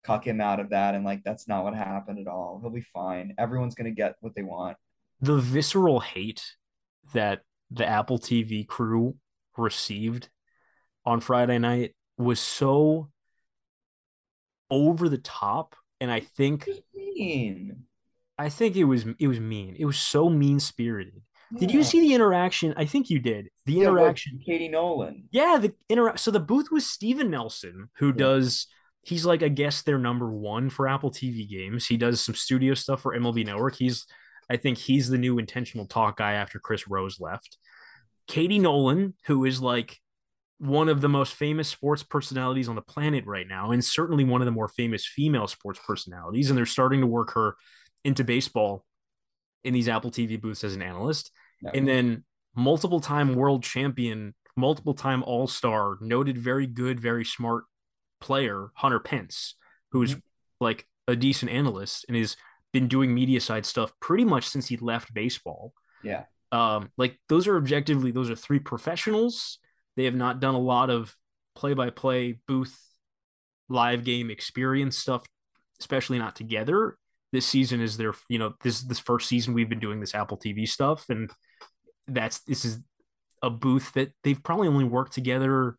cuck 0.03 0.25
him 0.25 0.39
out 0.39 0.59
of 0.59 0.69
that, 0.69 0.93
and 0.93 1.03
like 1.03 1.23
that's 1.23 1.47
not 1.47 1.63
what 1.63 1.73
happened 1.73 2.19
at 2.19 2.27
all. 2.27 2.59
He'll 2.61 2.69
be 2.69 2.81
fine. 2.81 3.33
Everyone's 3.37 3.75
gonna 3.75 3.91
get 3.91 4.17
what 4.19 4.35
they 4.35 4.43
want 4.43 4.77
the 5.21 5.37
visceral 5.37 5.99
hate 5.99 6.55
that 7.13 7.43
the 7.71 7.85
Apple 7.85 8.19
TV 8.19 8.67
crew 8.67 9.15
received 9.57 10.29
on 11.05 11.19
Friday 11.19 11.57
night 11.57 11.95
was 12.17 12.39
so 12.39 13.09
over 14.69 15.09
the 15.09 15.17
top, 15.17 15.75
and 15.99 16.11
I 16.11 16.19
think 16.19 16.67
mean. 16.95 17.86
I 18.37 18.49
think 18.49 18.75
it 18.75 18.85
was 18.85 19.05
it 19.19 19.27
was 19.27 19.39
mean. 19.39 19.75
It 19.77 19.85
was 19.85 19.97
so 19.97 20.29
mean 20.29 20.59
spirited. 20.59 21.21
Yeah. 21.51 21.59
Did 21.59 21.71
you 21.71 21.83
see 21.83 22.01
the 22.01 22.13
interaction? 22.13 22.73
I 22.77 22.85
think 22.85 23.09
you 23.09 23.19
did. 23.19 23.49
The 23.65 23.73
yeah, 23.73 23.87
interaction. 23.87 24.39
Katie 24.45 24.67
Nolan. 24.67 25.29
Yeah, 25.31 25.57
the 25.59 25.73
interact. 25.89 26.19
So 26.19 26.31
the 26.31 26.39
booth 26.39 26.71
was 26.71 26.85
Steven 26.85 27.29
Nelson, 27.29 27.89
who 27.97 28.07
yeah. 28.07 28.17
does. 28.17 28.67
He's 29.03 29.25
like, 29.25 29.41
I 29.41 29.47
guess, 29.47 29.83
their 29.83 29.97
number 29.97 30.29
one 30.29 30.69
for 30.69 30.87
Apple 30.87 31.11
TV 31.11 31.49
games. 31.49 31.87
He 31.87 31.95
does 31.95 32.19
some 32.19 32.35
studio 32.35 32.73
stuff 32.73 33.01
for 33.01 33.17
MLB 33.17 33.45
Network. 33.45 33.75
He's, 33.77 34.05
I 34.49 34.57
think, 34.57 34.77
he's 34.77 35.07
the 35.07 35.17
new 35.17 35.39
intentional 35.39 35.85
talk 35.85 36.17
guy 36.17 36.33
after 36.33 36.59
Chris 36.59 36.89
Rose 36.89 37.17
left. 37.17 37.57
Katie 38.27 38.59
Nolan, 38.59 39.13
who 39.25 39.45
is 39.45 39.61
like 39.61 39.97
one 40.57 40.89
of 40.89 40.99
the 40.99 41.07
most 41.07 41.35
famous 41.35 41.69
sports 41.69 42.03
personalities 42.03 42.67
on 42.67 42.75
the 42.75 42.81
planet 42.81 43.25
right 43.25 43.47
now, 43.47 43.71
and 43.71 43.85
certainly 43.85 44.25
one 44.25 44.41
of 44.41 44.45
the 44.45 44.51
more 44.51 44.67
famous 44.67 45.05
female 45.05 45.47
sports 45.47 45.79
personalities. 45.87 46.49
And 46.49 46.57
they're 46.57 46.65
starting 46.65 46.99
to 46.99 47.07
work 47.07 47.33
her 47.33 47.55
into 48.07 48.23
baseball 48.23 48.85
in 49.65 49.73
these 49.73 49.89
Apple 49.89 50.09
TV 50.09 50.39
booths 50.39 50.63
as 50.63 50.73
an 50.73 50.81
analyst. 50.81 51.29
No. 51.61 51.71
And 51.73 51.85
then 51.85 52.23
multiple 52.55 53.01
time 53.01 53.35
world 53.35 53.63
champion, 53.63 54.33
multiple 54.55 54.93
time 54.93 55.23
all 55.23 55.45
star, 55.45 55.97
noted 55.99 56.37
very 56.37 56.65
good, 56.65 57.01
very 57.01 57.25
smart 57.25 57.65
player, 58.21 58.69
Hunter 58.75 59.01
Pence, 59.01 59.55
who's 59.91 60.11
mm-hmm. 60.11 60.19
like 60.61 60.87
a 61.07 61.17
decent 61.17 61.51
analyst 61.51 62.05
and 62.07 62.15
has 62.15 62.37
been 62.71 62.87
doing 62.87 63.13
media 63.13 63.41
side 63.41 63.65
stuff 63.65 63.91
pretty 63.99 64.23
much 64.23 64.47
since 64.47 64.67
he 64.67 64.77
left 64.77 65.13
baseball. 65.13 65.73
Yeah. 66.01 66.23
Um, 66.53 66.89
like 66.97 67.19
those 67.27 67.45
are 67.45 67.57
objectively, 67.57 68.11
those 68.11 68.29
are 68.29 68.35
three 68.35 68.59
professionals 68.59 69.59
they 69.97 70.05
have 70.05 70.15
not 70.15 70.39
done 70.39 70.55
a 70.55 70.59
lot 70.59 70.89
of 70.89 71.13
play 71.55 71.73
by 71.73 71.89
play 71.89 72.39
booth 72.47 72.79
live 73.67 74.05
game 74.05 74.29
experience 74.29 74.97
stuff, 74.97 75.25
especially 75.81 76.19
not 76.19 76.37
together. 76.37 76.97
This 77.31 77.45
season 77.45 77.81
is 77.81 77.97
their, 77.97 78.13
you 78.29 78.39
know, 78.39 78.53
this 78.63 78.81
this 78.81 78.99
first 78.99 79.27
season 79.27 79.53
we've 79.53 79.69
been 79.69 79.79
doing 79.79 79.99
this 79.99 80.15
Apple 80.15 80.37
TV 80.37 80.67
stuff, 80.67 81.05
and 81.09 81.29
that's 82.07 82.39
this 82.39 82.63
is 82.63 82.79
a 83.41 83.49
booth 83.49 83.93
that 83.93 84.13
they've 84.23 84.41
probably 84.41 84.67
only 84.67 84.85
worked 84.85 85.13
together 85.13 85.77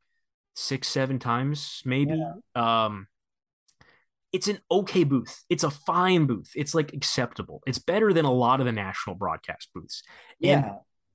six, 0.54 0.88
seven 0.88 1.18
times, 1.18 1.82
maybe. 1.84 2.14
Yeah. 2.14 2.84
Um, 2.84 3.06
it's 4.32 4.48
an 4.48 4.58
okay 4.70 5.04
booth. 5.04 5.44
It's 5.48 5.64
a 5.64 5.70
fine 5.70 6.26
booth. 6.26 6.50
It's 6.54 6.74
like 6.74 6.92
acceptable. 6.92 7.62
It's 7.66 7.78
better 7.78 8.12
than 8.12 8.26
a 8.26 8.32
lot 8.32 8.60
of 8.60 8.66
the 8.66 8.72
national 8.72 9.16
broadcast 9.16 9.70
booths. 9.74 10.02
Yeah. 10.38 10.52
And 10.58 10.72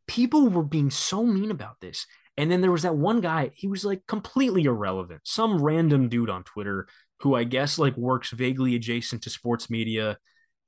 people 0.07 0.49
were 0.49 0.63
being 0.63 0.89
so 0.89 1.23
mean 1.23 1.51
about 1.51 1.79
this. 1.79 2.07
And 2.37 2.51
then 2.51 2.61
there 2.61 2.71
was 2.71 2.81
that 2.81 2.95
one 2.95 3.21
guy, 3.21 3.51
he 3.53 3.67
was 3.67 3.85
like 3.85 4.07
completely 4.07 4.63
irrelevant, 4.63 5.21
some 5.23 5.61
random 5.61 6.09
dude 6.09 6.31
on 6.31 6.43
Twitter 6.43 6.87
who 7.23 7.35
I 7.35 7.45
guess 7.45 7.79
like 7.79 7.95
works 7.95 8.31
vaguely 8.31 8.75
adjacent 8.75 9.23
to 9.23 9.29
sports 9.29 9.69
media. 9.69 10.17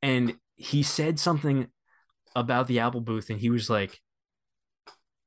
And 0.01 0.35
he 0.55 0.83
said 0.83 1.19
something 1.19 1.67
about 2.33 2.67
the 2.67 2.79
Apple 2.79 3.01
booth, 3.01 3.29
and 3.29 3.39
he 3.39 3.49
was 3.49 3.69
like, 3.69 3.99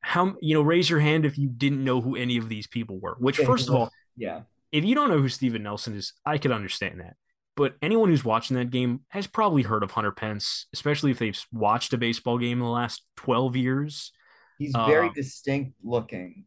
how 0.00 0.36
you 0.40 0.54
know, 0.54 0.62
raise 0.62 0.88
your 0.88 1.00
hand 1.00 1.26
if 1.26 1.36
you 1.36 1.48
didn't 1.48 1.84
know 1.84 2.00
who 2.00 2.16
any 2.16 2.38
of 2.38 2.48
these 2.48 2.66
people 2.66 2.98
were. 2.98 3.16
Which, 3.18 3.36
first 3.36 3.68
of 3.68 3.74
all, 3.74 3.90
yeah, 4.16 4.42
if 4.72 4.84
you 4.84 4.94
don't 4.94 5.10
know 5.10 5.18
who 5.18 5.28
Steven 5.28 5.62
Nelson 5.62 5.96
is, 5.96 6.14
I 6.24 6.38
could 6.38 6.50
understand 6.50 7.00
that. 7.00 7.16
But 7.56 7.74
anyone 7.82 8.08
who's 8.08 8.24
watching 8.24 8.56
that 8.56 8.70
game 8.70 9.00
has 9.08 9.26
probably 9.26 9.62
heard 9.62 9.82
of 9.82 9.90
Hunter 9.90 10.12
Pence, 10.12 10.66
especially 10.72 11.10
if 11.10 11.18
they've 11.18 11.38
watched 11.52 11.92
a 11.92 11.98
baseball 11.98 12.38
game 12.38 12.58
in 12.58 12.64
the 12.64 12.70
last 12.70 13.02
12 13.16 13.56
years. 13.56 14.12
He's 14.58 14.72
very 14.72 15.08
uh, 15.08 15.12
distinct 15.12 15.72
looking. 15.82 16.44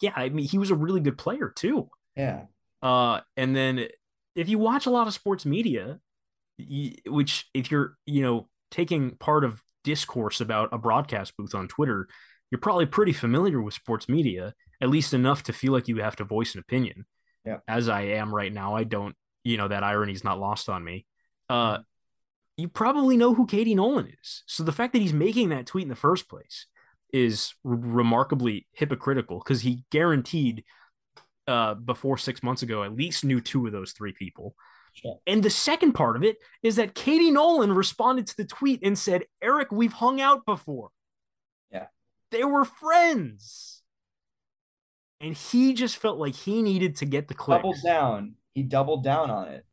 Yeah, 0.00 0.12
I 0.16 0.30
mean, 0.30 0.46
he 0.46 0.58
was 0.58 0.70
a 0.70 0.74
really 0.74 1.00
good 1.00 1.18
player 1.18 1.52
too. 1.54 1.90
Yeah. 2.16 2.44
Uh, 2.82 3.20
and 3.36 3.54
then 3.54 3.88
if 4.38 4.48
you 4.48 4.58
watch 4.58 4.86
a 4.86 4.90
lot 4.90 5.08
of 5.08 5.14
sports 5.14 5.44
media, 5.44 5.98
you, 6.56 6.92
which 7.06 7.46
if 7.52 7.70
you're 7.70 7.96
you 8.06 8.22
know 8.22 8.48
taking 8.70 9.16
part 9.16 9.44
of 9.44 9.62
discourse 9.82 10.40
about 10.40 10.68
a 10.72 10.78
broadcast 10.78 11.36
booth 11.36 11.54
on 11.54 11.66
Twitter, 11.66 12.08
you're 12.50 12.60
probably 12.60 12.86
pretty 12.86 13.12
familiar 13.12 13.60
with 13.60 13.74
sports 13.74 14.08
media, 14.08 14.54
at 14.80 14.90
least 14.90 15.12
enough 15.12 15.42
to 15.44 15.52
feel 15.52 15.72
like 15.72 15.88
you 15.88 15.96
have 15.96 16.16
to 16.16 16.24
voice 16.24 16.54
an 16.54 16.60
opinion. 16.60 17.04
Yeah. 17.44 17.58
As 17.66 17.88
I 17.88 18.02
am 18.02 18.34
right 18.34 18.52
now, 18.52 18.76
I 18.76 18.84
don't. 18.84 19.14
You 19.42 19.56
know 19.56 19.68
that 19.68 19.82
irony 19.82 20.12
is 20.12 20.24
not 20.24 20.38
lost 20.38 20.68
on 20.68 20.84
me. 20.84 21.06
Uh, 21.48 21.78
you 22.56 22.68
probably 22.68 23.16
know 23.16 23.34
who 23.34 23.46
Katie 23.46 23.74
Nolan 23.74 24.12
is. 24.20 24.42
So 24.46 24.62
the 24.62 24.72
fact 24.72 24.92
that 24.92 25.02
he's 25.02 25.12
making 25.12 25.48
that 25.48 25.66
tweet 25.66 25.84
in 25.84 25.88
the 25.88 25.96
first 25.96 26.28
place 26.28 26.66
is 27.12 27.54
r- 27.64 27.72
remarkably 27.72 28.66
hypocritical 28.72 29.38
because 29.38 29.62
he 29.62 29.84
guaranteed 29.90 30.64
uh, 31.48 31.74
before 31.74 32.16
six 32.18 32.42
months 32.42 32.62
ago 32.62 32.84
at 32.84 32.94
least 32.94 33.24
knew 33.24 33.40
two 33.40 33.66
of 33.66 33.72
those 33.72 33.92
three 33.92 34.12
people. 34.12 34.54
And 35.26 35.42
the 35.42 35.50
second 35.50 35.92
part 35.92 36.16
of 36.16 36.24
it 36.24 36.38
is 36.62 36.76
that 36.76 36.94
Katie 36.94 37.30
Nolan 37.30 37.72
responded 37.72 38.26
to 38.28 38.36
the 38.36 38.44
tweet 38.44 38.80
and 38.82 38.98
said, 38.98 39.24
Eric, 39.40 39.70
we've 39.70 39.92
hung 39.92 40.20
out 40.20 40.44
before. 40.44 40.90
Yeah. 41.70 41.86
They 42.30 42.42
were 42.42 42.64
friends. 42.64 43.82
And 45.20 45.34
he 45.34 45.74
just 45.74 45.96
felt 45.96 46.18
like 46.18 46.34
he 46.34 46.62
needed 46.62 46.96
to 46.96 47.04
get 47.04 47.28
the 47.28 47.34
clicks. 47.34 47.58
Doubled 47.58 47.76
down. 47.84 48.34
He 48.54 48.62
doubled 48.62 49.04
down 49.04 49.30
on 49.30 49.48
it. 49.48 49.64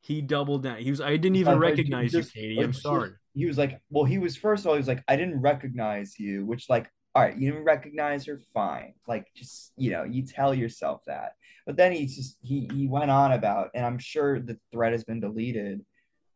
He 0.00 0.22
doubled 0.22 0.62
down. 0.62 0.78
He 0.78 0.90
was, 0.90 1.00
I 1.00 1.16
didn't 1.16 1.36
even 1.36 1.58
recognize 1.58 2.14
you, 2.14 2.22
Katie. 2.22 2.58
I'm 2.60 2.72
sorry 2.72 3.10
he 3.34 3.46
was 3.46 3.58
like, 3.58 3.80
well, 3.90 4.04
he 4.04 4.18
was 4.18 4.36
first 4.36 4.64
of 4.64 4.68
all, 4.68 4.74
he 4.74 4.78
was 4.78 4.88
like, 4.88 5.04
I 5.06 5.16
didn't 5.16 5.40
recognize 5.40 6.18
you, 6.18 6.44
which 6.44 6.68
like, 6.68 6.90
all 7.14 7.22
right, 7.22 7.36
you 7.36 7.50
didn't 7.50 7.64
recognize 7.64 8.24
her, 8.26 8.40
fine. 8.54 8.94
Like, 9.08 9.26
just 9.34 9.72
you 9.76 9.90
know, 9.90 10.04
you 10.04 10.24
tell 10.24 10.54
yourself 10.54 11.02
that. 11.06 11.32
But 11.66 11.76
then 11.76 11.92
he 11.92 12.06
just 12.06 12.38
he 12.42 12.68
he 12.72 12.86
went 12.86 13.10
on 13.10 13.32
about, 13.32 13.70
and 13.74 13.84
I'm 13.84 13.98
sure 13.98 14.40
the 14.40 14.58
thread 14.72 14.92
has 14.92 15.04
been 15.04 15.20
deleted. 15.20 15.84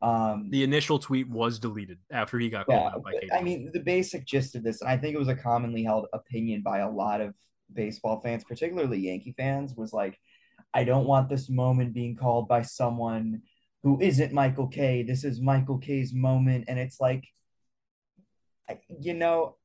Um, 0.02 0.48
the 0.50 0.64
initial 0.64 0.98
tweet 0.98 1.28
was 1.28 1.58
deleted 1.58 1.98
after 2.10 2.38
he 2.38 2.50
got 2.50 2.66
called 2.66 2.92
out 2.92 3.02
by 3.02 3.12
I 3.32 3.42
mean, 3.42 3.70
the 3.72 3.80
basic 3.80 4.26
gist 4.26 4.54
of 4.54 4.62
this, 4.62 4.80
and 4.80 4.90
I 4.90 4.96
think 4.96 5.14
it 5.14 5.18
was 5.18 5.28
a 5.28 5.36
commonly 5.36 5.82
held 5.82 6.06
opinion 6.12 6.62
by 6.62 6.80
a 6.80 6.90
lot 6.90 7.20
of 7.20 7.34
baseball 7.72 8.20
fans, 8.20 8.44
particularly 8.44 8.98
Yankee 8.98 9.34
fans, 9.36 9.74
was 9.74 9.92
like, 9.92 10.18
I 10.74 10.84
don't 10.84 11.06
want 11.06 11.28
this 11.28 11.48
moment 11.48 11.94
being 11.94 12.16
called 12.16 12.48
by 12.48 12.62
someone 12.62 13.42
who 13.82 14.00
isn't 14.00 14.32
Michael 14.32 14.66
Kay. 14.66 15.02
This 15.02 15.24
is 15.24 15.40
Michael 15.40 15.78
Kay's 15.78 16.12
moment. 16.12 16.64
And 16.68 16.78
it's 16.78 17.00
like, 17.00 17.24
you 19.00 19.14
know, 19.14 19.56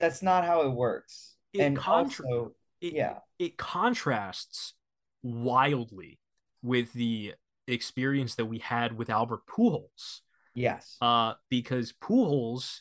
that's 0.00 0.22
not 0.22 0.44
how 0.44 0.62
it 0.62 0.70
works. 0.70 1.34
It 1.52 1.60
and 1.62 1.76
contra- 1.76 2.26
also, 2.26 2.52
it, 2.80 2.94
yeah, 2.94 3.18
it 3.38 3.56
contrasts 3.56 4.74
wildly 5.22 6.18
with 6.62 6.92
the 6.92 7.34
experience 7.66 8.34
that 8.36 8.46
we 8.46 8.58
had 8.58 8.96
with 8.96 9.10
Albert 9.10 9.40
Pujols. 9.46 10.20
Yes. 10.54 10.96
Uh, 11.00 11.34
because 11.50 11.92
Pujols 11.92 12.80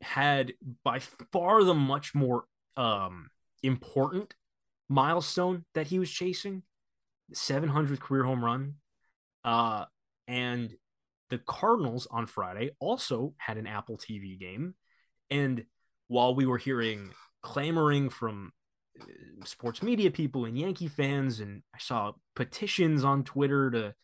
had 0.00 0.52
by 0.84 1.00
far 1.32 1.64
the 1.64 1.74
much 1.74 2.14
more 2.14 2.44
um 2.76 3.30
important 3.64 4.34
milestone 4.88 5.64
that 5.74 5.88
he 5.88 5.98
was 5.98 6.10
chasing 6.10 6.62
700th 7.34 8.00
career 8.00 8.24
home 8.24 8.44
run. 8.44 8.74
Uh, 9.44 9.84
and 10.26 10.74
the 11.30 11.38
Cardinals 11.38 12.06
on 12.10 12.26
Friday 12.26 12.70
also 12.80 13.34
had 13.38 13.58
an 13.58 13.66
Apple 13.66 13.98
TV 13.98 14.38
game. 14.38 14.74
And 15.30 15.64
while 16.08 16.34
we 16.34 16.46
were 16.46 16.58
hearing 16.58 17.12
clamoring 17.42 18.10
from 18.10 18.52
uh, 19.00 19.04
sports 19.44 19.82
media 19.82 20.10
people 20.10 20.44
and 20.44 20.58
Yankee 20.58 20.88
fans, 20.88 21.40
and 21.40 21.62
I 21.74 21.78
saw 21.78 22.12
petitions 22.34 23.04
on 23.04 23.24
Twitter 23.24 23.70
to, 23.70 23.94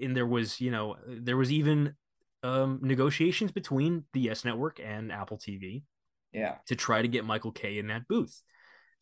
and 0.00 0.16
there 0.16 0.26
was, 0.26 0.60
you 0.60 0.70
know, 0.70 0.96
there 1.06 1.36
was 1.36 1.50
even 1.50 1.94
um, 2.42 2.80
negotiations 2.82 3.50
between 3.50 4.04
the 4.12 4.20
Yes 4.20 4.44
Network 4.44 4.80
and 4.84 5.10
Apple 5.10 5.38
TV. 5.38 5.82
Yeah. 6.32 6.56
To 6.66 6.76
try 6.76 7.00
to 7.00 7.08
get 7.08 7.24
Michael 7.24 7.52
Kay 7.52 7.78
in 7.78 7.86
that 7.86 8.06
booth 8.06 8.42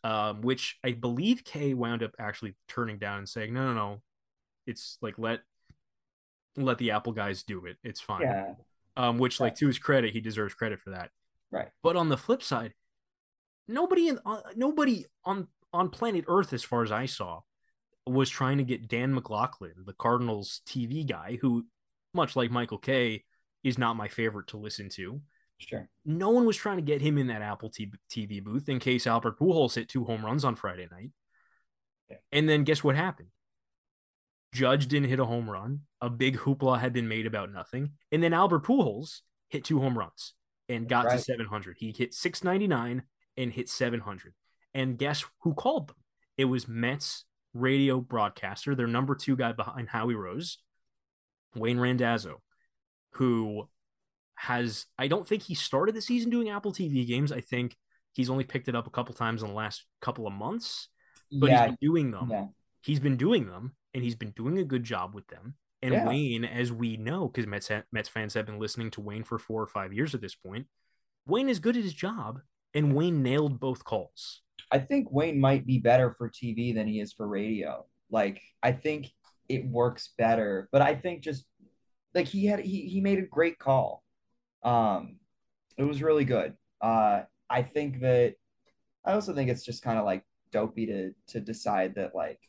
um, 0.06 0.40
which 0.40 0.78
I 0.85 0.93
believe 0.93 1.43
Kay 1.43 1.74
wound 1.74 2.05
up 2.05 2.12
actually 2.16 2.55
turning 2.68 2.98
down 2.98 3.18
and 3.18 3.28
saying, 3.28 3.52
no, 3.52 3.66
no, 3.66 3.74
no, 3.74 4.02
it's 4.64 4.98
like 5.02 5.14
let 5.18 5.40
let 6.56 6.78
the 6.78 6.93
Apple 6.93 7.12
guys 7.12 7.43
do 7.43 7.66
it. 7.66 7.77
It's 7.82 8.01
fine. 8.01 8.23
Yeah. 8.23 8.55
Um, 8.97 9.18
which 9.18 9.40
like 9.40 9.56
to 9.56 9.66
his 9.66 9.81
credit, 9.81 10.12
he 10.12 10.20
deserves 10.20 10.55
credit 10.55 10.81
for 10.81 10.90
that. 10.90 11.10
Right. 11.51 11.68
But 11.82 11.97
on 11.97 12.09
the 12.09 12.16
flip 12.16 12.43
side, 12.43 12.74
nobody 13.68 14.09
in 14.09 14.18
uh, 14.24 14.40
nobody 14.56 15.06
on 15.24 15.48
on 15.73 15.90
planet 15.90 16.24
Earth, 16.28 16.52
as 16.52 16.64
far 16.64 16.82
as 16.82 16.93
I 16.93 17.06
saw, 17.06 17.40
was 18.06 18.31
trying 18.31 18.59
to 18.59 18.64
get 18.64 18.89
Dan 18.89 19.14
McLaughlin, 19.14 19.74
the 19.85 19.93
Cardinals 19.93 20.62
TV 20.66 21.06
guy, 21.06 21.39
who, 21.40 21.66
much 22.14 22.36
like 22.36 22.51
Michael 22.51 22.78
Kay, 22.78 23.24
is 23.62 23.78
not 23.78 23.97
my 23.97 24.09
favorite 24.09 24.48
to 24.48 24.56
listen 24.56 24.89
to. 24.90 25.20
Sure. 25.59 25.89
No 26.05 26.31
one 26.31 26.47
was 26.47 26.56
trying 26.56 26.77
to 26.77 26.82
get 26.82 27.01
him 27.01 27.18
in 27.18 27.28
that 27.28 27.43
Apple 27.43 27.70
TV 27.70 28.43
booth 28.43 28.68
in 28.68 28.78
case 28.78 29.06
Albert 29.06 29.39
Pujols 29.39 29.74
hit 29.74 29.89
two 29.89 30.05
home 30.05 30.24
runs 30.24 30.44
on 30.44 30.55
Friday 30.55 30.86
night. 30.90 31.10
Yeah. 32.10 32.16
And 32.31 32.48
then 32.48 32.64
guess 32.64 32.85
what 32.85 32.94
happened? 32.94 33.28
Judge 34.52 34.86
didn't 34.86 35.09
hit 35.09 35.18
a 35.18 35.24
home 35.24 35.51
run. 35.51 35.81
A 36.01 36.09
big 36.09 36.36
hoopla 36.36 36.78
had 36.78 36.93
been 36.93 37.09
made 37.09 37.27
about 37.27 37.52
nothing. 37.52 37.93
And 38.12 38.23
then 38.23 38.32
Albert 38.32 38.64
Pujols 38.64 39.23
hit 39.48 39.64
two 39.64 39.81
home 39.81 39.98
runs 39.98 40.35
and 40.68 40.88
got 40.88 41.06
right. 41.06 41.18
to 41.18 41.24
700. 41.24 41.76
He 41.78 41.94
hit 41.97 42.14
699 42.14 43.02
and 43.36 43.52
hit 43.52 43.68
700. 43.68 44.34
And 44.74 44.98
guess 44.98 45.24
who 45.40 45.55
called 45.55 45.88
them? 45.88 45.97
It 46.36 46.47
was 46.47 46.68
Mets 46.68 47.24
radio 47.55 48.01
broadcaster, 48.01 48.74
their 48.74 48.86
number 48.86 49.14
two 49.14 49.36
guy 49.36 49.52
behind 49.52 49.88
Howie 49.88 50.14
Rose, 50.14 50.59
Wayne 51.55 51.80
Randazzo, 51.80 52.43
who 53.12 53.68
has, 54.34 54.86
I 54.98 55.09
don't 55.09 55.26
think 55.26 55.43
he 55.43 55.55
started 55.55 55.94
the 55.94 56.02
season 56.02 56.30
doing 56.30 56.51
Apple 56.51 56.72
TV 56.72 57.06
games. 57.06 57.32
I 57.32 57.40
think 57.40 57.76
he's 58.12 58.30
only 58.30 58.44
picked 58.44 58.68
it 58.68 58.74
up 58.74 58.86
a 58.86 58.90
couple 58.90 59.14
times 59.14 59.43
in 59.43 59.48
the 59.48 59.55
last 59.55 59.84
couple 60.02 60.26
of 60.26 60.32
months, 60.34 60.88
but 61.32 61.51
yeah. 61.51 61.62
he's 61.62 61.68
been 61.68 61.78
doing 61.80 62.10
them. 62.10 62.28
Yeah. 62.30 62.47
He's 62.82 63.01
been 63.01 63.16
doing 63.16 63.47
them 63.47 63.74
and 63.94 64.05
he's 64.05 64.14
been 64.14 64.30
doing 64.30 64.59
a 64.59 64.64
good 64.64 64.84
job 64.84 65.14
with 65.14 65.26
them. 65.28 65.55
And 65.82 65.93
yeah. 65.93 66.07
Wayne, 66.07 66.44
as 66.44 66.73
we 66.73 66.97
know, 66.97 67.28
because 67.28 67.47
Mets, 67.47 67.70
Mets 67.93 68.09
fans 68.09 68.35
have 68.35 68.47
been 68.47 68.59
listening 68.59 68.90
to 68.93 69.01
Wayne 69.01 69.24
for 69.24 69.39
four 69.39 69.62
or 69.62 69.66
five 69.66 69.93
years 69.93 70.15
at 70.15 70.20
this 70.20 70.35
point, 70.35 70.66
Wayne 71.27 71.48
is 71.48 71.59
good 71.59 71.77
at 71.77 71.82
his 71.82 71.93
job, 71.93 72.40
and 72.74 72.94
Wayne 72.94 73.23
nailed 73.23 73.61
both 73.61 73.85
calls. 73.85 74.43
I 74.70 74.78
think 74.78 75.11
Wayne 75.11 75.39
might 75.39 75.66
be 75.66 75.78
better 75.78 76.15
for 76.16 76.31
TV 76.31 76.74
than 76.74 76.86
he 76.86 77.01
is 77.01 77.12
for 77.12 77.28
radio. 77.28 77.85
Like, 78.11 78.40
I 78.62 78.73
think 78.73 79.12
it 79.48 79.66
works 79.66 80.11
better, 80.19 80.69
but 80.73 80.82
I 80.82 80.94
think 80.94 81.23
just 81.23 81.44
like 82.15 82.27
he 82.27 82.47
had 82.47 82.61
he 82.61 82.82
he 82.89 83.01
made 83.01 83.19
a 83.19 83.23
great 83.23 83.59
call. 83.59 84.03
Um, 84.62 85.16
it 85.77 85.85
was 85.85 86.03
really 86.03 86.24
good. 86.24 86.55
Uh, 86.81 87.23
I 87.48 87.62
think 87.62 88.01
that 88.01 88.35
I 89.05 89.12
also 89.12 89.35
think 89.35 89.51
it's 89.51 89.65
just 89.65 89.82
kind 89.82 89.98
of 89.98 90.05
like 90.05 90.24
dopey 90.51 90.86
to 90.86 91.12
to 91.28 91.40
decide 91.40 91.94
that 91.97 92.15
like 92.15 92.40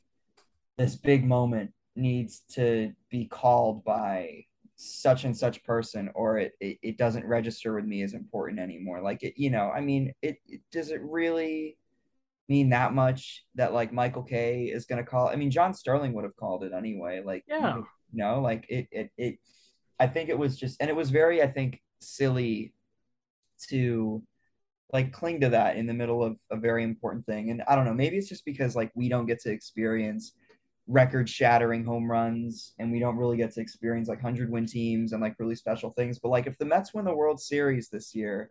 this 0.78 0.96
big 0.96 1.26
moment 1.26 1.72
needs 1.98 2.42
to 2.52 2.94
be 3.10 3.26
called 3.26 3.84
by 3.84 4.46
such 4.76 5.24
and 5.24 5.36
such 5.36 5.64
person 5.64 6.10
or 6.14 6.38
it, 6.38 6.54
it, 6.60 6.78
it 6.84 6.98
doesn't 6.98 7.26
register 7.26 7.74
with 7.74 7.86
me 7.86 8.04
as 8.04 8.14
important 8.14 8.60
anymore. 8.60 9.02
Like 9.02 9.24
it 9.24 9.34
you 9.36 9.50
know 9.50 9.72
i 9.72 9.82
mean 9.82 10.14
it, 10.22 10.38
it 10.48 10.62
does 10.72 10.92
it 10.92 11.02
really 11.02 11.78
mean 12.50 12.70
that 12.70 12.94
much 12.94 13.44
that 13.56 13.74
like 13.74 13.92
michael 13.92 14.24
kay 14.24 14.66
is 14.66 14.86
going 14.86 15.04
to 15.04 15.10
call 15.10 15.28
i 15.28 15.36
mean 15.36 15.52
john 15.52 15.74
sterling 15.74 16.14
would 16.14 16.24
have 16.24 16.36
called 16.38 16.64
it 16.64 16.72
anyway 16.72 17.22
like 17.26 17.44
yeah. 17.48 17.76
you 17.76 17.84
know 18.14 18.40
like 18.40 18.66
it, 18.70 18.88
it 18.90 19.10
it 19.18 19.38
i 20.00 20.08
think 20.08 20.30
it 20.30 20.38
was 20.38 20.58
just 20.58 20.80
and 20.80 20.90
it 20.90 20.96
was 20.96 21.10
very 21.10 21.42
i 21.42 21.48
think 21.48 21.82
silly 22.00 22.74
to 23.68 24.24
like 24.94 25.12
cling 25.12 25.42
to 25.42 25.50
that 25.50 25.76
in 25.76 25.86
the 25.86 25.94
middle 25.94 26.24
of 26.24 26.38
a 26.50 26.56
very 26.56 26.84
important 26.84 27.26
thing. 27.26 27.50
And 27.50 27.62
i 27.68 27.76
don't 27.76 27.86
know 27.86 27.94
maybe 27.94 28.18
it's 28.18 28.30
just 28.30 28.46
because 28.46 28.76
like 28.76 28.92
we 28.96 29.10
don't 29.10 29.26
get 29.26 29.42
to 29.42 29.52
experience 29.52 30.34
record 30.88 31.30
shattering 31.30 31.84
home 31.84 32.10
runs 32.10 32.74
and 32.80 32.92
we 32.92 33.00
don't 33.00 33.18
really 33.18 33.38
get 33.38 33.52
to 33.52 33.62
experience 33.62 34.08
like 34.08 34.24
100 34.24 34.50
win 34.50 34.66
teams 34.66 35.12
and 35.12 35.22
like 35.22 35.36
really 35.40 35.56
special 35.56 35.92
things. 35.92 36.20
But 36.20 36.30
like 36.30 36.48
if 36.48 36.58
the 36.58 36.66
Mets 36.66 36.94
win 36.94 37.06
the 37.06 37.14
World 37.14 37.40
Series 37.40 37.90
this 37.90 38.16
year 38.16 38.50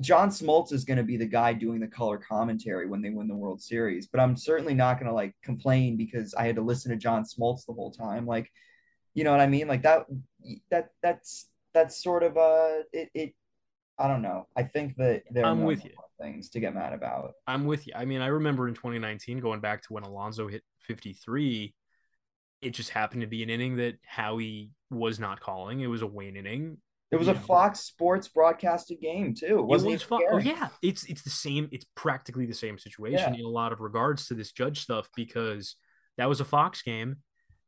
John 0.00 0.28
Smoltz 0.28 0.72
is 0.72 0.84
going 0.84 0.96
to 0.96 1.04
be 1.04 1.16
the 1.16 1.26
guy 1.26 1.52
doing 1.52 1.78
the 1.78 1.86
color 1.86 2.18
commentary 2.18 2.88
when 2.88 3.00
they 3.00 3.10
win 3.10 3.28
the 3.28 3.36
World 3.36 3.62
Series. 3.62 4.08
But 4.08 4.20
I'm 4.20 4.36
certainly 4.36 4.74
not 4.74 4.98
going 4.98 5.08
to 5.08 5.14
like 5.14 5.34
complain 5.42 5.96
because 5.96 6.34
I 6.34 6.46
had 6.46 6.56
to 6.56 6.62
listen 6.62 6.90
to 6.90 6.96
John 6.96 7.22
Smoltz 7.22 7.64
the 7.64 7.74
whole 7.74 7.92
time. 7.92 8.26
Like 8.26 8.50
you 9.14 9.22
know 9.22 9.30
what 9.30 9.40
I 9.40 9.46
mean? 9.46 9.68
Like 9.68 9.82
that 9.82 10.06
that 10.70 10.90
that's 11.02 11.48
that's 11.72 12.02
sort 12.02 12.24
of 12.24 12.36
uh 12.36 12.82
it, 12.92 13.10
it 13.14 13.34
I 13.98 14.08
don't 14.08 14.22
know. 14.22 14.48
I 14.56 14.64
think 14.64 14.96
that 14.96 15.22
I'm 15.44 15.62
with 15.62 15.84
you 15.84 15.92
things 16.20 16.50
to 16.50 16.60
get 16.60 16.74
mad 16.74 16.92
about 16.92 17.32
I'm 17.46 17.64
with 17.66 17.86
you 17.86 17.92
I 17.96 18.04
mean 18.04 18.20
I 18.20 18.28
remember 18.28 18.68
in 18.68 18.74
2019 18.74 19.40
going 19.40 19.60
back 19.60 19.82
to 19.82 19.92
when 19.92 20.04
Alonso 20.04 20.48
hit 20.48 20.62
53, 20.86 21.74
it 22.62 22.70
just 22.70 22.90
happened 22.90 23.22
to 23.22 23.26
be 23.26 23.42
an 23.42 23.50
inning 23.50 23.76
that 23.76 23.98
Howie 24.04 24.70
was 24.90 25.18
not 25.18 25.40
calling. 25.40 25.80
It 25.80 25.86
was 25.86 26.02
a 26.02 26.06
Wayne 26.06 26.36
inning. 26.36 26.78
It 27.10 27.16
was 27.16 27.28
a 27.28 27.34
know. 27.34 27.40
Fox 27.40 27.80
Sports 27.80 28.28
broadcasted 28.28 29.00
game 29.00 29.34
too. 29.34 29.62
Wasn't 29.62 29.92
it 29.92 30.10
was. 30.10 30.20
Oh, 30.32 30.38
yeah, 30.38 30.68
it's 30.82 31.04
it's 31.04 31.22
the 31.22 31.30
same. 31.30 31.68
It's 31.70 31.86
practically 31.94 32.46
the 32.46 32.54
same 32.54 32.78
situation 32.78 33.34
yeah. 33.34 33.40
in 33.40 33.44
a 33.44 33.48
lot 33.48 33.72
of 33.72 33.80
regards 33.80 34.26
to 34.28 34.34
this 34.34 34.50
judge 34.50 34.80
stuff 34.80 35.08
because 35.14 35.76
that 36.18 36.28
was 36.28 36.40
a 36.40 36.44
Fox 36.44 36.82
game. 36.82 37.18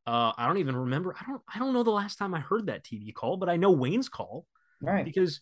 Uh, 0.06 0.32
I 0.36 0.46
don't 0.46 0.58
even 0.58 0.74
remember. 0.74 1.14
I 1.20 1.24
don't. 1.26 1.42
I 1.52 1.58
don't 1.58 1.74
know 1.74 1.84
the 1.84 1.90
last 1.90 2.16
time 2.16 2.34
I 2.34 2.40
heard 2.40 2.66
that 2.66 2.82
TV 2.82 3.14
call, 3.14 3.36
but 3.36 3.48
I 3.48 3.56
know 3.56 3.70
Wayne's 3.70 4.08
call. 4.08 4.46
Right. 4.80 5.04
Because 5.04 5.40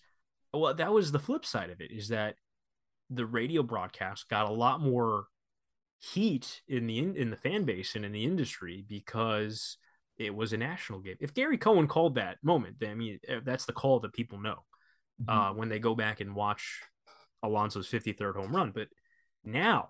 well, 0.52 0.74
that 0.74 0.92
was 0.92 1.10
the 1.10 1.18
flip 1.18 1.46
side 1.46 1.70
of 1.70 1.80
it. 1.80 1.90
Is 1.90 2.08
that 2.08 2.34
the 3.10 3.26
radio 3.26 3.62
broadcast 3.62 4.28
got 4.28 4.48
a 4.48 4.52
lot 4.52 4.80
more 4.80 5.26
heat 6.12 6.62
in 6.68 6.86
the 6.86 6.98
in, 6.98 7.16
in 7.16 7.30
the 7.30 7.36
fan 7.36 7.64
base 7.64 7.94
and 7.94 8.04
in 8.04 8.12
the 8.12 8.24
industry 8.24 8.84
because 8.88 9.78
it 10.18 10.34
was 10.34 10.52
a 10.52 10.56
national 10.56 11.00
game. 11.00 11.16
If 11.20 11.34
Gary 11.34 11.58
Cohen 11.58 11.88
called 11.88 12.16
that 12.16 12.38
moment, 12.42 12.76
then 12.80 12.90
I 12.90 12.94
mean 12.94 13.18
eh, 13.26 13.40
that's 13.44 13.64
the 13.64 13.72
call 13.72 14.00
that 14.00 14.12
people 14.12 14.40
know 14.40 14.64
mm-hmm. 15.22 15.30
uh, 15.30 15.52
when 15.54 15.68
they 15.68 15.78
go 15.78 15.94
back 15.94 16.20
and 16.20 16.34
watch 16.34 16.80
Alonso's 17.42 17.88
53rd 17.88 18.36
home 18.36 18.54
run. 18.54 18.72
But 18.74 18.88
now 19.44 19.88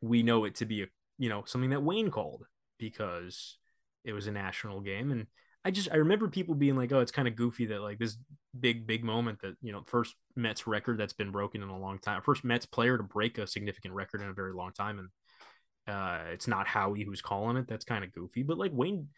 we 0.00 0.22
know 0.22 0.44
it 0.44 0.56
to 0.56 0.66
be 0.66 0.82
a 0.82 0.86
you 1.18 1.28
know 1.28 1.44
something 1.46 1.70
that 1.70 1.82
Wayne 1.82 2.10
called 2.10 2.44
because 2.78 3.58
it 4.04 4.12
was 4.12 4.26
a 4.26 4.32
national 4.32 4.80
game 4.80 5.10
and 5.10 5.26
I 5.64 5.70
just 5.70 5.90
I 5.92 5.96
remember 5.96 6.28
people 6.28 6.54
being 6.54 6.76
like, 6.76 6.90
"Oh, 6.92 7.00
it's 7.00 7.12
kind 7.12 7.28
of 7.28 7.36
goofy 7.36 7.66
that 7.66 7.80
like 7.80 7.98
this 7.98 8.16
big 8.58 8.86
big 8.86 9.04
moment 9.04 9.40
that 9.42 9.56
you 9.60 9.72
know 9.72 9.82
first 9.86 10.14
Mets 10.34 10.66
record 10.66 10.98
that's 10.98 11.12
been 11.12 11.30
broken 11.30 11.62
in 11.62 11.68
a 11.68 11.78
long 11.78 11.98
time, 11.98 12.22
first 12.22 12.44
Mets 12.44 12.66
player 12.66 12.96
to 12.96 13.02
break 13.02 13.38
a 13.38 13.46
significant 13.46 13.94
record 13.94 14.22
in 14.22 14.28
a 14.28 14.34
very 14.34 14.54
long 14.54 14.72
time, 14.72 14.98
and 14.98 15.94
uh, 15.94 16.30
it's 16.32 16.48
not 16.48 16.66
Howie 16.66 17.04
who's 17.04 17.20
calling 17.20 17.56
it. 17.56 17.68
That's 17.68 17.84
kind 17.84 18.04
of 18.04 18.12
goofy, 18.12 18.42
but 18.42 18.58
like 18.58 18.72
Wayne 18.72 19.08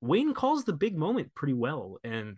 Wayne 0.00 0.34
calls 0.34 0.64
the 0.64 0.74
big 0.74 0.96
moment 0.96 1.34
pretty 1.34 1.54
well, 1.54 1.98
and 2.04 2.36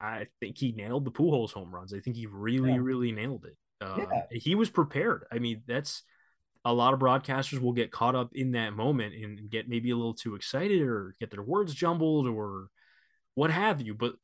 I 0.00 0.26
think 0.40 0.58
he 0.58 0.72
nailed 0.72 1.04
the 1.04 1.12
Pujols 1.12 1.52
home 1.52 1.72
runs. 1.72 1.94
I 1.94 2.00
think 2.00 2.16
he 2.16 2.26
really 2.26 2.72
yeah. 2.72 2.78
really 2.80 3.12
nailed 3.12 3.44
it. 3.44 3.56
Uh, 3.80 3.98
yeah. 3.98 4.38
He 4.38 4.54
was 4.54 4.68
prepared. 4.68 5.24
I 5.30 5.38
mean, 5.38 5.62
that's 5.66 6.02
a 6.64 6.72
lot 6.72 6.94
of 6.94 7.00
broadcasters 7.00 7.60
will 7.60 7.72
get 7.72 7.90
caught 7.90 8.14
up 8.14 8.30
in 8.34 8.52
that 8.52 8.74
moment 8.74 9.14
and 9.14 9.50
get 9.50 9.68
maybe 9.68 9.90
a 9.90 9.96
little 9.96 10.14
too 10.14 10.34
excited 10.34 10.80
or 10.82 11.14
get 11.18 11.30
their 11.30 11.42
words 11.42 11.74
jumbled 11.74 12.26
or 12.26 12.68
what 13.34 13.50
have 13.50 13.80
you. 13.80 13.94
But 13.94 14.14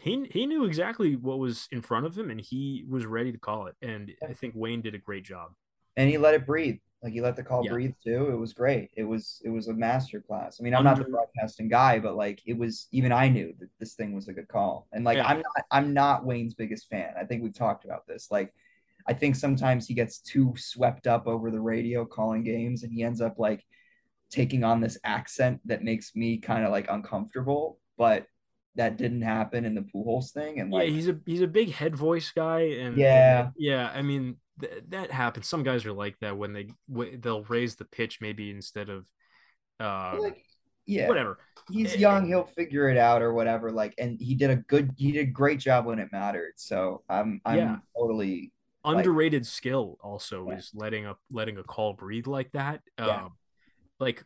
he 0.00 0.26
he 0.30 0.46
knew 0.46 0.64
exactly 0.64 1.14
what 1.14 1.38
was 1.38 1.68
in 1.70 1.82
front 1.82 2.06
of 2.06 2.16
him 2.18 2.30
and 2.30 2.40
he 2.40 2.84
was 2.88 3.06
ready 3.06 3.30
to 3.30 3.38
call 3.38 3.66
it. 3.66 3.76
And 3.80 4.10
I 4.28 4.32
think 4.32 4.54
Wayne 4.56 4.82
did 4.82 4.94
a 4.94 4.98
great 4.98 5.24
job. 5.24 5.50
And 5.96 6.10
he 6.10 6.18
let 6.18 6.34
it 6.34 6.46
breathe. 6.46 6.78
Like 7.04 7.12
he 7.12 7.20
let 7.20 7.36
the 7.36 7.44
call 7.44 7.64
yeah. 7.64 7.70
breathe 7.70 7.94
too. 8.02 8.30
It 8.32 8.36
was 8.36 8.54
great. 8.54 8.90
It 8.96 9.04
was 9.04 9.40
it 9.44 9.50
was 9.50 9.68
a 9.68 9.74
master 9.74 10.20
class. 10.20 10.56
I 10.58 10.64
mean, 10.64 10.74
I'm 10.74 10.86
Under, 10.86 11.02
not 11.02 11.06
the 11.06 11.10
broadcasting 11.10 11.68
guy, 11.68 12.00
but 12.00 12.16
like 12.16 12.40
it 12.46 12.56
was 12.56 12.88
even 12.90 13.12
I 13.12 13.28
knew 13.28 13.54
that 13.60 13.68
this 13.78 13.94
thing 13.94 14.14
was 14.14 14.26
a 14.26 14.32
good 14.32 14.48
call. 14.48 14.88
And 14.92 15.04
like 15.04 15.18
yeah. 15.18 15.26
I'm 15.26 15.36
not 15.36 15.64
I'm 15.70 15.94
not 15.94 16.24
Wayne's 16.24 16.54
biggest 16.54 16.88
fan. 16.88 17.12
I 17.20 17.24
think 17.24 17.42
we've 17.42 17.54
talked 17.54 17.84
about 17.84 18.06
this. 18.08 18.28
Like 18.30 18.52
I 19.06 19.12
think 19.12 19.36
sometimes 19.36 19.86
he 19.86 19.94
gets 19.94 20.18
too 20.18 20.54
swept 20.56 21.06
up 21.06 21.26
over 21.26 21.50
the 21.50 21.60
radio 21.60 22.04
calling 22.04 22.42
games 22.42 22.82
and 22.82 22.92
he 22.92 23.02
ends 23.02 23.20
up 23.20 23.38
like 23.38 23.64
taking 24.30 24.64
on 24.64 24.80
this 24.80 24.98
accent 25.04 25.60
that 25.66 25.82
makes 25.82 26.16
me 26.16 26.38
kind 26.38 26.64
of 26.64 26.70
like 26.70 26.86
uncomfortable. 26.90 27.78
But 27.96 28.26
that 28.76 28.96
didn't 28.96 29.22
happen 29.22 29.64
in 29.64 29.74
the 29.74 29.82
Pujols 29.82 30.32
thing. 30.32 30.60
And 30.60 30.70
like, 30.70 30.88
yeah, 30.88 30.94
he's 30.94 31.08
a 31.08 31.18
he's 31.26 31.42
a 31.42 31.46
big 31.46 31.70
head 31.70 31.96
voice 31.96 32.32
guy, 32.34 32.60
and 32.60 32.96
yeah, 32.96 33.40
and, 33.40 33.52
yeah. 33.56 33.90
I 33.94 34.02
mean, 34.02 34.36
th- 34.60 34.82
that 34.88 35.10
happens. 35.10 35.46
Some 35.46 35.62
guys 35.62 35.86
are 35.86 35.92
like 35.92 36.18
that 36.20 36.36
when 36.36 36.52
they 36.52 36.70
w- 36.90 37.16
they'll 37.18 37.44
raise 37.44 37.76
the 37.76 37.84
pitch 37.84 38.18
maybe 38.20 38.50
instead 38.50 38.88
of, 38.88 39.06
uh, 39.78 40.16
like, 40.20 40.44
yeah, 40.86 41.08
whatever. 41.08 41.38
He's 41.70 41.96
young; 41.96 42.26
he'll 42.26 42.46
figure 42.46 42.88
it 42.88 42.96
out 42.96 43.22
or 43.22 43.32
whatever. 43.32 43.70
Like, 43.70 43.94
and 43.98 44.18
he 44.20 44.34
did 44.34 44.50
a 44.50 44.56
good, 44.56 44.90
he 44.96 45.12
did 45.12 45.20
a 45.20 45.30
great 45.30 45.60
job 45.60 45.86
when 45.86 46.00
it 46.00 46.08
mattered. 46.10 46.54
So 46.56 47.04
I'm 47.08 47.40
I'm 47.44 47.58
yeah. 47.58 47.76
totally 47.96 48.52
underrated 48.84 49.42
like, 49.42 49.48
skill 49.48 49.98
also 50.02 50.50
yeah. 50.50 50.56
is 50.56 50.70
letting 50.74 51.06
a 51.06 51.14
letting 51.30 51.58
a 51.58 51.62
call 51.62 51.92
breathe 51.92 52.26
like 52.26 52.52
that. 52.52 52.80
Yeah. 52.98 53.24
Um, 53.24 53.32
like 53.98 54.24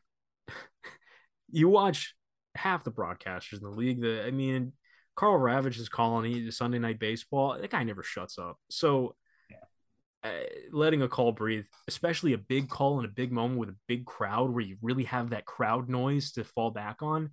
you 1.50 1.68
watch 1.68 2.14
half 2.54 2.84
the 2.84 2.90
broadcasters 2.90 3.58
in 3.58 3.64
the 3.64 3.70
league. 3.70 4.00
That 4.00 4.24
I 4.26 4.30
mean, 4.30 4.72
Karl 5.16 5.38
Ravech 5.38 5.78
is 5.78 5.88
calling 5.88 6.30
he, 6.30 6.50
Sunday 6.50 6.78
Night 6.78 6.98
Baseball. 6.98 7.58
That 7.58 7.70
guy 7.70 7.84
never 7.84 8.02
shuts 8.02 8.38
up. 8.38 8.58
So. 8.70 9.14
Uh, 10.24 10.30
letting 10.72 11.00
a 11.00 11.08
call 11.08 11.30
breathe, 11.30 11.64
especially 11.86 12.32
a 12.32 12.38
big 12.38 12.68
call 12.68 12.98
in 12.98 13.04
a 13.04 13.08
big 13.08 13.30
moment 13.30 13.60
with 13.60 13.68
a 13.68 13.76
big 13.86 14.04
crowd 14.04 14.50
where 14.50 14.64
you 14.64 14.76
really 14.82 15.04
have 15.04 15.30
that 15.30 15.46
crowd 15.46 15.88
noise 15.88 16.32
to 16.32 16.42
fall 16.42 16.72
back 16.72 17.02
on. 17.02 17.30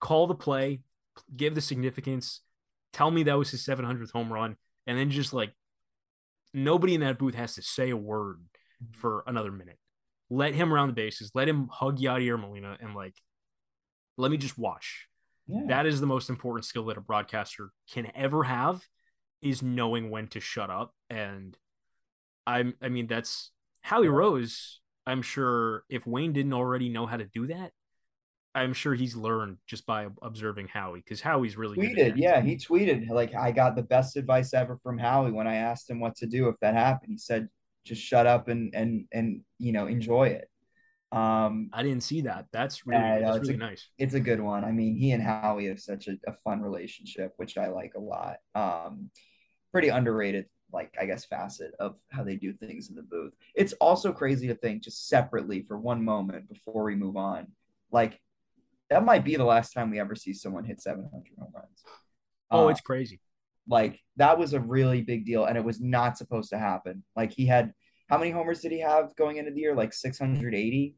Call 0.00 0.26
the 0.26 0.34
play, 0.34 0.80
give 1.36 1.54
the 1.54 1.60
significance, 1.60 2.40
tell 2.94 3.10
me 3.10 3.24
that 3.24 3.38
was 3.38 3.50
his 3.50 3.64
700th 3.66 4.12
home 4.12 4.32
run, 4.32 4.56
and 4.86 4.98
then 4.98 5.10
just 5.10 5.34
like 5.34 5.52
nobody 6.54 6.94
in 6.94 7.00
that 7.00 7.18
booth 7.18 7.34
has 7.34 7.54
to 7.54 7.62
say 7.62 7.90
a 7.90 7.96
word 7.96 8.38
mm-hmm. 8.82 9.00
for 9.00 9.24
another 9.26 9.52
minute. 9.52 9.78
Let 10.30 10.54
him 10.54 10.72
around 10.72 10.88
the 10.88 10.94
bases. 10.94 11.30
Let 11.34 11.48
him 11.48 11.68
hug 11.70 11.98
Yadier 11.98 12.40
Molina 12.40 12.78
and 12.80 12.94
like, 12.94 13.14
let 14.16 14.30
me 14.30 14.36
just 14.36 14.58
watch. 14.58 15.08
Yeah. 15.46 15.62
That 15.68 15.86
is 15.86 16.00
the 16.00 16.06
most 16.06 16.30
important 16.30 16.64
skill 16.64 16.86
that 16.86 16.96
a 16.96 17.02
broadcaster 17.02 17.70
can 17.92 18.10
ever 18.14 18.44
have 18.44 18.82
is 19.42 19.62
knowing 19.62 20.10
when 20.10 20.28
to 20.28 20.40
shut 20.40 20.70
up. 20.70 20.94
And 21.10 21.56
I'm, 22.46 22.74
I 22.80 22.88
mean, 22.88 23.08
that's 23.08 23.50
Howie 23.82 24.08
Rose. 24.08 24.80
I'm 25.06 25.22
sure 25.22 25.84
if 25.88 26.06
Wayne 26.06 26.32
didn't 26.32 26.52
already 26.52 26.88
know 26.88 27.06
how 27.06 27.16
to 27.16 27.24
do 27.24 27.48
that, 27.48 27.72
I'm 28.54 28.74
sure 28.74 28.94
he's 28.94 29.16
learned 29.16 29.56
just 29.66 29.86
by 29.86 30.08
observing 30.20 30.68
Howie 30.68 31.00
because 31.00 31.20
Howie's 31.20 31.56
really 31.56 31.76
tweeted. 31.76 32.14
Yeah, 32.16 32.40
he 32.42 32.56
tweeted 32.56 33.08
like 33.08 33.34
I 33.34 33.50
got 33.50 33.76
the 33.76 33.82
best 33.82 34.16
advice 34.16 34.52
ever 34.52 34.78
from 34.82 34.98
Howie 34.98 35.32
when 35.32 35.46
I 35.46 35.56
asked 35.56 35.88
him 35.88 36.00
what 36.00 36.16
to 36.16 36.26
do 36.26 36.48
if 36.48 36.56
that 36.60 36.74
happened. 36.74 37.12
He 37.12 37.18
said, 37.18 37.48
just 37.84 38.02
shut 38.02 38.26
up 38.26 38.48
and 38.48 38.74
and 38.74 39.06
and 39.12 39.40
you 39.58 39.72
know 39.72 39.86
enjoy 39.86 40.28
it. 40.28 40.48
Um, 41.12 41.68
I 41.72 41.82
didn't 41.82 42.02
see 42.02 42.22
that. 42.22 42.46
That's 42.52 42.86
really, 42.86 43.02
yeah, 43.02 43.18
that's 43.20 43.40
really 43.40 43.54
a, 43.54 43.58
nice. 43.58 43.88
It's 43.98 44.14
a 44.14 44.20
good 44.20 44.40
one. 44.40 44.64
I 44.64 44.72
mean, 44.72 44.96
he 44.96 45.12
and 45.12 45.22
Howie 45.22 45.68
have 45.68 45.80
such 45.80 46.08
a, 46.08 46.16
a 46.26 46.32
fun 46.32 46.62
relationship, 46.62 47.34
which 47.36 47.58
I 47.58 47.68
like 47.68 47.92
a 47.96 48.00
lot. 48.00 48.36
Um, 48.54 49.10
pretty 49.72 49.88
underrated, 49.88 50.46
like 50.72 50.94
I 50.98 51.04
guess, 51.04 51.24
facet 51.26 51.72
of 51.78 51.96
how 52.10 52.24
they 52.24 52.36
do 52.36 52.54
things 52.54 52.88
in 52.88 52.96
the 52.96 53.02
booth. 53.02 53.34
It's 53.54 53.74
also 53.74 54.12
crazy 54.12 54.46
to 54.48 54.54
think 54.54 54.84
just 54.84 55.08
separately 55.08 55.62
for 55.62 55.78
one 55.78 56.02
moment 56.02 56.48
before 56.48 56.84
we 56.84 56.94
move 56.94 57.16
on. 57.16 57.48
Like 57.90 58.18
that 58.92 59.04
might 59.04 59.24
be 59.24 59.36
the 59.36 59.44
last 59.44 59.72
time 59.72 59.90
we 59.90 60.00
ever 60.00 60.14
see 60.14 60.32
someone 60.32 60.64
hit 60.64 60.80
700 60.80 61.10
home 61.38 61.52
runs. 61.54 61.84
Oh, 62.50 62.66
uh, 62.66 62.68
it's 62.68 62.80
crazy. 62.80 63.20
Like 63.68 64.00
that 64.16 64.38
was 64.38 64.54
a 64.54 64.60
really 64.60 65.02
big 65.02 65.24
deal, 65.24 65.44
and 65.44 65.56
it 65.56 65.64
was 65.64 65.80
not 65.80 66.16
supposed 66.16 66.50
to 66.50 66.58
happen. 66.58 67.04
Like 67.16 67.32
he 67.32 67.46
had 67.46 67.72
how 68.08 68.18
many 68.18 68.30
homers 68.30 68.60
did 68.60 68.72
he 68.72 68.80
have 68.80 69.14
going 69.16 69.38
into 69.38 69.50
the 69.50 69.60
year? 69.60 69.74
Like 69.74 69.92
680 69.92 70.96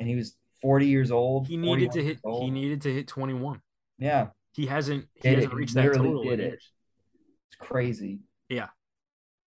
and 0.00 0.08
he 0.08 0.16
was 0.16 0.36
40 0.62 0.86
years 0.86 1.12
old. 1.12 1.46
He 1.46 1.56
needed 1.56 1.92
to 1.92 2.02
hit. 2.02 2.18
Old. 2.24 2.42
He 2.42 2.50
needed 2.50 2.80
to 2.82 2.92
hit 2.92 3.06
21. 3.06 3.60
Yeah, 3.98 4.28
he 4.52 4.66
hasn't. 4.66 5.06
He 5.14 5.28
did 5.28 5.34
hasn't 5.36 5.52
it. 5.52 5.56
reached 5.56 5.76
he 5.76 5.82
that 5.82 5.94
total 5.94 6.24
did 6.24 6.40
it. 6.40 6.54
It's 6.54 7.56
crazy. 7.60 8.20
Yeah, 8.48 8.68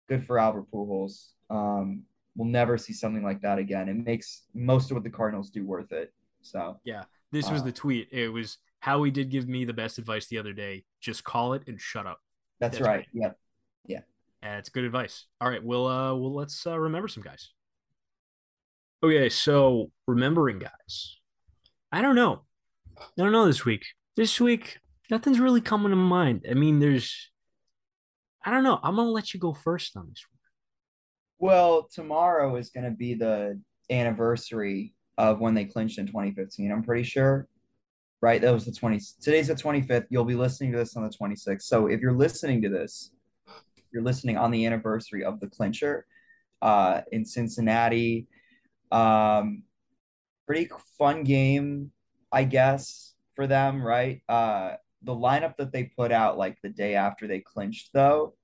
good 0.08 0.24
for 0.24 0.38
Albert 0.38 0.66
Pujols. 0.72 1.30
Um, 1.50 2.04
we'll 2.36 2.48
never 2.48 2.78
see 2.78 2.92
something 2.92 3.24
like 3.24 3.40
that 3.40 3.58
again. 3.58 3.88
It 3.88 3.96
makes 3.96 4.42
most 4.54 4.90
of 4.90 4.96
what 4.96 5.02
the 5.02 5.10
Cardinals 5.10 5.50
do 5.50 5.66
worth 5.66 5.92
it. 5.92 6.12
So 6.42 6.78
yeah, 6.84 7.04
this 7.34 7.50
was 7.50 7.62
the 7.62 7.72
tweet. 7.72 8.08
It 8.12 8.28
was 8.28 8.58
Howie 8.80 9.10
did 9.10 9.30
give 9.30 9.48
me 9.48 9.64
the 9.64 9.72
best 9.72 9.98
advice 9.98 10.26
the 10.26 10.38
other 10.38 10.52
day. 10.52 10.84
Just 11.00 11.24
call 11.24 11.54
it 11.54 11.62
and 11.66 11.80
shut 11.80 12.06
up. 12.06 12.20
That's, 12.60 12.78
that's 12.78 12.88
right. 12.88 13.06
Yeah, 13.12 13.32
yeah. 13.86 14.00
And 14.42 14.58
it's 14.58 14.68
good 14.68 14.84
advice. 14.84 15.26
All 15.40 15.48
right, 15.50 15.62
we'll 15.62 15.86
uh, 15.86 16.14
well 16.14 16.34
let's 16.34 16.66
uh, 16.66 16.78
remember 16.78 17.08
some 17.08 17.22
guys. 17.22 17.50
Okay, 19.02 19.28
so 19.28 19.90
remembering 20.06 20.60
guys. 20.60 21.18
I 21.90 22.02
don't 22.02 22.16
know. 22.16 22.42
I 22.98 23.04
don't 23.16 23.32
know 23.32 23.46
this 23.46 23.64
week. 23.64 23.84
This 24.16 24.40
week, 24.40 24.78
nothing's 25.10 25.40
really 25.40 25.60
coming 25.60 25.90
to 25.90 25.96
mind. 25.96 26.46
I 26.48 26.54
mean, 26.54 26.78
there's 26.78 27.30
I 28.44 28.50
don't 28.50 28.64
know. 28.64 28.78
I'm 28.82 28.96
gonna 28.96 29.10
let 29.10 29.34
you 29.34 29.40
go 29.40 29.52
first 29.52 29.96
on 29.96 30.06
this 30.08 30.24
one. 30.30 31.50
Well, 31.50 31.88
tomorrow 31.92 32.54
is 32.56 32.70
gonna 32.70 32.92
be 32.92 33.14
the 33.14 33.60
anniversary 33.90 34.94
of 35.18 35.40
when 35.40 35.54
they 35.54 35.64
clinched 35.64 35.98
in 35.98 36.06
2015. 36.06 36.70
I'm 36.70 36.82
pretty 36.82 37.04
sure. 37.04 37.48
Right? 38.20 38.40
That 38.40 38.54
was 38.54 38.64
the 38.64 38.72
20 38.72 39.00
today's 39.20 39.48
the 39.48 39.54
25th. 39.54 40.06
You'll 40.08 40.24
be 40.24 40.34
listening 40.34 40.72
to 40.72 40.78
this 40.78 40.96
on 40.96 41.02
the 41.02 41.10
26th. 41.10 41.62
So 41.62 41.88
if 41.88 42.00
you're 42.00 42.12
listening 42.12 42.62
to 42.62 42.70
this, 42.70 43.10
you're 43.92 44.02
listening 44.02 44.38
on 44.38 44.50
the 44.50 44.64
anniversary 44.64 45.24
of 45.24 45.40
the 45.40 45.46
clincher 45.46 46.06
uh, 46.62 47.02
in 47.12 47.24
Cincinnati. 47.24 48.26
Um, 48.90 49.64
pretty 50.46 50.70
fun 50.98 51.22
game, 51.22 51.90
I 52.32 52.44
guess, 52.44 53.14
for 53.36 53.46
them, 53.46 53.82
right? 53.82 54.22
Uh, 54.28 54.72
the 55.02 55.14
lineup 55.14 55.56
that 55.58 55.72
they 55.72 55.84
put 55.84 56.10
out 56.10 56.38
like 56.38 56.56
the 56.62 56.70
day 56.70 56.94
after 56.94 57.26
they 57.26 57.40
clinched, 57.40 57.90
though, 57.92 58.34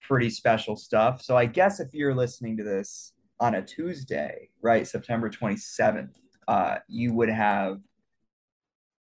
pretty 0.00 0.30
special 0.30 0.76
stuff. 0.76 1.20
So 1.22 1.36
I 1.36 1.46
guess 1.46 1.80
if 1.80 1.92
you're 1.92 2.14
listening 2.14 2.56
to 2.58 2.64
this 2.64 3.12
on 3.40 3.54
a 3.54 3.62
Tuesday, 3.62 4.48
right, 4.62 4.86
September 4.86 5.28
27th, 5.28 6.14
uh, 6.48 6.76
you 6.88 7.12
would 7.12 7.28
have, 7.28 7.78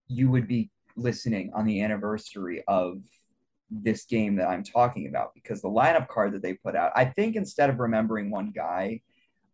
you 0.07 0.29
would 0.29 0.47
be 0.47 0.71
listening 0.95 1.51
on 1.53 1.65
the 1.65 1.81
anniversary 1.81 2.63
of 2.67 3.01
this 3.69 4.05
game 4.05 4.35
that 4.35 4.47
I'm 4.47 4.63
talking 4.63 5.07
about 5.07 5.33
because 5.33 5.61
the 5.61 5.69
lineup 5.69 6.07
card 6.07 6.33
that 6.33 6.41
they 6.41 6.53
put 6.53 6.75
out, 6.75 6.91
I 6.95 7.05
think 7.05 7.35
instead 7.35 7.69
of 7.69 7.79
remembering 7.79 8.29
one 8.29 8.51
guy, 8.51 9.01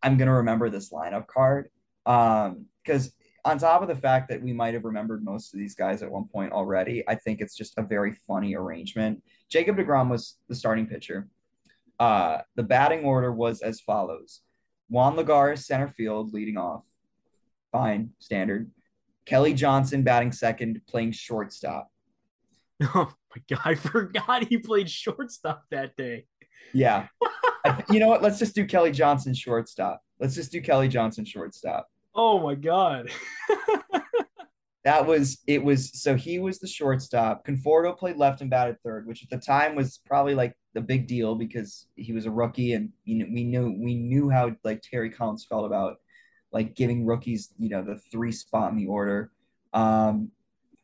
I'm 0.03 0.17
gonna 0.17 0.35
remember 0.35 0.69
this 0.69 0.91
lineup 0.91 1.27
card. 1.27 1.69
Um, 2.05 2.65
because 2.83 3.11
on 3.45 3.57
top 3.57 3.81
of 3.81 3.87
the 3.87 3.95
fact 3.95 4.29
that 4.29 4.41
we 4.41 4.53
might 4.53 4.73
have 4.73 4.83
remembered 4.83 5.23
most 5.23 5.53
of 5.53 5.59
these 5.59 5.75
guys 5.75 6.01
at 6.01 6.11
one 6.11 6.25
point 6.27 6.51
already, 6.51 7.03
I 7.07 7.15
think 7.15 7.41
it's 7.41 7.55
just 7.55 7.77
a 7.77 7.83
very 7.83 8.13
funny 8.27 8.55
arrangement. 8.55 9.23
Jacob 9.49 9.77
DeGrom 9.77 10.09
was 10.09 10.37
the 10.47 10.55
starting 10.55 10.87
pitcher. 10.87 11.27
Uh, 11.99 12.39
the 12.55 12.63
batting 12.63 13.03
order 13.03 13.31
was 13.31 13.61
as 13.61 13.81
follows: 13.81 14.41
Juan 14.89 15.15
Lagares 15.15 15.63
center 15.63 15.87
field, 15.87 16.33
leading 16.33 16.57
off, 16.57 16.85
fine, 17.71 18.11
standard. 18.19 18.71
Kelly 19.25 19.53
Johnson 19.53 20.03
batting 20.03 20.31
second, 20.31 20.81
playing 20.87 21.11
shortstop. 21.11 21.89
Oh 22.95 23.13
my 23.35 23.43
god, 23.57 23.61
I 23.65 23.75
forgot 23.75 24.47
he 24.47 24.57
played 24.57 24.89
shortstop 24.89 25.65
that 25.69 25.95
day. 25.95 26.25
Yeah. 26.73 27.07
you 27.91 27.99
know 27.99 28.07
what? 28.07 28.23
Let's 28.23 28.39
just 28.39 28.55
do 28.55 28.65
Kelly 28.65 28.91
Johnson 28.91 29.33
shortstop. 29.33 30.01
Let's 30.19 30.33
just 30.33 30.51
do 30.51 30.61
Kelly 30.61 30.87
Johnson 30.87 31.25
shortstop. 31.25 31.87
Oh 32.15 32.39
my 32.39 32.55
god. 32.55 33.11
that 34.83 35.05
was 35.05 35.39
it 35.45 35.63
was 35.63 36.01
so 36.01 36.15
he 36.15 36.39
was 36.39 36.59
the 36.59 36.67
shortstop. 36.67 37.45
Conforto 37.45 37.95
played 37.97 38.17
left 38.17 38.41
and 38.41 38.49
batted 38.49 38.77
third, 38.83 39.05
which 39.05 39.23
at 39.23 39.29
the 39.29 39.37
time 39.37 39.75
was 39.75 39.99
probably 40.05 40.35
like 40.35 40.53
the 40.73 40.81
big 40.81 41.07
deal 41.07 41.35
because 41.35 41.87
he 41.95 42.13
was 42.13 42.25
a 42.25 42.31
rookie 42.31 42.73
and 42.73 42.91
you 43.03 43.15
know 43.15 43.25
we 43.33 43.43
knew 43.43 43.75
we 43.79 43.95
knew 43.95 44.29
how 44.29 44.55
like 44.63 44.81
Terry 44.81 45.09
Collins 45.09 45.45
felt 45.45 45.65
about 45.65 45.97
like 46.51 46.75
giving 46.75 47.05
rookies, 47.05 47.53
you 47.57 47.69
know, 47.69 47.83
the 47.83 47.99
three 48.11 48.31
spot 48.31 48.71
in 48.71 48.77
the 48.77 48.87
order. 48.87 49.31
Um, 49.73 50.31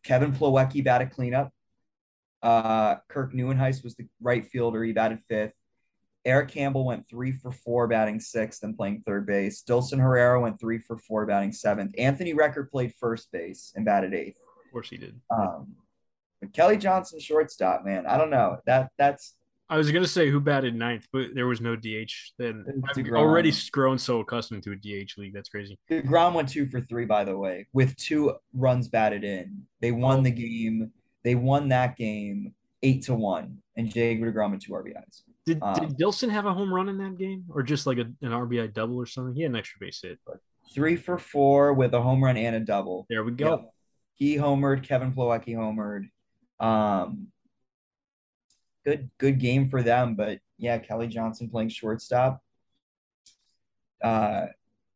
Kevin 0.03 0.31
Plawecki 0.31 0.83
batted 0.83 1.11
cleanup. 1.11 1.51
Uh, 2.43 2.97
Kirk 3.07 3.33
Nieuwenhuis 3.33 3.83
was 3.83 3.95
the 3.95 4.07
right 4.21 4.45
fielder. 4.45 4.83
He 4.83 4.93
batted 4.93 5.19
fifth. 5.27 5.53
Eric 6.25 6.49
Campbell 6.49 6.85
went 6.85 7.07
three 7.07 7.31
for 7.31 7.51
four, 7.51 7.87
batting 7.87 8.19
sixth 8.19 8.63
and 8.63 8.75
playing 8.75 9.03
third 9.05 9.27
base. 9.27 9.63
Dilson 9.63 9.99
Herrera 9.99 10.41
went 10.41 10.59
three 10.59 10.79
for 10.79 10.97
four, 10.97 11.25
batting 11.25 11.51
seventh. 11.51 11.93
Anthony 11.97 12.33
Recker 12.33 12.69
played 12.69 12.93
first 12.99 13.31
base 13.31 13.73
and 13.75 13.85
batted 13.85 14.13
eighth. 14.13 14.37
Of 14.65 14.71
course 14.71 14.89
he 14.89 14.97
did. 14.97 15.19
Um, 15.29 15.75
Kelly 16.53 16.77
Johnson, 16.77 17.19
shortstop, 17.19 17.85
man. 17.85 18.05
I 18.05 18.17
don't 18.17 18.29
know. 18.29 18.57
That 18.65 18.89
that's. 18.97 19.33
I 19.69 19.77
was 19.77 19.91
gonna 19.91 20.07
say 20.07 20.29
who 20.29 20.39
batted 20.39 20.75
ninth, 20.75 21.07
but 21.11 21.29
there 21.33 21.47
was 21.47 21.59
no 21.59 21.75
DH. 21.75 22.11
Then 22.37 22.65
I've 22.95 23.09
already 23.09 23.51
grown 23.71 23.97
so 23.97 24.19
accustomed 24.19 24.63
to 24.63 24.71
a 24.71 24.75
DH 24.75 25.17
league. 25.17 25.33
That's 25.33 25.49
crazy. 25.49 25.77
DeGrom 25.89 26.33
went 26.33 26.49
two 26.49 26.67
for 26.67 26.81
three, 26.81 27.05
by 27.05 27.23
the 27.23 27.35
way, 27.37 27.67
with 27.73 27.95
two 27.97 28.35
runs 28.53 28.87
batted 28.87 29.23
in. 29.23 29.63
They 29.81 29.91
won 29.91 30.19
oh. 30.19 30.23
the 30.23 30.31
game. 30.31 30.91
They 31.23 31.35
won 31.35 31.69
that 31.69 31.97
game 31.97 32.53
eight 32.83 33.03
to 33.03 33.15
one, 33.15 33.57
and 33.75 33.91
Jacob 33.91 34.25
DeGrom 34.25 34.51
had 34.51 34.61
two 34.61 34.73
RBIs. 34.73 35.23
Did, 35.45 35.61
um, 35.61 35.73
did 35.75 35.97
Dilson 35.97 36.29
have 36.29 36.45
a 36.45 36.53
home 36.53 36.73
run 36.73 36.89
in 36.89 36.97
that 36.99 37.17
game, 37.17 37.45
or 37.49 37.63
just 37.63 37.87
like 37.87 37.97
a, 37.97 38.01
an 38.01 38.31
RBI 38.31 38.73
double 38.73 38.97
or 38.97 39.07
something? 39.07 39.33
He 39.33 39.41
had 39.41 39.51
an 39.51 39.57
extra 39.57 39.79
base 39.79 40.01
hit. 40.01 40.19
Three 40.73 40.95
for 40.95 41.17
four 41.17 41.73
with 41.73 41.93
a 41.93 42.01
home 42.01 42.23
run 42.23 42.37
and 42.37 42.55
a 42.55 42.59
double. 42.59 43.05
There 43.09 43.23
we 43.23 43.31
go. 43.31 43.49
Yep. 43.49 43.73
He 44.15 44.37
homered. 44.37 44.83
Kevin 44.83 45.11
Plawecki 45.11 45.55
homered. 45.55 46.09
Um, 46.59 47.27
good 48.85 49.09
good 49.17 49.39
game 49.39 49.67
for 49.67 49.81
them, 49.81 50.15
but 50.15 50.39
yeah, 50.57 50.77
Kelly 50.77 51.07
Johnson 51.07 51.49
playing 51.49 51.69
shortstop. 51.69 52.41
Uh, 54.03 54.47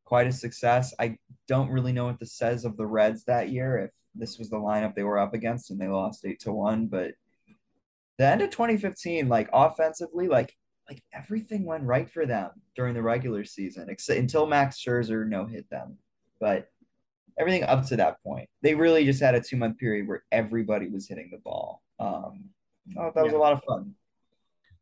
quite 0.06 0.28
a 0.28 0.32
success. 0.32 0.94
I 1.00 1.18
don't 1.48 1.70
really 1.70 1.92
know 1.92 2.06
what 2.06 2.20
this 2.20 2.34
says 2.34 2.66
of 2.66 2.78
the 2.78 2.86
Reds 2.86 3.26
that 3.26 3.50
year. 3.50 3.78
If 3.78 3.92
this 4.16 4.38
was 4.38 4.50
the 4.50 4.58
lineup 4.58 4.96
they 4.96 5.04
were 5.04 5.20
up 5.20 5.34
against 5.34 5.72
and 5.72 5.80
they 5.80 5.88
lost 5.88 6.26
eight 6.26 6.40
to 6.42 6.52
one, 6.52 6.88
but 6.88 7.14
the 8.18 8.26
end 8.26 8.42
of 8.42 8.50
2015, 8.50 9.30
like 9.30 9.50
offensively, 9.54 10.28
like 10.28 10.56
like 10.90 11.04
everything 11.14 11.66
went 11.66 11.84
right 11.84 12.10
for 12.10 12.26
them 12.26 12.50
during 12.76 12.96
the 12.96 13.02
regular 13.02 13.46
season, 13.46 13.90
except 13.90 14.20
until 14.20 14.48
Max 14.48 14.84
Scherzer 14.84 15.28
no 15.28 15.46
hit 15.46 15.70
them. 15.70 15.98
But 16.40 16.70
everything 17.40 17.64
up 17.64 17.86
to 17.88 17.98
that 17.98 18.22
point, 18.24 18.50
they 18.62 18.74
really 18.74 19.06
just 19.06 19.22
had 19.22 19.36
a 19.36 19.42
two 19.42 19.58
month 19.58 19.78
period 19.78 20.08
where 20.08 20.24
everybody 20.32 20.90
was 20.90 21.08
hitting 21.08 21.30
the 21.32 21.38
ball. 21.38 21.84
Um, 22.00 22.46
oh, 22.98 23.12
that 23.14 23.24
was 23.24 23.32
yeah. 23.32 23.38
a 23.38 23.42
lot 23.42 23.54
of 23.54 23.64
fun. 23.68 23.96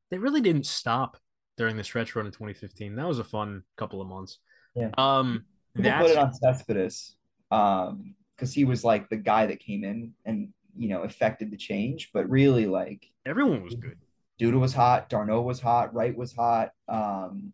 They 0.09 0.17
really 0.17 0.41
didn't 0.41 0.65
stop 0.65 1.17
during 1.57 1.75
the 1.75 1.83
stretch 1.83 2.15
run 2.15 2.25
in 2.25 2.31
2015. 2.31 2.95
That 2.95 3.07
was 3.07 3.19
a 3.19 3.23
fun 3.23 3.63
couple 3.75 4.01
of 4.01 4.07
months. 4.07 4.39
Yeah. 4.75 4.89
Um, 4.97 5.45
People 5.75 5.91
put 5.91 6.11
it 6.11 6.17
on 6.17 6.33
Cespedes, 6.33 7.15
um, 7.51 8.15
because 8.35 8.53
he 8.53 8.65
was 8.65 8.83
like 8.83 9.09
the 9.09 9.17
guy 9.17 9.47
that 9.47 9.59
came 9.59 9.83
in 9.83 10.13
and 10.25 10.49
you 10.75 10.89
know 10.89 11.03
affected 11.03 11.51
the 11.51 11.57
change, 11.57 12.09
but 12.13 12.29
really 12.29 12.65
like 12.65 13.05
everyone 13.25 13.63
was 13.63 13.75
good. 13.75 13.97
Duda 14.39 14.59
was 14.59 14.73
hot, 14.73 15.09
d'Arnaud 15.09 15.41
was 15.41 15.59
hot, 15.59 15.93
Wright 15.93 16.15
was 16.15 16.33
hot. 16.33 16.71
Um, 16.87 17.53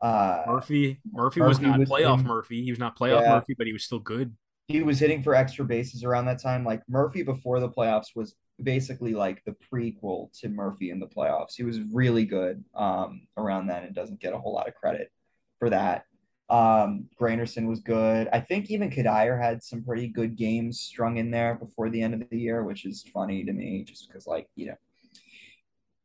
uh, 0.00 0.44
Murphy, 0.46 1.00
Murphy, 1.10 1.40
Murphy 1.40 1.48
was 1.48 1.60
not 1.60 1.78
was 1.78 1.88
playoff 1.88 2.16
hitting, 2.16 2.26
Murphy. 2.26 2.62
He 2.62 2.70
was 2.70 2.78
not 2.78 2.98
playoff 2.98 3.22
yeah. 3.22 3.34
Murphy, 3.34 3.54
but 3.56 3.66
he 3.66 3.72
was 3.72 3.84
still 3.84 3.98
good. 3.98 4.36
He 4.68 4.82
was 4.82 4.98
hitting 4.98 5.22
for 5.22 5.34
extra 5.34 5.64
bases 5.64 6.04
around 6.04 6.26
that 6.26 6.40
time. 6.40 6.64
Like 6.64 6.82
Murphy 6.88 7.22
before 7.22 7.60
the 7.60 7.68
playoffs 7.68 8.14
was 8.14 8.34
basically 8.62 9.14
like 9.14 9.44
the 9.44 9.54
prequel 9.72 10.32
to 10.40 10.48
Murphy 10.48 10.90
in 10.90 11.00
the 11.00 11.06
playoffs. 11.06 11.54
He 11.56 11.62
was 11.62 11.80
really 11.92 12.24
good 12.24 12.64
um, 12.74 13.26
around 13.36 13.66
then 13.66 13.84
and 13.84 13.94
doesn't 13.94 14.20
get 14.20 14.32
a 14.32 14.38
whole 14.38 14.54
lot 14.54 14.68
of 14.68 14.74
credit 14.74 15.12
for 15.58 15.70
that. 15.70 16.04
Um, 16.48 17.08
was 17.18 17.80
good. 17.80 18.28
I 18.32 18.40
think 18.40 18.70
even 18.70 18.90
Cuddyer 18.90 19.40
had 19.40 19.62
some 19.62 19.82
pretty 19.82 20.06
good 20.08 20.36
games 20.36 20.80
strung 20.80 21.16
in 21.16 21.30
there 21.30 21.56
before 21.56 21.90
the 21.90 22.00
end 22.00 22.14
of 22.14 22.28
the 22.30 22.38
year, 22.38 22.62
which 22.62 22.84
is 22.86 23.04
funny 23.12 23.44
to 23.44 23.52
me 23.52 23.82
just 23.82 24.06
because, 24.06 24.26
like, 24.26 24.48
you 24.54 24.66
know, 24.66 24.76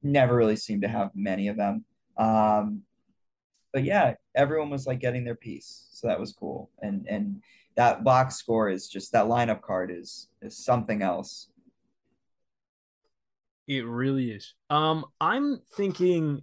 never 0.01 0.35
really 0.35 0.55
seemed 0.55 0.81
to 0.81 0.87
have 0.87 1.11
many 1.13 1.47
of 1.47 1.57
them. 1.57 1.85
Um, 2.17 2.81
but 3.71 3.83
yeah, 3.83 4.15
everyone 4.35 4.69
was 4.69 4.87
like 4.87 4.99
getting 4.99 5.23
their 5.23 5.35
piece, 5.35 5.87
so 5.91 6.07
that 6.07 6.19
was 6.19 6.33
cool. 6.33 6.69
And 6.81 7.07
and 7.07 7.41
that 7.77 8.03
box 8.03 8.35
score 8.35 8.69
is 8.69 8.89
just 8.89 9.11
that 9.13 9.25
lineup 9.25 9.61
card 9.61 9.91
is 9.91 10.27
is 10.41 10.57
something 10.57 11.01
else. 11.01 11.49
It 13.67 13.85
really 13.85 14.31
is. 14.31 14.53
Um, 14.69 15.05
I'm 15.19 15.59
thinking. 15.75 16.41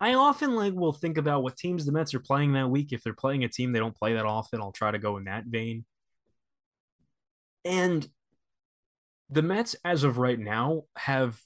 I 0.00 0.14
often 0.14 0.54
like 0.54 0.74
will 0.74 0.92
think 0.92 1.18
about 1.18 1.42
what 1.42 1.56
teams 1.56 1.86
the 1.86 1.92
Mets 1.92 2.14
are 2.14 2.20
playing 2.20 2.52
that 2.52 2.68
week. 2.68 2.92
If 2.92 3.02
they're 3.02 3.14
playing 3.14 3.44
a 3.44 3.48
team 3.48 3.72
they 3.72 3.78
don't 3.78 3.96
play 3.96 4.14
that 4.14 4.26
often, 4.26 4.60
I'll 4.60 4.72
try 4.72 4.90
to 4.90 4.98
go 4.98 5.16
in 5.16 5.24
that 5.24 5.44
vein. 5.46 5.84
And 7.64 8.06
the 9.30 9.42
Mets, 9.42 9.76
as 9.84 10.04
of 10.04 10.18
right 10.18 10.38
now, 10.38 10.82
have 10.96 11.40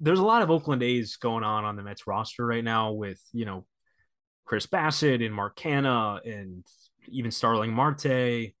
there's 0.00 0.18
a 0.18 0.24
lot 0.24 0.42
of 0.42 0.50
Oakland 0.50 0.82
A's 0.82 1.16
going 1.16 1.44
on 1.44 1.64
on 1.64 1.76
the 1.76 1.82
Mets 1.82 2.06
roster 2.06 2.46
right 2.46 2.64
now 2.64 2.92
with 2.92 3.20
you 3.32 3.44
know 3.44 3.66
Chris 4.44 4.66
Bassitt 4.66 5.24
and 5.24 5.34
Mark 5.34 5.56
Canha 5.56 6.20
and 6.24 6.64
even 7.08 7.30
Starling 7.30 7.72
Marte. 7.72 8.52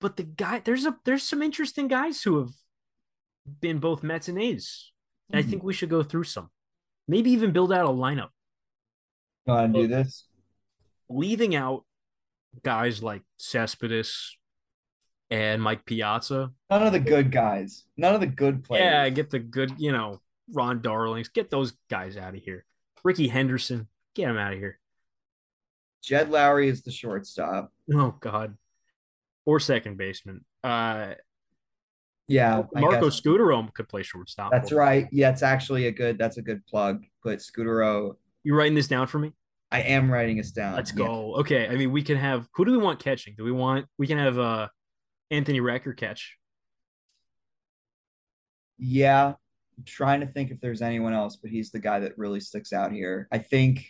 But 0.00 0.16
the 0.16 0.22
guy 0.22 0.60
there's 0.64 0.86
a 0.86 0.96
there's 1.04 1.22
some 1.22 1.42
interesting 1.42 1.88
guys 1.88 2.22
who 2.22 2.38
have 2.38 2.52
been 3.60 3.78
both 3.78 4.02
Mets 4.02 4.28
and 4.28 4.40
A's. 4.40 4.92
Mm-hmm. 5.32 5.38
I 5.38 5.42
think 5.42 5.62
we 5.62 5.72
should 5.72 5.90
go 5.90 6.02
through 6.02 6.24
some. 6.24 6.50
Maybe 7.06 7.30
even 7.30 7.52
build 7.52 7.72
out 7.72 7.86
a 7.86 7.88
lineup. 7.88 8.30
You 9.46 9.54
want 9.54 9.74
to 9.74 9.80
do 9.82 9.88
this? 9.88 10.26
Leaving 11.08 11.56
out 11.56 11.84
guys 12.62 13.02
like 13.02 13.22
Cespedes 13.38 14.36
and 15.30 15.62
Mike 15.62 15.84
Piazza. 15.84 16.52
None 16.70 16.86
of 16.86 16.92
the 16.92 17.00
good 17.00 17.30
guys. 17.30 17.84
None 17.96 18.14
of 18.14 18.20
the 18.20 18.26
good 18.26 18.64
players. 18.64 18.84
Yeah, 18.84 19.08
get 19.08 19.30
the 19.30 19.38
good, 19.38 19.72
you 19.78 19.92
know, 19.92 20.20
Ron 20.52 20.82
Darlings. 20.82 21.28
Get 21.28 21.50
those 21.50 21.72
guys 21.90 22.16
out 22.16 22.34
of 22.34 22.42
here. 22.42 22.64
Rickey 23.04 23.28
Henderson, 23.28 23.88
get 24.14 24.28
him 24.28 24.36
out 24.36 24.52
of 24.52 24.58
here. 24.58 24.78
Jed 26.02 26.30
Lowrie 26.30 26.68
is 26.68 26.82
the 26.82 26.90
shortstop. 26.90 27.72
Oh 27.92 28.14
God. 28.20 28.56
Or 29.48 29.58
second 29.58 29.96
baseman. 29.96 30.44
Uh 30.62 31.14
yeah, 32.26 32.64
Marco 32.74 33.08
Scutaro 33.08 33.72
could 33.72 33.88
play 33.88 34.02
shortstop. 34.02 34.52
That's 34.52 34.72
right. 34.72 35.08
Yeah, 35.10 35.30
it's 35.30 35.42
actually 35.42 35.86
a 35.86 35.90
good. 35.90 36.18
That's 36.18 36.36
a 36.36 36.42
good 36.42 36.66
plug. 36.66 37.06
Put 37.22 37.38
Scutaro. 37.38 38.16
You 38.44 38.54
writing 38.54 38.74
this 38.74 38.88
down 38.88 39.06
for 39.06 39.18
me? 39.18 39.32
I 39.72 39.80
am 39.80 40.10
writing 40.10 40.36
this 40.36 40.50
down. 40.50 40.74
Let's 40.76 40.92
go. 40.92 41.32
Yeah. 41.32 41.40
Okay. 41.40 41.66
I 41.66 41.76
mean, 41.76 41.92
we 41.92 42.02
can 42.02 42.18
have. 42.18 42.46
Who 42.56 42.66
do 42.66 42.72
we 42.72 42.76
want 42.76 42.98
catching? 42.98 43.34
Do 43.38 43.44
we 43.44 43.52
want? 43.52 43.86
We 43.96 44.06
can 44.06 44.18
have 44.18 44.38
uh 44.38 44.68
Anthony 45.30 45.60
Recker 45.62 45.96
catch. 45.96 46.36
Yeah, 48.76 49.28
I'm 49.28 49.84
trying 49.86 50.20
to 50.20 50.26
think 50.26 50.50
if 50.50 50.60
there's 50.60 50.82
anyone 50.82 51.14
else, 51.14 51.36
but 51.36 51.50
he's 51.50 51.70
the 51.70 51.78
guy 51.78 52.00
that 52.00 52.18
really 52.18 52.40
sticks 52.40 52.74
out 52.74 52.92
here. 52.92 53.28
I 53.32 53.38
think. 53.38 53.86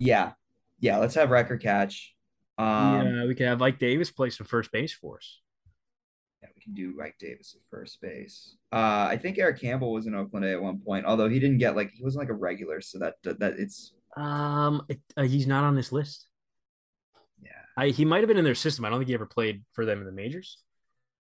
Yeah, 0.00 0.32
yeah. 0.80 0.98
Let's 0.98 1.14
have 1.14 1.28
Recker 1.28 1.62
catch. 1.62 2.13
Um, 2.56 3.06
yeah, 3.06 3.24
we 3.26 3.34
can 3.34 3.46
have 3.46 3.58
Mike 3.58 3.78
Davis 3.78 4.10
play 4.10 4.30
some 4.30 4.46
first 4.46 4.70
base 4.70 4.92
for 4.92 5.16
us. 5.16 5.40
Yeah, 6.42 6.48
we 6.54 6.62
can 6.62 6.74
do 6.74 6.94
Mike 6.96 7.16
Davis 7.18 7.56
at 7.56 7.62
first 7.70 8.00
base. 8.00 8.56
Uh, 8.72 9.08
I 9.10 9.18
think 9.20 9.38
Eric 9.38 9.60
Campbell 9.60 9.92
was 9.92 10.06
in 10.06 10.14
Oakland 10.14 10.44
at 10.46 10.60
one 10.60 10.78
point, 10.78 11.06
although 11.06 11.28
he 11.28 11.40
didn't 11.40 11.58
get 11.58 11.74
like 11.74 11.90
he 11.92 12.02
wasn't 12.02 12.22
like 12.22 12.30
a 12.30 12.34
regular, 12.34 12.80
so 12.80 12.98
that 12.98 13.14
that 13.24 13.54
it's. 13.58 13.92
Um, 14.16 14.82
it, 14.88 15.00
uh, 15.16 15.22
he's 15.24 15.46
not 15.46 15.64
on 15.64 15.74
this 15.74 15.90
list. 15.90 16.28
Yeah, 17.42 17.50
I, 17.76 17.88
he 17.88 18.04
might 18.04 18.20
have 18.20 18.28
been 18.28 18.38
in 18.38 18.44
their 18.44 18.54
system. 18.54 18.84
I 18.84 18.90
don't 18.90 19.00
think 19.00 19.08
he 19.08 19.14
ever 19.14 19.26
played 19.26 19.64
for 19.72 19.84
them 19.84 19.98
in 19.98 20.06
the 20.06 20.12
majors. 20.12 20.58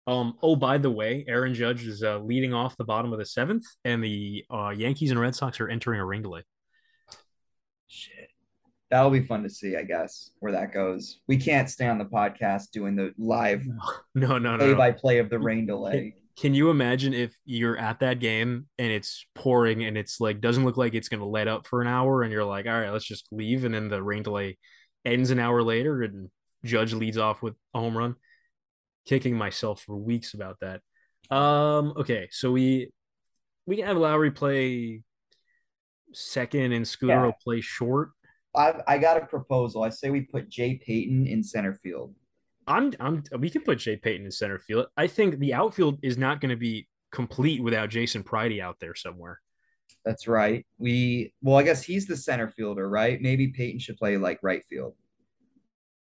Um, 0.07 0.39
oh, 0.43 0.57
by 0.57 0.79
the 0.79 0.91
way, 0.91 1.27
Aaron 1.29 1.53
Judge 1.53 1.87
is 1.87 2.03
uh, 2.03 2.19
leading 2.21 2.55
off 2.55 2.79
the 2.79 2.85
bottom 2.85 3.13
of 3.13 3.19
the 3.19 3.27
seventh, 3.27 3.67
and 3.85 4.03
the 4.03 4.47
uh, 4.51 4.71
Yankees 4.75 5.11
and 5.11 5.21
Red 5.21 5.35
Sox 5.35 5.61
are 5.61 5.69
entering 5.69 6.01
a 6.01 6.07
ring 6.07 6.23
delay. 6.23 6.45
That'll 8.91 9.11
be 9.11 9.23
fun 9.23 9.43
to 9.43 9.51
see, 9.51 9.77
I 9.77 9.83
guess, 9.83 10.31
where 10.39 10.53
that 10.53 10.73
goes. 10.73 11.21
We 11.27 11.37
can't 11.37 11.69
stay 11.69 11.87
on 11.87 11.99
the 11.99 12.07
podcast 12.07 12.71
doing 12.73 12.97
the 12.97 13.13
live 13.19 13.63
no, 14.15 14.39
no, 14.39 14.57
no, 14.57 14.59
play 14.59 14.75
by 14.75 14.93
play 14.93 15.19
of 15.19 15.29
the 15.29 15.39
rain 15.39 15.67
delay. 15.67 16.15
Can, 16.41 16.55
you 16.55 16.71
imagine 16.71 17.13
if 17.13 17.35
you're 17.45 17.77
at 17.77 18.01
that 18.01 18.19
game 18.21 18.67
and 18.79 18.91
it's 18.91 19.27
pouring 19.35 19.85
and 19.85 19.99
it's 19.99 20.21
like 20.21 20.41
doesn't 20.41 20.65
look 20.65 20.77
like 20.77 20.95
it's 20.95 21.09
going 21.09 21.21
to 21.21 21.27
let 21.27 21.49
up 21.49 21.67
for 21.67 21.83
an 21.83 21.89
hour, 21.89 22.23
and 22.23 22.33
you're 22.33 22.45
like, 22.45 22.67
all 22.67 22.81
right, 22.81 22.91
let's 22.91 23.05
just 23.05 23.29
leave, 23.31 23.65
and 23.65 23.75
then 23.75 23.89
the 23.89 24.03
rain 24.03 24.23
delay 24.23 24.57
ends 25.05 25.31
an 25.31 25.39
hour 25.39 25.63
later, 25.63 26.03
and 26.03 26.31
Judge 26.65 26.95
leads 26.95 27.19
off 27.19 27.43
with 27.43 27.55
a 27.75 27.81
home 27.81 27.97
run. 27.97 28.15
Kicking 29.07 29.37
myself 29.37 29.83
for 29.83 29.97
weeks 29.97 30.35
about 30.35 30.59
that. 30.61 30.81
Um, 31.35 31.95
okay, 31.97 32.29
so 32.31 32.53
we 32.53 32.91
we 33.67 33.77
can 33.77 33.87
have 33.87 33.97
Lowrie 33.97 34.35
play 34.35 35.03
second 36.13 36.73
and 36.73 36.87
Scutaro 36.87 37.29
yeah. 37.29 37.33
play 37.43 37.61
short. 37.61 38.11
I've 38.55 38.81
I 38.87 38.99
got 38.99 39.23
a 39.23 39.27
proposal. 39.27 39.83
I 39.83 39.91
say 39.91 40.11
we 40.11 40.23
put 40.23 40.49
Jay 40.49 40.81
Payton 40.85 41.27
in 41.27 41.43
center 41.43 41.75
field. 41.75 42.15
I'm 42.67 42.93
I'm 43.01 43.23
we 43.39 43.51
can 43.51 43.63
put 43.63 43.79
Jay 43.79 43.97
Payton 43.97 44.27
in 44.27 44.31
center 44.33 44.59
field. 44.59 44.87
I 44.97 45.07
think 45.07 45.39
the 45.39 45.55
outfield 45.55 45.99
is 46.03 46.19
not 46.19 46.41
going 46.41 46.51
to 46.51 46.57
be 46.57 46.89
complete 47.13 47.63
without 47.63 47.89
Jason 47.89 48.23
Pridie 48.23 48.61
out 48.61 48.79
there 48.81 48.95
somewhere. 48.95 49.41
That's 50.05 50.29
right. 50.29 50.67
We 50.79 51.35
well, 51.43 51.57
I 51.57 51.63
guess 51.63 51.83
he's 51.83 52.07
the 52.07 52.17
center 52.17 52.49
fielder, 52.49 52.89
right? 52.89 53.21
Maybe 53.21 53.49
Payton 53.49 53.81
should 53.81 53.97
play 53.97 54.17
like 54.17 54.39
right 54.43 54.65
field. 54.69 54.95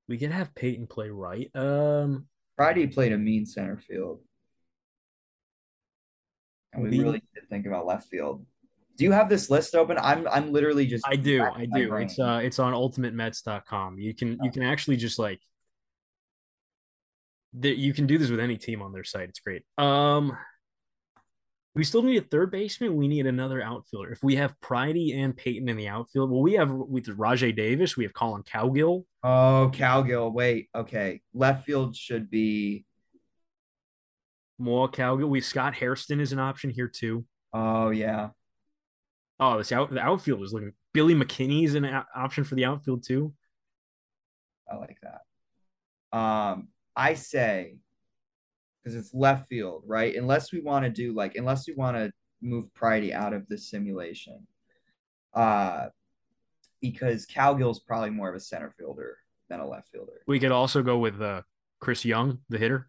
We 0.09 0.18
can 0.18 0.31
have 0.31 0.55
Payton 0.55 0.86
play 0.86 1.10
right. 1.10 1.51
Um, 1.55 2.27
Pridie 2.59 2.93
played 2.93 3.12
a 3.12 3.18
mean 3.18 3.44
center 3.47 3.77
field. 3.77 4.20
And 6.73 6.85
we, 6.85 6.90
we 6.90 7.01
really 7.01 7.23
did 7.35 7.48
think 7.48 7.66
about 7.66 7.86
left 7.86 8.09
field. 8.09 8.47
Do 8.97 9.05
you 9.05 9.12
have 9.12 9.28
this 9.28 9.51
list 9.51 9.74
open? 9.74 9.98
I'm 10.01 10.27
I'm 10.28 10.52
literally 10.52 10.86
just 10.86 11.05
I 11.06 11.16
do, 11.16 11.43
I 11.43 11.66
do. 11.66 11.94
It's 11.97 12.18
uh 12.18 12.40
it's 12.43 12.59
on 12.59 12.73
ultimatemets.com. 12.73 13.98
You 13.98 14.14
can 14.14 14.39
you 14.43 14.51
can 14.51 14.62
actually 14.62 14.97
just 14.97 15.18
like 15.18 15.40
that 17.59 17.77
you 17.77 17.93
can 17.93 18.06
do 18.06 18.18
this 18.18 18.31
with 18.31 18.40
any 18.40 18.56
team 18.56 18.82
on 18.82 18.93
their 18.93 19.05
site. 19.05 19.28
It's 19.28 19.40
great. 19.40 19.62
Um 19.78 20.36
we 21.74 21.85
still 21.85 22.02
need 22.02 22.16
a 22.16 22.27
third 22.27 22.51
baseman. 22.51 22.97
We 22.97 23.06
need 23.06 23.27
another 23.27 23.60
outfielder. 23.60 24.10
If 24.10 24.23
we 24.23 24.36
have 24.36 24.59
Pridie 24.62 25.14
and 25.14 25.36
Payton 25.36 25.68
in 25.68 25.77
the 25.77 25.89
outfield, 25.89 26.31
well, 26.31 26.40
we 26.40 26.55
have 26.55 26.70
with 26.70 27.05
Rajai 27.06 27.55
Davis, 27.55 27.98
we 27.98 28.05
have 28.05 28.14
Collin 28.14 28.44
Cowgill. 28.44 29.05
Oh, 29.23 29.70
Cowgill. 29.74 30.32
Wait, 30.32 30.70
okay. 30.74 31.20
Left 31.35 31.66
field 31.66 31.94
should 31.94 32.31
be 32.31 32.86
more 34.59 34.90
Cowgill. 34.90 35.28
We 35.28 35.43
Scott 35.43 35.74
Hairston 35.74 36.18
is 36.18 36.32
an 36.32 36.39
option 36.39 36.70
here 36.70 36.89
too. 36.89 37.27
Oh 37.52 37.90
yeah. 37.90 38.31
Oh, 39.38 39.58
this 39.58 39.72
out 39.72 39.92
the 39.92 40.00
outfield 40.00 40.42
is 40.42 40.52
looking. 40.52 40.72
Billy 40.94 41.14
McKinney 41.14 41.64
is 41.64 41.74
an 41.74 41.84
option 42.14 42.44
for 42.44 42.54
the 42.54 42.64
outfield 42.64 43.04
too. 43.04 43.34
I 44.70 44.76
like 44.76 44.98
that. 45.02 46.18
Um, 46.18 46.68
I 46.94 47.14
say 47.14 47.76
because 48.86 48.96
it's 48.96 49.12
left 49.12 49.48
field, 49.48 49.82
right? 49.84 50.14
Unless 50.14 50.52
we 50.52 50.60
want 50.60 50.84
to 50.84 50.90
do 50.90 51.12
like, 51.12 51.34
unless 51.34 51.66
we 51.66 51.74
want 51.74 51.96
to 51.96 52.12
move 52.40 52.72
Pridie 52.72 53.12
out 53.12 53.32
of 53.32 53.46
the 53.48 53.58
simulation, 53.58 54.46
uh, 55.34 55.86
because 56.80 57.26
Cowgill's 57.26 57.80
probably 57.80 58.10
more 58.10 58.28
of 58.28 58.36
a 58.36 58.40
center 58.40 58.72
fielder 58.78 59.18
than 59.48 59.58
a 59.58 59.66
left 59.66 59.88
fielder. 59.88 60.22
We 60.28 60.38
could 60.38 60.52
also 60.52 60.84
go 60.84 60.98
with 60.98 61.20
uh, 61.20 61.42
Chris 61.80 62.04
Young, 62.04 62.38
the 62.48 62.58
hitter. 62.58 62.88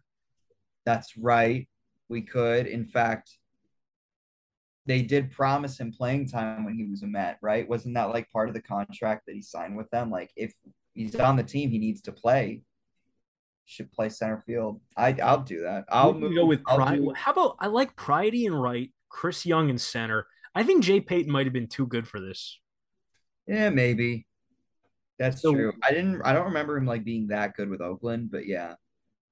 That's 0.86 1.16
right. 1.16 1.68
We 2.08 2.22
could. 2.22 2.68
In 2.68 2.84
fact, 2.84 3.36
they 4.88 5.02
did 5.02 5.30
promise 5.30 5.78
him 5.78 5.92
playing 5.92 6.28
time 6.28 6.64
when 6.64 6.74
he 6.74 6.86
was 6.86 7.02
a 7.02 7.06
Met, 7.06 7.38
right? 7.42 7.68
Wasn't 7.68 7.94
that 7.94 8.10
like 8.10 8.30
part 8.32 8.48
of 8.48 8.54
the 8.54 8.62
contract 8.62 9.26
that 9.26 9.34
he 9.34 9.42
signed 9.42 9.76
with 9.76 9.88
them? 9.90 10.10
Like, 10.10 10.32
if 10.34 10.52
he's 10.94 11.14
on 11.14 11.36
the 11.36 11.44
team, 11.44 11.70
he 11.70 11.78
needs 11.78 12.00
to 12.02 12.12
play 12.12 12.62
should 13.68 13.92
play 13.92 14.08
center 14.08 14.42
field. 14.46 14.80
I 14.96 15.14
I'll 15.22 15.42
do 15.42 15.62
that. 15.62 15.84
I'll 15.90 16.14
move, 16.14 16.34
go 16.34 16.46
with 16.46 16.64
Pride. 16.64 16.96
Do... 16.96 17.12
How 17.14 17.32
about 17.32 17.56
I 17.60 17.66
like 17.66 17.94
Pridie 17.96 18.46
and 18.46 18.60
right, 18.60 18.90
Chris 19.10 19.44
Young 19.44 19.68
and 19.68 19.80
center. 19.80 20.26
I 20.54 20.62
think 20.62 20.82
Jay 20.82 21.00
Payton 21.00 21.30
might 21.30 21.46
have 21.46 21.52
been 21.52 21.68
too 21.68 21.86
good 21.86 22.08
for 22.08 22.18
this. 22.18 22.58
Yeah, 23.46 23.68
maybe. 23.68 24.26
That's 25.18 25.42
so, 25.42 25.52
true. 25.52 25.72
I 25.82 25.90
didn't. 25.90 26.22
I 26.22 26.32
don't 26.32 26.46
remember 26.46 26.78
him 26.78 26.86
like 26.86 27.04
being 27.04 27.28
that 27.28 27.54
good 27.54 27.68
with 27.68 27.82
Oakland, 27.82 28.30
but 28.30 28.46
yeah. 28.46 28.74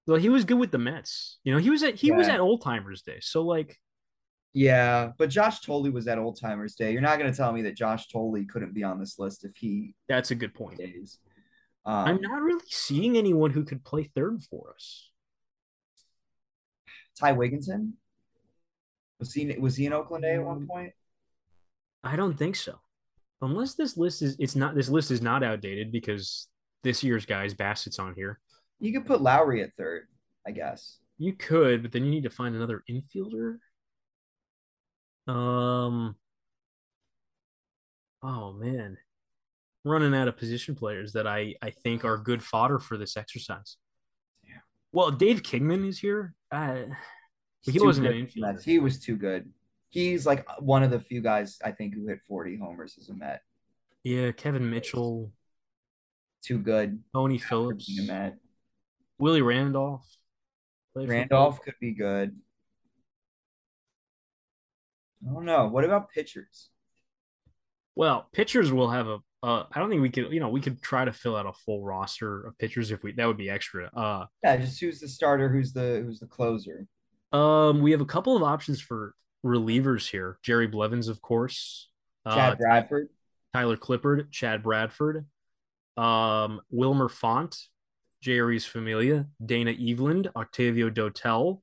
Well, 0.06 0.18
he 0.18 0.28
was 0.28 0.44
good 0.44 0.58
with 0.58 0.70
the 0.70 0.78
Mets. 0.78 1.38
You 1.42 1.52
know, 1.52 1.58
he 1.58 1.70
was 1.70 1.82
at 1.82 1.94
he 1.94 2.08
yeah. 2.08 2.16
was 2.16 2.28
at 2.28 2.40
Old 2.40 2.62
Timers 2.62 3.02
Day. 3.02 3.18
So 3.20 3.42
like. 3.42 3.78
Yeah, 4.56 5.10
but 5.18 5.28
Josh 5.28 5.60
Thole 5.60 5.90
was 5.90 6.08
at 6.08 6.18
Old 6.18 6.40
Timers 6.40 6.76
Day. 6.76 6.90
You're 6.90 7.02
not 7.02 7.18
going 7.18 7.30
to 7.30 7.36
tell 7.36 7.52
me 7.52 7.60
that 7.60 7.76
Josh 7.76 8.06
Thole 8.08 8.42
couldn't 8.48 8.72
be 8.72 8.82
on 8.82 8.98
this 8.98 9.18
list 9.18 9.44
if 9.44 9.54
he. 9.54 9.94
That's 10.08 10.30
a 10.30 10.34
good 10.34 10.54
point. 10.54 10.78
Days. 10.78 11.18
Um, 11.84 12.06
I'm 12.06 12.20
not 12.22 12.40
really 12.40 12.64
seeing 12.66 13.18
anyone 13.18 13.50
who 13.50 13.64
could 13.64 13.84
play 13.84 14.10
third 14.14 14.42
for 14.48 14.72
us. 14.74 15.10
Ty 17.20 17.34
Wigginton 17.34 17.92
was 19.18 19.34
he 19.34 19.54
was 19.58 19.76
he 19.76 19.84
in 19.84 19.92
Oakland 19.92 20.24
A 20.24 20.36
at 20.36 20.42
one 20.42 20.56
um, 20.56 20.66
point? 20.66 20.92
I 22.02 22.16
don't 22.16 22.38
think 22.38 22.56
so. 22.56 22.80
Unless 23.42 23.74
this 23.74 23.98
list 23.98 24.22
is 24.22 24.36
it's 24.38 24.56
not 24.56 24.74
this 24.74 24.88
list 24.88 25.10
is 25.10 25.20
not 25.20 25.42
outdated 25.42 25.92
because 25.92 26.48
this 26.82 27.04
year's 27.04 27.26
guys 27.26 27.52
Bassitt's 27.52 27.98
on 27.98 28.14
here. 28.14 28.40
You 28.80 28.94
could 28.94 29.04
put 29.04 29.20
Lowrie 29.20 29.62
at 29.62 29.74
third, 29.76 30.04
I 30.46 30.52
guess. 30.52 30.96
You 31.18 31.34
could, 31.34 31.82
but 31.82 31.92
then 31.92 32.04
you 32.04 32.10
need 32.10 32.22
to 32.22 32.30
find 32.30 32.56
another 32.56 32.82
infielder. 32.90 33.58
Um. 35.26 36.16
Oh 38.22 38.52
man, 38.52 38.96
running 39.84 40.14
out 40.14 40.28
of 40.28 40.36
position 40.36 40.74
players 40.74 41.12
that 41.12 41.26
I 41.26 41.54
I 41.62 41.70
think 41.70 42.04
are 42.04 42.18
good 42.18 42.42
fodder 42.42 42.78
for 42.78 42.96
this 42.96 43.16
exercise. 43.16 43.76
Yeah. 44.44 44.58
Well, 44.92 45.10
Dave 45.10 45.42
Kingman 45.42 45.86
is 45.86 45.98
here. 45.98 46.34
Uh, 46.50 46.82
he 47.62 47.80
wasn't 47.80 48.06
an 48.06 48.26
infielder. 48.26 48.62
He 48.62 48.78
was 48.78 48.98
too 48.98 49.16
good. 49.16 49.50
He's 49.88 50.26
like 50.26 50.46
one 50.60 50.82
of 50.82 50.90
the 50.90 51.00
few 51.00 51.20
guys 51.20 51.58
I 51.64 51.72
think 51.72 51.94
who 51.94 52.06
hit 52.06 52.20
40 52.28 52.58
homers 52.58 52.96
as 53.00 53.08
a 53.08 53.14
Met. 53.14 53.42
Yeah, 54.02 54.30
Kevin 54.32 54.68
Mitchell. 54.70 55.32
Too 56.42 56.58
good. 56.58 57.02
Tony 57.12 57.38
Phillips. 57.38 57.90
Willie 59.18 59.42
Randolph. 59.42 60.06
Randolph 60.94 61.60
could 61.62 61.74
be 61.80 61.92
good. 61.92 62.36
I 65.24 65.32
don't 65.32 65.44
know. 65.44 65.66
What 65.68 65.84
about 65.84 66.10
pitchers? 66.10 66.68
Well, 67.94 68.28
pitchers 68.32 68.72
will 68.72 68.90
have 68.90 69.06
a. 69.06 69.18
Uh, 69.42 69.64
I 69.72 69.78
don't 69.78 69.88
think 69.88 70.02
we 70.02 70.10
could. 70.10 70.32
You 70.32 70.40
know, 70.40 70.48
we 70.48 70.60
could 70.60 70.82
try 70.82 71.04
to 71.04 71.12
fill 71.12 71.36
out 71.36 71.46
a 71.46 71.52
full 71.52 71.82
roster 71.82 72.46
of 72.46 72.58
pitchers 72.58 72.90
if 72.90 73.02
we. 73.02 73.12
That 73.12 73.26
would 73.26 73.36
be 73.36 73.48
extra. 73.50 73.90
Uh, 73.94 74.26
yeah, 74.42 74.56
just 74.56 74.80
who's 74.80 75.00
the 75.00 75.08
starter, 75.08 75.48
who's 75.48 75.72
the 75.72 76.02
who's 76.04 76.20
the 76.20 76.26
closer. 76.26 76.86
Um, 77.32 77.80
we 77.80 77.92
have 77.92 78.00
a 78.00 78.06
couple 78.06 78.36
of 78.36 78.42
options 78.42 78.80
for 78.80 79.14
relievers 79.44 80.10
here. 80.10 80.38
Jerry 80.42 80.66
Blevins, 80.66 81.08
of 81.08 81.22
course. 81.22 81.88
Chad 82.26 82.54
uh, 82.54 82.56
Bradford. 82.56 83.08
Tyler 83.56 83.78
Clippard, 83.78 84.30
Chad 84.32 84.62
Bradford, 84.62 85.24
um, 85.96 86.60
Wilmer 86.70 87.08
Font, 87.08 87.56
Jeurys 88.22 88.66
Familia, 88.66 89.28
Dana 89.44 89.72
Eveland, 89.72 90.28
Octavio 90.36 90.90
Dotel, 90.90 91.60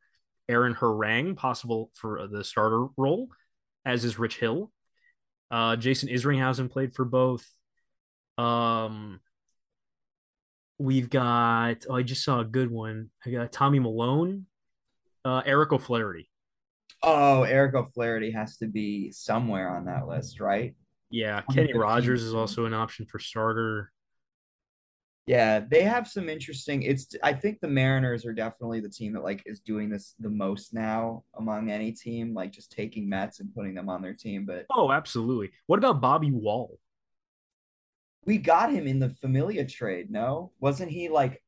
Aaron 0.49 0.73
Harang, 0.73 1.35
possible 1.35 1.91
for 1.93 2.27
the 2.27 2.43
starter 2.43 2.87
role, 2.97 3.29
as 3.85 4.03
is 4.03 4.19
Rich 4.19 4.39
Hill. 4.39 4.71
Uh, 5.51 5.75
Jason 5.75 6.09
Isringhausen 6.09 6.71
played 6.71 6.95
for 6.95 7.05
both. 7.05 7.45
Um, 8.37 9.19
we've 10.79 11.09
got, 11.09 11.85
oh, 11.89 11.95
I 11.95 12.03
just 12.03 12.23
saw 12.23 12.39
a 12.39 12.45
good 12.45 12.71
one. 12.71 13.11
I 13.25 13.29
got 13.29 13.51
Tommy 13.51 13.79
Milone, 13.79 14.47
uh, 15.23 15.43
Eric 15.45 15.71
O'Flaherty. 15.71 16.29
Oh, 17.03 17.43
Eric 17.43 17.75
O'Flaherty 17.75 18.31
has 18.31 18.57
to 18.57 18.67
be 18.67 19.11
somewhere 19.11 19.75
on 19.75 19.85
that 19.85 20.07
list, 20.07 20.39
right? 20.39 20.75
Yeah, 21.11 21.41
Kenny 21.53 21.73
Rogers 21.73 22.23
is 22.23 22.33
also 22.33 22.65
an 22.65 22.73
option 22.73 23.05
for 23.05 23.19
starter. 23.19 23.91
Yeah, 25.25 25.61
they 25.61 25.83
have 25.83 26.07
some 26.07 26.27
interesting. 26.27 26.83
It's 26.83 27.15
I 27.23 27.31
think 27.33 27.61
the 27.61 27.67
Mariners 27.67 28.25
are 28.25 28.33
definitely 28.33 28.81
the 28.81 28.89
team 28.89 29.13
that 29.13 29.23
like 29.23 29.41
is 29.45 29.61
doing 29.61 29.89
this 29.89 30.15
the 30.19 30.29
most 30.29 30.73
now 30.73 31.23
among 31.35 31.71
any 31.71 31.93
team, 31.93 32.33
like 32.33 32.51
just 32.51 32.71
taking 32.71 33.07
Mets 33.07 33.39
and 33.39 33.53
putting 33.53 33.73
them 33.73 33.87
on 33.87 34.01
their 34.01 34.13
team. 34.13 34.45
But 34.45 34.65
oh, 34.69 34.91
absolutely. 34.91 35.51
What 35.67 35.79
about 35.79 36.01
Bobby 36.01 36.31
Wahl? 36.31 36.77
We 38.25 38.37
got 38.37 38.73
him 38.73 38.85
in 38.85 38.99
the 38.99 39.11
Familia 39.21 39.65
trade. 39.65 40.11
No, 40.11 40.51
wasn't 40.59 40.91
he 40.91 41.07
like? 41.07 41.41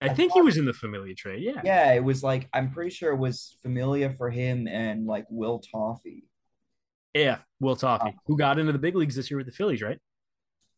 I, 0.00 0.06
I 0.06 0.14
think 0.14 0.32
thought, 0.32 0.38
he 0.38 0.42
was 0.42 0.56
in 0.56 0.64
the 0.64 0.72
Familia 0.72 1.14
trade. 1.14 1.44
Yeah. 1.44 1.60
Yeah, 1.64 1.92
it 1.92 2.02
was 2.02 2.24
like 2.24 2.48
I'm 2.52 2.72
pretty 2.72 2.90
sure 2.90 3.12
it 3.12 3.18
was 3.18 3.56
Familia 3.62 4.10
for 4.10 4.30
him 4.30 4.66
and 4.66 5.06
like 5.06 5.26
Will 5.30 5.60
Toffey. 5.60 6.24
Yeah, 7.14 7.38
Will 7.60 7.76
Toffey, 7.76 8.08
uh, 8.08 8.12
who 8.26 8.36
got 8.36 8.58
into 8.58 8.72
the 8.72 8.78
big 8.80 8.96
leagues 8.96 9.14
this 9.14 9.30
year 9.30 9.38
with 9.38 9.46
the 9.46 9.52
Phillies, 9.52 9.80
right? 9.80 10.00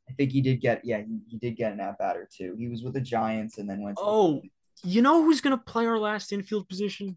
I 0.09 0.13
think 0.13 0.33
he 0.33 0.41
did 0.41 0.61
get 0.61 0.85
yeah 0.85 0.99
he, 0.99 1.19
he 1.29 1.39
did 1.39 1.57
get 1.57 1.73
an 1.73 1.81
at 1.81 1.99
batter 1.99 2.29
too. 2.33 2.55
He 2.59 2.69
was 2.69 2.83
with 2.83 2.95
the 2.95 3.01
Giants 3.01 3.59
and 3.59 3.69
then 3.69 3.83
went. 3.83 3.99
oh, 4.01 4.41
the- 4.41 4.51
you 4.85 5.01
know 5.03 5.23
who's 5.23 5.41
gonna 5.41 5.57
play 5.57 5.87
our 5.87 5.99
last 5.99 6.33
infield 6.33 6.69
position? 6.69 7.17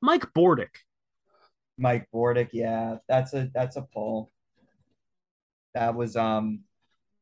Mike 0.00 0.32
Bordick. 0.34 0.68
Mike 1.78 2.08
Bordick, 2.12 2.50
yeah, 2.52 2.96
that's 3.08 3.34
a 3.34 3.50
that's 3.54 3.76
a 3.76 3.82
pull. 3.82 4.32
That 5.74 5.94
was 5.94 6.16
um. 6.16 6.60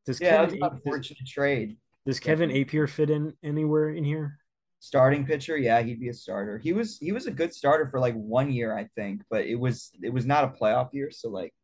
Does 0.07 0.21
yeah, 0.21 0.45
Kevin, 0.45 0.63
unfortunate 0.63 1.19
does, 1.19 1.31
trade. 1.31 1.77
Does 2.07 2.21
Kevin 2.21 2.51
Appier 2.51 2.89
fit 2.89 3.11
in 3.11 3.33
anywhere 3.43 3.91
in 3.91 4.05
here? 4.05 4.39
Starting 4.81 5.25
pitcher, 5.25 5.57
yeah, 5.57 5.81
he'd 5.81 5.99
be 5.99 6.11
a 6.11 6.15
starter. 6.15 6.59
He 6.59 6.75
was 6.75 6.99
he 6.99 7.11
was 7.11 7.27
a 7.27 7.31
good 7.31 7.55
starter 7.55 7.89
for 7.89 7.99
like 7.99 8.15
one 8.15 8.53
year, 8.53 8.77
I 8.77 8.89
think, 8.95 9.23
but 9.31 9.47
it 9.47 9.55
was 9.55 9.91
it 10.03 10.13
was 10.13 10.27
not 10.27 10.45
a 10.45 10.49
playoff 10.49 10.91
year, 10.93 11.11
so 11.11 11.31
like, 11.31 11.55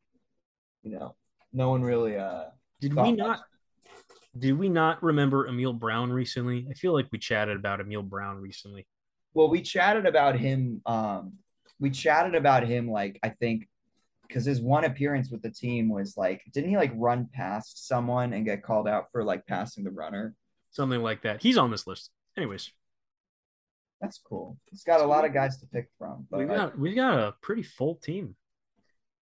you 0.82 0.90
know, 0.98 1.14
no 1.52 1.70
one 1.70 1.82
really 1.82 2.16
uh 2.16 2.44
did 2.80 2.94
we 2.94 3.12
not 3.12 3.28
much. 3.28 3.40
did 4.38 4.58
we 4.58 4.68
not 4.68 5.02
remember 5.02 5.46
Emil 5.46 5.72
Brown 5.72 6.12
recently? 6.12 6.66
I 6.70 6.74
feel 6.74 6.92
like 6.92 7.08
we 7.12 7.18
chatted 7.18 7.56
about 7.56 7.80
Emil 7.80 8.02
Brown 8.02 8.38
recently. 8.40 8.86
Well, 9.34 9.48
we 9.48 9.62
chatted 9.62 10.06
about 10.06 10.38
him 10.38 10.80
um 10.86 11.34
we 11.78 11.90
chatted 11.90 12.34
about 12.34 12.66
him 12.66 12.90
like 12.90 13.18
I 13.22 13.30
think 13.30 13.68
because 14.26 14.44
his 14.44 14.60
one 14.60 14.84
appearance 14.84 15.30
with 15.30 15.42
the 15.42 15.50
team 15.50 15.88
was 15.88 16.16
like 16.16 16.42
didn't 16.52 16.70
he 16.70 16.76
like 16.76 16.92
run 16.94 17.28
past 17.32 17.86
someone 17.86 18.32
and 18.32 18.44
get 18.44 18.62
called 18.62 18.88
out 18.88 19.06
for 19.12 19.24
like 19.24 19.46
passing 19.46 19.84
the 19.84 19.90
runner? 19.90 20.34
Something 20.70 21.02
like 21.02 21.22
that. 21.22 21.42
He's 21.42 21.58
on 21.58 21.70
this 21.70 21.86
list. 21.86 22.10
Anyways. 22.36 22.70
That's 24.00 24.18
cool. 24.18 24.56
He's 24.70 24.82
got 24.82 25.00
a 25.00 25.04
lot 25.04 25.26
of 25.26 25.34
guys 25.34 25.58
to 25.58 25.66
pick 25.66 25.88
from. 25.98 26.26
we 26.30 26.46
got 26.46 26.78
we 26.78 26.94
got 26.94 27.18
a 27.18 27.34
pretty 27.42 27.62
full 27.62 27.96
team. 27.96 28.34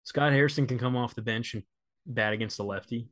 Scott 0.02 0.32
Hairston 0.32 0.66
can 0.66 0.78
come 0.78 0.96
off 0.96 1.14
the 1.14 1.22
bench 1.22 1.54
and 1.54 1.62
bat 2.06 2.32
against 2.32 2.56
the 2.56 2.64
lefty. 2.64 3.08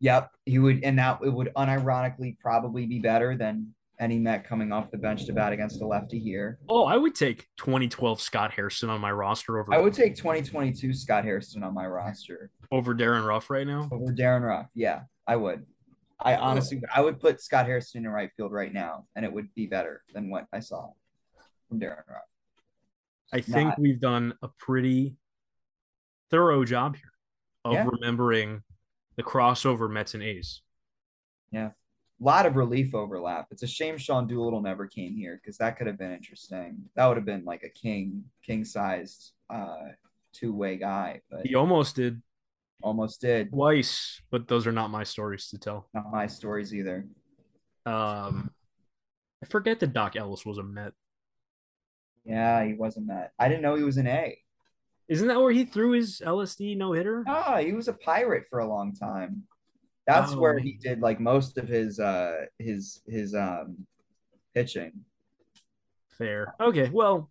Yep, 0.00 0.30
he 0.44 0.58
would, 0.58 0.84
and 0.84 0.98
that 0.98 1.20
it 1.24 1.30
would 1.30 1.50
unironically 1.56 2.38
probably 2.38 2.86
be 2.86 2.98
better 2.98 3.36
than 3.36 3.74
any 3.98 4.18
Met 4.18 4.46
coming 4.46 4.72
off 4.72 4.90
the 4.90 4.98
bench 4.98 5.24
to 5.24 5.32
bat 5.32 5.54
against 5.54 5.80
a 5.80 5.86
lefty 5.86 6.18
here. 6.18 6.58
Oh, 6.68 6.84
I 6.84 6.96
would 6.96 7.14
take 7.14 7.48
2012 7.56 8.20
Scott 8.20 8.52
Hairston 8.52 8.90
on 8.90 9.00
my 9.00 9.10
roster 9.10 9.58
over. 9.58 9.72
I 9.72 9.78
would 9.78 9.94
take 9.94 10.16
2022 10.16 10.92
Scott 10.92 11.24
Hairston 11.24 11.62
on 11.62 11.72
my 11.72 11.86
roster 11.86 12.50
over 12.70 12.92
Darin 12.92 13.24
Ruf 13.24 13.48
right 13.48 13.66
now. 13.66 13.88
Over 13.90 14.12
Darin 14.12 14.42
Ruf, 14.42 14.66
yeah, 14.74 15.02
I 15.26 15.36
would. 15.36 15.64
I 16.20 16.36
honestly, 16.36 16.82
I 16.94 17.00
would 17.00 17.20
put 17.20 17.40
Scott 17.40 17.66
Hairston 17.66 18.04
in 18.04 18.10
right 18.10 18.30
field 18.36 18.52
right 18.52 18.72
now, 18.72 19.06
and 19.14 19.24
it 19.24 19.32
would 19.32 19.54
be 19.54 19.66
better 19.66 20.02
than 20.14 20.30
what 20.30 20.46
I 20.52 20.60
saw 20.60 20.90
from 21.68 21.78
Darin 21.78 22.04
Ruf. 22.08 22.22
I 23.32 23.40
think 23.40 23.68
Not, 23.68 23.78
we've 23.78 24.00
done 24.00 24.34
a 24.42 24.48
pretty 24.58 25.16
thorough 26.30 26.64
job 26.64 26.96
here 26.96 27.12
of 27.66 27.72
yeah. 27.72 27.86
remembering 27.90 28.62
the 29.16 29.22
crossover 29.22 29.90
Mets 29.90 30.14
and 30.14 30.22
A's. 30.22 30.62
Yeah. 31.50 31.70
A 32.20 32.24
lot 32.24 32.46
of 32.46 32.56
relief 32.56 32.94
overlap. 32.94 33.48
It's 33.50 33.62
a 33.62 33.66
shame 33.66 33.98
Sean 33.98 34.26
Doolittle 34.26 34.62
never 34.62 34.86
came 34.86 35.14
here 35.16 35.38
because 35.42 35.58
that 35.58 35.76
could 35.76 35.86
have 35.86 35.98
been 35.98 36.12
interesting. 36.12 36.78
That 36.94 37.06
would 37.06 37.16
have 37.16 37.26
been 37.26 37.44
like 37.44 37.62
a 37.62 37.68
king, 37.68 38.24
king 38.42 38.64
sized 38.64 39.32
uh 39.50 39.90
two 40.32 40.52
way 40.54 40.76
guy. 40.76 41.20
But 41.30 41.46
he 41.46 41.54
almost 41.54 41.96
did. 41.96 42.22
Almost 42.82 43.20
did. 43.20 43.50
Twice, 43.50 44.20
but 44.30 44.48
those 44.48 44.66
are 44.66 44.72
not 44.72 44.90
my 44.90 45.04
stories 45.04 45.48
to 45.48 45.58
tell. 45.58 45.88
Not 45.94 46.10
my 46.10 46.26
stories 46.26 46.74
either. 46.74 47.06
Um 47.84 48.50
I 49.42 49.46
forget 49.46 49.80
that 49.80 49.92
Doc 49.92 50.16
Ellis 50.16 50.46
was 50.46 50.58
a 50.58 50.62
Met. 50.62 50.92
Yeah, 52.24 52.64
he 52.64 52.74
was 52.74 52.96
a 52.96 53.00
Met. 53.02 53.32
I 53.38 53.48
didn't 53.48 53.62
know 53.62 53.76
he 53.76 53.82
was 53.82 53.98
an 53.98 54.06
A. 54.06 54.38
Isn't 55.08 55.28
that 55.28 55.40
where 55.40 55.52
he 55.52 55.64
threw 55.64 55.92
his 55.92 56.20
LSD 56.24 56.76
no 56.76 56.92
hitter? 56.92 57.24
Ah, 57.26 57.58
he 57.58 57.72
was 57.72 57.88
a 57.88 57.92
pirate 57.92 58.44
for 58.50 58.58
a 58.58 58.68
long 58.68 58.92
time. 58.92 59.44
That's 60.06 60.32
oh. 60.32 60.38
where 60.38 60.58
he 60.58 60.72
did 60.72 61.00
like 61.00 61.20
most 61.20 61.58
of 61.58 61.68
his 61.68 61.98
uh 62.00 62.46
his 62.58 63.02
his 63.06 63.34
um 63.34 63.86
pitching. 64.54 64.92
Fair. 66.18 66.54
Okay, 66.60 66.88
well, 66.92 67.30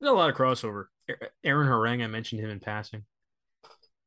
there's 0.00 0.12
a 0.12 0.14
lot 0.14 0.30
of 0.30 0.36
crossover. 0.36 0.86
Aaron 1.42 1.68
Harang, 1.68 2.04
I 2.04 2.06
mentioned 2.06 2.40
him 2.40 2.50
in 2.50 2.60
passing. 2.60 3.04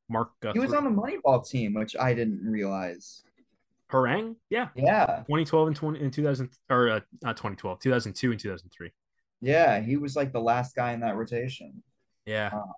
Mark 0.10 0.32
Guthrie. 0.42 0.60
He 0.62 0.66
was 0.66 0.74
on 0.74 0.84
the 0.84 0.90
Moneyball 0.90 1.48
team, 1.48 1.74
which 1.74 1.96
I 2.00 2.14
didn't 2.14 2.46
realize. 2.46 3.24
Harang, 3.92 4.36
yeah, 4.50 4.70
yeah, 4.74 5.24
2012 5.28 5.68
and 5.68 5.76
20 5.76 6.00
in 6.00 6.12
2000 6.12 6.50
or 6.70 6.90
uh, 6.90 7.00
not 7.22 7.36
2012, 7.36 7.80
2002 7.80 8.32
and 8.32 8.40
2003. 8.40 8.92
Yeah, 9.42 9.82
he 9.82 9.98
was 9.98 10.16
like 10.16 10.32
the 10.32 10.40
last 10.40 10.76
guy 10.76 10.94
in 10.94 11.02
that 11.02 11.18
rotation. 11.18 11.84
Yeah. 12.32 12.50
Um, 12.54 12.74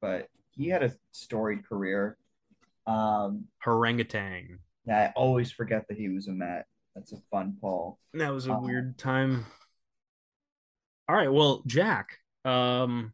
but 0.00 0.28
he 0.52 0.68
had 0.68 0.82
a 0.82 0.92
storied 1.12 1.68
career. 1.68 2.16
Um, 2.86 3.44
Harangatang. 3.64 4.58
Yeah, 4.86 4.98
I 4.98 5.12
always 5.14 5.50
forget 5.50 5.86
that 5.88 5.98
he 5.98 6.08
was 6.08 6.28
a 6.28 6.32
Met. 6.32 6.66
That's 6.94 7.12
a 7.12 7.18
fun 7.30 7.58
poll. 7.60 7.98
That 8.14 8.32
was 8.32 8.46
a 8.46 8.52
um, 8.52 8.64
weird 8.64 8.96
time. 8.96 9.44
All 11.08 11.14
right, 11.14 11.32
well, 11.32 11.62
Jack, 11.66 12.18
um, 12.44 13.12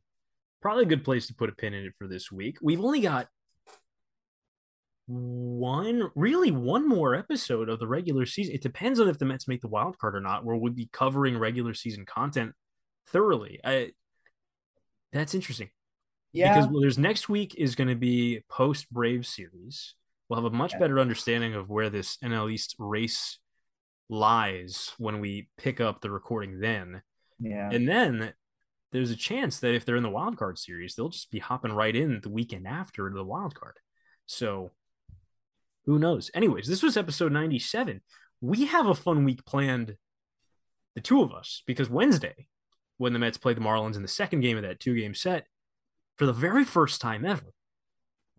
probably 0.61 0.85
a 0.85 0.89
good 0.89 1.05
place 1.05 1.27
to 1.27 1.35
put 1.35 1.51
a 1.51 1.53
pin 1.53 1.75
in 1.75 1.87
it 1.87 1.95
for 1.99 2.07
this 2.07 2.31
week. 2.31 2.59
We've 2.63 2.81
only 2.81 3.01
got 3.01 3.27
one, 5.07 6.11
really 6.15 6.53
one 6.53 6.89
more 6.89 7.15
episode 7.17 7.69
of 7.69 7.81
the 7.81 7.89
regular 7.89 8.25
season. 8.25 8.55
It 8.55 8.63
depends 8.63 9.01
on 9.01 9.09
if 9.09 9.19
the 9.19 9.25
Mets 9.25 9.49
make 9.49 9.63
the 9.63 9.69
wild 9.69 9.99
card 9.99 10.15
or 10.15 10.21
not, 10.21 10.45
where 10.45 10.57
we'll 10.57 10.73
be 10.73 10.89
covering 10.93 11.37
regular 11.37 11.75
season 11.75 12.07
content 12.07 12.53
thoroughly. 13.09 13.59
I 13.65 13.93
that's 15.13 15.35
interesting. 15.35 15.71
Yeah. 16.33 16.55
Because 16.55 16.71
well, 16.71 16.81
there's 16.81 16.99
next 16.99 17.29
week 17.29 17.55
is 17.57 17.75
going 17.75 17.89
to 17.89 17.95
be 17.95 18.43
post 18.49 18.91
Brave 18.91 19.27
series. 19.27 19.95
We'll 20.29 20.43
have 20.43 20.53
a 20.53 20.57
much 20.57 20.73
yeah. 20.73 20.79
better 20.79 20.99
understanding 20.99 21.55
of 21.55 21.69
where 21.69 21.91
this 21.91 22.17
NL 22.19 22.51
East 22.51 22.75
race 22.79 23.39
lies 24.09 24.93
when 24.99 25.21
we 25.21 25.49
pick 25.59 25.81
up 25.81 26.01
the 26.01 26.11
recording 26.11 26.61
then. 26.61 27.03
Yeah. 27.39 27.71
And 27.71 27.89
then 27.89 28.33
there's 28.93 29.11
a 29.11 29.17
chance 29.17 29.61
that 29.61 29.75
if 29.75 29.85
they're 29.85 29.97
in 29.97 30.03
the 30.03 30.11
wild 30.11 30.39
card 30.39 30.59
series, 30.59 30.95
they'll 30.95 31.09
just 31.09 31.31
be 31.31 31.39
hopping 31.39 31.73
right 31.73 31.95
in 31.95 32.21
the 32.23 32.31
weekend 32.31 32.67
after 32.67 33.11
the 33.11 33.25
wild 33.25 33.55
card. 33.55 33.77
So 34.27 34.73
who 35.85 35.99
knows? 35.99 36.31
Anyways, 36.35 36.69
this 36.69 36.83
was 36.83 36.97
episode 36.97 37.33
97. 37.33 38.01
We 38.41 38.67
have 38.67 38.87
a 38.87 38.95
fun 38.95 39.25
week 39.25 39.45
planned, 39.45 39.97
the 40.95 41.01
two 41.01 41.23
of 41.23 41.33
us, 41.33 41.63
because 41.67 41.91
Wednesday, 41.91 42.49
when 43.03 43.13
the 43.13 43.19
Mets 43.19 43.37
played 43.37 43.57
the 43.57 43.61
Marlins 43.61 43.97
in 43.97 44.03
the 44.03 44.09
second 44.09 44.43
game 44.43 44.57
of 44.57 44.63
that 44.63 44.79
two 44.79 44.95
game 44.95 45.13
set, 45.13 45.49
for 46.17 46.25
the 46.25 46.33
very 46.33 46.65
first 46.65 47.01
time 47.01 47.25
ever, 47.25 47.53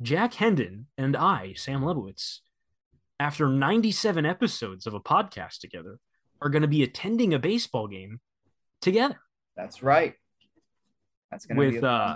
Jack 0.01 0.35
Hendon 0.35 0.87
and 0.97 1.17
I, 1.17 1.51
Sam 1.57 1.81
Lebowitz, 1.81 2.39
after 3.19 3.49
97 3.49 4.25
episodes 4.25 4.87
of 4.87 4.93
a 4.93 5.01
podcast 5.01 5.59
together, 5.59 5.99
are 6.41 6.49
going 6.49 6.61
to 6.61 6.69
be 6.69 6.81
attending 6.81 7.33
a 7.33 7.39
baseball 7.39 7.89
game 7.89 8.21
together. 8.79 9.19
That's 9.57 9.83
right. 9.83 10.13
That's 11.29 11.45
going 11.45 11.57
to 11.57 11.69
be 11.69 11.75
with 11.75 11.83
uh, 11.83 12.15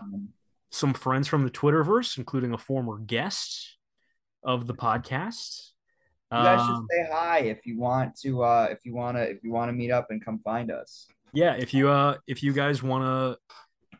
some 0.69 0.93
friends 0.93 1.27
from 1.27 1.43
the 1.43 1.51
Twitterverse, 1.51 2.17
including 2.17 2.53
a 2.53 2.57
former 2.57 2.97
guest 2.97 3.75
of 4.41 4.67
the 4.67 4.73
podcast. 4.73 5.71
You 6.31 6.37
guys 6.37 6.61
um, 6.61 6.67
should 6.67 6.97
say 6.97 7.09
hi 7.11 7.39
if 7.39 7.65
you 7.65 7.77
want 7.77 8.17
to. 8.21 8.43
Uh, 8.43 8.67
if 8.71 8.85
you 8.85 8.95
want 8.95 9.17
to, 9.17 9.23
if 9.23 9.43
you 9.43 9.51
want 9.51 9.67
to 9.67 9.73
meet 9.73 9.91
up 9.91 10.11
and 10.11 10.23
come 10.23 10.39
find 10.39 10.71
us. 10.71 11.07
Yeah, 11.33 11.53
if 11.53 11.73
you 11.73 11.89
uh, 11.89 12.17
if 12.27 12.43
you 12.43 12.53
guys 12.53 12.81
want 12.81 13.37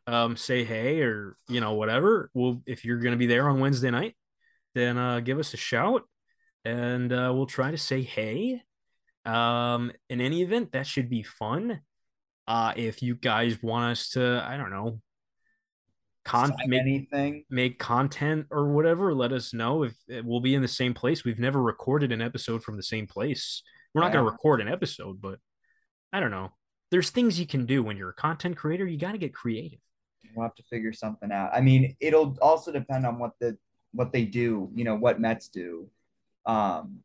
to 0.07 0.13
um, 0.13 0.37
say 0.37 0.63
hey 0.63 1.01
or 1.01 1.37
you 1.47 1.59
know 1.59 1.73
whatever, 1.73 2.29
well, 2.33 2.61
if 2.65 2.85
you're 2.85 2.99
going 2.99 3.11
to 3.11 3.17
be 3.17 3.27
there 3.27 3.49
on 3.49 3.59
Wednesday 3.59 3.91
night, 3.91 4.15
then 4.75 4.97
uh, 4.97 5.19
give 5.19 5.39
us 5.39 5.53
a 5.53 5.57
shout 5.57 6.03
and 6.67 7.13
uh, 7.13 7.31
we'll 7.33 7.45
try 7.45 7.71
to 7.71 7.77
say 7.77 8.01
hey. 8.01 8.61
Um, 9.25 9.91
in 10.09 10.21
any 10.21 10.41
event, 10.41 10.71
that 10.73 10.87
should 10.87 11.09
be 11.09 11.23
fun. 11.23 11.81
Uh, 12.47 12.73
if 12.75 13.01
you 13.01 13.15
guys 13.15 13.61
want 13.61 13.91
us 13.91 14.09
to, 14.11 14.43
I 14.45 14.57
don't 14.57 14.69
know, 14.69 15.01
con- 16.25 16.53
make, 16.65 16.79
anything, 16.79 17.43
make 17.49 17.79
content 17.79 18.47
or 18.51 18.69
whatever, 18.69 19.13
let 19.13 19.31
us 19.31 19.53
know. 19.53 19.83
If 19.83 19.93
we'll 20.23 20.39
be 20.39 20.55
in 20.55 20.61
the 20.61 20.67
same 20.67 20.93
place, 20.93 21.23
we've 21.23 21.39
never 21.39 21.61
recorded 21.61 22.11
an 22.11 22.21
episode 22.21 22.63
from 22.63 22.77
the 22.77 22.83
same 22.83 23.07
place. 23.07 23.63
We're 23.93 24.01
not 24.01 24.07
yeah. 24.07 24.13
going 24.13 24.25
to 24.25 24.31
record 24.31 24.61
an 24.61 24.67
episode, 24.67 25.21
but 25.21 25.39
I 26.11 26.19
don't 26.19 26.31
know. 26.31 26.51
There's 26.89 27.09
things 27.09 27.39
you 27.39 27.47
can 27.47 27.65
do 27.65 27.83
when 27.83 27.97
you're 27.97 28.09
a 28.09 28.13
content 28.13 28.57
creator. 28.57 28.85
You 28.85 28.97
got 28.97 29.11
to 29.11 29.17
get 29.17 29.33
creative. 29.33 29.79
We'll 30.35 30.45
have 30.45 30.55
to 30.55 30.63
figure 30.63 30.93
something 30.93 31.31
out. 31.31 31.51
I 31.53 31.61
mean, 31.61 31.95
it'll 31.99 32.37
also 32.41 32.71
depend 32.71 33.05
on 33.05 33.19
what 33.19 33.31
the 33.39 33.57
what 33.91 34.11
they 34.11 34.23
do. 34.23 34.69
You 34.75 34.83
know, 34.83 34.95
what 34.95 35.19
Mets 35.19 35.47
do. 35.47 35.89
Um, 36.45 36.99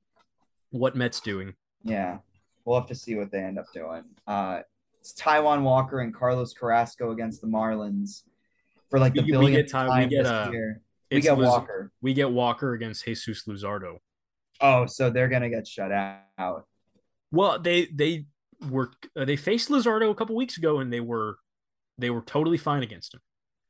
what 0.70 0.94
Mets 0.94 1.20
doing? 1.20 1.54
Yeah, 1.82 2.18
we'll 2.64 2.78
have 2.78 2.88
to 2.88 2.94
see 2.94 3.14
what 3.16 3.32
they 3.32 3.38
end 3.38 3.58
up 3.58 3.66
doing. 3.72 4.04
Uh, 4.26 4.60
it's 5.00 5.14
Taijuan 5.14 5.62
Walker 5.62 6.00
and 6.00 6.14
Carlos 6.14 6.52
Carrasco 6.52 7.10
against 7.10 7.40
the 7.40 7.48
Marlins 7.48 8.22
for 8.88 9.00
like 9.00 9.14
the 9.14 9.22
we, 9.22 9.32
billionth 9.32 9.70
time 9.70 9.98
we 9.98 10.06
get, 10.06 10.22
this 10.22 10.32
uh, 10.32 10.48
year. 10.52 10.80
We 11.10 11.20
get 11.20 11.36
Walker. 11.36 11.90
We 12.00 12.14
get 12.14 12.30
Walker 12.30 12.74
against 12.74 13.04
Jesus 13.04 13.44
Luzardo. 13.46 13.96
Oh, 14.60 14.86
so 14.86 15.10
they're 15.10 15.28
gonna 15.28 15.50
get 15.50 15.66
shut 15.66 15.90
out. 15.90 16.66
Well, 17.32 17.58
they 17.58 17.86
they 17.86 18.26
were 18.70 18.90
uh, 19.16 19.24
they 19.24 19.36
faced 19.36 19.68
Luzardo 19.68 20.10
a 20.10 20.14
couple 20.14 20.36
weeks 20.36 20.56
ago 20.56 20.78
and 20.80 20.92
they 20.92 21.00
were 21.00 21.36
they 21.98 22.10
were 22.10 22.22
totally 22.22 22.58
fine 22.58 22.82
against 22.82 23.14
him. 23.14 23.20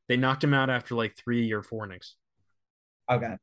They 0.08 0.16
knocked 0.16 0.44
him 0.44 0.54
out 0.54 0.70
after 0.70 0.94
like 0.94 1.16
three 1.16 1.52
or 1.52 1.62
four 1.62 1.84
innings. 1.84 2.16
Okay, 3.10 3.36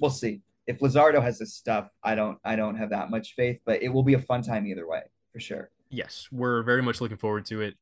we'll 0.00 0.10
see 0.10 0.42
if 0.70 0.78
Luzardo 0.78 1.20
has 1.20 1.38
this 1.38 1.54
stuff, 1.54 1.90
I 2.02 2.14
don't 2.14 2.38
I 2.44 2.56
don't 2.56 2.76
have 2.76 2.90
that 2.90 3.10
much 3.10 3.34
faith, 3.34 3.60
but 3.64 3.82
it 3.82 3.88
will 3.88 4.04
be 4.04 4.14
a 4.14 4.18
fun 4.18 4.42
time 4.42 4.66
either 4.66 4.86
way 4.86 5.02
for 5.32 5.40
sure. 5.40 5.70
Yes, 5.90 6.28
we're 6.30 6.62
very 6.62 6.82
much 6.82 7.00
looking 7.00 7.16
forward 7.16 7.44
to 7.46 7.60
it. 7.62 7.74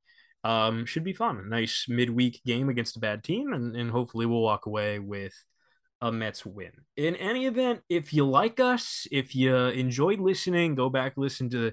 Um, 0.42 0.86
should 0.86 1.04
be 1.04 1.12
fun. 1.12 1.38
A 1.38 1.42
nice 1.42 1.86
midweek 1.88 2.42
game 2.44 2.70
against 2.70 2.96
a 2.96 3.00
bad 3.00 3.22
team, 3.22 3.52
and, 3.52 3.76
and 3.76 3.90
hopefully 3.90 4.24
we'll 4.24 4.40
walk 4.40 4.64
away 4.64 4.98
with 4.98 5.34
a 6.00 6.10
Mets 6.10 6.46
win. 6.46 6.70
In 6.96 7.16
any 7.16 7.46
event, 7.46 7.80
if 7.90 8.14
you 8.14 8.24
like 8.24 8.58
us, 8.58 9.06
if 9.12 9.34
you 9.34 9.54
enjoyed 9.54 10.20
listening, 10.20 10.74
go 10.74 10.88
back 10.88 11.14
listen 11.16 11.50
to 11.50 11.72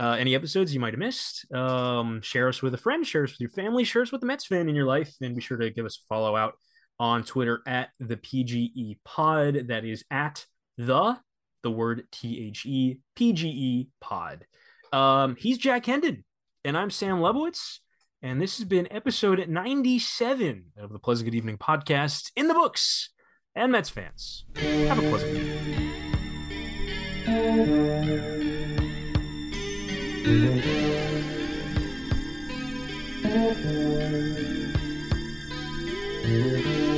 uh, 0.00 0.16
any 0.18 0.34
episodes 0.34 0.74
you 0.74 0.80
might 0.80 0.92
have 0.92 1.00
missed. 1.00 1.46
Um, 1.52 2.20
share 2.22 2.48
us 2.48 2.62
with 2.62 2.74
a 2.74 2.78
friend, 2.78 3.06
share 3.06 3.24
us 3.24 3.32
with 3.32 3.40
your 3.40 3.50
family, 3.50 3.84
share 3.84 4.02
us 4.02 4.12
with 4.12 4.20
the 4.20 4.26
Mets 4.26 4.46
fan 4.46 4.68
in 4.68 4.74
your 4.74 4.86
life, 4.86 5.14
and 5.20 5.34
be 5.34 5.40
sure 5.40 5.56
to 5.56 5.70
give 5.70 5.86
us 5.86 5.98
a 5.98 6.06
follow 6.08 6.36
out 6.36 6.54
on 6.98 7.24
Twitter 7.24 7.62
at 7.66 7.90
the 8.00 8.16
PGE 8.16 8.98
Pod. 9.04 9.68
That 9.68 9.84
is 9.84 10.04
at 10.10 10.46
the 10.78 11.16
the 11.62 11.70
word 11.70 12.04
T 12.12 12.48
H 12.48 12.66
E 12.66 12.98
P 13.16 13.32
G 13.32 13.48
E 13.48 13.88
Pod. 14.00 14.46
Um, 14.92 15.36
he's 15.38 15.58
Jack 15.58 15.86
Hendon, 15.86 16.24
and 16.64 16.76
I'm 16.76 16.90
Sam 16.90 17.18
Lebowitz, 17.18 17.78
and 18.22 18.40
this 18.40 18.58
has 18.58 18.66
been 18.66 18.86
episode 18.92 19.48
97 19.48 20.66
of 20.76 20.92
the 20.92 20.98
Pleasant 20.98 21.30
Good 21.30 21.36
Evening 21.36 21.58
podcast 21.58 22.30
in 22.36 22.48
the 22.48 22.54
books. 22.54 23.10
And 23.56 23.70
Mets 23.70 23.88
fans, 23.88 24.44
have 24.56 24.98
a 24.98 25.02
pleasant 25.02 25.36
evening. 27.26 28.53
Thank 30.24 30.64
you. 36.24 36.93